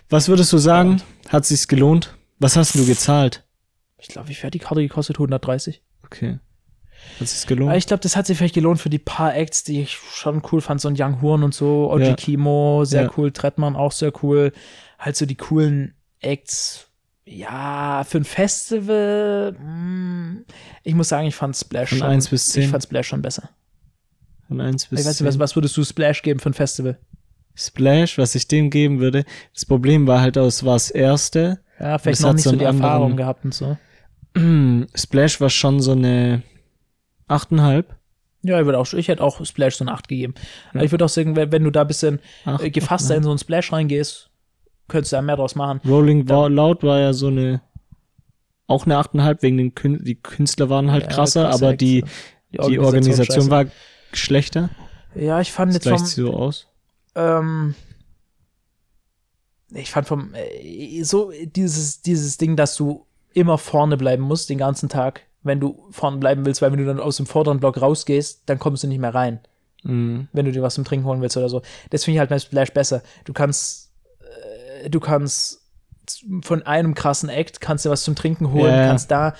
Was 0.09 0.29
würdest 0.29 0.53
du 0.53 0.59
sagen? 0.59 1.03
Hat 1.29 1.45
sich's 1.45 1.69
gelohnt? 1.69 2.15
Was 2.39 2.57
hast 2.57 2.75
du 2.75 2.87
gezahlt? 2.87 3.45
Ich 3.99 4.09
glaube, 4.09 4.29
viel 4.29 4.43
hat 4.47 4.55
die 4.55 4.59
Karte 4.59 4.81
gekostet? 4.81 5.17
130. 5.17 5.83
Okay. 6.05 6.39
Hat 7.21 7.29
sich's 7.29 7.47
gelohnt? 7.47 7.75
ich 7.77 7.87
glaube, 7.87 8.01
das 8.03 8.17
hat 8.17 8.27
sich 8.27 8.39
vielleicht 8.39 8.55
gelohnt 8.55 8.81
für 8.81 8.91
die 8.91 8.99
paar 8.99 9.35
Acts, 9.37 9.65
die 9.65 9.83
ich 9.83 9.93
schon 9.97 10.43
cool 10.53 10.61
fand. 10.61 10.81
So 10.81 10.89
ein 10.89 10.97
Young 10.99 11.21
Horn 11.21 11.43
und 11.43 11.55
so, 11.55 11.91
OG 11.93 12.01
Ja. 12.01 12.15
Kimo, 12.15 12.85
sehr 12.85 13.05
Ja. 13.05 13.11
cool. 13.17 13.33
Trettmann 13.33 13.77
auch 13.77 13.93
sehr 13.93 14.13
cool. 14.23 14.53
Halt 14.99 15.17
so 15.17 15.27
die 15.27 15.35
coolen 15.37 15.95
Acts. 16.21 16.87
Ja, 17.25 18.05
für 18.09 18.19
ein 18.19 18.25
Festival, 18.25 19.53
mm, 19.53 20.45
ich 20.83 20.95
muss 20.95 21.11
sagen, 21.11 21.27
ich 21.27 21.35
fand 21.35 21.55
Splash 21.57 21.91
Von 21.91 21.99
schon, 21.99 22.09
1 22.09 22.29
bis 22.29 22.49
10? 22.49 22.63
ich 22.65 22.69
fand 22.71 22.83
Splash 22.83 23.07
schon 23.09 23.21
besser. 23.21 23.51
Von 24.47 24.61
1 24.63 24.87
bis 24.87 25.01
Ich 25.01 25.07
weiß 25.07 25.17
10. 25.19 25.27
nicht, 25.27 25.35
was, 25.35 25.39
was 25.39 25.55
würdest 25.57 25.77
du 25.77 25.85
Splash 25.85 26.23
geben 26.23 26.41
für 26.41 26.49
ein 26.49 26.55
Festival? 26.55 26.99
Splash, 27.59 28.19
was 28.19 28.35
ich 28.35 28.47
dem 28.47 28.71
geben 28.71 29.01
würde. 29.01 29.25
Das 29.53 29.67
Problem 29.67 30.07
war 30.07 30.21
halt, 30.21 30.37
es 30.37 30.65
war 30.65 30.75
das 30.75 30.91
erste. 30.91 31.61
Ja, 31.81 31.99
vielleicht 31.99 32.21
noch 32.23 32.33
nicht 32.33 32.45
so 32.45 32.51
so 32.51 32.57
die 32.57 32.65
Erfahrung 32.65 33.17
gehabt 33.17 33.45
und 33.45 33.53
so. 33.55 33.77
Splash 34.95 35.41
war 35.41 35.51
schon 35.51 35.81
so 35.81 35.93
eine 35.93 36.43
8,5. 37.29 37.85
Ja, 38.43 38.61
ich 38.61 38.67
würde 38.67 38.79
auch, 38.79 38.93
ich 38.93 39.09
hätte 39.09 39.23
auch 39.23 39.45
Splash 39.45 39.75
so 39.77 39.85
eine 39.85 39.93
8 39.93 40.07
gegeben. 40.09 40.35
Aber 40.71 40.79
Ja. 40.81 40.85
ich 40.85 40.91
würde 40.93 41.05
auch 41.05 41.09
sagen, 41.09 41.35
wenn, 41.35 41.51
wenn 41.51 41.65
du 41.65 41.71
da 41.71 41.81
ein 41.81 41.87
bisschen 41.89 42.21
äh, 42.47 42.71
gefasster 42.71 43.17
in 43.17 43.25
so 43.25 43.31
einen 43.31 43.39
Splash 43.39 43.73
reingehst, 43.73 44.31
könntest 44.87 45.13
du 45.13 45.17
da 45.17 45.23
mehr 45.23 45.37
draus 45.37 45.55
machen. 45.57 45.81
Rolling 45.87 46.29
war, 46.29 46.49
Loud 46.49 46.83
war 46.85 47.01
ja 47.01 47.13
so 47.13 47.27
eine, 47.27 47.61
auch 48.69 48.87
eine 48.87 48.97
8,5 48.99 49.43
wegen 49.43 49.57
den 49.57 49.75
Kün 49.75 50.05
die 50.05 50.15
Künstler 50.15 50.71
waren 50.71 50.91
halt 50.93 51.05
Ja, 51.05 51.09
krasser, 51.11 51.45
krasse 51.49 51.65
aber 51.67 51.77
die, 51.77 52.05
ja. 52.51 52.67
die 52.69 52.79
Organisation 52.79 53.47
scheiße. 53.47 53.51
war 53.51 53.65
schlechter. 54.13 54.71
Ja, 55.15 55.41
ich 55.41 55.51
fand 55.53 55.75
Das 55.75 55.85
jetzt 55.85 55.99
vom, 55.99 56.07
so 56.07 56.35
aus. 56.35 56.68
Ähm, 57.19 57.75
ich 59.75 59.91
fand 59.91 60.07
vom, 60.07 60.35
äh, 60.35 61.03
so 61.03 61.33
dieses, 61.45 62.01
dieses 62.03 62.39
Ding, 62.39 62.57
dass 62.57 62.77
du 62.77 63.07
immer 63.35 63.59
vorne 63.59 63.97
bleiben 63.97 64.23
musst 64.23 64.49
den 64.49 64.59
ganzen 64.59 64.89
Tag, 64.89 65.23
wenn 65.43 65.61
du 65.61 65.87
vorne 65.91 66.17
bleiben 66.19 66.47
willst, 66.47 66.63
weil 66.63 66.73
wenn 66.73 66.79
du 66.79 66.87
dann 66.87 67.01
aus 67.01 67.17
dem 67.19 67.27
vorderen 67.27 67.61
Block 67.61 67.81
rausgehst, 67.81 68.43
dann 68.47 68.59
kommst 68.59 68.83
du 68.83 68.87
nicht 68.89 68.99
mehr 68.99 69.15
rein, 69.15 69.41
Mhm. 69.85 70.29
wenn 70.33 70.45
du 70.47 70.53
dir 70.53 70.63
was 70.63 70.75
zum 70.75 70.85
Trinken 70.85 71.07
holen 71.07 71.21
willst 71.21 71.37
oder 71.37 71.49
so. 71.49 71.63
Das 71.91 72.05
finde 72.05 72.17
ich 72.17 72.19
halt 72.21 72.31
bei 72.31 72.39
Splash 72.39 72.73
besser. 72.73 73.03
Du 73.25 73.33
kannst, 73.33 73.93
äh, 74.83 74.89
du 74.91 75.01
kannst 75.01 75.63
von 76.43 76.63
einem 76.63 76.95
krassen 76.95 77.29
Act 77.29 77.61
kannst 77.61 77.85
dir 77.85 77.91
was 77.91 78.03
zum 78.03 78.15
Trinken 78.17 78.51
holen, 78.53 78.75
ja. 78.75 78.87
kannst 78.87 79.11
da, 79.11 79.35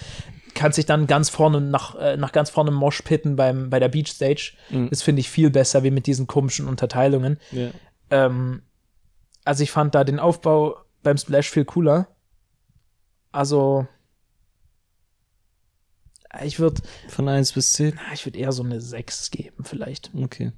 kannst 0.55 0.79
dich 0.79 0.87
dann 0.87 1.07
ganz 1.07 1.29
vorne 1.29 1.61
nach, 1.61 1.95
äh, 1.97 2.17
nach 2.17 2.33
ganz 2.33 2.51
vorne 2.51 2.71
Mosh 2.71 3.03
pitten 3.03 3.37
beim, 3.37 3.71
bei 3.71 3.79
der 3.79 3.89
Beach 3.89 4.09
Stage. 4.09 4.55
Mhm. 4.71 4.91
Das 4.91 5.03
finde 5.03 5.21
ich 5.21 5.31
viel 5.31 5.51
besser, 5.51 5.83
wie 5.83 5.91
mit 5.91 6.07
diesen 6.07 6.27
komischen 6.27 6.69
Unterteilungen. 6.69 7.39
Ja. 7.53 7.71
Ähm, 8.11 8.63
also 9.45 9.63
ich 9.63 9.71
fand 9.71 9.95
da 9.95 10.05
den 10.05 10.19
Aufbau 10.19 10.77
beim 11.03 11.17
Splash 11.17 11.51
viel 11.51 11.65
cooler. 11.65 12.09
Also 13.33 13.87
ich 16.45 16.59
würde 16.59 16.83
Von 17.09 17.29
1 17.29 17.53
bis 17.53 17.73
10. 17.73 17.99
ich 18.13 18.27
würde 18.27 18.39
eher 18.39 18.53
so 18.53 18.63
eine 18.63 18.81
6 18.81 19.31
geben 19.31 19.65
vielleicht. 19.65 20.11
Okay. 20.15 20.53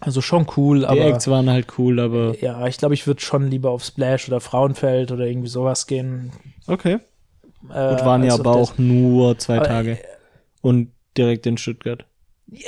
Also 0.00 0.20
schon 0.20 0.46
cool, 0.56 0.80
Die 0.80 0.86
aber 0.86 1.04
Acts 1.04 1.28
waren 1.28 1.48
halt 1.48 1.78
cool, 1.78 2.00
aber 2.00 2.36
ja, 2.40 2.66
ich 2.66 2.76
glaube, 2.76 2.94
ich 2.94 3.06
würde 3.06 3.20
schon 3.20 3.48
lieber 3.48 3.70
auf 3.70 3.84
Splash 3.84 4.26
oder 4.26 4.40
Frauenfeld 4.40 5.12
oder 5.12 5.26
irgendwie 5.26 5.48
sowas 5.48 5.86
gehen. 5.86 6.32
okay. 6.66 6.98
Äh, 7.70 7.94
Gut, 7.94 8.04
waren 8.04 8.24
ja 8.24 8.34
aber 8.34 8.52
auch 8.54 8.78
nur 8.78 9.38
zwei 9.38 9.56
Aber, 9.58 9.66
Tage. 9.66 9.98
Und 10.60 10.92
direkt 11.16 11.46
in 11.46 11.58
Stuttgart. 11.58 12.04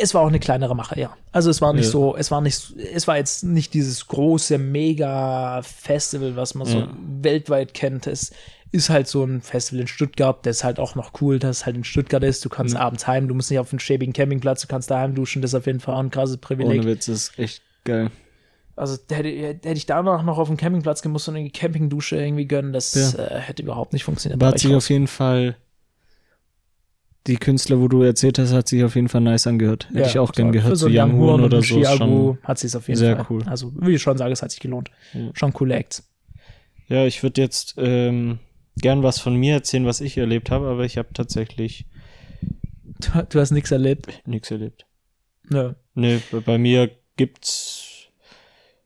Es 0.01 0.15
war 0.15 0.23
auch 0.23 0.29
eine 0.29 0.41
kleinere 0.41 0.75
Mache, 0.75 0.99
ja. 0.99 1.15
Also 1.33 1.51
es 1.51 1.61
war 1.61 1.73
nicht 1.73 1.87
Ja. 1.87 1.91
so, 1.91 2.17
es 2.17 2.31
war 2.31 2.41
nicht, 2.41 2.75
es 2.95 3.07
war 3.07 3.17
jetzt 3.19 3.45
nicht 3.45 3.75
dieses 3.75 4.07
große 4.07 4.57
Mega-Festival, 4.59 6.37
was 6.37 6.55
man 6.55 6.67
so 6.67 6.79
Ja. 6.79 6.89
weltweit 7.21 7.75
kennt. 7.75 8.07
Es 8.07 8.33
ist 8.73 8.91
halt 8.91 9.07
so 9.09 9.25
ein 9.25 9.41
Festival 9.43 9.83
in 9.83 9.87
Stuttgart, 9.87 10.45
das 10.47 10.59
ist 10.59 10.65
halt 10.65 10.81
auch 10.81 10.95
noch 10.95 11.13
cool, 11.21 11.39
dass 11.39 11.59
es 11.59 11.67
halt 11.67 11.77
in 11.77 11.85
Stuttgart 11.85 12.23
ist. 12.25 12.45
Du 12.45 12.49
kannst 12.49 12.75
Ja. 12.75 12.81
abends 12.81 13.07
heim, 13.07 13.29
du 13.29 13.35
musst 13.35 13.51
nicht 13.51 13.61
auf 13.61 13.73
einen 13.73 13.79
schäbigen 13.81 14.13
Campingplatz, 14.13 14.63
du 14.63 14.69
kannst 14.69 14.91
daheim 14.91 15.15
duschen, 15.15 15.43
das 15.43 15.51
ist 15.53 15.55
auf 15.55 15.67
jeden 15.67 15.81
Fall 15.81 15.95
auch 15.95 16.01
ein 16.01 16.11
krasses 16.11 16.39
Privileg. 16.39 16.81
Ohne 16.81 16.85
Witz, 16.91 17.09
ist 17.09 17.39
echt 17.39 17.63
geil. 17.85 18.11
Also 18.77 18.99
hätte, 19.11 19.29
hätte 19.29 19.73
ich 19.73 19.87
danach 19.87 20.23
noch 20.25 20.39
auf 20.39 20.49
den 20.49 20.57
Campingplatz 20.57 21.01
gemusst 21.03 21.29
und 21.29 21.37
eine 21.37 21.51
Campingdusche 21.51 22.17
irgendwie 22.17 22.47
gönnen, 22.47 22.73
das 22.73 22.95
Ja. 22.95 23.25
äh, 23.25 23.39
hätte 23.41 23.63
überhaupt 23.63 23.93
nicht 23.93 24.05
funktioniert. 24.05 24.41
Aber 24.41 24.49
hat 24.49 24.57
ich 24.57 24.63
sich 24.63 24.75
auf 24.75 24.89
jeden 24.91 25.07
Fall 25.07 25.57
die 27.27 27.37
Künstler, 27.37 27.81
wo 27.81 27.89
du 27.89 28.03
erzählt 28.03 28.39
hast, 28.39 28.53
hat 28.53 28.69
sich 28.69 28.85
auf 28.85 28.95
jeden 28.97 29.09
Fall 29.09 29.23
nice 29.23 29.47
angehört. 29.47 29.89
Hätte 29.89 30.01
Ja, 30.01 30.07
ich 30.07 30.19
auch 30.19 30.33
gern 30.33 30.53
gehört. 30.53 30.73
Für 30.73 30.77
so 30.77 30.89
Young 30.91 31.19
Horn 31.19 31.41
oder 31.43 31.63
so. 31.63 31.77
Chiago 31.77 32.37
hat 32.43 32.59
sich 32.59 32.77
auf 32.77 32.87
jeden 32.89 32.99
sehr 32.99 33.17
Fall. 33.17 33.27
cool. 33.31 33.43
Also 33.47 33.73
würde 33.75 33.93
ich 33.93 34.03
schon 34.03 34.19
sagen, 34.19 34.33
es 34.33 34.43
hat 34.43 34.51
sich 34.51 34.61
gelohnt. 34.61 34.91
Ja. 35.15 35.31
Schon 35.35 35.53
coole 35.53 35.75
Acts. 35.75 36.07
ja, 36.89 37.07
ich 37.07 37.23
würde 37.23 37.41
jetzt 37.41 37.77
ähm, 37.79 38.41
gern 38.77 39.03
was 39.03 39.21
von 39.21 39.37
mir 39.37 39.55
erzählen, 39.55 39.87
was 39.87 40.01
ich 40.03 40.19
erlebt 40.19 40.51
habe, 40.51 40.67
aber 40.69 40.85
ich 40.85 40.99
habe 40.99 41.09
tatsächlich 41.15 41.87
Du, 43.01 43.23
du 43.29 43.41
hast 43.41 43.51
nichts 43.53 43.71
erlebt. 43.71 44.21
nichts 44.27 44.51
erlebt. 44.51 44.87
Nö. 45.49 45.73
Nee, 45.95 46.21
bei- 46.31 46.41
bei 46.41 46.59
mir 46.59 46.91
gibt's 47.17 47.84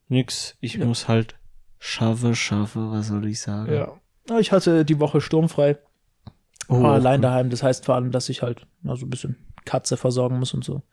nix. 0.09 0.55
Ich 0.59 0.75
Ja. 0.75 0.85
muss 0.85 1.07
halt 1.07 1.35
schaffe, 1.79 2.35
schaffe, 2.35 2.91
was 2.91 3.07
soll 3.07 3.25
ich 3.27 3.39
sagen? 3.41 3.73
Ja. 3.73 4.37
Ich 4.39 4.51
hatte 4.51 4.83
die 4.85 4.99
Woche 4.99 5.21
sturmfrei. 5.21 5.77
Oh, 6.67 6.83
war 6.83 6.93
allein 6.93 7.21
daheim. 7.21 7.49
Das 7.49 7.63
heißt 7.63 7.85
vor 7.85 7.95
allem, 7.95 8.11
dass 8.11 8.29
ich 8.29 8.41
halt 8.43 8.67
also 8.85 9.05
ein 9.05 9.09
bisschen 9.09 9.37
Katze 9.65 9.97
versorgen 9.97 10.37
muss 10.39 10.53
und 10.53 10.63
so. 10.63 10.83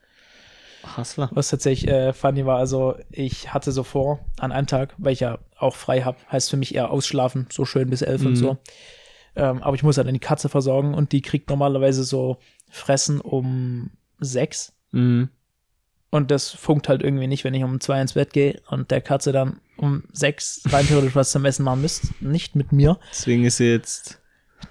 Hustler. 0.97 1.29
Was 1.33 1.49
tatsächlich 1.49 1.91
äh, 1.91 2.12
funny 2.12 2.47
war, 2.47 2.59
also 2.59 2.95
ich 3.11 3.53
hatte 3.53 3.73
so 3.73 3.83
vor, 3.83 4.21
an 4.39 4.53
einem 4.53 4.69
Tag, 4.69 4.95
weil 4.99 5.12
ich 5.12 5.21
ja 5.21 5.39
auch 5.59 5.75
frei 5.75 6.03
habe, 6.03 6.17
heißt 6.31 6.49
für 6.49 6.57
mich 6.57 6.75
eher 6.75 6.91
ausschlafen, 6.91 7.47
so 7.51 7.64
schön 7.64 7.91
bis 7.91 8.03
elf 8.03 8.23
und 8.25 8.33
Mhm. 8.33 8.37
so. 8.37 8.57
Ähm, 9.35 9.62
aber 9.62 9.75
ich 9.75 9.83
muss 9.83 9.97
halt 9.99 10.07
dann 10.07 10.14
die 10.14 10.21
Katze 10.21 10.49
versorgen 10.49 10.95
und 10.95 11.12
die 11.12 11.23
kriegt 11.23 11.51
normalerweise 11.51 12.05
so 12.05 12.39
Fressen 12.71 13.21
um 13.21 13.91
sechs. 14.21 14.73
Mhm. 14.93 15.29
Und 16.11 16.31
das 16.31 16.51
funkt 16.51 16.89
halt 16.89 17.03
irgendwie 17.03 17.27
nicht, 17.27 17.45
wenn 17.45 17.55
ich 17.55 17.65
um 17.65 17.81
zwei 17.81 18.01
ins 18.01 18.15
Bett 18.15 18.33
gehe 18.33 18.61
und 18.69 18.91
der 18.91 19.01
Katze 19.01 19.33
dann 19.33 19.61
um 19.77 20.05
sechs 20.13 20.63
rein 20.71 20.87
theoretisch 20.87 21.15
was 21.17 21.31
zum 21.33 21.45
Essen 21.45 21.65
machen 21.65 21.83
müsst. 21.83 22.21
Nicht 22.23 22.57
mit 22.57 22.73
mir. 22.73 22.99
Deswegen 23.11 23.45
ist 23.45 23.59
sie 23.59 23.71
jetzt. 23.71 24.21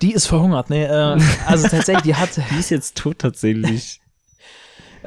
Die 0.02 0.14
ist 0.14 0.26
verhungert, 0.26 0.70
ne? 0.70 0.88
Äh, 0.88 1.22
also 1.46 1.68
tatsächlich, 1.68 2.04
die 2.04 2.16
hat. 2.16 2.30
Die 2.52 2.60
ist 2.60 2.70
jetzt 2.72 2.96
tot 2.98 3.20
tatsächlich. 3.20 4.02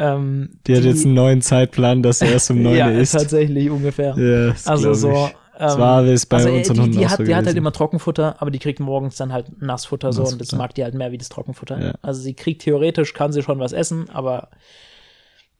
Ähm, 0.00 0.60
Die 0.64 0.76
hat 0.76 0.84
jetzt 0.84 1.04
einen 1.04 1.14
neuen 1.14 1.42
Zeitplan, 1.42 2.04
dass 2.04 2.22
er 2.22 2.30
erst 2.30 2.52
um 2.52 2.62
neun 2.62 2.76
ja, 2.76 2.88
ist. 2.88 3.10
tatsächlich 3.10 3.68
ungefähr. 3.68 4.14
Ja, 4.16 4.54
also 4.64 4.94
so. 4.94 5.10
Ähm, 5.10 5.30
Das 5.58 5.76
war 5.76 6.04
es 6.04 6.24
bei 6.24 6.36
also, 6.36 6.50
äh, 6.50 6.52
unseren 6.58 6.74
die, 6.76 6.80
Hunden 6.82 6.98
die, 6.98 7.08
hat, 7.08 7.16
so 7.18 7.24
die 7.24 7.34
hat 7.34 7.46
halt 7.46 7.56
immer 7.56 7.72
Trockenfutter, 7.72 8.36
aber 8.40 8.52
die 8.52 8.60
kriegt 8.60 8.78
morgens 8.78 9.16
dann 9.16 9.32
halt 9.32 9.60
Nassfutter 9.60 10.12
so 10.12 10.20
und 10.22 10.26
das 10.26 10.38
Nassfutter. 10.38 10.56
mag 10.56 10.74
die 10.76 10.84
halt 10.84 10.94
mehr 10.94 11.10
wie 11.10 11.18
das 11.18 11.30
Trockenfutter. 11.30 11.80
Ja. 11.84 11.94
Also 12.00 12.20
sie 12.20 12.34
kriegt 12.34 12.62
theoretisch, 12.62 13.12
kann 13.12 13.32
sie 13.32 13.42
schon 13.42 13.58
was 13.58 13.72
essen, 13.72 14.08
aber 14.10 14.50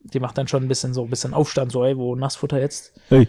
die 0.01 0.19
macht 0.19 0.37
dann 0.37 0.47
schon 0.47 0.63
ein 0.63 0.67
bisschen 0.67 0.93
so 0.93 1.03
ein 1.03 1.09
bisschen 1.09 1.33
Aufstand, 1.33 1.71
so, 1.71 1.83
ey, 1.83 1.97
wo 1.97 2.15
Nassfutter 2.15 2.59
jetzt? 2.59 2.93
Hey. 3.09 3.27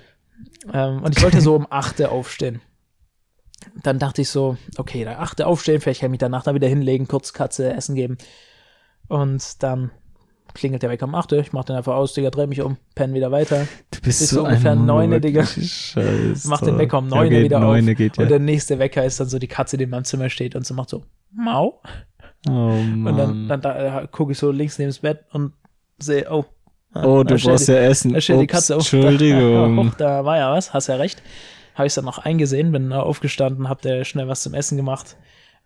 Ähm, 0.73 1.03
und 1.03 1.17
ich 1.17 1.23
wollte 1.23 1.41
so 1.41 1.55
um 1.55 1.67
8 1.69 2.01
Uhr 2.01 2.13
aufstehen. 2.13 2.61
Dann 3.83 3.99
dachte 3.99 4.23
ich 4.23 4.31
so, 4.31 4.57
okay, 4.79 5.05
dann 5.05 5.17
8 5.17 5.41
Uhr 5.41 5.47
aufstehen, 5.47 5.81
vielleicht 5.81 6.01
kann 6.01 6.09
ich 6.09 6.13
mich 6.13 6.21
danach 6.21 6.45
dann 6.45 6.55
wieder 6.55 6.69
hinlegen, 6.69 7.09
kurz 7.09 7.33
Katze 7.33 7.73
Essen 7.73 7.95
geben. 7.95 8.17
Und 9.09 9.63
dann 9.63 9.91
klingelt 10.55 10.83
der 10.83 10.91
Wecker 10.91 11.07
um 11.07 11.15
8 11.15 11.33
Uhr, 11.33 11.41
ich 11.41 11.53
mach 11.53 11.65
den 11.65 11.77
einfach 11.77 11.95
aus, 11.95 12.15
Digga, 12.15 12.31
dreh 12.31 12.47
mich 12.47 12.63
um, 12.63 12.77
penne 12.95 13.15
wieder 13.15 13.31
weiter. 13.31 13.67
Du 13.91 14.01
bist 14.01 14.21
bis 14.21 14.31
so 14.31 14.45
ungefähr 14.45 14.73
ein 14.73 14.87
neune, 14.87 15.21
Digga. 15.21 15.45
Scheiße. 15.45 16.49
Mach 16.49 16.61
den 16.61 16.79
Wecker 16.79 16.99
um 16.99 17.09
9 17.09 17.25
Uhr 17.25 17.29
geht, 17.31 17.45
wieder 17.45 17.59
auf. 17.59 17.65
neune 17.65 17.95
geht 17.95 18.17
ja. 18.17 18.23
Und 18.23 18.31
der 18.31 18.39
nächste 18.39 18.79
Wecker 18.79 19.05
ist 19.05 19.21
dann 19.21 19.29
so 19.29 19.39
die 19.39 19.49
Katze, 19.49 19.77
die 19.77 19.85
in 19.85 19.91
meinem 19.91 20.05
Zimmer 20.05 20.31
steht 20.31 20.55
und 20.57 20.67
so 20.67 20.75
macht 20.75 20.89
so, 20.89 21.05
Mau. 21.33 21.81
oh 22.49 22.53
Und 22.53 23.17
dann, 23.17 23.49
dann 23.49 23.61
da, 23.61 24.07
gucke 24.07 24.33
ich 24.33 24.39
so 24.39 24.51
links 24.51 24.79
neben 24.79 24.89
das 24.89 25.01
Bett 25.01 25.25
und 25.33 25.53
sehe, 25.99 26.27
oh. 26.31 26.45
Oh, 26.95 27.23
du 27.23 27.37
da 27.37 27.37
brauchst 27.37 27.69
ja 27.69 27.77
Essen. 27.77 28.13
Da 28.13 28.21
steht 28.21 28.37
die 28.37 28.45
Ups, 28.45 28.53
Katze 28.53 28.77
auf. 28.77 28.93
Entschuldigung. 28.93 29.93
Da, 29.99 30.19
da 30.19 30.25
war 30.25 30.37
ja 30.37 30.53
was, 30.53 30.73
hast 30.73 30.89
ja 30.89 30.97
recht. 30.97 31.23
Habe 31.75 31.87
ich 31.87 31.95
dann 31.95 32.05
noch 32.05 32.19
eingesehen, 32.19 32.73
bin 32.73 32.91
da 32.91 33.01
aufgestanden, 33.01 33.69
hab 33.69 33.81
der 33.83 34.05
schnell 34.05 34.29
was 34.29 34.43
zum 34.43 34.55
Essen 34.55 34.77
gemacht. 34.77 35.17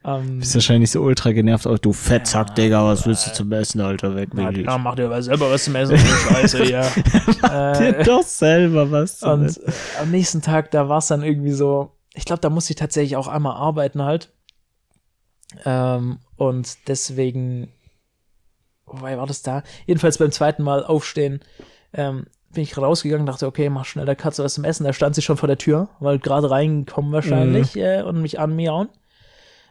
Ähm, 0.07 0.39
bist 0.39 0.55
wahrscheinlich 0.55 0.91
so 0.91 1.01
ultra 1.01 1.33
genervt. 1.33 1.67
Oh, 1.67 1.77
du 1.81 1.95
Fettsack, 1.95 2.55
Digga, 2.55 2.85
was 2.85 3.07
willst 3.07 3.27
du 3.27 3.33
zum 3.33 3.51
Essen, 3.53 3.81
Alter? 3.81 4.15
Weg 4.15 4.35
mit 4.35 4.55
dir. 4.55 4.65
ja, 4.65 4.77
mach 4.77 4.97
dir 4.97 5.07
aber 5.07 5.23
selber 5.23 5.51
was 5.51 5.65
zum 5.65 5.75
Essen, 5.77 5.97
Scheiße, 5.97 6.65
ja. 6.71 6.83
Dir 7.73 7.99
äh, 8.01 8.05
doch 8.05 8.23
selber 8.23 8.91
was 8.91 9.21
zu 9.21 9.31
und 9.31 9.47
essen. 9.47 9.67
äh, 9.67 10.03
am 10.03 10.11
nächsten 10.11 10.43
Tag, 10.43 10.71
da 10.73 10.91
war 10.91 10.99
es 10.99 11.07
dann 11.07 11.23
irgendwie 11.23 11.53
so, 11.53 11.93
ich 12.13 12.27
glaube, 12.27 12.41
da 12.41 12.51
musste 12.51 12.73
ich 12.73 12.77
tatsächlich 12.77 13.17
auch 13.17 13.29
einmal 13.29 13.57
arbeiten 13.57 14.03
halt. 14.03 14.31
Ähm, 15.65 16.19
und 16.37 16.77
deswegen, 16.89 17.73
wobei 18.87 19.17
war 19.19 19.27
das 19.27 19.43
da? 19.43 19.63
Jedenfalls 19.87 20.19
beim 20.19 20.33
zweiten 20.33 20.63
Mal 20.63 20.85
aufstehen, 20.85 21.41
ähm, 21.93 22.27
bin 22.53 22.63
ich 22.63 22.77
rausgegangen, 22.77 23.27
dachte, 23.27 23.47
okay, 23.47 23.69
mach 23.69 23.85
schnell 23.85 24.07
der 24.07 24.15
Katze 24.17 24.45
was 24.45 24.55
zum 24.55 24.65
Essen. 24.65 24.85
Da 24.85 24.93
stand 24.93 25.15
sie 25.15 25.23
schon 25.23 25.37
vor 25.37 25.49
der 25.49 25.59
Tür, 25.59 25.89
weil 25.99 26.19
gerade 26.21 26.51
reingekommen 26.51 27.13
wahrscheinlich 27.13 27.77
äh, 27.77 28.03
und 28.03 28.23
mich 28.23 28.39
anmiauen. 28.39 28.89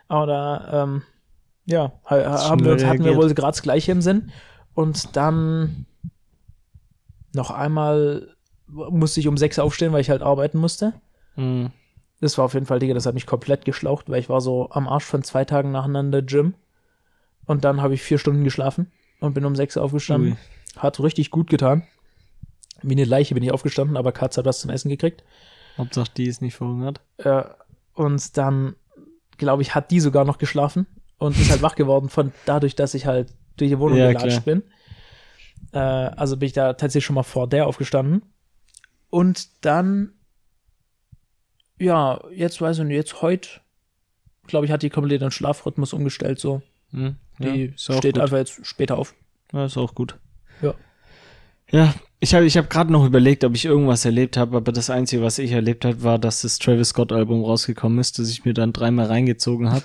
Aber 0.10 0.26
da, 0.28 0.84
ähm, 0.84 1.02
ja, 1.66 1.94
ha- 2.06 2.50
haben 2.50 2.66
wir, 2.66 2.88
hatten 2.88 3.06
wir 3.06 3.16
wohl 3.16 3.34
gerade 3.34 3.52
das 3.54 3.62
Gleiche 3.62 3.92
im 3.94 4.02
Sinn. 4.02 4.32
Und 4.74 5.16
dann 5.16 5.86
noch 7.34 7.52
einmal 7.52 8.36
musste 8.68 9.20
ich 9.22 9.28
um 9.28 9.38
sechs 9.38 9.60
aufstehen, 9.60 9.94
weil 9.94 10.02
ich 10.02 10.10
halt 10.10 10.22
arbeiten 10.22 10.58
musste. 10.58 10.94
Mhm. 11.38 11.72
Das 12.20 12.38
war 12.38 12.46
auf 12.46 12.54
jeden 12.54 12.66
Fall, 12.66 12.80
Digga, 12.80 12.94
das 12.94 13.06
hat 13.06 13.14
mich 13.14 13.26
komplett 13.26 13.66
geschlaucht, 13.66 14.10
weil 14.10 14.20
ich 14.20 14.30
war 14.30 14.42
so 14.42 14.70
am 14.72 14.88
Arsch 14.88 15.06
von 15.06 15.24
zwei 15.24 15.46
Tagen 15.46 15.72
nacheinander 15.72 16.22
Gym. 16.22 16.54
Und 17.46 17.64
dann 17.64 17.82
habe 17.82 17.94
ich 17.94 18.02
vier 18.02 18.18
Stunden 18.18 18.44
geschlafen 18.44 18.92
und 19.24 19.34
bin 19.34 19.46
um 19.46 19.56
sechs 19.56 19.78
aufgestanden. 19.78 20.34
Ui. 20.34 20.38
Hat 20.78 21.00
richtig 21.00 21.32
gut 21.32 21.50
getan. 21.50 21.88
Wie 22.82 22.94
eine 22.94 23.06
Leiche 23.06 23.34
bin 23.34 23.44
ich 23.44 23.54
aufgestanden, 23.54 23.96
aber 23.96 24.12
Katz 24.12 24.38
hat 24.38 24.46
was 24.46 24.60
zum 24.60 24.70
Essen 24.70 24.90
gekriegt. 24.90 25.24
Hauptsache, 25.78 26.12
die 26.18 26.28
ist 26.28 26.42
nicht 26.42 26.56
verhungert. 26.56 27.00
Äh, 27.18 27.44
und 27.94 28.38
dann, 28.38 28.76
glaube 29.38 29.62
ich, 29.62 29.74
hat 29.74 29.92
die 29.92 30.02
sogar 30.02 30.26
noch 30.26 30.40
geschlafen 30.40 30.88
und 31.20 31.40
ist 31.40 31.50
halt 31.50 31.62
wach 31.62 31.76
geworden 31.76 32.10
von 32.10 32.34
dadurch, 32.46 32.76
dass 32.76 32.96
ich 32.96 33.06
halt 33.06 33.34
durch 33.56 33.72
die 33.72 33.80
Wohnung 33.80 33.98
Ja, 33.98 34.12
gelatscht 34.12 34.44
bin. 34.44 34.64
Äh, 35.72 35.78
also 35.80 36.36
bin 36.36 36.48
ich 36.48 36.54
da 36.54 36.74
tatsächlich 36.74 37.06
schon 37.06 37.16
mal 37.16 37.24
vor 37.24 37.48
der 37.48 37.68
aufgestanden. 37.68 38.24
Und 39.10 39.64
dann, 39.64 40.12
ja, 41.80 42.20
jetzt 42.34 42.60
weiß 42.60 42.80
ich 42.80 42.84
nicht, 42.84 42.96
jetzt 42.96 43.22
heute, 43.22 43.48
glaube 44.48 44.66
ich, 44.66 44.72
hat 44.74 44.84
die 44.84 44.90
komplett 44.90 45.22
den 45.22 45.32
Schlafrhythmus 45.32 45.94
umgestellt, 45.94 46.40
so. 46.40 46.62
Mhm. 46.94 47.16
Ja, 47.40 47.52
Die 47.52 47.74
auch 47.90 47.98
steht 47.98 48.20
einfach 48.20 48.38
jetzt 48.38 48.66
später 48.66 48.98
auf. 48.98 49.14
Ja, 49.52 49.66
ist 49.66 49.78
auch 49.78 49.94
gut. 49.96 50.18
Ja. 50.62 50.74
Ja, 51.70 51.94
ich 52.20 52.36
habe 52.36 52.46
ich 52.46 52.56
hab 52.56 52.70
gerade 52.70 52.92
noch 52.92 53.06
überlegt, 53.06 53.44
ob 53.44 53.56
ich 53.56 53.66
irgendwas 53.66 54.06
erlebt 54.06 54.38
habe, 54.38 54.56
aber 54.58 54.72
das 54.72 54.90
Einzige, 54.90 55.24
was 55.24 55.40
ich 55.40 55.52
erlebt 55.52 55.86
habe, 55.86 56.04
war, 56.04 56.20
dass 56.20 56.44
das 56.44 56.60
Travis 56.60 56.90
Scott-Album 56.90 57.44
rausgekommen 57.44 58.00
ist, 58.00 58.20
das 58.20 58.30
ich 58.30 58.46
mir 58.46 58.54
dann 58.54 58.74
dreimal 58.74 59.08
reingezogen 59.08 59.72
habe. 59.72 59.84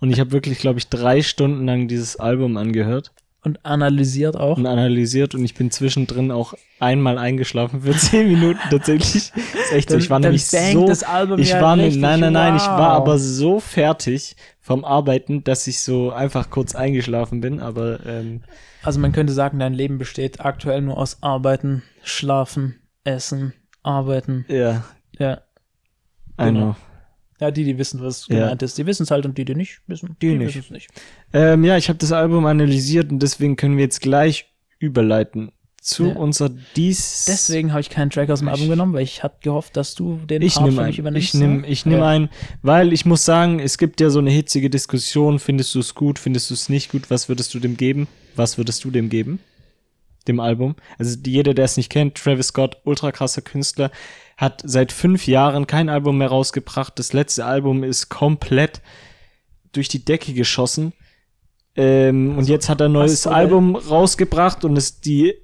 Und 0.00 0.10
ich 0.10 0.20
habe 0.20 0.32
wirklich, 0.32 0.58
glaube 0.58 0.80
ich, 0.80 0.88
drei 0.88 1.22
Stunden 1.22 1.64
lang 1.64 1.88
dieses 1.88 2.16
Album 2.16 2.56
angehört 2.56 3.12
Und 3.44 3.64
analysiert 3.64 4.36
auch. 4.36 4.58
und 4.58 4.66
analysiert 4.66 5.34
und 5.34 5.44
ich 5.44 5.54
bin 5.54 5.70
zwischendrin 5.70 6.32
auch 6.32 6.54
einmal 6.80 7.18
eingeschlafen 7.18 7.82
für 7.82 7.92
zehn 7.96 8.28
Minuten 8.28 8.58
tatsächlich. 8.68 9.14
ist 9.14 9.72
echt 9.72 9.90
so. 9.90 9.96
Ich 9.96 10.10
war 10.10 10.16
Dann 10.20 10.32
nämlich 10.32 10.46
so. 10.46 10.86
das 10.86 11.04
Album 11.04 11.38
Ich 11.38 11.50
ja 11.50 11.60
war, 11.62 11.76
ne- 11.76 11.84
richtig, 11.84 12.02
nein, 12.02 12.18
nein, 12.20 12.32
nein, 12.32 12.56
ich 12.56 12.62
war 12.66 12.90
wow. 12.94 12.96
aber 13.02 13.18
so 13.18 13.60
fertig 13.60 14.34
vom 14.60 14.84
Arbeiten, 14.84 15.44
dass 15.44 15.66
ich 15.68 15.80
so 15.80 16.10
einfach 16.10 16.50
kurz 16.50 16.74
eingeschlafen 16.74 17.40
bin, 17.40 17.60
aber 17.60 18.04
ähm, 18.06 18.42
Also 18.82 18.98
man 18.98 19.12
könnte 19.12 19.32
sagen, 19.32 19.58
dein 19.60 19.72
Leben 19.72 19.98
besteht 19.98 20.40
aktuell 20.44 20.82
nur 20.82 20.98
aus 20.98 21.22
Arbeiten, 21.22 21.82
Schlafen, 22.02 22.80
Essen, 23.04 23.54
Arbeiten. 23.84 24.44
ja, 24.48 24.84
Ja. 25.18 25.42
I 26.40 26.44
Genau. 26.46 26.76
Ja, 27.40 27.50
die, 27.52 27.64
die 27.64 27.78
wissen, 27.78 28.02
was 28.02 28.26
Ja. 28.28 28.40
gemeint 28.40 28.62
ist, 28.62 28.76
die 28.78 28.86
wissen 28.86 29.04
es 29.04 29.10
halt 29.10 29.24
und 29.24 29.38
die, 29.38 29.44
die 29.44 29.54
nicht 29.54 29.80
wissen, 29.86 30.16
Die 30.20 30.34
nicht. 30.34 30.48
wissen's 30.56 30.70
nicht. 30.70 30.88
Ähm, 31.32 31.62
ja, 31.64 31.76
ich 31.76 31.88
habe 31.88 31.98
das 31.98 32.10
Album 32.12 32.46
analysiert 32.46 33.10
und 33.12 33.20
deswegen 33.22 33.56
können 33.56 33.76
wir 33.76 33.84
jetzt 33.84 34.00
gleich 34.00 34.46
überleiten 34.80 35.52
zu 35.80 36.08
Ja. 36.08 36.14
unserer 36.16 36.50
dies. 36.76 37.24
Deswegen 37.28 37.70
habe 37.70 37.80
ich 37.80 37.90
keinen 37.90 38.10
Track 38.10 38.28
aus 38.30 38.40
dem 38.40 38.48
Ich- 38.48 38.54
Album 38.54 38.68
genommen, 38.68 38.92
weil 38.92 39.02
ich 39.04 39.22
hatte 39.22 39.36
gehofft, 39.42 39.76
dass 39.76 39.94
du 39.94 40.16
den 40.28 40.42
ich 40.42 40.54
Part 40.54 40.66
nehme 40.66 40.80
für 40.82 40.86
mich 40.88 40.98
übernimmst. 40.98 41.28
ich 41.28 41.34
nehme, 41.40 41.58
ne? 41.60 41.66
ich 41.68 41.86
nehme 41.86 42.00
Ja. 42.00 42.08
ein, 42.08 42.28
weil 42.62 42.92
ich 42.92 43.06
muss 43.06 43.24
sagen, 43.24 43.60
es 43.60 43.78
gibt 43.78 44.00
ja 44.00 44.10
so 44.10 44.18
eine 44.18 44.30
hitzige 44.30 44.68
Diskussion. 44.70 45.38
Findest 45.38 45.74
du 45.74 45.78
es 45.78 45.94
gut? 45.94 46.18
Findest 46.18 46.50
du 46.50 46.54
es 46.54 46.68
nicht 46.68 46.90
gut? 46.90 47.08
Was 47.10 47.28
würdest 47.28 47.54
du 47.54 47.60
dem 47.60 47.76
geben? 47.76 48.08
Was 48.34 48.58
würdest 48.58 48.84
du 48.84 48.90
dem 48.90 49.08
geben? 49.08 49.38
Dem 50.26 50.40
Album? 50.40 50.74
Also 50.98 51.16
die- 51.16 51.32
jeder, 51.32 51.54
der 51.54 51.64
es 51.64 51.76
nicht 51.76 51.88
kennt, 51.90 52.16
Travis 52.16 52.48
Scott, 52.48 52.78
ultra 52.84 53.12
krasser 53.12 53.40
Künstler, 53.42 53.90
hat 54.38 54.62
seit 54.64 54.92
fünf 54.92 55.26
Jahren 55.26 55.66
kein 55.66 55.88
Album 55.88 56.18
mehr 56.18 56.28
rausgebracht. 56.28 56.96
Das 56.98 57.12
letzte 57.12 57.44
Album 57.44 57.82
ist 57.82 58.08
komplett 58.08 58.80
durch 59.72 59.88
die 59.88 60.04
Decke 60.04 60.32
geschossen. 60.32 60.92
Ähm, 61.74 62.38
und 62.38 62.48
jetzt 62.48 62.68
hat 62.68 62.80
er 62.80 62.88
ein 62.88 62.92
neues 62.92 63.26
Album 63.26 63.74
rausgebracht 63.76 64.64
und 64.64 64.78
es 64.78 65.00
die 65.00 65.34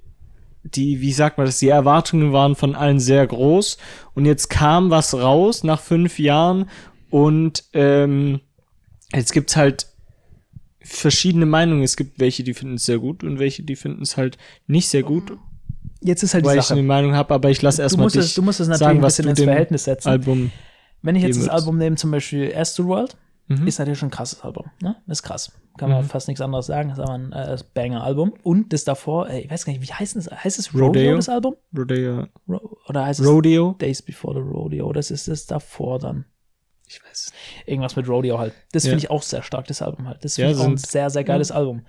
die, 0.63 0.99
wie 0.99 1.13
sagt 1.13 1.37
man 1.37 1.45
das, 1.45 1.59
die 1.59 1.67
Erwartungen 1.67 2.33
waren 2.33 2.55
von 2.55 2.73
allen 2.73 2.99
sehr 2.99 3.27
groß 3.27 3.77
und 4.15 4.25
jetzt 4.25 4.49
kam 4.49 4.89
was 4.89 5.13
raus 5.13 5.63
nach 5.63 5.79
fünf 5.79 6.17
Jahren 6.17 6.69
und 7.11 7.65
ähm, 7.73 8.39
jetzt 9.13 9.31
gibt's 9.31 9.55
halt 9.55 9.87
verschiedene 10.79 11.45
Meinungen. 11.45 11.83
Es 11.83 11.97
gibt 11.97 12.19
welche, 12.19 12.43
die 12.43 12.55
finden 12.55 12.75
es 12.75 12.85
sehr 12.85 12.97
gut 12.97 13.23
und 13.23 13.37
welche, 13.37 13.61
die 13.61 13.75
finden 13.75 14.01
es 14.01 14.17
halt 14.17 14.37
nicht 14.65 14.87
sehr 14.87 15.03
gut, 15.03 15.37
Jetzt 16.05 16.23
ist 16.23 16.33
halt 16.33 16.45
weil 16.45 16.53
die 16.55 16.59
ich 16.59 16.69
eine 16.71 16.79
Sache. 16.81 16.87
Meinung 16.87 17.15
habe, 17.15 17.33
aber 17.33 17.49
ich 17.49 17.61
lasse 17.61 17.81
erstmal 17.81 18.05
musst, 18.05 18.15
es, 18.15 18.25
dich 18.27 18.35
du 18.35 18.41
musst 18.43 18.59
es 18.59 18.67
natürlich 18.67 18.79
sagen, 18.87 18.99
ein 18.99 19.03
was 19.03 19.13
bisschen 19.17 19.25
du 19.25 19.29
ins 19.31 19.41
Verhältnis 19.41 19.83
setzen. 19.85 20.09
Album 20.09 20.51
Wenn 21.01 21.15
ich 21.15 21.23
jetzt 21.23 21.39
das. 21.39 21.49
Album 21.49 21.77
nehme, 21.77 21.95
zum 21.97 22.11
Beispiel 22.11 22.53
Astroworld, 22.55 23.17
Mhm. 23.47 23.67
ist 23.67 23.77
natürlich 23.77 23.99
schon 23.99 24.07
ein 24.07 24.11
krasses 24.11 24.41
Album. 24.41 24.71
Ne? 24.81 24.95
Ist 25.07 25.21
krass. 25.21 25.51
Kann 25.77 25.89
man 25.91 26.03
Mhm. 26.05 26.09
fast 26.09 26.27
nichts 26.27 26.41
anderes 26.41 26.65
sagen. 26.65 26.89
Ist 26.89 26.99
aber 26.99 27.13
ein 27.13 27.31
äh, 27.31 27.55
Banger-Album. 27.75 28.33
Und 28.41 28.73
das 28.73 28.85
davor, 28.85 29.29
äh, 29.29 29.41
ich 29.41 29.51
weiß 29.51 29.65
gar 29.65 29.73
nicht, 29.73 29.87
wie 29.87 29.93
heißt 29.93 30.15
es? 30.15 30.31
Heißt 30.31 30.57
es 30.57 30.73
Rodeo, 30.73 30.85
Rodeo. 30.87 31.15
das 31.17 31.29
Album? 31.29 31.55
Rodeo. 31.77 32.25
Ro 32.49 32.77
oder 32.87 33.05
heißt 33.05 33.19
es 33.19 33.27
Rodeo? 33.27 33.73
Days 33.79 34.01
Before 34.01 34.33
the 34.33 34.39
Rodeo? 34.49 34.91
Das 34.93 35.11
ist 35.11 35.27
es 35.27 35.45
davor 35.45 35.99
dann. 35.99 36.25
Ich 36.87 36.99
weiß. 37.03 37.31
Irgendwas 37.67 37.95
mit 37.95 38.07
Rodeo 38.07 38.39
halt. 38.39 38.53
Das 38.71 38.83
Ja. 38.85 38.89
finde 38.91 39.03
ich 39.05 39.11
auch 39.11 39.21
sehr 39.21 39.43
stark, 39.43 39.67
das 39.67 39.81
Album 39.83 40.07
halt. 40.07 40.23
Das 40.23 40.37
Ja, 40.37 40.47
finde 40.47 40.59
ich 40.61 40.65
auch 40.65 40.71
ein 40.71 40.77
sehr, 40.77 41.09
sehr 41.11 41.23
geiles 41.23 41.51
Album. 41.51 41.81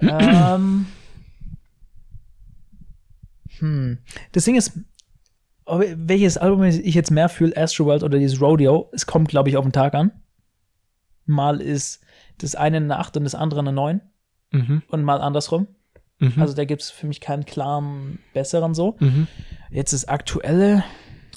ähm, 0.00 0.86
hm. 3.60 3.98
Das 4.32 4.44
Ding 4.44 4.56
ist, 4.56 4.72
welches 5.66 6.36
Album 6.36 6.62
ich 6.64 6.94
jetzt 6.94 7.10
mehr 7.10 7.28
fühle, 7.28 7.56
Astroworld 7.56 8.02
oder 8.02 8.18
dieses 8.18 8.40
Rodeo, 8.40 8.90
es 8.92 9.06
kommt, 9.06 9.28
glaube 9.28 9.48
ich, 9.48 9.56
auf 9.56 9.64
den 9.64 9.72
Tag 9.72 9.94
an. 9.94 10.10
Mal 11.26 11.60
ist 11.60 12.00
das 12.38 12.54
eine 12.56 12.78
eine 12.78 12.98
8 12.98 13.16
und 13.18 13.24
das 13.24 13.34
andere 13.34 13.60
eine 13.60 13.72
9 13.72 14.00
Mhm. 14.52 14.82
und 14.88 15.04
mal 15.04 15.20
andersrum. 15.20 15.68
Mhm. 16.18 16.34
Also 16.42 16.54
da 16.54 16.64
gibt 16.64 16.82
es 16.82 16.90
für 16.90 17.06
mich 17.06 17.20
keinen 17.20 17.44
klaren 17.44 18.18
besseren 18.34 18.74
so. 18.74 18.96
mhm. 18.98 19.28
Jetzt 19.70 19.92
das 19.92 20.06
aktuelle, 20.08 20.82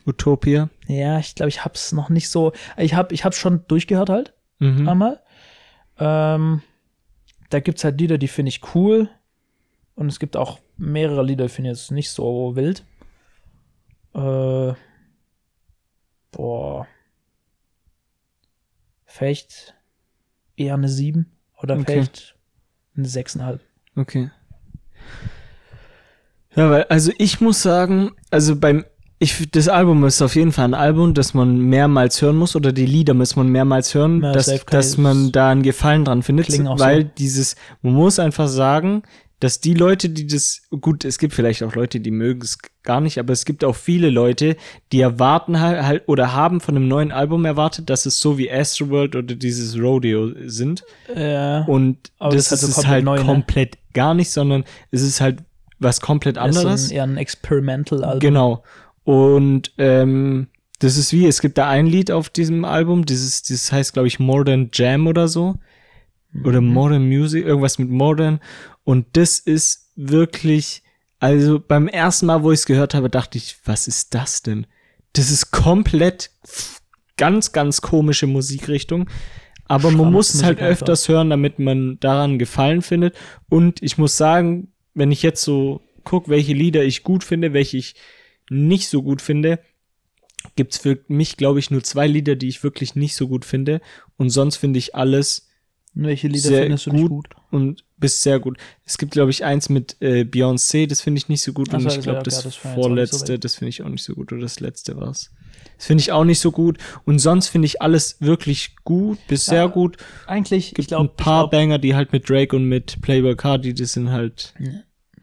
Utopia. 0.08 0.70
ja, 0.88 1.20
ich 1.20 1.36
glaube, 1.36 1.50
ich 1.50 1.64
hab's 1.64 1.92
noch 1.92 2.10
nicht 2.10 2.30
so, 2.30 2.54
ich 2.78 2.96
habe 2.96 3.14
ich 3.14 3.24
hab's 3.24 3.38
schon 3.38 3.66
durchgehört 3.68 4.10
halt. 4.10 4.34
Mhm. 4.60 4.90
einmal. 4.90 5.22
Ähm, 6.00 6.64
da 7.52 7.60
gibt 7.60 7.78
es 7.78 7.84
halt 7.84 8.00
Lieder, 8.02 8.18
die 8.18 8.28
finde 8.28 8.50
ich 8.50 8.62
cool. 8.74 9.10
Und 9.96 10.08
es 10.08 10.20
gibt 10.20 10.36
auch 10.38 10.60
mehrere 10.78 11.24
Lieder, 11.24 11.46
die 11.46 11.50
finde 11.54 11.72
ich 11.72 11.78
jetzt 11.78 11.92
nicht 11.92 12.10
so 12.10 12.56
wild. 12.56 12.84
Äh, 14.16 14.74
boah. 16.32 16.88
Vielleicht 19.06 19.76
eher 20.56 20.74
eine 20.74 20.90
7 20.90 21.32
oder 21.62 21.76
Okay. 21.76 21.84
vielleicht 21.86 22.36
eine 22.96 23.08
6,5. 23.08 23.60
Okay. 23.96 24.32
Ja, 26.56 26.70
weil, 26.70 26.84
also 26.86 27.12
ich 27.18 27.42
muss 27.42 27.62
sagen, 27.62 28.12
also 28.30 28.56
beim, 28.56 28.86
ich, 29.20 29.50
das 29.52 29.68
Album 29.70 30.04
ist 30.04 30.22
auf 30.22 30.36
jeden 30.36 30.52
Fall 30.52 30.66
ein 30.66 30.74
Album, 30.74 31.14
das 31.14 31.34
man 31.34 31.58
mehrmals 31.60 32.22
hören 32.22 32.36
muss, 32.36 32.56
oder 32.56 32.72
die 32.72 32.86
Lieder 32.86 33.14
muss 33.14 33.36
man 33.36 33.48
mehrmals 33.48 33.94
hören, 33.96 34.22
Ja, 34.22 34.32
dass, 34.34 34.48
dass 34.66 34.92
ich- 34.94 34.98
man 34.98 35.32
da 35.32 35.50
einen 35.50 35.64
Gefallen 35.64 36.06
dran 36.06 36.22
findet, 36.24 36.50
weil 36.80 37.04
so. 37.04 37.10
dieses, 37.18 37.56
man 37.82 37.94
muss 37.94 38.20
einfach 38.20 38.48
sagen, 38.48 39.04
dass 39.44 39.60
die 39.60 39.74
Leute, 39.74 40.08
die 40.10 40.26
das, 40.26 40.62
gut, 40.80 41.04
es 41.04 41.18
gibt 41.20 41.34
vielleicht 41.34 41.64
auch 41.64 41.76
Leute, 41.76 42.00
die 42.00 42.12
mögen 42.12 42.42
es 42.42 42.60
gar 42.82 43.02
nicht, 43.02 43.18
aber 43.20 43.34
es 43.34 43.44
gibt 43.44 43.66
auch 43.66 43.76
viele 43.76 44.10
Leute, 44.10 44.56
die 44.94 45.02
erwarten 45.02 45.60
halt, 45.60 46.04
oder 46.08 46.32
haben 46.32 46.62
von 46.62 46.78
einem 46.78 46.88
neuen 46.88 47.12
Album 47.12 47.44
erwartet, 47.44 47.90
dass 47.90 48.06
es 48.06 48.22
so 48.22 48.38
wie 48.38 48.50
Astroworld 48.50 49.18
oder 49.18 49.36
dieses 49.36 49.78
Rodeo 49.78 50.32
sind. 50.46 50.86
Ja. 51.14 51.66
Und 51.66 51.98
das, 52.20 52.48
das 52.48 52.64
ist 52.64 52.64
halt 52.64 52.74
komplett 52.76 52.88
halt 52.88 53.04
neu, 53.04 53.18
ne? 53.18 53.26
komplett 53.26 53.78
gar 53.94 54.14
nicht, 54.14 54.32
sondern 54.32 54.64
es 54.92 55.02
ist 55.02 55.20
halt 55.20 55.40
was 55.78 56.00
komplett 56.00 56.38
Das 56.38 56.52
ist 56.52 56.58
anderes. 56.60 56.90
ein, 56.90 56.96
eher 56.96 57.04
ein 57.04 57.18
Experimental-Album. 57.18 58.20
Genau. 58.22 58.64
Und 59.04 59.74
ähm, 59.78 60.48
das 60.80 60.96
ist 60.96 61.12
wie, 61.12 61.28
es 61.28 61.42
gibt 61.42 61.58
da 61.58 61.68
ein 61.68 61.86
Lied 61.86 62.12
auf 62.12 62.30
diesem 62.30 62.64
Album, 62.64 63.06
dieses, 63.06 63.42
dieses 63.44 63.74
heißt, 63.74 63.92
glaube 63.92 64.08
ich, 64.08 64.20
Modern 64.20 64.70
Jam 64.72 65.06
oder 65.06 65.28
so. 65.28 65.56
Oder 66.46 66.62
Mhm. 66.62 66.74
Modern 66.74 67.08
Music, 67.08 67.46
irgendwas 67.46 67.78
mit 67.78 67.90
Modern. 67.90 68.40
Und 68.84 69.06
das 69.14 69.40
ist 69.40 69.92
wirklich, 69.96 70.84
also 71.20 71.60
beim 71.60 71.88
ersten 71.88 72.26
Mal, 72.26 72.44
wo 72.44 72.52
ich 72.52 72.60
es 72.60 72.66
gehört 72.66 72.94
habe, 72.94 73.10
dachte 73.10 73.38
ich, 73.38 73.56
was 73.66 73.88
ist 73.88 74.14
das 74.14 74.42
denn? 74.42 74.68
Das 75.14 75.30
ist 75.32 75.52
komplett 75.52 76.32
ganz, 77.18 77.52
ganz 77.52 77.82
komische 77.82 78.28
Musikrichtung. 78.28 79.10
Aber 79.66 79.92
man 79.92 80.12
muss 80.12 80.34
es 80.34 80.44
halt 80.44 80.60
öfters 80.60 81.08
hören, 81.08 81.30
damit 81.30 81.58
man 81.58 82.00
daran 82.00 82.38
Gefallen 82.38 82.82
findet. 82.82 83.16
Und 83.50 83.82
ich 83.82 83.98
muss 83.98 84.18
sagen, 84.18 84.74
wenn 84.94 85.12
ich 85.12 85.24
jetzt 85.24 85.42
so 85.42 85.82
gucke, 86.04 86.30
welche 86.30 86.54
Lieder 86.54 86.84
ich 86.84 87.04
gut 87.04 87.24
finde, 87.24 87.54
welche 87.54 87.78
ich 87.78 87.96
nicht 88.50 88.90
so 88.90 89.02
gut 89.02 89.22
finde, 89.22 89.60
gibt's 90.56 90.78
für 90.78 91.00
mich, 91.08 91.38
glaube 91.38 91.60
ich, 91.60 91.72
nur 91.72 91.84
zwei 91.84 92.08
Lieder, 92.08 92.36
die 92.36 92.50
ich 92.50 92.64
wirklich 92.64 92.96
nicht 92.96 93.16
so 93.16 93.28
gut 93.28 93.46
finde. 93.46 93.82
Und 94.18 94.30
sonst 94.30 94.58
finde 94.58 94.80
ich 94.80 94.96
alles 94.96 95.50
Welche 95.94 96.28
Lieder 96.28 96.50
sehr 96.50 96.64
findest 96.64 96.88
du 96.88 96.92
gut, 96.92 97.10
gut? 97.10 97.30
und 97.52 97.86
bis 98.04 98.22
sehr 98.22 98.40
gut. 98.40 98.58
Es 98.86 98.98
gibt, 98.98 99.14
glaube 99.14 99.32
ich, 99.32 99.44
eins 99.44 99.70
mit 99.70 99.98
äh, 100.02 100.22
Beyoncé, 100.24 100.88
das 100.88 101.02
finde 101.02 101.18
ich 101.18 101.30
nicht 101.30 101.42
so 101.42 101.54
gut. 101.54 101.70
Ach 101.72 101.78
und 101.80 101.88
ich 101.88 102.02
glaube, 102.02 102.18
ja, 102.18 102.24
das 102.24 102.40
okay, 102.40 102.44
das 102.44 102.56
nicht 102.56 102.62
so 102.64 102.70
vorletzte, 102.82 103.40
das 103.40 103.56
finde 103.56 103.70
ich 103.70 103.82
auch 103.82 103.90
nicht 103.90 104.04
so 104.04 104.14
gut. 104.14 104.32
Oder 104.32 104.42
das 104.42 104.60
letzte 104.60 104.96
war's. 104.98 105.32
Das 105.78 105.88
finde 105.88 106.02
ich 106.02 106.12
auch 106.12 106.24
nicht 106.26 106.40
so 106.40 106.52
gut. 106.52 106.78
Und 107.06 107.20
sonst 107.20 107.48
finde 107.48 107.66
ich 107.66 107.82
alles 107.82 108.18
wirklich 108.20 108.76
gut, 108.84 109.20
bis 109.28 109.46
sehr 109.46 109.64
Ja, 109.64 109.66
gut. 109.68 109.98
Eigentlich, 110.28 110.68
ich 110.70 110.74
Gibt 110.76 110.90
glaube, 110.90 111.10
ein 111.10 111.16
paar 111.16 111.50
Banger, 111.50 111.80
die 111.80 111.96
halt 111.96 112.14
mit 112.14 112.30
Drake 112.30 112.56
und 112.56 112.66
mit 112.66 113.02
Playboy 113.02 113.36
Cardi, 113.36 113.74
die 113.74 113.86
sind 113.86 114.12
halt, 114.12 114.54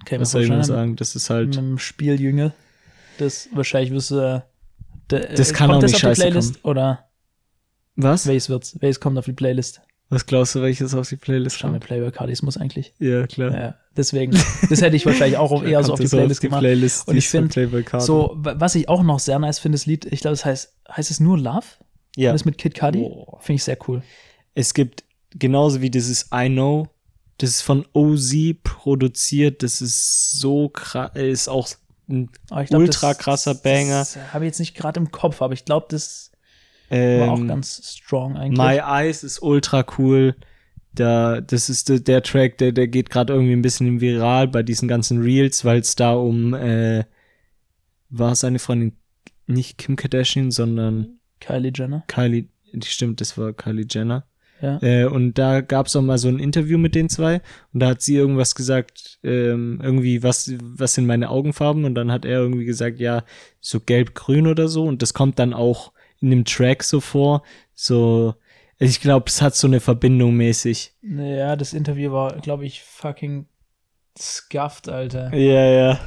okay, 0.01 0.19
was 0.19 0.33
soll 0.33 0.43
ich 0.43 0.49
mal 0.49 0.65
sagen, 0.65 0.97
das 0.97 1.15
ist 1.15 1.29
mit 1.29 1.37
halt, 1.37 1.59
einem 1.59 1.79
Spieljüngel. 1.79 2.53
Das 3.19 3.49
wahrscheinlich 3.53 3.93
wirst 3.93 4.11
du. 4.11 4.45
äh, 5.13 5.37
Das 5.37 5.53
kann 5.53 5.69
kommt 5.69 5.79
auch 5.79 5.81
das 5.83 5.93
nicht 5.93 6.05
auf 6.07 6.13
die 6.13 6.21
scheiße 6.21 6.21
Playlist 6.23 6.65
Oder 6.65 7.11
was? 7.97 8.27
welches 8.27 8.49
wird's? 8.49 8.77
Welches 8.81 9.01
kommt 9.01 9.19
auf 9.19 9.27
die 9.27 9.33
Playlist? 9.33 9.83
Was 10.11 10.27
glaubst 10.27 10.55
du, 10.57 10.61
welches 10.63 10.93
auf 10.95 11.09
die 11.09 11.17
Playlist 11.17 11.59
Schau 11.59 11.69
kommt? 11.71 12.43
Muss 12.43 12.57
eigentlich. 12.57 12.93
Ja, 12.99 13.27
klar. 13.27 13.53
Ja, 13.55 13.75
deswegen. 13.97 14.33
Das 14.69 14.83
hätte 14.83 14.97
ich 14.97 15.07
wahrscheinlich 15.07 15.39
auch 15.39 15.51
auf, 15.53 15.65
eher 15.65 15.83
so 15.85 15.93
auf 15.95 16.01
die 16.01 16.05
Kommt 16.09 16.13
das 16.13 16.19
Playlist 16.19 16.41
gemacht. 16.41 16.61
Playlist, 16.61 17.09
Und 17.09 17.15
die 17.15 17.19
ich 17.19 17.25
ist 17.27 17.31
von 17.31 17.41
find, 17.43 17.53
Playboy 17.53 17.83
Cardi. 17.85 18.05
So, 18.05 18.33
wa- 18.37 18.55
was 18.59 18.75
ich 18.75 18.89
auch 18.89 19.03
noch 19.05 19.21
sehr 19.21 19.39
nice 19.39 19.59
finde, 19.61 19.77
das 19.79 19.87
Lied, 19.87 20.05
ich 20.07 20.21
glaube, 20.21 20.33
das 20.33 20.45
heißt, 20.45 20.75
heißt 20.95 21.11
es 21.11 21.21
nur 21.21 21.39
Love? 21.39 21.65
ja. 22.17 22.33
Das 22.33 22.45
mit 22.45 22.59
Kid 22.59 22.75
Cudi? 22.79 22.99
Boah. 22.99 23.39
Finde 23.41 23.57
ich 23.57 23.65
sehr 23.65 23.79
cool. 23.89 24.03
Es 24.55 24.75
gibt 24.75 25.05
genauso 25.31 25.81
wie 25.81 25.91
dieses 25.91 26.27
I 26.35 26.49
Know, 26.49 26.89
das 27.39 27.51
ist 27.51 27.63
von 27.63 27.87
OZ 27.95 28.35
produziert, 28.65 29.63
das 29.63 29.81
ist 29.81 30.33
so 30.33 30.69
krass, 30.71 31.13
ist 31.15 31.49
auch 31.49 31.69
ein 32.09 32.29
ich 32.63 32.69
glaub, 32.69 32.81
ultra 32.81 33.09
das- 33.11 33.19
krasser 33.19 33.55
Banger. 33.55 34.01
Das 34.01 34.17
habe 34.33 34.45
ich 34.45 34.49
jetzt 34.49 34.59
nicht 34.59 34.75
gerade 34.75 34.99
im 34.99 35.13
Kopf, 35.13 35.41
aber 35.41 35.55
ich 35.55 35.65
glaube, 35.65 35.87
das 35.89 36.30
war 36.91 37.33
auch 37.33 37.39
Ähm, 37.39 37.49
ganz 37.49 37.97
strong 37.97 38.37
eigentlich. 38.37 38.59
My 38.59 38.79
Eyes 38.79 39.23
ist 39.23 39.43
ultra 39.43 39.85
cool. 39.99 40.35
Da, 40.93 41.41
das 41.41 41.71
ist 41.71 41.89
der, 41.89 42.01
der 42.01 42.23
Track, 42.23 42.59
der, 42.59 42.73
der 42.73 42.89
geht 42.89 43.11
gerade 43.11 43.33
irgendwie 43.33 43.53
ein 43.53 43.63
bisschen 43.63 44.01
viral 44.01 44.49
bei 44.49 44.63
diesen 44.63 44.89
ganzen 44.89 45.23
Reels, 45.23 45.65
weil 45.65 45.79
es 45.79 45.95
da 45.95 46.13
um 46.15 46.53
äh, 46.55 47.05
war 48.09 48.35
seine 48.35 48.59
Freundin 48.59 48.97
nicht 49.47 49.79
Kim 49.79 49.97
Kardashian, 49.97 50.51
sondern 50.51 51.21
Kylie 51.39 51.73
Jenner. 51.75 52.05
Kylie, 52.09 52.49
stimmt, 52.85 53.21
das 53.21 53.39
war 53.39 53.53
Kylie 53.53 53.87
Jenner. 53.89 54.25
Ja. 54.61 54.79
Äh, 54.83 55.07
und 55.07 55.39
da 55.39 55.63
gab 55.63 55.87
es 55.87 55.97
auch 55.97 56.03
mal 56.03 56.19
so 56.19 56.29
ein 56.29 56.39
Interview 56.39 56.77
mit 56.77 56.95
den 56.95 57.09
zwei 57.09 57.41
und 57.73 57.81
da 57.81 57.89
hat 57.89 58.03
sie 58.03 58.17
irgendwas 58.17 58.55
gesagt, 58.55 59.19
ähm, 59.23 59.81
irgendwie 59.83 60.23
was, 60.23 60.53
was 60.63 60.95
sind 60.95 61.07
meine 61.07 61.31
Augenfarben 61.31 61.85
und 61.85 61.95
dann 61.95 62.13
hat 62.13 62.25
er 62.25 62.41
irgendwie 62.41 62.67
gesagt, 62.67 63.01
ja, 63.01 63.25
so 63.61 63.81
gelb-grün 63.81 64.47
oder 64.47 64.69
so 64.69 64.85
und 64.85 65.01
das 65.03 65.15
kommt 65.15 65.39
dann 65.39 65.55
auch 65.55 65.93
in 66.21 66.31
dem 66.31 66.45
Track 66.45 66.83
so 66.83 67.01
vor, 67.01 67.43
so, 67.75 68.35
ich 68.79 69.01
glaube, 69.01 69.27
es 69.29 69.43
hat 69.43 69.55
so 69.55 69.67
eine 69.67 69.81
Verbindung 69.81 70.37
mäßig. 70.37 70.93
Ja, 71.03 71.57
das 71.57 71.73
Interview 71.73 72.13
war, 72.13 72.37
glaube 72.37 72.65
ich, 72.67 72.83
fucking 72.83 73.47
scuffed, 74.19 74.89
Alter. 74.89 75.35
Ja, 75.35 75.65
ja. 75.65 76.01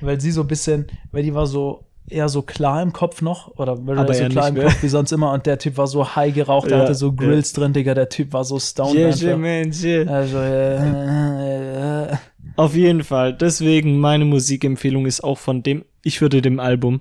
Weil 0.00 0.20
sie 0.20 0.30
so 0.32 0.42
ein 0.42 0.48
bisschen, 0.48 0.86
weil 1.12 1.22
die 1.22 1.34
war 1.34 1.46
so 1.46 1.84
eher 2.08 2.28
so 2.28 2.42
klar 2.42 2.82
im 2.82 2.92
Kopf 2.92 3.22
noch, 3.22 3.48
oder 3.56 3.86
weil 3.86 3.98
Aber 3.98 4.12
so 4.12 4.26
klar 4.26 4.48
im 4.48 4.54
mehr. 4.54 4.64
Kopf 4.64 4.82
wie 4.82 4.88
sonst 4.88 5.12
immer 5.12 5.32
und 5.32 5.46
der 5.46 5.58
Typ 5.58 5.78
war 5.78 5.86
so 5.86 6.14
high 6.16 6.34
geraucht, 6.34 6.70
der 6.70 6.78
Ja, 6.78 6.84
hatte 6.84 6.94
so 6.94 7.12
Grills 7.12 7.52
drin, 7.52 7.72
Digga, 7.72 7.94
der 7.94 8.08
Typ 8.08 8.32
war 8.32 8.44
so 8.44 8.58
stoned 8.58 8.94
Yeah, 8.94 9.14
yeah, 9.16 9.36
man, 9.36 9.72
yeah. 9.72 10.12
Also, 10.12 10.38
äh, 10.38 12.12
äh, 12.12 12.16
Auf 12.56 12.74
jeden 12.74 13.04
Fall. 13.04 13.32
Deswegen 13.34 13.98
meine 13.98 14.24
Musikempfehlung 14.26 15.06
ist 15.06 15.22
auch 15.24 15.38
von 15.38 15.62
dem, 15.62 15.84
ich 16.02 16.20
würde 16.20 16.42
dem 16.42 16.60
Album 16.60 17.00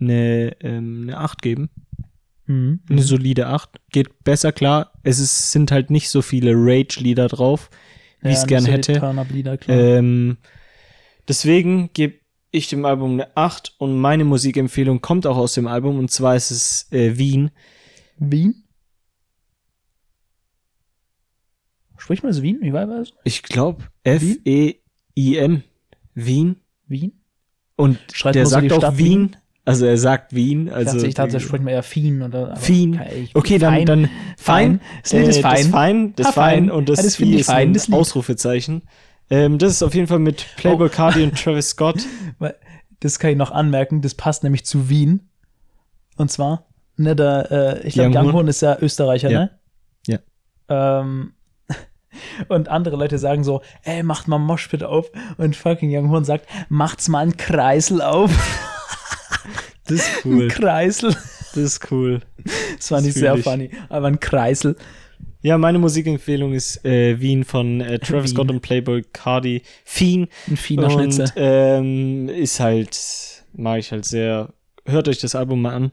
eine, 0.00 0.56
ähm, 0.60 1.02
eine 1.04 1.18
8 1.18 1.42
geben. 1.42 1.70
mhm. 2.46 2.80
Eine 2.88 3.02
solide 3.02 3.48
8. 3.48 3.70
Geht 3.90 4.24
besser 4.24 4.52
klar. 4.52 4.92
Es 5.02 5.18
ist, 5.18 5.52
sind 5.52 5.70
halt 5.72 5.90
nicht 5.90 6.08
so 6.08 6.22
viele 6.22 6.52
Rage-Lieder 6.54 7.28
drauf, 7.28 7.70
wie 8.20 8.28
ich 8.28 8.34
es 8.34 8.42
Ja, 8.42 8.46
gern 8.46 8.64
so 8.64 8.72
hätte. 8.72 8.92
Ähm, 9.68 10.36
deswegen 11.28 11.90
gebe 11.92 12.14
ich 12.50 12.68
dem 12.68 12.84
Album 12.84 13.12
eine 13.12 13.36
8 13.36 13.74
und 13.78 13.98
meine 13.98 14.24
Musikempfehlung 14.24 15.00
kommt 15.00 15.26
auch 15.26 15.36
aus 15.36 15.54
dem 15.54 15.66
Album 15.66 15.98
und 15.98 16.10
zwar 16.10 16.36
ist 16.36 16.50
es 16.50 16.92
äh, 16.92 17.18
Wien. 17.18 17.50
Wien? 18.18 18.64
Spricht 21.98 22.22
man 22.22 22.32
das 22.32 22.42
Wien? 22.42 22.58
Wie 22.60 22.72
war 22.72 22.86
das? 22.86 23.12
Ich 23.24 23.42
glaube 23.42 23.84
F-E-I-N. 24.04 25.64
Wien. 26.14 26.56
Wien? 26.86 27.20
Und 27.76 27.98
Schreibt 28.12 28.36
der 28.36 28.46
so 28.46 28.50
sagt 28.52 28.72
auch 28.72 28.78
Stadt 28.78 28.98
Wien. 28.98 29.36
Also 29.66 29.84
er 29.84 29.98
sagt 29.98 30.32
Wien. 30.34 30.70
Also, 30.70 31.04
ich 31.04 31.14
dachte, 31.14 31.36
ich 31.36 31.42
spricht 31.42 31.62
man 31.64 31.74
eher 31.74 31.82
Fien 31.82 32.22
oder. 32.22 32.56
Fien. 32.56 32.98
Okay, 33.34 33.58
dann, 33.58 33.74
fein. 33.74 33.86
dann 33.86 34.10
fein. 34.38 34.80
Das 35.02 35.12
Lied 35.12 35.26
ist 35.28 35.36
Äh, 35.38 35.42
fein. 35.42 35.56
Das 35.56 35.66
fein, 35.70 36.12
das 36.16 36.26
Ah, 36.28 36.32
fein 36.32 36.70
und 36.70 36.88
das, 36.88 36.98
Ja, 36.98 37.02
das 37.04 37.16
finde 37.16 37.34
ich 37.34 37.40
ist 37.40 37.46
fein, 37.46 37.70
ein 37.70 37.74
das. 37.74 37.92
Ausrufezeichen. 37.92 38.82
Ähm, 39.28 39.58
das 39.58 39.72
ist 39.72 39.82
auf 39.82 39.94
jeden 39.94 40.06
Fall 40.06 40.20
mit 40.20 40.46
Playboy 40.56 40.86
Oh. 40.86 40.90
Cardi 40.94 41.22
und 41.24 41.36
Travis 41.36 41.68
Scott. 41.70 42.02
Das 43.00 43.18
kann 43.18 43.30
ich 43.30 43.36
noch 43.36 43.50
anmerken, 43.50 44.00
das 44.00 44.14
passt 44.14 44.42
nämlich 44.42 44.64
zu 44.64 44.88
Wien. 44.88 45.28
Und 46.16 46.30
zwar 46.30 46.66
Ne, 46.96 47.14
der, 47.14 47.82
äh, 47.82 47.86
ich 47.86 47.92
glaube, 47.92 48.08
Young 48.08 48.16
Young 48.16 48.24
Horn. 48.26 48.34
Horn 48.36 48.48
ist 48.48 48.62
ja 48.62 48.78
Österreicher, 48.80 49.30
Ja. 49.30 49.38
ne? 49.40 49.50
Ja. 50.06 51.00
Ähm, 51.02 51.34
und 52.48 52.68
andere 52.70 52.96
Leute 52.96 53.18
sagen 53.18 53.44
so, 53.44 53.60
ey, 53.82 54.02
macht 54.02 54.28
mal 54.28 54.38
Moshpit 54.38 54.82
auf. 54.82 55.10
Und 55.36 55.56
fucking 55.56 55.94
Young 55.94 56.08
Horn 56.10 56.24
sagt, 56.24 56.46
macht's 56.70 57.08
mal 57.10 57.18
einen 57.18 57.36
Kreisel 57.36 58.00
auf. 58.00 58.30
Das 59.88 59.98
ist 59.98 60.24
Ein 60.24 60.48
Kreisel. 60.48 61.10
Das 61.54 61.56
ist 61.56 61.90
cool. 61.90 62.20
Das 62.76 62.88
fand 62.88 63.06
Das 63.06 63.06
ich 63.06 63.14
sehr 63.14 63.34
ich. 63.34 63.42
funny. 63.44 63.70
Aber 63.88 64.08
ein 64.08 64.20
Kreisel. 64.20 64.76
Ja, 65.42 65.56
meine 65.58 65.78
Musikempfehlung 65.78 66.52
ist 66.54 66.84
äh, 66.84 67.20
Wien 67.20 67.44
von 67.44 67.80
äh, 67.80 67.98
Travis. 67.98 68.32
Scott 68.32 68.50
und 68.50 68.60
Playboy 68.60 69.02
Cardi. 69.12 69.62
Fiend. 69.84 70.28
Ein 70.48 70.56
Fiener 70.56 70.90
Schnitzel. 70.90 71.24
Und 71.26 71.32
ähm, 71.36 72.28
ist 72.28 72.58
halt, 72.60 72.98
mag 73.54 73.78
ich 73.78 73.92
halt 73.92 74.04
sehr. 74.04 74.52
Hört 74.84 75.08
euch 75.08 75.18
das 75.18 75.34
Album 75.34 75.62
mal 75.62 75.74
an. 75.74 75.92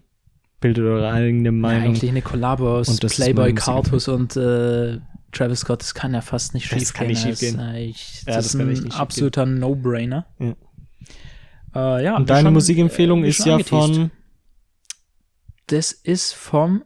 Bildet 0.59 0.85
eure 0.85 1.11
eigene 1.11 1.45
Ja, 1.45 1.51
Meinung. 1.51 1.83
eigentlich 1.89 2.09
eine 2.09 2.21
Kollabo 2.21 2.77
aus 2.77 2.95
das 2.97 3.15
Playboy. 3.15 3.53
Cartus 3.53 4.07
und 4.07 4.35
äh, 4.37 4.97
Travis 5.31 5.59
Scott. 5.59 5.81
Das 5.81 5.93
kann 5.93 6.13
ja 6.13 6.21
fast 6.21 6.53
nicht 6.53 6.71
Das 6.71 6.79
schief 6.79 6.93
kann 6.93 7.07
gehen. 7.07 7.15
nicht 7.15 7.21
schiefgehen. 7.39 7.57
Das, 7.57 7.75
äh, 7.75 7.83
ich- 7.85 8.23
Ja, 8.25 8.33
das 8.33 8.35
das 8.35 8.45
ist 8.55 8.57
kann 8.59 8.69
ein 8.69 8.91
absoluter 8.91 9.45
No-Brainer. 9.45 10.25
Ja. 10.39 10.53
Äh, 11.75 12.03
ja, 12.03 12.15
und 12.15 12.29
deine 12.29 12.47
schon, 12.47 12.53
Musikempfehlung 12.53 13.23
äh, 13.23 13.29
ist 13.29 13.45
ja 13.45 13.53
angeteased. 13.53 13.95
von. 13.95 14.11
Das 15.67 15.91
ist 15.91 16.33
vom 16.33 16.83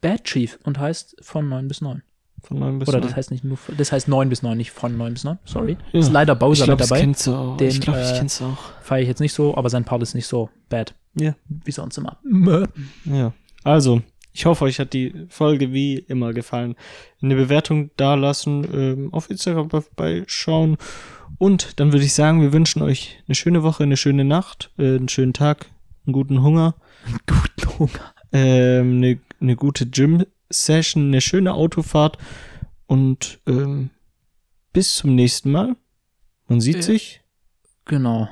Bad 0.00 0.24
Chief 0.24 0.58
und 0.64 0.78
heißt 0.78 1.16
von 1.20 1.48
9 1.48 1.68
bis 1.68 1.80
9. 1.80 2.02
Von 2.42 2.58
9 2.58 2.78
bis 2.80 2.88
Oder 2.88 2.98
9. 2.98 3.08
das 3.08 3.16
heißt 3.16 3.30
nicht 3.30 3.44
nur, 3.44 3.56
das 3.78 3.92
heißt 3.92 4.08
9 4.08 4.28
bis 4.28 4.42
9, 4.42 4.56
nicht 4.56 4.70
von 4.72 4.96
9 4.96 5.14
bis 5.14 5.24
9. 5.24 5.38
Sorry. 5.44 5.78
Ja. 5.92 6.00
Ist 6.00 6.12
leider 6.12 6.34
ich 6.34 6.38
Bowser 6.38 6.64
glaube, 6.66 6.72
mit 6.72 6.80
das 6.82 6.88
dabei. 6.88 7.00
kennst 7.00 7.26
du 7.26 7.34
auch. 7.34 7.56
Den, 7.56 7.68
ich 7.68 7.80
glaube, 7.80 8.02
ich 8.02 8.10
äh, 8.10 8.18
kenn's 8.18 8.42
auch. 8.42 8.58
Feiere 8.82 9.02
ich 9.02 9.08
jetzt 9.08 9.20
nicht 9.20 9.32
so, 9.32 9.56
aber 9.56 9.70
sein 9.70 9.84
Part 9.84 10.02
ist 10.02 10.14
nicht 10.14 10.26
so 10.26 10.50
bad. 10.68 10.94
Ja. 11.14 11.34
Wie 11.48 11.70
sonst 11.70 11.96
immer. 11.96 12.18
Ja. 13.04 13.32
Also, 13.62 14.02
ich 14.32 14.44
hoffe, 14.46 14.64
euch 14.64 14.80
hat 14.80 14.92
die 14.92 15.14
Folge 15.28 15.72
wie 15.72 15.94
immer 15.96 16.32
gefallen. 16.32 16.74
Eine 17.22 17.36
Bewertung 17.36 17.90
dalassen, 17.96 18.66
ähm, 18.74 19.14
auf 19.14 19.30
Instagram 19.30 19.70
vorbeischauen. 19.70 20.76
Und 21.38 21.78
dann 21.80 21.92
würde 21.92 22.04
ich 22.04 22.14
sagen, 22.14 22.40
wir 22.40 22.52
wünschen 22.52 22.82
euch 22.82 23.22
eine 23.26 23.34
schöne 23.34 23.62
Woche, 23.62 23.82
eine 23.82 23.96
schöne 23.96 24.24
Nacht, 24.24 24.70
äh, 24.78 24.96
einen 24.96 25.08
schönen 25.08 25.32
Tag, 25.32 25.66
einen 26.06 26.12
guten 26.12 26.42
Hunger, 26.42 26.74
Guten 27.26 27.78
Hunger. 27.78 28.14
ähm, 28.32 28.96
eine, 28.98 29.18
eine 29.40 29.56
gute 29.56 29.86
Gym-Session, 29.86 31.08
eine 31.08 31.20
schöne 31.20 31.54
Autofahrt 31.54 32.18
und 32.86 33.40
ähm, 33.46 33.90
bis 34.72 34.94
zum 34.96 35.14
nächsten 35.14 35.50
Mal. 35.50 35.76
Man 36.48 36.60
sieht 36.60 36.76
Ja. 36.76 36.82
sich 36.82 37.20
Genau. 37.84 38.28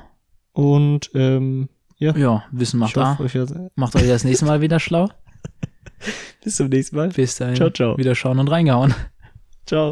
und 0.53 1.11
ähm, 1.13 1.69
ja, 1.97 2.15
Ja, 2.17 2.43
Wissen 2.51 2.79
macht 2.79 2.97
da. 2.97 3.17
euch 3.19 3.33
Macht 3.75 3.95
euch 3.95 4.07
das 4.07 4.23
nächste 4.23 4.45
Mal 4.45 4.61
wieder 4.61 4.79
schlau. 4.79 5.09
bis 6.43 6.55
zum 6.55 6.67
nächsten 6.69 6.95
Mal. 6.95 7.09
Bis 7.09 7.35
dahin. 7.35 7.55
Ciao, 7.55 7.69
ciao. 7.69 7.97
Wieder 7.97 8.15
schauen 8.15 8.39
und 8.39 8.47
reingehauen. 8.49 8.93
Ciao. 9.65 9.81